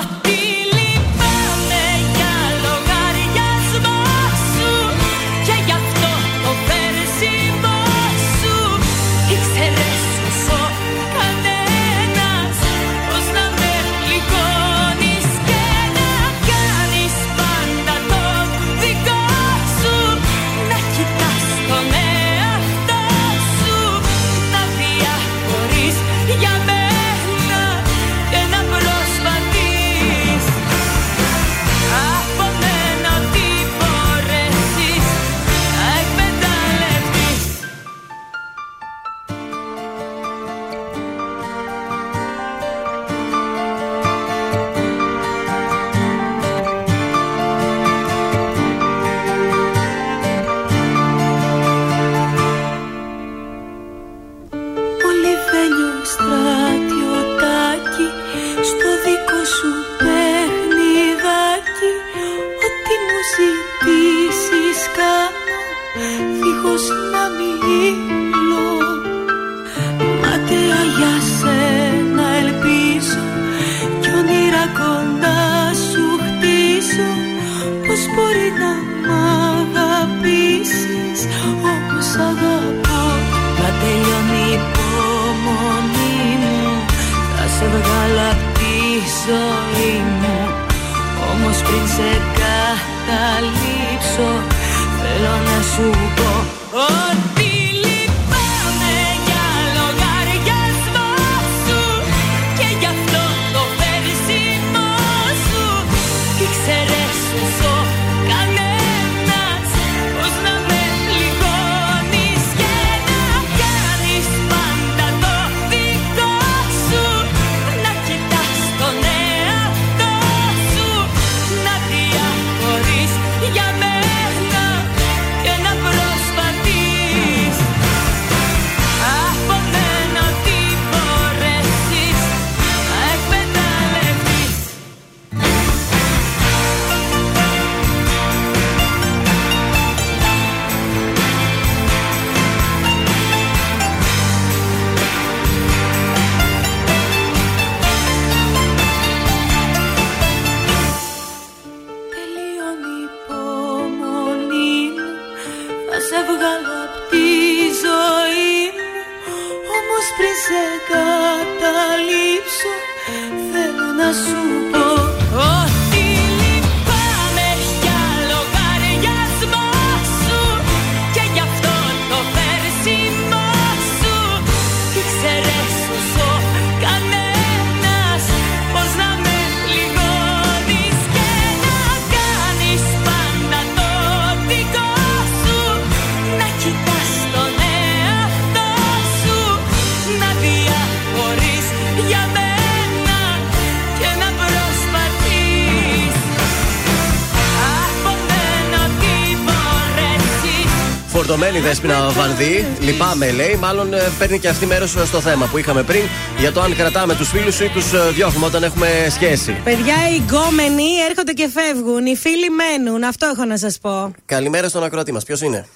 Φορτωμένη 201.61 201.69
δέσπινα 201.69 202.09
Βανδύ. 202.11 202.67
Λυπάμαι, 202.81 203.31
λέει. 203.31 203.55
Μάλλον 203.55 203.95
ε, 203.95 203.99
παίρνει 204.19 204.39
και 204.39 204.49
αυτή 204.49 204.67
μέρος 204.67 204.91
στο 204.91 205.21
θέμα 205.21 205.47
που 205.47 205.59
είχαμε 205.59 205.83
πριν 205.83 206.01
για 206.39 206.53
το 206.53 206.61
αν 206.61 206.77
κρατάμε 206.77 207.15
τους 207.15 207.29
φίλους 207.29 207.61
ή 207.61 207.69
τους 207.69 208.13
διώχνουμε 208.15 208.47
όταν 208.47 208.63
έχουμε 208.63 209.07
σχέση. 209.11 209.53
Παιδιά, 209.65 209.95
οι 210.13 210.17
γκόμενοι 210.17 210.85
έρχονται 211.11 211.33
και 211.33 211.49
φεύγουν. 211.49 212.07
Οι 212.07 212.17
φίλοι 212.17 212.51
μένουν. 212.51 213.05
Αυτό 213.05 213.27
έχω 213.27 213.45
να 213.45 213.57
σας 213.57 213.79
πω. 213.79 214.13
Καλημέρα 214.27 214.69
στον 214.69 214.85
ακροατή 214.85 215.13
μας. 215.13 215.25
Ποιος 215.25 215.41
είναι; 215.41 215.67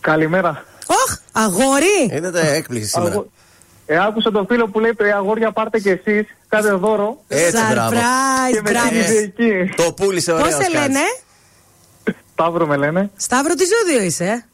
Καλημέρα. 0.00 0.64
Όχ, 0.86 1.16
αγόρι! 1.32 2.10
Είδατε 2.12 2.52
έκπληξη 2.54 2.88
σήμερα. 2.88 3.10
Αγο- 3.12 3.30
Ε, 3.86 3.98
άκουσα 3.98 4.30
τον 4.30 4.46
φίλο 4.46 4.68
που 4.68 4.80
λέει 4.80 4.92
«Ε, 4.96 5.12
αγόρια 5.12 5.52
πάρτε 5.52 5.78
κι 5.80 5.88
εσείς, 5.88 6.26
κάντε 6.48 6.70
δώρο. 6.70 7.18
Έτσι, 7.28 7.62
μπράβο. 7.70 7.90
Surprise, 7.96 8.52
Και 8.52 8.60
με 8.64 8.70
μπράβο. 8.70 8.88
κλείσει 8.88 9.16
εκεί. 9.16 9.74
Το 9.76 9.92
πούλησε 9.92 10.32
ωραία. 10.32 10.44
Πώς 10.44 10.54
σε 10.54 10.70
λένε, 10.78 10.98
Σταύρο 12.32 12.66
με 12.66 12.76
λένε. 12.76 13.10
Σταύρο 13.16 13.54
τι 13.54 13.64
ζώδιο 13.64 14.02
είσαι; 14.06 14.46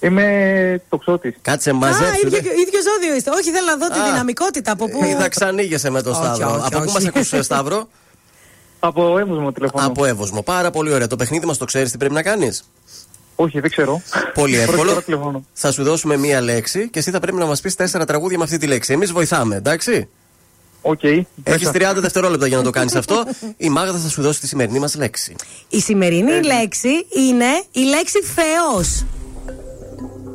Ε; 0.00 0.06
Είμαι 0.06 0.82
τοξότης. 0.88 1.34
Κάτσε 1.42 1.70
Α, 1.70 1.74
μαζέψου. 1.74 2.26
ίδιο, 2.26 2.38
ίδιο 2.38 2.80
ζώδιο 2.92 3.14
είστε. 3.16 3.30
Όχι, 3.30 3.50
θέλω 3.50 3.66
να 3.66 3.76
δω 3.76 3.88
τη 3.94 3.98
Α. 4.00 4.04
δυναμικότητα 4.04 4.72
από 4.72 4.88
πού. 4.88 5.04
Είδα 5.04 5.28
ξανοίγεσαι 5.28 5.90
με 5.90 6.02
τον 6.02 6.12
Όχι, 6.12 6.22
Σταύρο. 6.24 6.50
όχι, 6.50 6.60
Από 6.64 6.76
πού 6.78 6.82
όχι. 6.84 6.92
μας 6.92 7.06
ακούσες, 7.06 7.44
Σταύρο; 7.44 7.88
Από 8.78 9.18
Εύοσμο 9.18 9.52
τηλεφωνώ. 9.52 9.86
Από 9.86 10.04
Εύοσμο. 10.04 10.42
Πάρα 10.42 10.70
πολύ 10.70 10.92
ωραία. 10.92 11.06
Το 11.06 11.16
παιχνίδι 11.16 11.46
μας 11.46 11.58
το 11.58 11.64
ξέρεις 11.64 11.90
τι 11.90 11.96
πρέπει 11.98 12.14
να 12.14 12.22
κάνεις; 12.22 12.62
Όχι, 13.36 13.60
δεν 13.60 13.70
ξέρω. 13.70 14.02
Πολύ 14.34 14.56
Πρώτη 14.56 14.70
εύκολο. 14.70 14.88
φορά 14.90 15.02
τηλεφωνώ. 15.02 15.44
Θα 15.52 15.72
σου 15.72 15.82
δώσουμε 15.82 16.16
μία 16.16 16.40
λέξη 16.40 16.88
και 16.90 16.98
εσύ 16.98 17.10
θα 17.10 17.20
πρέπει 17.20 17.36
να 17.36 17.46
μας 17.46 17.60
πεις 17.60 17.74
τέσσερα 17.74 18.04
τραγούδια 18.04 18.38
με 18.38 18.44
αυτή 18.44 18.58
τη 18.58 18.66
λέξη. 18.66 18.92
Εμείς 18.92 19.12
βοηθάμε, 19.12 19.56
εντάξει; 19.56 20.08
Οκ. 20.82 21.02
Έχεις 21.42 21.70
30 21.72 22.00
δευτερόλεπτα 22.00 22.46
για 22.46 22.56
να 22.56 22.62
το 22.62 22.70
κάνεις 22.70 22.94
αυτό. 22.94 23.24
Η 23.56 23.68
Μάγδα 23.68 23.98
θα 23.98 24.08
σου 24.08 24.22
δώσει 24.22 24.40
τη 24.40 24.46
σημερινή 24.46 24.78
μας 24.78 24.94
λέξη. 24.94 25.34
Η 25.68 25.80
σημερινή 25.80 26.42
λέξη 26.42 26.88
είναι 27.28 27.46
η 27.72 27.80
λέξη 27.80 28.18
Θεός. 28.22 29.04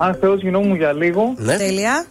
Αν 0.03 0.17
Θεός 0.19 0.41
γινόμουν 0.41 0.75
για 0.75 0.93
λίγο. 0.93 1.33
Ναι. 1.37 1.57
Τέλεια. 1.57 2.05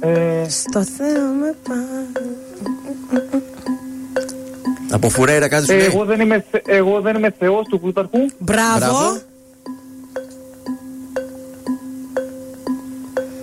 Ε, 0.00 0.48
Στο 0.48 0.84
Θεό 0.84 1.26
με 1.40 1.54
πά. 1.68 1.74
Από 4.90 5.08
φουρέιρα 5.08 5.48
κάτι 5.48 5.64
σου 5.66 5.72
ε, 5.72 5.76
λέει; 5.76 5.86
εγώ, 5.86 6.04
δεν 6.04 6.20
είμαι, 6.20 6.44
θε- 6.50 6.68
εγώ 6.68 7.00
δεν 7.00 7.16
είμαι 7.16 7.34
Θεός 7.38 7.66
του 7.68 7.80
Πλούταρχου. 7.80 8.18
Μπράβο. 8.38 8.78
Μπράβο. 8.78 9.18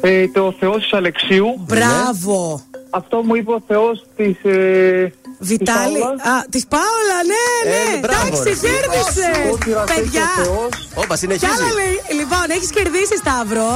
Ε, 0.02 0.28
το 0.28 0.56
Θεός 0.60 0.78
της 0.82 0.94
Αλεξίου. 0.94 1.46
Μπράβο. 1.68 2.62
Αυτό 2.90 3.22
μου 3.24 3.36
είπε 3.36 3.52
ο 3.52 3.64
Θεός 3.68 4.06
της. 4.16 4.44
Ε, 4.44 5.14
Βιτάλη. 5.40 5.94
της 5.94 6.04
Παύλας. 6.04 6.28
Α, 6.32 6.46
της 6.54 6.64
Πάολα, 6.74 7.20
ναι, 7.32 7.44
ναι. 7.72 7.96
Ε, 7.96 8.00
μπράβο, 8.04 8.28
Εντάξει, 8.42 8.50
ρε. 8.50 8.68
κέρδισε. 8.68 9.30
Ότι 9.54 9.70
ραστεί 9.78 9.94
Παιδιά. 10.02 10.28
ο 10.40 10.44
Θεός. 10.44 10.70
Όπα, 11.02 11.14
Κι 11.14 11.20
συνεχίζει. 11.20 11.52
άλλα 11.52 11.70
λέει. 11.80 11.96
Λοιπόν, 12.20 12.46
έχεις 12.56 12.70
κερδίσει, 12.78 13.16
Σταύρο. 13.24 13.70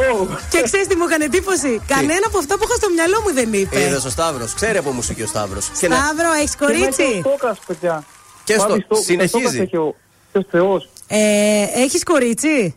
Ω, 0.00 0.26
Και 0.52 0.60
ξέρεις 0.68 0.86
τι 0.86 0.94
μου 0.96 1.04
έκανε 1.08 1.24
εντύπωση; 1.24 1.80
Κανένα 1.86 2.24
από 2.30 2.38
αυτά 2.38 2.54
που 2.58 2.64
είχα 2.66 2.74
στο 2.74 2.88
μυαλό 2.96 3.18
μου 3.24 3.32
δεν 3.38 3.52
είπε. 3.52 3.80
Είδες 3.80 4.04
ο 4.04 4.10
Σταύρος. 4.10 4.54
Ξέρει 4.54 4.78
από 4.78 4.90
μουσική 4.90 5.22
ο 5.22 5.26
Σταύρος. 5.26 5.64
Σταύρο, 5.74 6.30
έχεις 6.40 6.54
και 6.56 6.64
με 6.66 6.72
κορίτσι; 6.72 7.20
το 7.22 7.28
Στόκας, 7.28 7.58
παιδιά. 7.66 8.04
Και 8.44 8.54
στο- 8.54 8.66
Πάλι 8.66 8.82
στο- 8.86 8.94
συνεχίζει. 8.94 9.44
Στόκας 9.44 9.54
έχει 9.66 9.76
ο 9.76 9.94
ο 10.34 10.40
Θεός. 10.50 10.88
Ε, 11.06 11.64
έχεις 11.84 12.02
κορίτσι; 12.02 12.76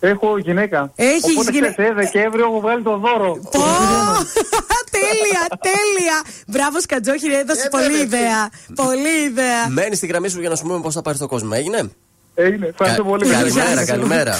Έχω 0.00 0.38
γυναίκα. 0.38 0.92
Έχεις 0.96 1.24
Οπότε 1.34 1.50
γυναίκα. 1.50 1.72
ξέρετε, 1.72 2.00
ε, 2.00 2.04
Δεκέμβριο 2.04 2.44
έχω 2.44 2.60
βγάλει 2.60 2.82
το 2.82 2.96
δώρο. 2.96 3.38
Πω! 3.50 3.60
τέλεια, 4.96 5.42
τέλεια. 5.60 6.22
Μπράβο, 6.46 6.80
Σκατζόχυρη, 6.80 7.34
έδωσε 7.34 7.68
πολύ 7.70 8.00
ιδέα. 8.00 8.50
Πολύ 8.74 9.24
ιδέα. 9.28 9.68
Μένεις 9.68 9.96
στη 9.96 10.06
γραμμή 10.06 10.28
σου 10.28 10.40
για 10.40 10.48
να 10.48 10.56
σου 10.56 10.62
πούμε 10.66 10.80
πώς 10.80 10.94
θα 10.94 11.02
πάρεις 11.02 11.20
το 11.20 11.26
κόσμο. 11.28 11.50
Έγινε. 11.52 11.90
Έγινε. 12.34 12.66
Ευχαριστώ 12.66 13.02
Κα- 13.02 13.08
πολύ. 13.08 13.26
Καλημέρα, 13.30 13.72
Γεια 13.72 13.80
σου. 13.80 13.86
καλημέρα. 13.86 14.38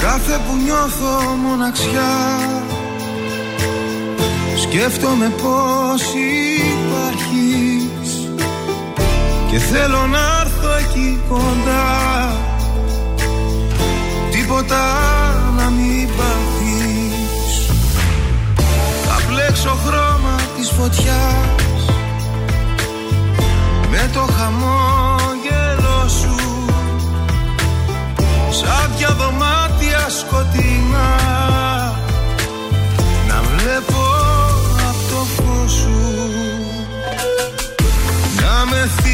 Κάθε 0.00 0.40
που 0.48 0.56
νιώθω 0.64 1.36
μοναξιά 1.36 2.10
Σκέφτομαι 4.78 5.28
πως 5.28 6.02
υπάρχεις. 6.72 8.10
Και 9.50 9.58
θέλω 9.58 10.06
να 10.06 10.40
έρθω 10.40 10.68
εκεί 10.78 11.20
κοντά. 11.28 12.36
Τίποτα 14.30 14.84
να 15.56 15.70
μην 15.70 16.08
πάθεις. 16.16 17.66
Θα 19.06 19.20
πλέξω 19.28 19.76
χρώμα 19.84 20.36
της 20.56 20.70
φωτιάς. 20.70 21.82
Με 23.90 24.10
το 24.12 24.20
χαμόγελο 24.20 26.08
σου. 26.08 26.36
Σάπια 28.50 29.16
δωμάτια 29.18 30.08
σκοτεινά. 30.08 31.14
Να 33.28 33.42
βλέπω 33.42 34.05
Να 38.70 39.05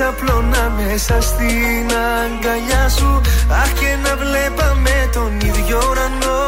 ξαπλώνα 0.00 0.72
μέσα 0.76 1.20
στην 1.20 1.88
αγκαλιά 2.20 2.88
σου. 2.88 3.20
Αχ 3.50 3.72
και 3.72 3.96
να 4.04 4.16
βλέπαμε 4.16 5.10
τον 5.12 5.40
ίδιο 5.40 5.80
ουρανό. 5.90 6.42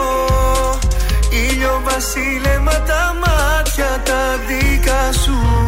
Ήλιο 1.51 1.81
βασίλεμα 1.85 2.73
τα 2.73 3.15
μάτια 3.23 4.03
τα 4.05 4.23
δικά 4.47 5.13
σου 5.13 5.62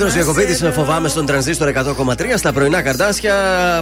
εδώ 0.00 0.08
Πέτρο 0.08 0.32
να 0.32 0.32
Διακοπίτη, 0.32 0.54
σε 0.58 0.70
φοβάμαι 0.70 1.08
στον 1.08 1.26
τρανζίστορ 1.26 1.72
100,3 1.74 2.14
στα 2.36 2.52
πρωινά 2.52 2.82
καρτάσια. 2.82 3.34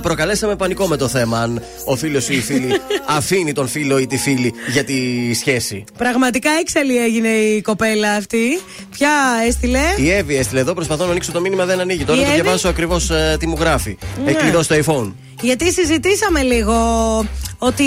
Προκαλέσαμε 0.03 0.57
πανικό 0.57 0.87
με 0.87 0.97
το 0.97 1.09
θέμα. 1.09 1.39
Αν 1.39 1.63
ο 1.85 1.97
φίλος 1.97 2.29
ή 2.29 2.35
η 2.35 2.41
φίλη 2.41 2.81
αφήνει 3.19 3.53
τον 3.53 3.69
φίλο 3.69 3.99
ή 3.99 4.07
τη 4.07 4.17
φίλη 4.17 4.53
για 4.73 4.85
τη 4.85 4.95
σχέση. 5.35 5.85
Πραγματικά 5.99 6.51
έξαλλη 6.61 6.99
έγινε 6.99 7.29
η 7.29 7.63
κοπέλα 7.63 8.13
αυτή. 8.13 8.61
Ποια 8.91 9.11
έστειλε; 9.47 9.81
Η 9.97 10.11
Εύη 10.11 10.37
έστειλε 10.37 10.61
εδώ, 10.61 10.75
προσπαθώ 10.75 11.05
να 11.05 11.11
ανοίξω 11.11 11.33
το 11.33 11.41
μήνυμα, 11.41 11.65
δεν 11.65 11.81
ανοίγει. 11.81 12.05
Τώρα 12.05 12.21
Η 12.21 12.23
το 12.23 12.31
Εύη; 12.31 12.41
διαβάσω 12.41 12.69
ακριβώς 12.69 13.11
τι 13.39 13.47
μου 13.47 13.57
γράφει. 13.61 13.99
Ναι. 14.25 14.31
Έχει 14.31 14.39
κλειδώσει 14.39 14.69
το 14.69 14.75
iPhone. 14.85 15.13
Γιατί 15.41 15.73
συζητήσαμε 15.73 16.43
λίγο 16.43 16.75
ότι 17.59 17.85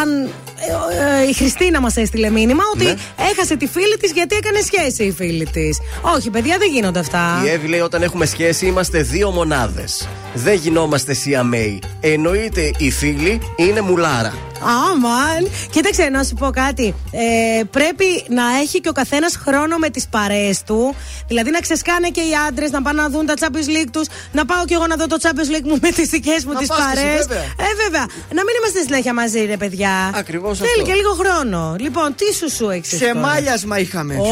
αν. 0.00 0.28
Ε, 0.66 1.22
ε, 1.22 1.28
η 1.28 1.32
Χριστίνα 1.32 1.80
μας 1.80 1.96
έστειλε 1.96 2.30
μήνυμα 2.30 2.62
ότι 2.74 2.84
Ναι. 2.84 2.94
έχασε 3.30 3.56
τη 3.56 3.66
φίλη 3.66 3.96
της 4.00 4.12
γιατί 4.12 4.36
έκανε 4.36 4.60
σχέση 4.60 5.04
η 5.04 5.12
φίλη 5.12 5.44
της. 5.46 5.78
Όχι, 6.16 6.30
παιδιά, 6.30 6.58
δεν 6.58 6.68
γίνονται 6.72 6.98
αυτά. 6.98 7.42
Η 7.44 7.48
Εύη 7.48 7.66
λέει: 7.68 7.80
Όταν 7.80 8.02
έχουμε 8.02 8.26
σχέση, 8.26 8.66
είμαστε 8.66 9.02
δύο 9.02 9.30
μονάδες. 9.30 10.08
Δεν 10.34 10.54
γινόμαστε 10.54 11.14
σιαμέοι. 11.14 11.82
Εννοείται 12.00 12.70
η 12.78 12.90
φίλη 12.90 13.40
είναι 13.56 13.80
μουλάρα. 13.80 14.32
Αμαν. 14.62 15.50
Κοίταξε, 15.70 16.02
να 16.02 16.22
σου 16.24 16.34
πω 16.34 16.50
κάτι. 16.50 16.94
Ε, 17.12 17.62
πρέπει 17.70 18.04
να 18.28 18.42
έχει 18.62 18.80
και 18.80 18.88
ο 18.88 18.92
καθένας 18.92 19.36
χρόνο 19.36 19.76
με 19.76 19.88
τις 19.90 20.06
παρέες 20.10 20.62
του. 20.62 20.94
Δηλαδή 21.28 21.50
να 21.50 21.60
ξεσκάνε 21.60 22.08
και 22.08 22.20
οι 22.20 22.32
άντρες 22.48 22.70
να 22.70 22.82
πάνε 22.82 23.02
να 23.02 23.08
δουν 23.08 23.26
τα 23.26 23.34
Champions 23.40 23.68
League 23.76 23.88
τους. 23.92 24.06
Να 24.32 24.44
πάω 24.44 24.64
κι 24.64 24.72
εγώ 24.74 24.86
να 24.86 24.96
δω 24.96 25.06
το 25.06 25.16
Champions 25.22 25.50
League 25.56 25.64
μου 25.64 25.78
με 25.84 25.90
τις 25.90 26.08
δικές 26.08 26.44
μου 26.44 26.52
Να 26.52 26.58
τις 26.58 26.68
πας 26.68 26.78
και 26.78 26.84
εσύ, 26.92 26.94
παρέες. 27.02 27.26
βέβαια. 27.26 27.42
Ε, 27.42 27.64
βέβαια. 27.84 28.06
Να 28.36 28.42
μην 28.44 28.54
είμαστε 28.60 28.80
συνέχεια 28.86 29.14
μαζί, 29.14 29.44
ρε 29.44 29.56
παιδιά. 29.56 30.10
Ακριβώς 30.14 30.58
Θέλει 30.58 30.70
αυτό. 30.70 30.84
και 30.84 30.92
λίγο 30.94 31.12
χρόνο. 31.12 31.76
Λοιπόν, 31.78 32.14
τι 32.14 32.34
σου 32.34 32.50
σου 32.50 32.68
έχεις 32.70 32.96
Σε 32.98 33.14
μάλιασμα 33.14 33.78
είχαμε. 33.78 34.16
Ωχ, 34.18 34.30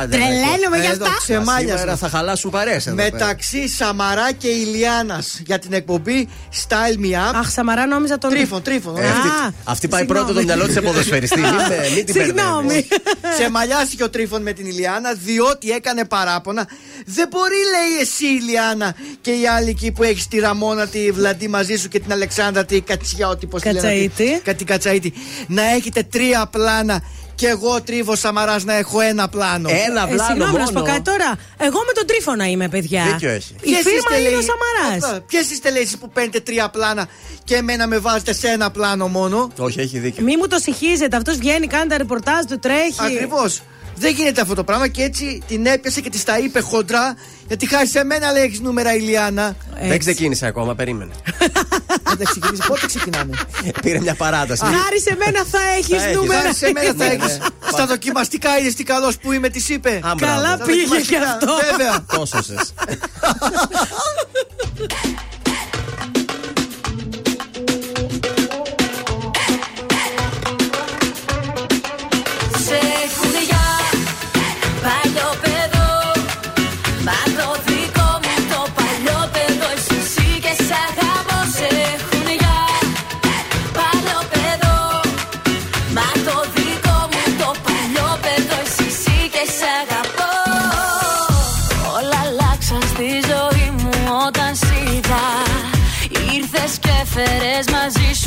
άντε, 0.00 0.16
τρελαίνομαι 0.16 0.76
γι' 0.80 0.86
Εδώ, 0.86 1.04
αυτά. 1.04 1.16
ξεμάλιασμα. 1.18 1.78
Σήμερα 1.78 1.96
θα 1.96 2.08
χαλάσουν 2.08 2.50
παρέες 2.50 2.86
εδώ. 2.86 2.96
πέρα. 2.96 3.08
Μεταξύ 3.12 3.68
Σαμαρά 3.68 4.32
και 4.32 4.48
Ηλιάνας 4.48 5.40
για 5.46 5.58
την 5.58 5.72
εκπομπή 5.72 6.28
Style 6.68 6.98
Me 7.04 7.30
Up. 7.30 7.34
Αχ, 7.34 7.50
Σαμαρά 7.50 7.86
νόμιζα 7.86 8.18
τον. 8.18 8.30
Τρίφων, 8.30 8.62
τρίφων. 8.62 8.94
Ε, 9.72 9.78
αυτή, 9.78 9.86
Α, 9.86 9.88
αυτή 9.88 9.88
πάει 9.88 10.00
συγγνώμη. 10.00 10.24
πρώτο 10.24 10.38
το 10.38 10.44
μυαλό 10.46 10.64
της 10.64 10.74
σε 10.74 10.80
ποδοσφαιριστή. 10.80 11.40
Μην, 11.40 11.50
με- 11.68 11.90
μην 11.94 12.04
την 12.04 12.14
Συγγνώμη. 12.14 12.66
μπερδεύεις. 12.66 12.88
Σε 13.38 13.50
μαλλιάστηκε 13.50 14.02
ο 14.04 14.10
Τρίφων 14.10 14.42
με 14.42 14.52
την 14.52 14.66
Ηλιάνα 14.66 15.12
διότι 15.12 15.70
έκανε 15.70 16.04
παράπονα. 16.04 16.68
Δεν 17.06 17.28
μπορεί, 17.30 17.54
λέει 17.74 18.00
εσύ, 18.00 18.26
Ηλιάνα, 18.26 18.94
και 19.20 19.30
οι 19.30 19.46
άλλοι 19.46 19.68
εκεί 19.68 19.92
που 19.92 20.02
έχεις 20.02 20.28
τη 20.28 20.38
Ραμόνα, 20.38 20.86
τη 20.86 21.10
Βλαντή 21.10 21.48
μαζί 21.48 21.76
σου 21.76 21.88
και 21.88 22.00
την 22.00 22.12
Αλεξάνδρα, 22.12 22.64
τη 22.64 22.80
Κατσιώτη, 22.80 23.46
πώς 23.46 23.60
τη 23.62 23.66
λένε. 23.66 23.80
Κατσαίτη. 23.80 24.06
αυτή, 24.06 24.40
Κάτι 24.44 24.64
Κατσαίτη. 24.64 25.12
Να 25.46 25.62
έχετε 25.70 26.02
τρία 26.02 26.46
πλάνα 26.46 27.02
και 27.34 27.46
εγώ 27.48 27.82
τρίβος 27.82 28.18
Σαμαράς 28.18 28.64
να 28.64 28.74
έχω 28.74 29.00
ένα 29.00 29.28
πλάνο. 29.28 29.68
Ένα 29.86 30.02
Ε, 30.02 30.14
πλάνο 30.14 30.24
συγγνώμη, 30.24 30.58
να 30.58 30.66
σου 30.66 30.72
πω 30.72 30.78
μόνο. 30.78 30.92
κάτι 30.92 31.02
τώρα. 31.02 31.34
Εγώ 31.58 31.78
με 31.86 31.92
τον 31.94 32.06
Τρίφωνα 32.06 32.48
είμαι, 32.50 32.68
παιδιά. 32.68 33.04
Δίκιο 33.12 33.30
έχεις. 33.30 33.50
Η 33.62 33.72
φίρμα 33.74 34.18
είναι 34.28 34.36
ο 34.36 34.40
Σαμαράς. 34.40 35.22
Ποιες 35.26 35.50
είστε, 35.50 35.70
λέει, 35.70 35.82
εσείς 35.82 35.98
που 35.98 36.08
παίρνετε 36.10 36.40
τρία 36.40 36.68
πλάνα 36.68 37.08
και 37.44 37.54
εμένα 37.56 37.86
με 37.86 37.98
βάζετε 37.98 38.32
σε 38.32 38.48
ένα 38.48 38.70
πλάνο 38.70 39.08
μόνο; 39.08 39.50
Όχι, 39.58 39.80
έχει 39.80 39.98
δίκιο. 39.98 40.22
Μη 40.24 40.36
μου 40.36 40.46
το 40.46 40.58
συγχύζετε. 40.58 41.16
Αυτός 41.16 41.36
βγαίνει, 41.36 41.66
κάνει 41.66 41.88
τα 41.88 41.96
ρεπορτάζ 41.96 42.44
του, 42.48 42.58
τρέχει. 42.58 42.96
Ακριβώς. 43.00 43.62
Δεν 44.02 44.14
γίνεται 44.14 44.40
αυτό 44.40 44.54
το 44.54 44.64
πράγμα 44.64 44.88
και 44.88 45.02
έτσι 45.02 45.42
την 45.46 45.66
έπιασε 45.66 46.00
και 46.00 46.10
της 46.10 46.24
τα 46.24 46.38
είπε 46.38 46.60
χοντρά. 46.60 47.14
Γιατί 47.46 47.66
χάρη 47.68 47.86
σε 47.88 48.04
μένα 48.04 48.32
λέει 48.32 48.42
έχεις 48.42 48.60
νούμερα 48.60 48.94
Ηλιάνα. 48.94 49.56
Δεν 49.88 49.98
ξεκίνησε 49.98 50.46
ακόμα, 50.46 50.74
περίμενε. 50.74 51.12
Δεν 52.18 52.26
ξεκινήσει. 52.26 52.62
Πότε 52.66 52.86
ξεκινάμε; 52.86 53.36
Πήρε 53.82 54.00
μια 54.00 54.14
παράταση. 54.14 54.64
Χάρη 54.64 55.00
σε 55.00 55.16
μένα 55.24 55.38
θα 55.38 55.44
Θα 55.58 55.72
έχεις 55.78 56.02
έχεις. 56.02 56.16
νούμερα. 56.16 56.40
Χάρη 56.40 56.54
σε 56.54 56.70
μένα 56.74 56.86
θα 56.88 56.94
Ναι, 56.94 57.04
έχεις. 57.12 57.38
ναι. 57.38 57.46
Στα 57.72 57.86
δοκιμαστικά 57.86 58.58
είδες 58.58 58.74
τι 58.74 58.84
καλός 58.84 59.16
που 59.16 59.32
είμαι, 59.32 59.48
τη 59.48 59.64
είπε. 59.74 59.90
Α, 59.90 60.14
μπράβο. 60.16 60.34
Καλά 60.34 60.54
Στα 60.54 60.64
πήγε 60.64 60.80
και 60.82 60.86
δοκιμαστικά, 60.88 61.22
αυτό. 61.32 61.54
Βέβαια. 61.70 62.04
Τόσωσες. 62.16 62.74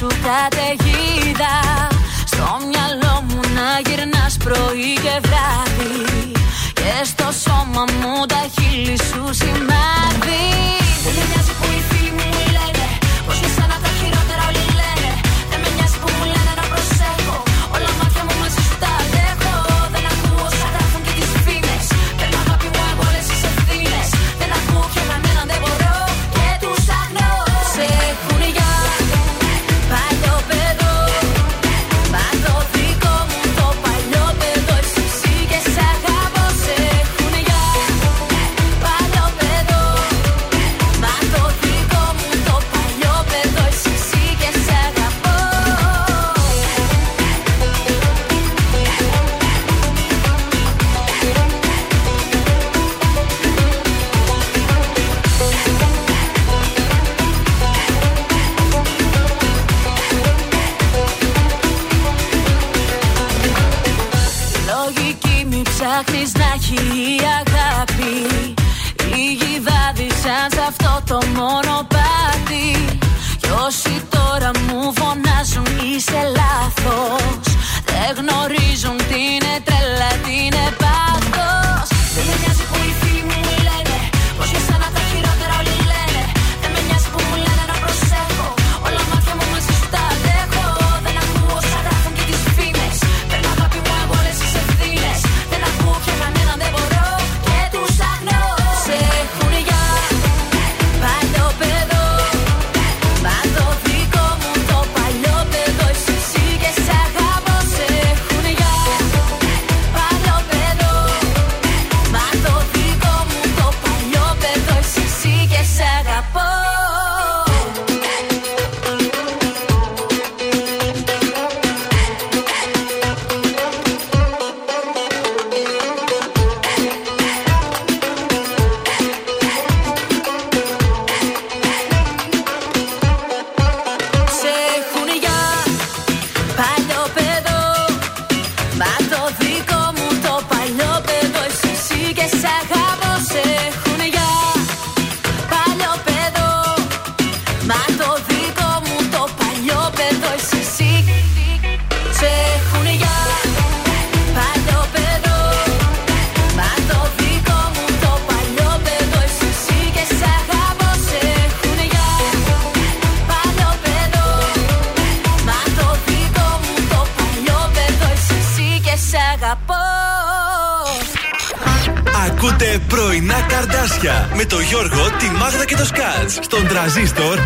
σου 0.06 0.18
καταιγίδα 0.28 1.56
Στο 2.26 2.48
μυαλό 2.68 3.24
μου 3.28 3.40
να 3.56 3.90
γυρνάς 3.90 4.38
πρωί 4.44 4.94
και 4.94 5.16
βράδυ. 5.26 6.32
Και 6.74 6.94
στο 7.04 7.28
σώμα 7.44 7.84
μου 8.00 8.26
τα 8.26 8.42
χείλη 8.54 8.98
σου 8.98 9.34
σημάδι. 9.34 10.46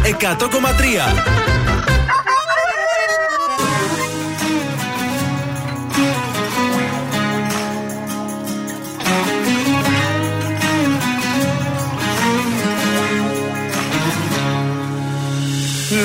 100,3. 0.09 1.39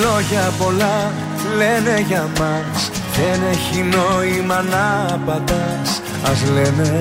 Λόγια 0.00 0.52
πολλά 0.58 1.12
λένε 1.56 2.04
για 2.06 2.28
μας. 2.38 2.90
Δεν 3.16 3.42
έχει 3.50 3.82
νόημα 3.82 4.62
να 4.62 5.14
απαντάς. 5.14 6.02
Ας 6.24 6.42
λένε 6.52 7.00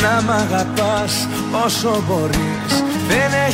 Να 0.00 0.22
μ' 0.22 0.30
αγαπάς 0.30 1.28
όσο 1.64 2.02
μπορείς. 2.08 2.66
Δεν 2.68 2.85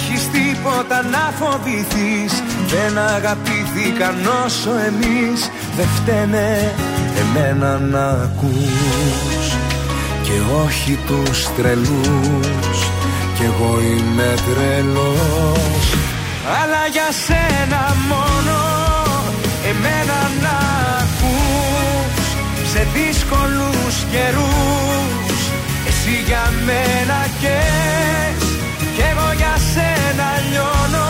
έχεις 0.03 0.29
τίποτα 0.31 1.03
να 1.03 1.33
φοβηθείς. 1.39 2.33
Δεν 2.73 2.99
αγαπήθηκαν 2.99 4.15
όσο 4.45 4.71
εμείς. 4.71 5.51
Δεν 5.77 5.87
φταίνε 5.97 6.75
εμένα 7.23 7.79
να 7.79 8.07
ακούς. 8.09 9.47
Και 10.23 10.37
όχι 10.65 10.99
τους 11.07 11.49
τρελούς. 11.57 12.79
Κι 13.37 13.45
εγώ 13.45 13.81
είμαι 13.81 14.35
τρελός. 14.47 15.85
Αλλά 16.61 16.83
για 16.93 17.09
σένα 17.27 17.97
μόνο 18.09 18.59
εμένα 19.71 20.19
να 20.45 20.57
ακούς. 21.03 22.27
Σε 22.73 22.87
δύσκολους 22.95 23.95
καιρούς. 24.11 25.41
Εσύ 25.87 26.23
για 26.27 26.53
μένα 26.67 27.27
καις 27.41 27.83
Κι 27.85 27.89
εγώ 27.89 28.42
για 28.42 28.42
σένα 30.13 30.31
λιώνω 30.51 31.09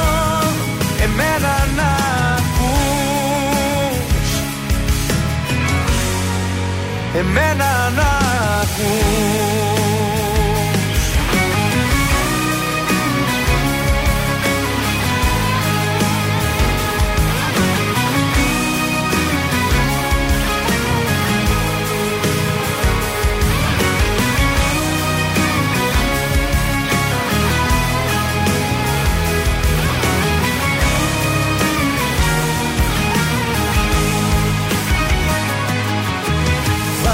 Εμένα 1.05 1.55
να 1.77 1.91
ακούς. 2.37 3.99
Εμένα 7.19 7.91
να 7.97 8.11
ακούς 8.63 10.22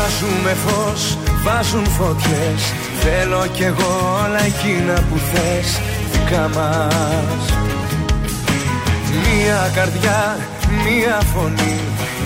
Βάζουμε 0.08 0.56
φως, 0.66 1.18
βάζουν 1.44 1.86
φωτιές. 1.86 2.62
Θέλω 3.00 3.46
κι 3.52 3.62
εγώ 3.62 4.20
όλα 4.24 4.42
εκείνα 4.44 4.92
που 4.92 5.18
θες. 5.30 5.80
Δικά 6.12 6.48
μας. 6.54 7.44
Μία 9.22 9.70
καρδιά, 9.74 10.38
μία 10.84 11.20
φωνή. 11.34 11.78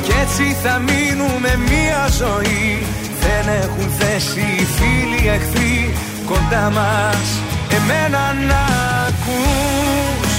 Κι 0.03 0.13
έτσι 0.23 0.57
θα 0.63 0.79
μείνουμε 0.79 1.51
μία 1.71 2.09
ζωή. 2.23 2.87
Δεν 3.25 3.55
έχουν 3.63 3.91
θέση 3.99 4.41
οι 4.41 4.67
φίλοι 4.77 5.29
εχθροί 5.29 5.95
Κοντά 6.27 6.71
μας. 6.71 7.27
Εμένα 7.77 8.35
να 8.49 8.65
ακούς 9.09 10.33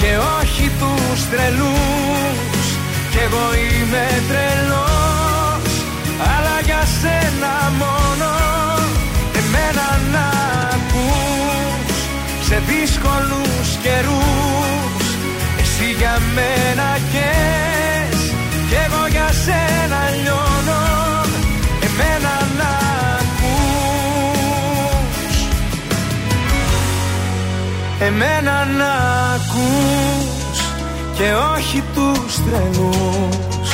Και 0.00 0.12
όχι 0.40 0.70
τους 0.78 1.28
τρελούς. 1.30 2.66
Κι 3.10 3.18
εγώ 3.26 3.46
είμαι 3.54 4.06
τρελός. 4.28 4.80
Αλλά 4.80 4.89
για 6.80 6.88
σένα 7.00 7.54
μόνο 7.78 8.30
Εμένα 9.40 9.88
να 10.12 10.26
ακούς 10.74 11.96
Σε 12.48 12.62
δύσκολους 12.68 13.68
καιρούς. 13.82 15.04
Εσύ 15.60 15.90
για 15.98 16.18
μένα 16.34 16.88
καις 17.12 18.20
Κι 18.68 18.76
εγώ 18.86 19.06
για 19.10 19.28
σένα 19.44 20.00
λιώνω 20.22 20.82
Εμένα 21.86 22.34
να 22.58 22.72
ακούς. 23.20 24.54
Εμένα 28.00 28.64
να 28.78 28.92
ακούς 29.34 30.58
Και 31.16 31.28
όχι 31.56 31.82
τους 31.94 32.34
τρελούς 32.44 33.70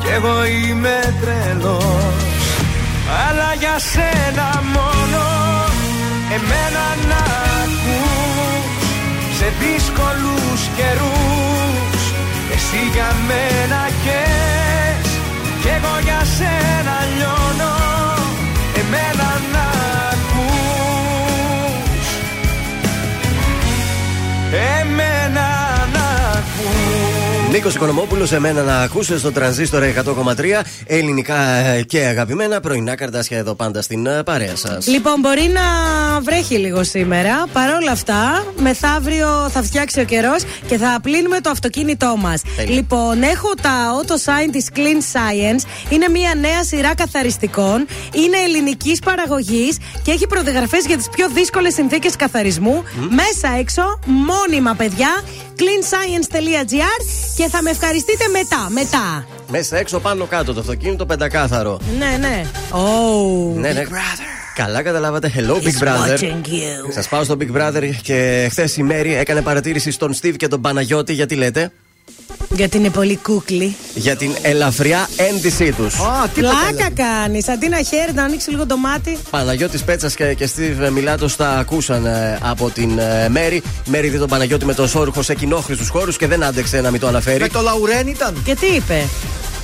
Κι 0.00 0.08
εγώ 0.16 0.44
είμαι 0.44 1.14
τρελός 1.20 2.25
Αλλά 3.38 3.54
για 3.54 3.78
σένα 3.78 4.62
μόνο. 4.74 5.24
Εμένα 6.36 6.84
να 7.10 7.22
ακούς 7.62 9.36
Σε 9.38 9.52
δύσκολους 9.60 10.60
καιρούς. 10.76 12.02
Εσύ 12.54 12.80
για 12.92 13.10
μένα 13.28 13.82
καις 14.04 15.10
Κι 15.62 15.68
εγώ 15.68 15.94
για 16.04 16.22
σένα 16.36 16.96
λιώνω 17.16 17.75
Νίκος 27.56 27.74
Οικονομόπουλος, 27.74 28.32
εμένα 28.32 28.62
να 28.62 28.78
ακούσες 28.78 29.20
στο 29.20 29.32
τρανζίστορ 29.32 29.82
100,3 29.82 30.62
ελληνικά 30.86 31.40
ε, 31.40 31.82
και 31.82 31.98
αγαπημένα 32.04 32.60
πρωινά 32.60 32.94
καρτάσια 32.94 33.38
εδώ 33.38 33.54
πάντα 33.54 33.82
στην 33.82 34.06
ε, 34.06 34.22
παρέα 34.22 34.56
σας. 34.56 34.86
Λοιπόν, 34.86 35.20
μπορεί 35.20 35.50
να 35.54 35.62
βρέχει 36.20 36.56
λίγο 36.56 36.84
σήμερα. 36.84 37.46
Παρ' 37.52 37.74
όλα 37.74 37.90
αυτά, 37.90 38.44
μεθαύριο 38.56 39.48
θα 39.52 39.62
φτιάξει 39.62 40.00
ο 40.00 40.04
καιρός 40.04 40.42
και 40.66 40.76
θα 40.76 40.98
πλύνουμε 41.02 41.40
το 41.40 41.50
αυτοκίνητό 41.50 42.16
μας. 42.16 42.42
Τέλεια. 42.56 42.74
Λοιπόν, 42.74 43.22
έχω 43.22 43.54
τα 43.62 43.70
Auto 43.70 44.12
Sign 44.12 44.48
της 44.52 44.68
Clean 44.74 44.78
Science. 45.12 45.92
Είναι 45.92 46.08
μια 46.08 46.34
νέα 46.40 46.64
σειρά 46.64 46.94
καθαριστικών. 46.94 47.86
Είναι 48.14 48.36
ελληνικής 48.44 48.98
παραγωγής 48.98 49.76
και 50.02 50.10
έχει 50.10 50.26
προδιαγραφές 50.26 50.86
για 50.86 50.96
τις 50.96 51.08
πιο 51.08 51.28
δύσκολες 51.28 51.74
συνθήκες 51.74 52.16
καθαρισμού. 52.16 52.82
Μέσα 53.10 53.56
έξω, 53.58 53.98
μόνιμα 54.04 54.74
παιδιά. 54.74 55.08
cleanscience.gr 55.58 57.00
και 57.36 57.48
θα 57.48 57.62
με 57.62 57.70
ευχαριστείτε 57.70 58.28
μετά. 58.28 58.68
Μετά. 58.70 59.26
Μέσα 59.48 59.76
έξω 59.76 60.00
πάνω 60.00 60.24
κάτω 60.24 60.52
το 60.54 60.60
αυτοκίνητο 60.60 61.06
πεντακάθαρο. 61.06 61.80
Ναι, 61.98 62.16
ναι. 62.20 62.44
Oh. 62.70 63.54
Ναι, 63.54 63.72
ναι. 63.72 63.84
Καλά 64.54 64.82
καταλάβατε. 64.82 65.32
Hello, 65.34 65.54
Big 65.54 65.84
Brother. 65.84 66.18
watching 66.18 66.46
you. 66.46 66.92
Σας 66.92 67.08
πάω 67.08 67.24
στο 67.24 67.36
Big 67.40 67.56
Brother 67.56 67.90
και 68.02 68.46
χθες 68.50 68.76
η 68.76 68.82
Μέρη 68.82 69.14
έκανε 69.14 69.42
παρατήρηση 69.42 69.90
στον 69.90 70.14
Steve 70.14 70.36
και 70.36 70.48
τον 70.48 70.60
Παναγιώτη. 70.60 71.12
Γιατί 71.12 71.34
λέτε, 71.34 71.72
Γιατί 72.54 72.76
είναι 72.76 72.90
πολύ 72.90 73.16
κούκλι. 73.16 73.76
για 73.94 74.16
την 74.16 74.30
ελαφριά 74.42 75.08
ένδυσή 75.16 75.72
τους. 75.72 75.94
Πλάκα 76.34 76.90
κάνεις. 76.94 77.48
Αντί 77.48 77.68
να 77.68 77.82
χαίρεται 77.82 78.12
να 78.12 78.22
ανοίξει 78.22 78.50
λίγο 78.50 78.66
το 78.66 78.76
μάτι. 78.76 79.18
Παναγιώτης 79.30 79.84
Πέτσας 79.84 80.14
και, 80.14 80.34
και 80.34 80.48
Steve 80.56 80.90
Μιλάτος 80.90 81.36
τα 81.36 81.48
ακούσαν 81.48 82.06
ε, 82.06 82.38
από 82.42 82.70
την 82.70 82.98
ε, 82.98 83.28
Μέρη. 83.28 83.56
Η 83.56 83.90
Μέρη 83.90 84.08
δει 84.08 84.18
τον 84.18 84.28
Παναγιώτη 84.28 84.64
με 84.64 84.74
το 84.74 84.86
σόρουχο 84.86 85.22
σε 85.22 85.34
κοινόχρηστους 85.34 85.88
χώρους 85.88 86.16
και 86.16 86.26
δεν 86.26 86.42
άντεξε 86.42 86.80
να 86.80 86.90
μην 86.90 87.00
το 87.00 87.06
αναφέρει. 87.06 87.40
Με 87.40 87.48
το 87.48 87.60
Λαουρέν 87.60 88.06
ήταν. 88.06 88.42
Και 88.44 88.54
τι 88.54 88.66
είπε; 88.66 89.04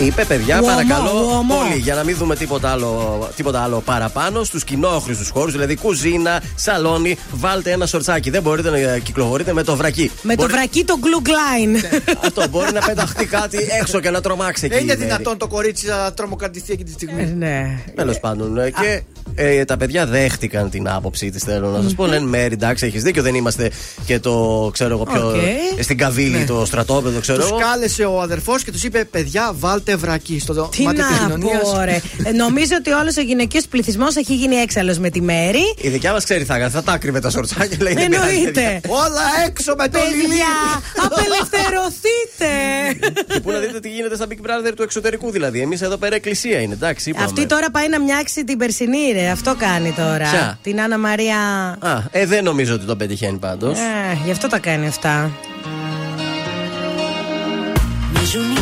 Είπε 0.06 0.24
παιδιά, 0.24 0.54
Ουωμό, 0.60 0.66
παρακαλώ 0.66 1.10
ουωμό. 1.24 1.54
όλοι 1.56 1.78
για 1.80 1.94
να 1.94 2.04
μην 2.04 2.16
δούμε 2.16 2.36
τίποτα 2.36 2.70
άλλο, 2.70 3.28
τίποτα 3.36 3.60
άλλο 3.62 3.80
παραπάνω 3.84 4.44
στους 4.44 4.64
κοινόχρηστους 4.64 5.28
χώρους, 5.28 5.52
δηλαδή 5.52 5.76
κουζίνα, 5.76 6.42
σαλόνι, 6.54 7.16
βάλτε 7.32 7.70
ένα 7.70 7.86
σορτσάκι. 7.86 8.30
Δεν 8.30 8.42
μπορείτε 8.42 8.70
να 8.70 8.98
κυκλοφορείτε 8.98 9.52
με 9.52 9.62
το 9.62 9.76
βρακί. 9.76 10.10
Με 10.22 10.34
Μπορεί- 10.34 10.48
το 10.50 10.56
βρακί 10.56 10.84
το 10.84 10.94
glue 11.02 11.28
line. 11.28 12.00
Αυτό 12.26 12.48
μπορεί 12.50 12.72
να 12.72 12.80
πεταχτεί 12.80 13.26
κάτι 13.26 13.58
έξω 13.80 14.00
και 14.00 14.10
να 14.10 14.20
τρομάξει 14.20 14.64
εκεί. 14.64 14.74
Δεν 14.74 14.82
είναι 14.82 14.92
η 14.92 14.96
Μέρη. 14.96 15.08
δυνατόν 15.10 15.38
το 15.38 15.46
κορίτσι 15.46 15.86
να 15.86 16.12
τρομοκρατηθεί 16.12 16.72
εκείνη 16.72 16.88
τη 16.88 16.94
στιγμή. 16.94 17.34
ναι. 17.38 17.78
Τέλος 17.94 18.20
πάντων. 18.20 18.58
ε, 18.58 18.70
Και 18.70 19.02
ε, 19.34 19.64
τα 19.64 19.76
παιδιά 19.76 20.06
δέχτηκαν 20.06 20.70
την 20.70 20.88
άποψή 20.88 21.30
της, 21.30 21.42
θέλω 21.42 21.68
να 21.70 21.82
σας 21.82 21.94
πω. 21.94 22.06
Λένε 22.06 22.26
Μέρη, 22.26 22.54
εντάξει, 22.54 22.86
έχεις 22.86 23.02
δίκιο. 23.02 23.22
Δεν 23.22 23.34
είμαστε 23.34 23.70
και 24.06 24.18
το 24.20 24.70
ξέρω 24.72 24.94
εγώ 24.94 25.04
πιο. 25.04 25.28
Οκ. 25.28 25.34
ε, 25.78 25.82
Στην 25.82 25.98
Καβίλη, 25.98 26.38
Ναι. 26.38 26.44
το 26.44 26.64
στρατόπεδο, 26.66 27.20
ξέρω 27.20 27.38
Τους 27.38 27.50
εγώ. 27.50 27.58
κάλεσε 27.58 28.04
ο 28.04 28.20
αδερφός 28.20 28.62
και 28.64 28.72
τους 28.72 28.84
είπε: 28.84 29.04
Παιδιά, 29.04 29.52
βάλτε 29.58 29.91
βρακί 29.96 30.38
στο 30.40 30.68
Τι 30.68 30.82
μάτι 30.82 30.96
τη 30.96 31.02
να 31.02 31.18
κοινωνία. 31.18 31.58
πω, 31.58 31.80
ρε. 31.84 32.00
Ε, 32.24 32.32
Νομίζω 32.32 32.72
ότι 32.78 32.90
όλος 32.90 33.16
ο 33.16 33.20
γυναικείος 33.20 33.66
πληθυσμός 33.66 34.16
έχει 34.16 34.34
γίνει 34.34 34.54
έξαλλος 34.56 34.98
με 34.98 35.10
τη 35.10 35.20
μέρη. 35.20 35.74
Η 35.80 35.88
δικιά 35.88 36.12
μας 36.12 36.24
ξέρει, 36.24 36.44
θα, 36.44 36.70
θα 36.70 36.82
τα 36.82 36.98
κρύβε 36.98 37.20
τα 37.20 37.30
σορτσάκια. 37.30 37.76
λέει, 37.80 37.94
δεν 37.94 38.08
πειράζει, 38.08 38.28
Εννοείται. 38.34 38.50
παιδιά. 38.82 38.96
Όλα 38.96 39.22
έξω 39.46 39.74
με 39.78 39.88
το 39.88 39.98
λιλί. 40.14 40.28
Παιδιά, 40.28 40.46
απελευθερωθείτε. 41.04 42.46
Και 43.34 43.40
πού 43.40 43.50
να 43.50 43.58
δείτε 43.58 43.80
τι 43.80 43.88
γίνεται 43.88 44.14
στα 44.14 44.26
Big 44.28 44.46
Brother 44.46 44.72
του 44.76 44.82
εξωτερικού 44.82 45.30
δηλαδή. 45.30 45.60
Εμείς 45.60 45.82
εδώ 45.82 45.96
πέρα 45.96 46.14
εκκλησία 46.14 46.60
είναι, 46.60 46.72
εντάξει. 46.74 47.10
Είπαμε. 47.10 47.24
Αυτή 47.24 47.46
τώρα 47.46 47.70
πάει 47.70 47.88
να 47.88 48.00
μοιάξει 48.00 48.44
την 48.44 48.58
περσινή, 48.58 49.12
ρε. 49.12 49.28
Αυτό 49.28 49.54
κάνει 49.58 49.92
τώρα. 49.96 50.30
Ποια; 50.30 50.58
Την 50.62 50.80
Άννα 50.80 50.98
Μαρία. 50.98 51.36
Α, 51.80 52.02
ε, 52.10 52.26
δεν 52.26 52.44
νομίζω 52.44 52.74
ότι 52.74 52.84
τον 52.84 52.96
πετυχαίνει 52.98 53.38
πάντως. 53.38 53.78
Ε, 53.78 54.18
γι' 54.24 54.30
αυτό 54.30 54.48
τα 54.48 54.58
κάνει 54.58 54.86
αυτά. 54.86 55.30
Μοιάζουν 58.12 58.61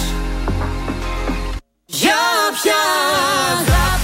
Για 2.01 2.21
ποια 2.57 2.81
αγάπη 3.51 4.00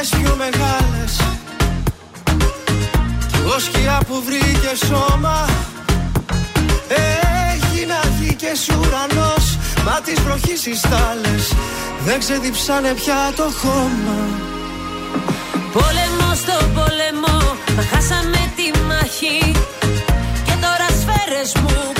οι 0.00 0.06
νύχτες 0.06 0.20
πιο 0.20 0.36
μεγάλες. 0.36 1.16
Κι 3.30 3.36
εγώ 3.36 3.58
σκιά 3.58 4.00
που 4.06 4.22
βρήκε 4.26 4.72
σώμα. 4.86 5.46
Έγινα 7.52 8.00
γη 8.20 8.34
και 8.34 8.52
ουρανός. 8.78 9.58
Μα 9.84 10.00
τις 10.04 10.20
βροχής 10.20 10.66
οι 10.66 10.74
στάλες 10.74 11.52
Δεν 12.04 12.18
ξεδιψάνε 12.18 12.92
πια 12.94 13.32
το 13.36 13.42
χώμα. 13.42 14.18
Πόλεμο 15.72 16.34
στο 16.34 16.56
πόλεμο, 16.74 17.38
μα 17.76 17.82
χάσαμε 17.82 18.52
τη 18.56 18.78
μάχη. 18.88 19.52
Και 20.44 20.54
τώρα 20.60 20.88
σφαίρες 21.00 21.52
μου 21.62 21.99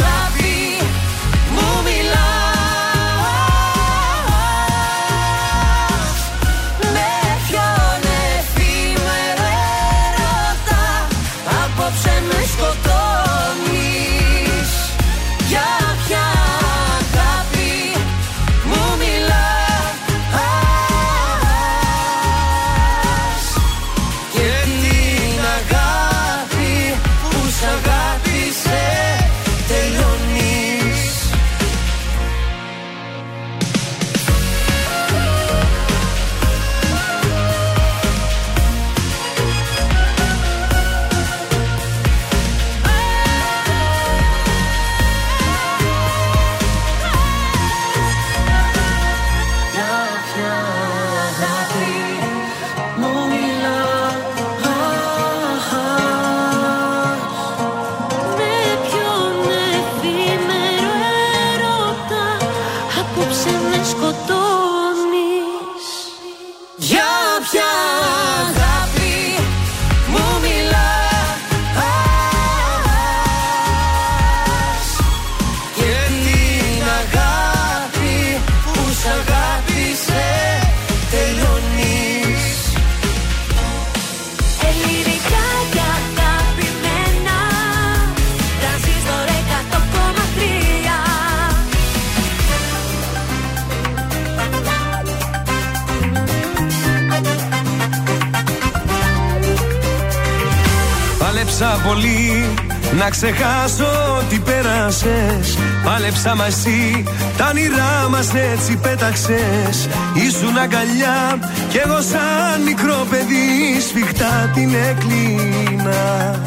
να 102.97 103.09
ξεχάσω 103.09 104.23
τι 104.29 104.39
πέρασες. 104.39 105.57
Πάλεψα 105.83 106.35
μαζί. 106.35 107.03
Τα 107.37 107.47
όνειρά 107.49 108.07
μας 108.09 108.33
έτσι 108.33 108.75
πέταξες. 108.75 109.87
Ήσουν 110.13 110.57
αγκαλιά 110.57 111.39
κι 111.69 111.77
εγώ 111.77 112.01
σαν 112.01 112.61
μικρό 112.65 113.07
παιδί. 113.09 113.81
Σφιχτά 113.87 114.51
την 114.53 114.69
έκλεινα. 114.89 116.39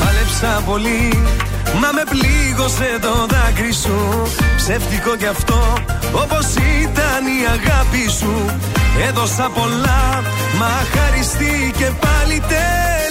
Πάλεψα 0.00 0.62
πολύ 0.66 1.22
Μα 1.80 1.88
με 1.92 2.02
πλήγωσε 2.08 2.98
το 3.00 3.26
δάκρυ 3.30 3.72
σου. 3.72 4.22
Ψεύτικο 4.56 5.16
κι 5.16 5.26
αυτό 5.26 5.72
Όπως 6.12 6.46
ήταν 6.82 7.22
η 7.38 7.40
αγάπη 7.46 8.10
σου. 8.18 8.44
Έδωσα 9.08 9.50
πολλά 9.54 10.22
Μα 10.58 10.72
χαριστεί 10.94 11.72
πάλι 12.00 12.42
τελικά 12.48 13.07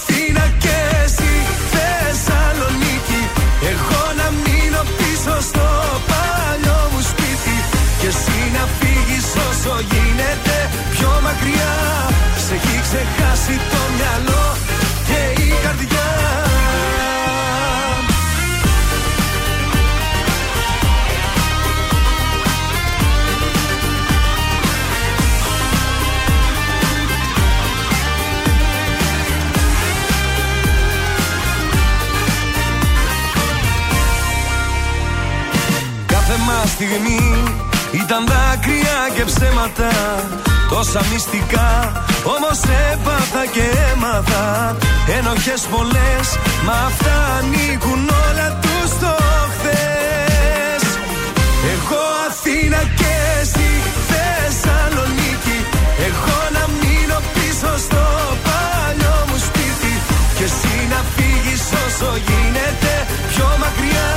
Αθήνα 0.00 0.44
και 0.64 0.76
εσύ 1.04 1.32
Θεσσαλονίκη. 1.72 3.22
Εγώ 3.72 4.02
να 4.20 4.28
μείνω 4.44 4.82
πίσω 4.98 5.34
στο 5.48 5.66
παλιό 6.10 6.80
μου 6.92 7.02
σπίτι. 7.10 7.56
Και 8.00 8.08
εσύ 8.14 8.38
να 8.56 8.64
φύγεις 8.78 9.26
όσο 9.48 9.74
γίνεται 9.90 10.56
πιο 10.94 11.12
μακριά. 11.26 11.74
Σε 12.46 12.54
έχει 12.54 12.76
ξεχάσει 12.86 13.54
το 13.72 13.80
μυαλό 13.96 14.46
και 15.08 15.20
η 15.42 15.48
καρδιά 15.64 16.17
Κάθε 36.48 36.60
μας 36.60 36.70
στιγμή 36.70 37.20
ήταν 38.02 38.22
δάκρυα 38.30 38.98
και 39.14 39.24
ψέματα. 39.30 39.92
Τόσα 40.70 41.02
μυστικά 41.12 41.70
Όμως 42.34 42.60
έπαθα 42.90 43.42
και 43.54 43.64
έμαθα. 43.90 44.46
Ενοχές 45.18 45.62
πολλές 45.72 46.26
Μα 46.66 46.76
αυτά 46.88 47.14
ανήκουν 47.38 48.02
όλα 48.24 48.48
τους 48.62 48.88
στο 48.96 49.14
χθες. 49.54 50.82
Εγώ 51.72 52.02
Αθήνα 52.28 52.80
και 53.00 53.12
εσύ 53.40 53.68
Θεσσαλονίκη. 54.10 55.58
Εγώ 56.08 56.38
να 56.56 56.64
μείνω 56.80 57.18
πίσω 57.34 57.70
στο 57.86 58.04
παλιό 58.46 59.16
μου 59.28 59.38
σπίτι. 59.46 59.92
Και 60.36 60.46
εσύ 60.50 60.74
να 60.92 61.00
φύγεις 61.14 61.62
όσο 61.84 62.10
γίνεται 62.28 62.92
πιο 63.32 63.48
μακριά. 63.62 64.10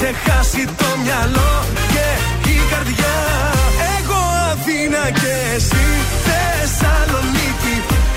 ξεχάσει 0.00 0.64
το 0.80 0.88
μυαλό 1.02 1.52
και 1.92 2.06
η 2.54 2.56
καρδιά 2.72 3.16
Εγώ 3.98 4.22
Αθήνα 4.52 5.02
και 5.20 5.34
εσύ 5.56 5.86
Θεσσαλονίκη 6.26 7.76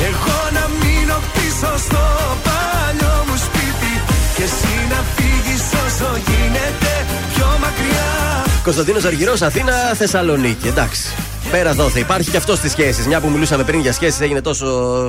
Εγώ 0.09 0.37
να 0.57 0.65
μείνω 0.81 1.17
πίσω 1.35 1.71
στο 1.85 2.03
παλιό 2.47 3.15
μου 3.27 3.37
σπίτι 3.45 3.93
Και 4.35 4.43
εσύ 4.49 4.73
να 4.93 4.99
φύγεις 5.15 5.63
όσο 5.85 6.09
γίνεται 6.27 6.91
πιο 7.33 7.47
μακριά 7.63 8.11
Κωνσταντίνος 8.63 9.05
Αργυρός, 9.05 9.41
Αθήνα, 9.41 9.73
Θεσσαλονίκη. 9.97 10.67
Εντάξει. 10.67 11.15
Πέρα 11.53 11.73
δόθε. 11.73 11.99
Υπάρχει 11.99 12.29
και 12.31 12.37
αυτό 12.37 12.55
στις 12.55 12.71
σχέσεις. 12.71 13.05
Μια 13.07 13.19
που 13.19 13.29
μιλούσαμε 13.29 13.63
πριν 13.63 13.79
για 13.79 13.93
σχέσεις, 13.93 14.19
έγινε 14.21 14.41
τόσο 14.41 14.65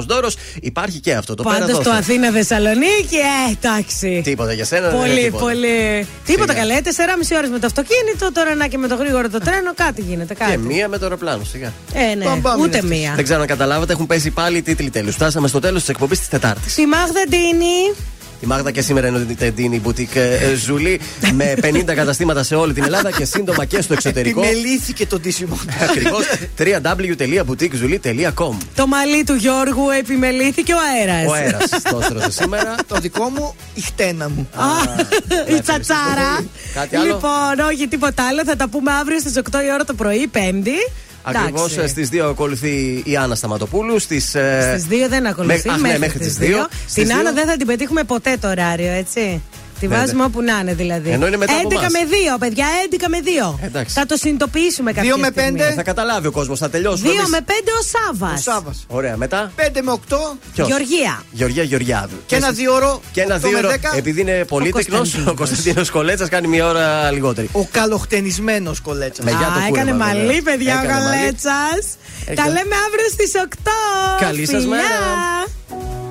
δώρος. 0.09 0.37
Υπάρχει 0.61 1.01
και 1.01 1.15
αυτό. 1.15 1.35
Το 1.35 1.43
πέρα 1.43 1.59
Πάντως 1.59 1.77
δόθε. 1.77 1.89
το 1.91 1.97
Αθήνα 1.97 2.31
Θεσσαλονίκη, 2.31 3.17
ε, 3.17 3.53
εντάξει. 3.53 4.21
Τίποτα 4.25 4.53
για 4.53 4.65
σένα. 4.65 4.89
δεν 4.89 4.99
είναι 4.99 5.07
Πολύ, 5.09 5.23
τίποτα. 5.25 5.45
πολύ. 5.45 6.07
Τίποτα 6.25 6.53
Σιγά. 6.53 6.65
καλέ. 6.67 6.81
4,5 6.83 7.37
ώρες 7.37 7.51
με 7.51 7.59
το 7.59 7.67
αυτοκίνητο, 7.67 8.33
τώρα 8.33 8.55
να 8.55 8.67
και 8.67 8.79
με 8.79 8.89
το 8.89 8.95
γρήγορο 8.95 9.31
το 9.31 9.39
τρένο, 9.39 9.73
κάτι 9.75 10.01
γίνεται. 10.01 10.35
Κάτι. 10.35 10.51
Και 10.51 10.59
μία 10.59 10.89
με 10.89 10.99
το 10.99 11.05
αεροπλάνο, 11.05 11.45
σιγά. 11.45 11.73
Ε, 11.93 12.15
ναι, 12.15 12.27
ούτε 12.61 12.83
μία. 12.83 13.13
Δεν 13.15 13.25
ξέρω 13.25 13.41
αν 13.41 13.47
καταλάβατε, 13.47 13.93
έχουν 13.93 14.07
πέσει 14.07 14.31
πάλι 14.31 14.57
οι 14.57 14.63
τίτλοι 14.63 14.91
τέλου. 14.91 15.11
Φτάσαμε 15.13 15.49
στο 15.49 15.59
τέλος 15.61 15.81
της 15.81 15.89
εκπομπής 15.89 16.19
της 16.19 16.29
Τετάρτης. 16.29 16.73
Στη 16.73 16.87
Μάγδα 16.87 17.23
Ντίνη. 17.29 17.95
Η 18.45 18.47
Μάγδα 18.47 18.71
και 18.71 18.83
σήμερα 18.83 19.07
είναι 19.07 19.27
η 19.29 19.35
Τεντίνη 19.35 19.83
Boutique 19.85 20.17
ε, 20.17 20.55
Ζουλή 20.55 21.01
με 21.33 21.55
50 21.67 21.85
καταστήματα 21.85 22.43
σε 22.43 22.55
όλη 22.55 22.73
την 22.73 22.85
Ελλάδα 22.85 23.11
και 23.11 23.25
σύντομα 23.25 23.65
και 23.65 23.81
στο 23.81 23.93
εξωτερικό. 23.93 24.43
Επιμελήθηκε 24.43 25.07
το 25.07 25.19
ντύσιμο. 25.19 25.59
Ακριβώς 25.91 26.25
www.boutiquezuli.com 26.59 28.57
Το 28.75 28.87
μαλλί 28.87 29.25
του 29.25 29.35
Γιώργου 29.35 29.91
επιμελήθηκε 29.99 30.73
ο 30.73 30.77
αέρας. 30.97 31.31
Ο 31.31 31.35
αέρας 31.35 31.69
το 31.91 31.99
έστρωθε 32.01 32.31
σήμερα. 32.31 32.75
Το 32.89 32.97
δικό 33.01 33.29
μου, 33.29 33.55
η 33.75 33.81
χτένα 33.81 34.29
μου. 34.29 34.49
Η 35.57 35.61
τσατσάρα. 35.61 36.45
Κάτι 36.75 36.97
άλλο; 36.97 37.07
Λοιπόν, 37.07 37.59
όχι 37.71 37.89
τίποτα 37.89 38.27
άλλο. 38.27 38.45
Θα 38.45 38.57
τα 38.57 38.69
πούμε 38.69 38.93
αύριο 38.93 39.19
στις 39.19 39.33
8 39.37 39.41
η 39.67 39.73
ώρα 39.73 39.85
το 39.85 39.95
πρωί, 39.95 40.27
Πέμπτη. 40.27 40.79
Ακριβώς 41.27 41.73
Εντάξει. 41.73 41.89
στις 41.93 42.09
2 42.09 42.29
ακολουθεί 42.31 43.03
η 43.05 43.17
Άννα 43.17 43.35
Σταματοπούλου. 43.35 43.99
Στις 43.99 44.25
Στις 44.71 44.87
2 44.89 45.09
δεν 45.09 45.27
ακολουθεί. 45.27 45.69
αχ, 45.69 45.81
ναι, 45.81 45.99
μέχρι 45.99 46.19
τις 46.19 46.27
τις 46.27 46.37
2. 46.39 46.47
δύο. 46.47 46.69
Την 46.95 47.13
Άννα 47.13 47.33
δεν 47.33 47.47
θα 47.47 47.57
την 47.57 47.67
πετύχουμε 47.67 48.03
ποτέ 48.05 48.37
το 48.41 48.49
ωράριο, 48.49 48.91
έτσι. 48.93 49.43
Τη 49.81 49.87
Ναι, 49.89 49.97
βάζουμε 49.97 50.19
ναι. 50.19 50.25
όπου 50.25 50.43
να 50.43 50.59
είναι 50.61 50.75
δηλαδή. 50.75 51.11
Ενώ 51.11 51.27
είναι 51.27 51.37
μετά 51.37 51.53
από 51.53 51.69
11 51.69 51.73
εμάς. 51.79 51.93
με 51.93 51.99
2, 52.35 52.39
παιδιά, 52.39 52.67
11 52.91 53.09
με 53.09 53.19
2. 53.25 53.59
Εντάξει. 53.63 53.95
Θα 53.95 54.07
το 54.07 54.17
συνειδητοποιήσουμε 54.17 54.93
κάποια 54.93 55.17
με 55.17 55.27
στιγμή. 55.27 55.59
πέντε. 55.59 55.73
Θα 55.73 55.83
καταλάβει 55.83 56.27
ο 56.27 56.31
κόσμος, 56.31 56.59
θα 56.59 56.71
τελειώσουμε. 56.71 57.09
2 57.09 57.13
εμείς. 57.19 57.29
με 57.31 57.41
5 57.41 57.73
ο 57.81 57.83
Σάβα. 57.93 58.33
Ο 58.33 58.37
Σάβας. 58.37 58.85
Ωραία, 58.89 59.17
μετά; 59.17 59.53
5 59.57 59.83
με 59.83 59.91
8 59.91 60.37
Ποιος; 60.55 60.69
Γεωργία. 60.69 61.23
Γεωργία 61.31 61.63
Γεωργιάδου. 61.63 62.17
και 62.27 62.37
ένα 62.37 62.51
δύο 62.51 62.75
ώρο. 62.75 63.01
Και 63.13 63.21
ένα 63.21 63.35
8 63.37 63.41
με 63.43 63.49
δύο 63.49 63.59
ώρο, 63.59 63.69
10, 63.69 63.97
επειδή 63.97 64.21
είναι 64.21 64.45
πολύτεκνο, 64.49 64.97
Κωνσταντίνος. 64.97 65.33
ο 65.33 65.37
Κωνσταντίνος 65.37 65.91
Κολέτσας 65.91 66.29
κάνει 66.29 66.47
μία 66.47 66.67
ώρα 66.67 67.11
λιγότερη. 67.11 67.49
Ο 67.53 67.67
καλοχτενισμένος 67.71 68.81
κολέτσας. 68.81 69.25
Με 69.25 69.31
γεια 69.31 69.39
το 69.55 69.59
Α, 69.61 69.67
έκανε 69.67 69.69
κούρεμα, 69.91 70.05
βέβαια. 70.07 70.25
μαλλί, 70.25 70.43
παιδιά, 70.43 70.75
ο 70.81 70.83
Έκανε 70.85 71.01
μαλλί. 71.01 71.17
Γαλέτσα. 71.17 71.53
Έκανε. 72.27 72.37
Τα 72.41 72.47
λέμε 72.47 72.75
αύριο 72.87 73.09
στις 73.13 73.33
8. 73.35 73.71
Καλή 74.21 74.47
σας 74.47 74.63
Φιλιά. 74.63 74.69
μέρα. 74.69 76.04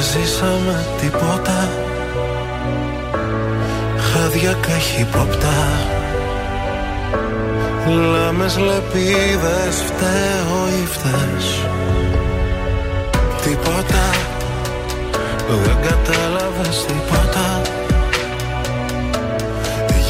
Δεν 0.00 0.08
ζήσαμε 0.08 0.86
τίποτα. 1.00 1.68
Χάδια 3.98 4.52
καχύποπτα 4.60 5.56
Λάμες 8.12 8.58
λεπίδες 8.58 9.76
φταίω 9.86 10.68
ή 10.82 10.86
φταίς. 10.86 11.46
Τίποτα. 13.42 14.10
Δεν 15.64 15.76
κατάλαβες 15.82 16.84
τίποτα. 16.84 17.60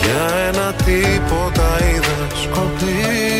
Για 0.00 0.48
ένα 0.48 0.72
τίποτα 0.72 1.78
είδες 1.84 2.48
Κοπήκαμε 2.50 3.39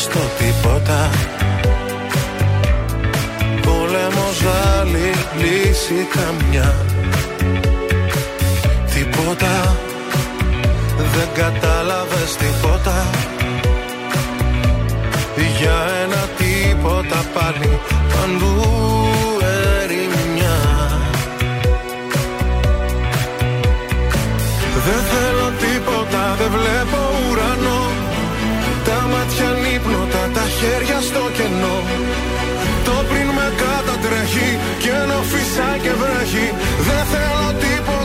στο 0.00 0.20
τίποτα. 0.38 1.10
Πόλεμος 3.62 4.42
άλλη 4.78 5.12
λύση 5.38 6.06
καμιά 6.10 6.79
κενό. 31.40 31.78
Το 32.86 32.96
πριν 33.08 33.28
με 33.36 33.46
κατατρέχει 33.62 34.50
και 34.82 34.90
ενώ 35.02 35.18
φυσάει 35.30 35.78
και 35.84 35.92
βρέχει. 36.00 36.46
Δεν 36.86 37.02
θέλω 37.12 37.44
τίποτα 37.64 37.99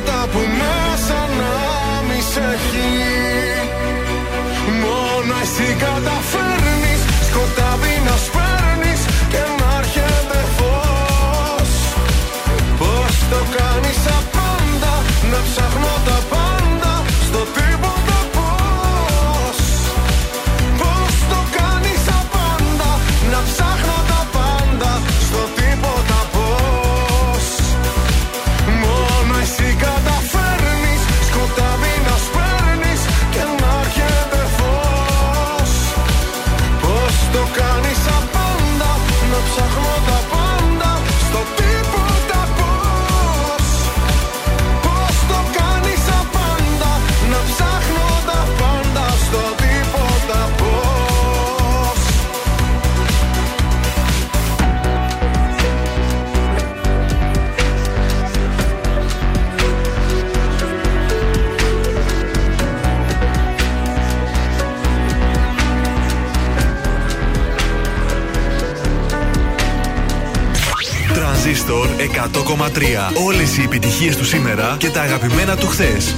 Όλες 73.26 73.58
οι 73.58 73.62
επιτυχίες 73.62 74.18
του 74.18 74.26
σήμερα 74.26 74.76
και 74.80 74.90
τα 74.90 75.02
αγαπημένα 75.02 75.56
του 75.56 75.68
χθες. 75.68 76.16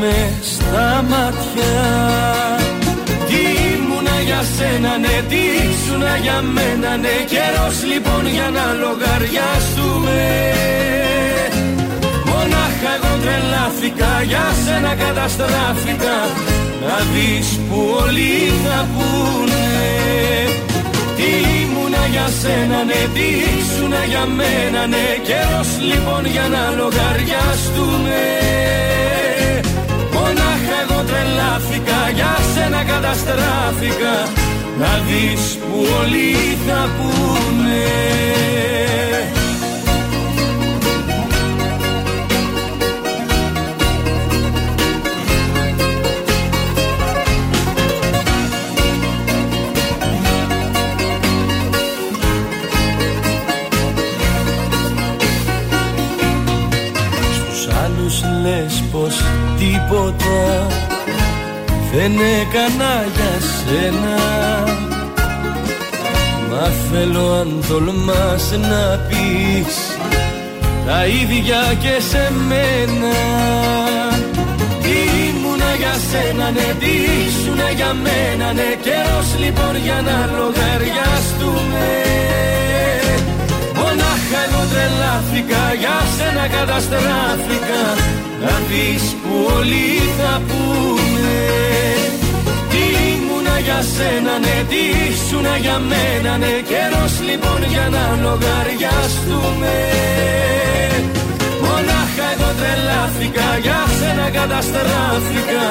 Με 0.00 0.16
στα 0.42 1.04
μάτια. 1.10 1.76
Τι 3.28 3.40
ήμουνα 3.72 4.16
για 4.28 4.42
σένα 4.56 4.92
ναι, 4.98 5.16
τι 5.28 5.40
ήσουνα 5.68 6.16
για 6.16 6.38
μένα 6.56 6.96
ναι. 6.96 7.14
Καιρός 7.32 7.76
λοιπόν 7.92 8.24
για 8.36 8.48
να 8.56 8.64
λογαριαστούμε. 8.82 10.20
Μονάχα 12.28 12.90
εγώ 12.96 13.12
τρελάθηκα 13.22 14.12
για 14.30 14.46
σένα 14.64 14.92
καταστράφηκα. 15.04 16.16
Να 16.86 16.96
δεις 17.12 17.48
που 17.66 17.78
όλοι 18.04 18.32
θα 18.64 18.78
πούνε. 18.94 19.66
Τι 21.16 21.30
ήμουνα 21.60 22.02
για 22.14 22.26
σένα 22.40 22.78
ναι 22.88 23.02
τι 23.14 23.26
ήσουνα 23.58 24.02
για 24.12 24.24
μένα 24.38 24.86
ναι. 24.92 25.06
Καιρός 25.28 25.70
λοιπόν 25.90 26.22
για 26.34 26.46
να 26.54 26.62
λογαριαστούμε. 26.80 28.20
Μονάχα 28.36 28.96
εγώ 28.96 29.05
τρελάθηκα 31.26 32.10
για 32.14 32.36
σένα 32.54 32.84
καταστράφηκα. 32.84 34.14
Να 34.78 34.92
δεις 35.06 35.56
που 35.56 35.86
όλοι 36.00 36.34
θα 36.66 36.90
πούνε 36.96 37.84
δεν 62.08 62.18
έκανα 62.40 62.92
για 63.14 63.32
σένα. 63.54 64.18
Μα 66.50 66.66
θέλω 66.90 67.32
αν 67.32 67.64
τολμάς 67.68 68.50
να 68.68 68.84
πεις 69.08 69.74
τα 70.86 71.06
ίδια 71.06 71.62
και 71.82 71.94
σε 72.10 72.32
μένα. 72.48 73.16
Τι 74.82 74.96
ήμουνα 75.26 75.70
για 75.82 75.94
σένα 76.10 76.50
ναι, 76.50 76.68
τι 76.80 76.92
ήσουνα 77.26 77.70
για 77.78 77.92
μένα 78.04 78.52
ναι 78.52 78.70
Καιρός 78.86 79.28
λοιπόν 79.44 79.74
για 79.84 79.98
να 80.08 80.18
λογαριαστούμε. 80.36 81.86
Μονάχα 83.78 84.38
εγώ 84.46 84.62
τρελάθηκα 84.72 85.62
για 85.82 85.98
σένα 86.16 86.44
καταστράφηκα. 86.56 87.82
Να 88.44 88.54
δεις 88.68 89.04
που 89.20 89.32
όλοι 89.56 89.86
θα 90.18 90.32
πούνε 90.46 90.55
για 93.66 93.80
σένα 93.94 94.34
ναι 94.44 94.56
τι 94.70 94.80
ήσουνα 95.08 95.54
για 95.64 95.78
μένα 95.90 96.32
ναι. 96.42 96.54
Καιρός 96.70 97.14
λοιπόν 97.28 97.60
για 97.72 97.86
να 97.96 98.04
λογαριαστούμε. 98.24 99.74
Μονάχα 101.64 102.26
εγώ 102.34 102.50
τρελάθηκα 102.58 103.48
για 103.64 103.80
σένα 103.98 104.26
καταστράφηκα. 104.38 105.64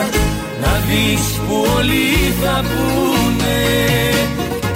Να 0.63 0.73
δεις 0.87 1.25
που 1.45 1.55
όλοι 1.77 2.07
θα 2.41 2.55
πούνε. 2.69 3.59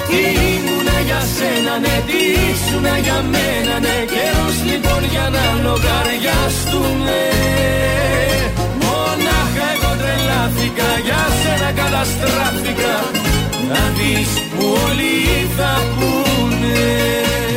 Τι 0.08 0.20
ήμουνα 0.52 0.98
για 1.08 1.22
σένα 1.36 1.74
ναι 1.84 1.96
τι 2.08 2.20
ήσουνα 2.50 2.96
για 3.06 3.20
μένα 3.34 3.76
ναι. 3.86 3.98
Καιρός 4.14 4.58
λοιπόν 4.70 5.02
για 5.14 5.26
να 5.36 5.46
λογαριαστούμε. 5.68 7.18
Μονάχα 7.22 8.20
εγώ 8.20 8.29
τρελάθηκα 10.10 10.90
Για 11.06 11.24
σένα 11.40 11.72
καταστράφηκα. 11.82 12.96
Να 13.74 13.84
δεις 13.98 14.32
που 14.52 14.66
θα 15.58 15.74
πούνε. 15.96 17.49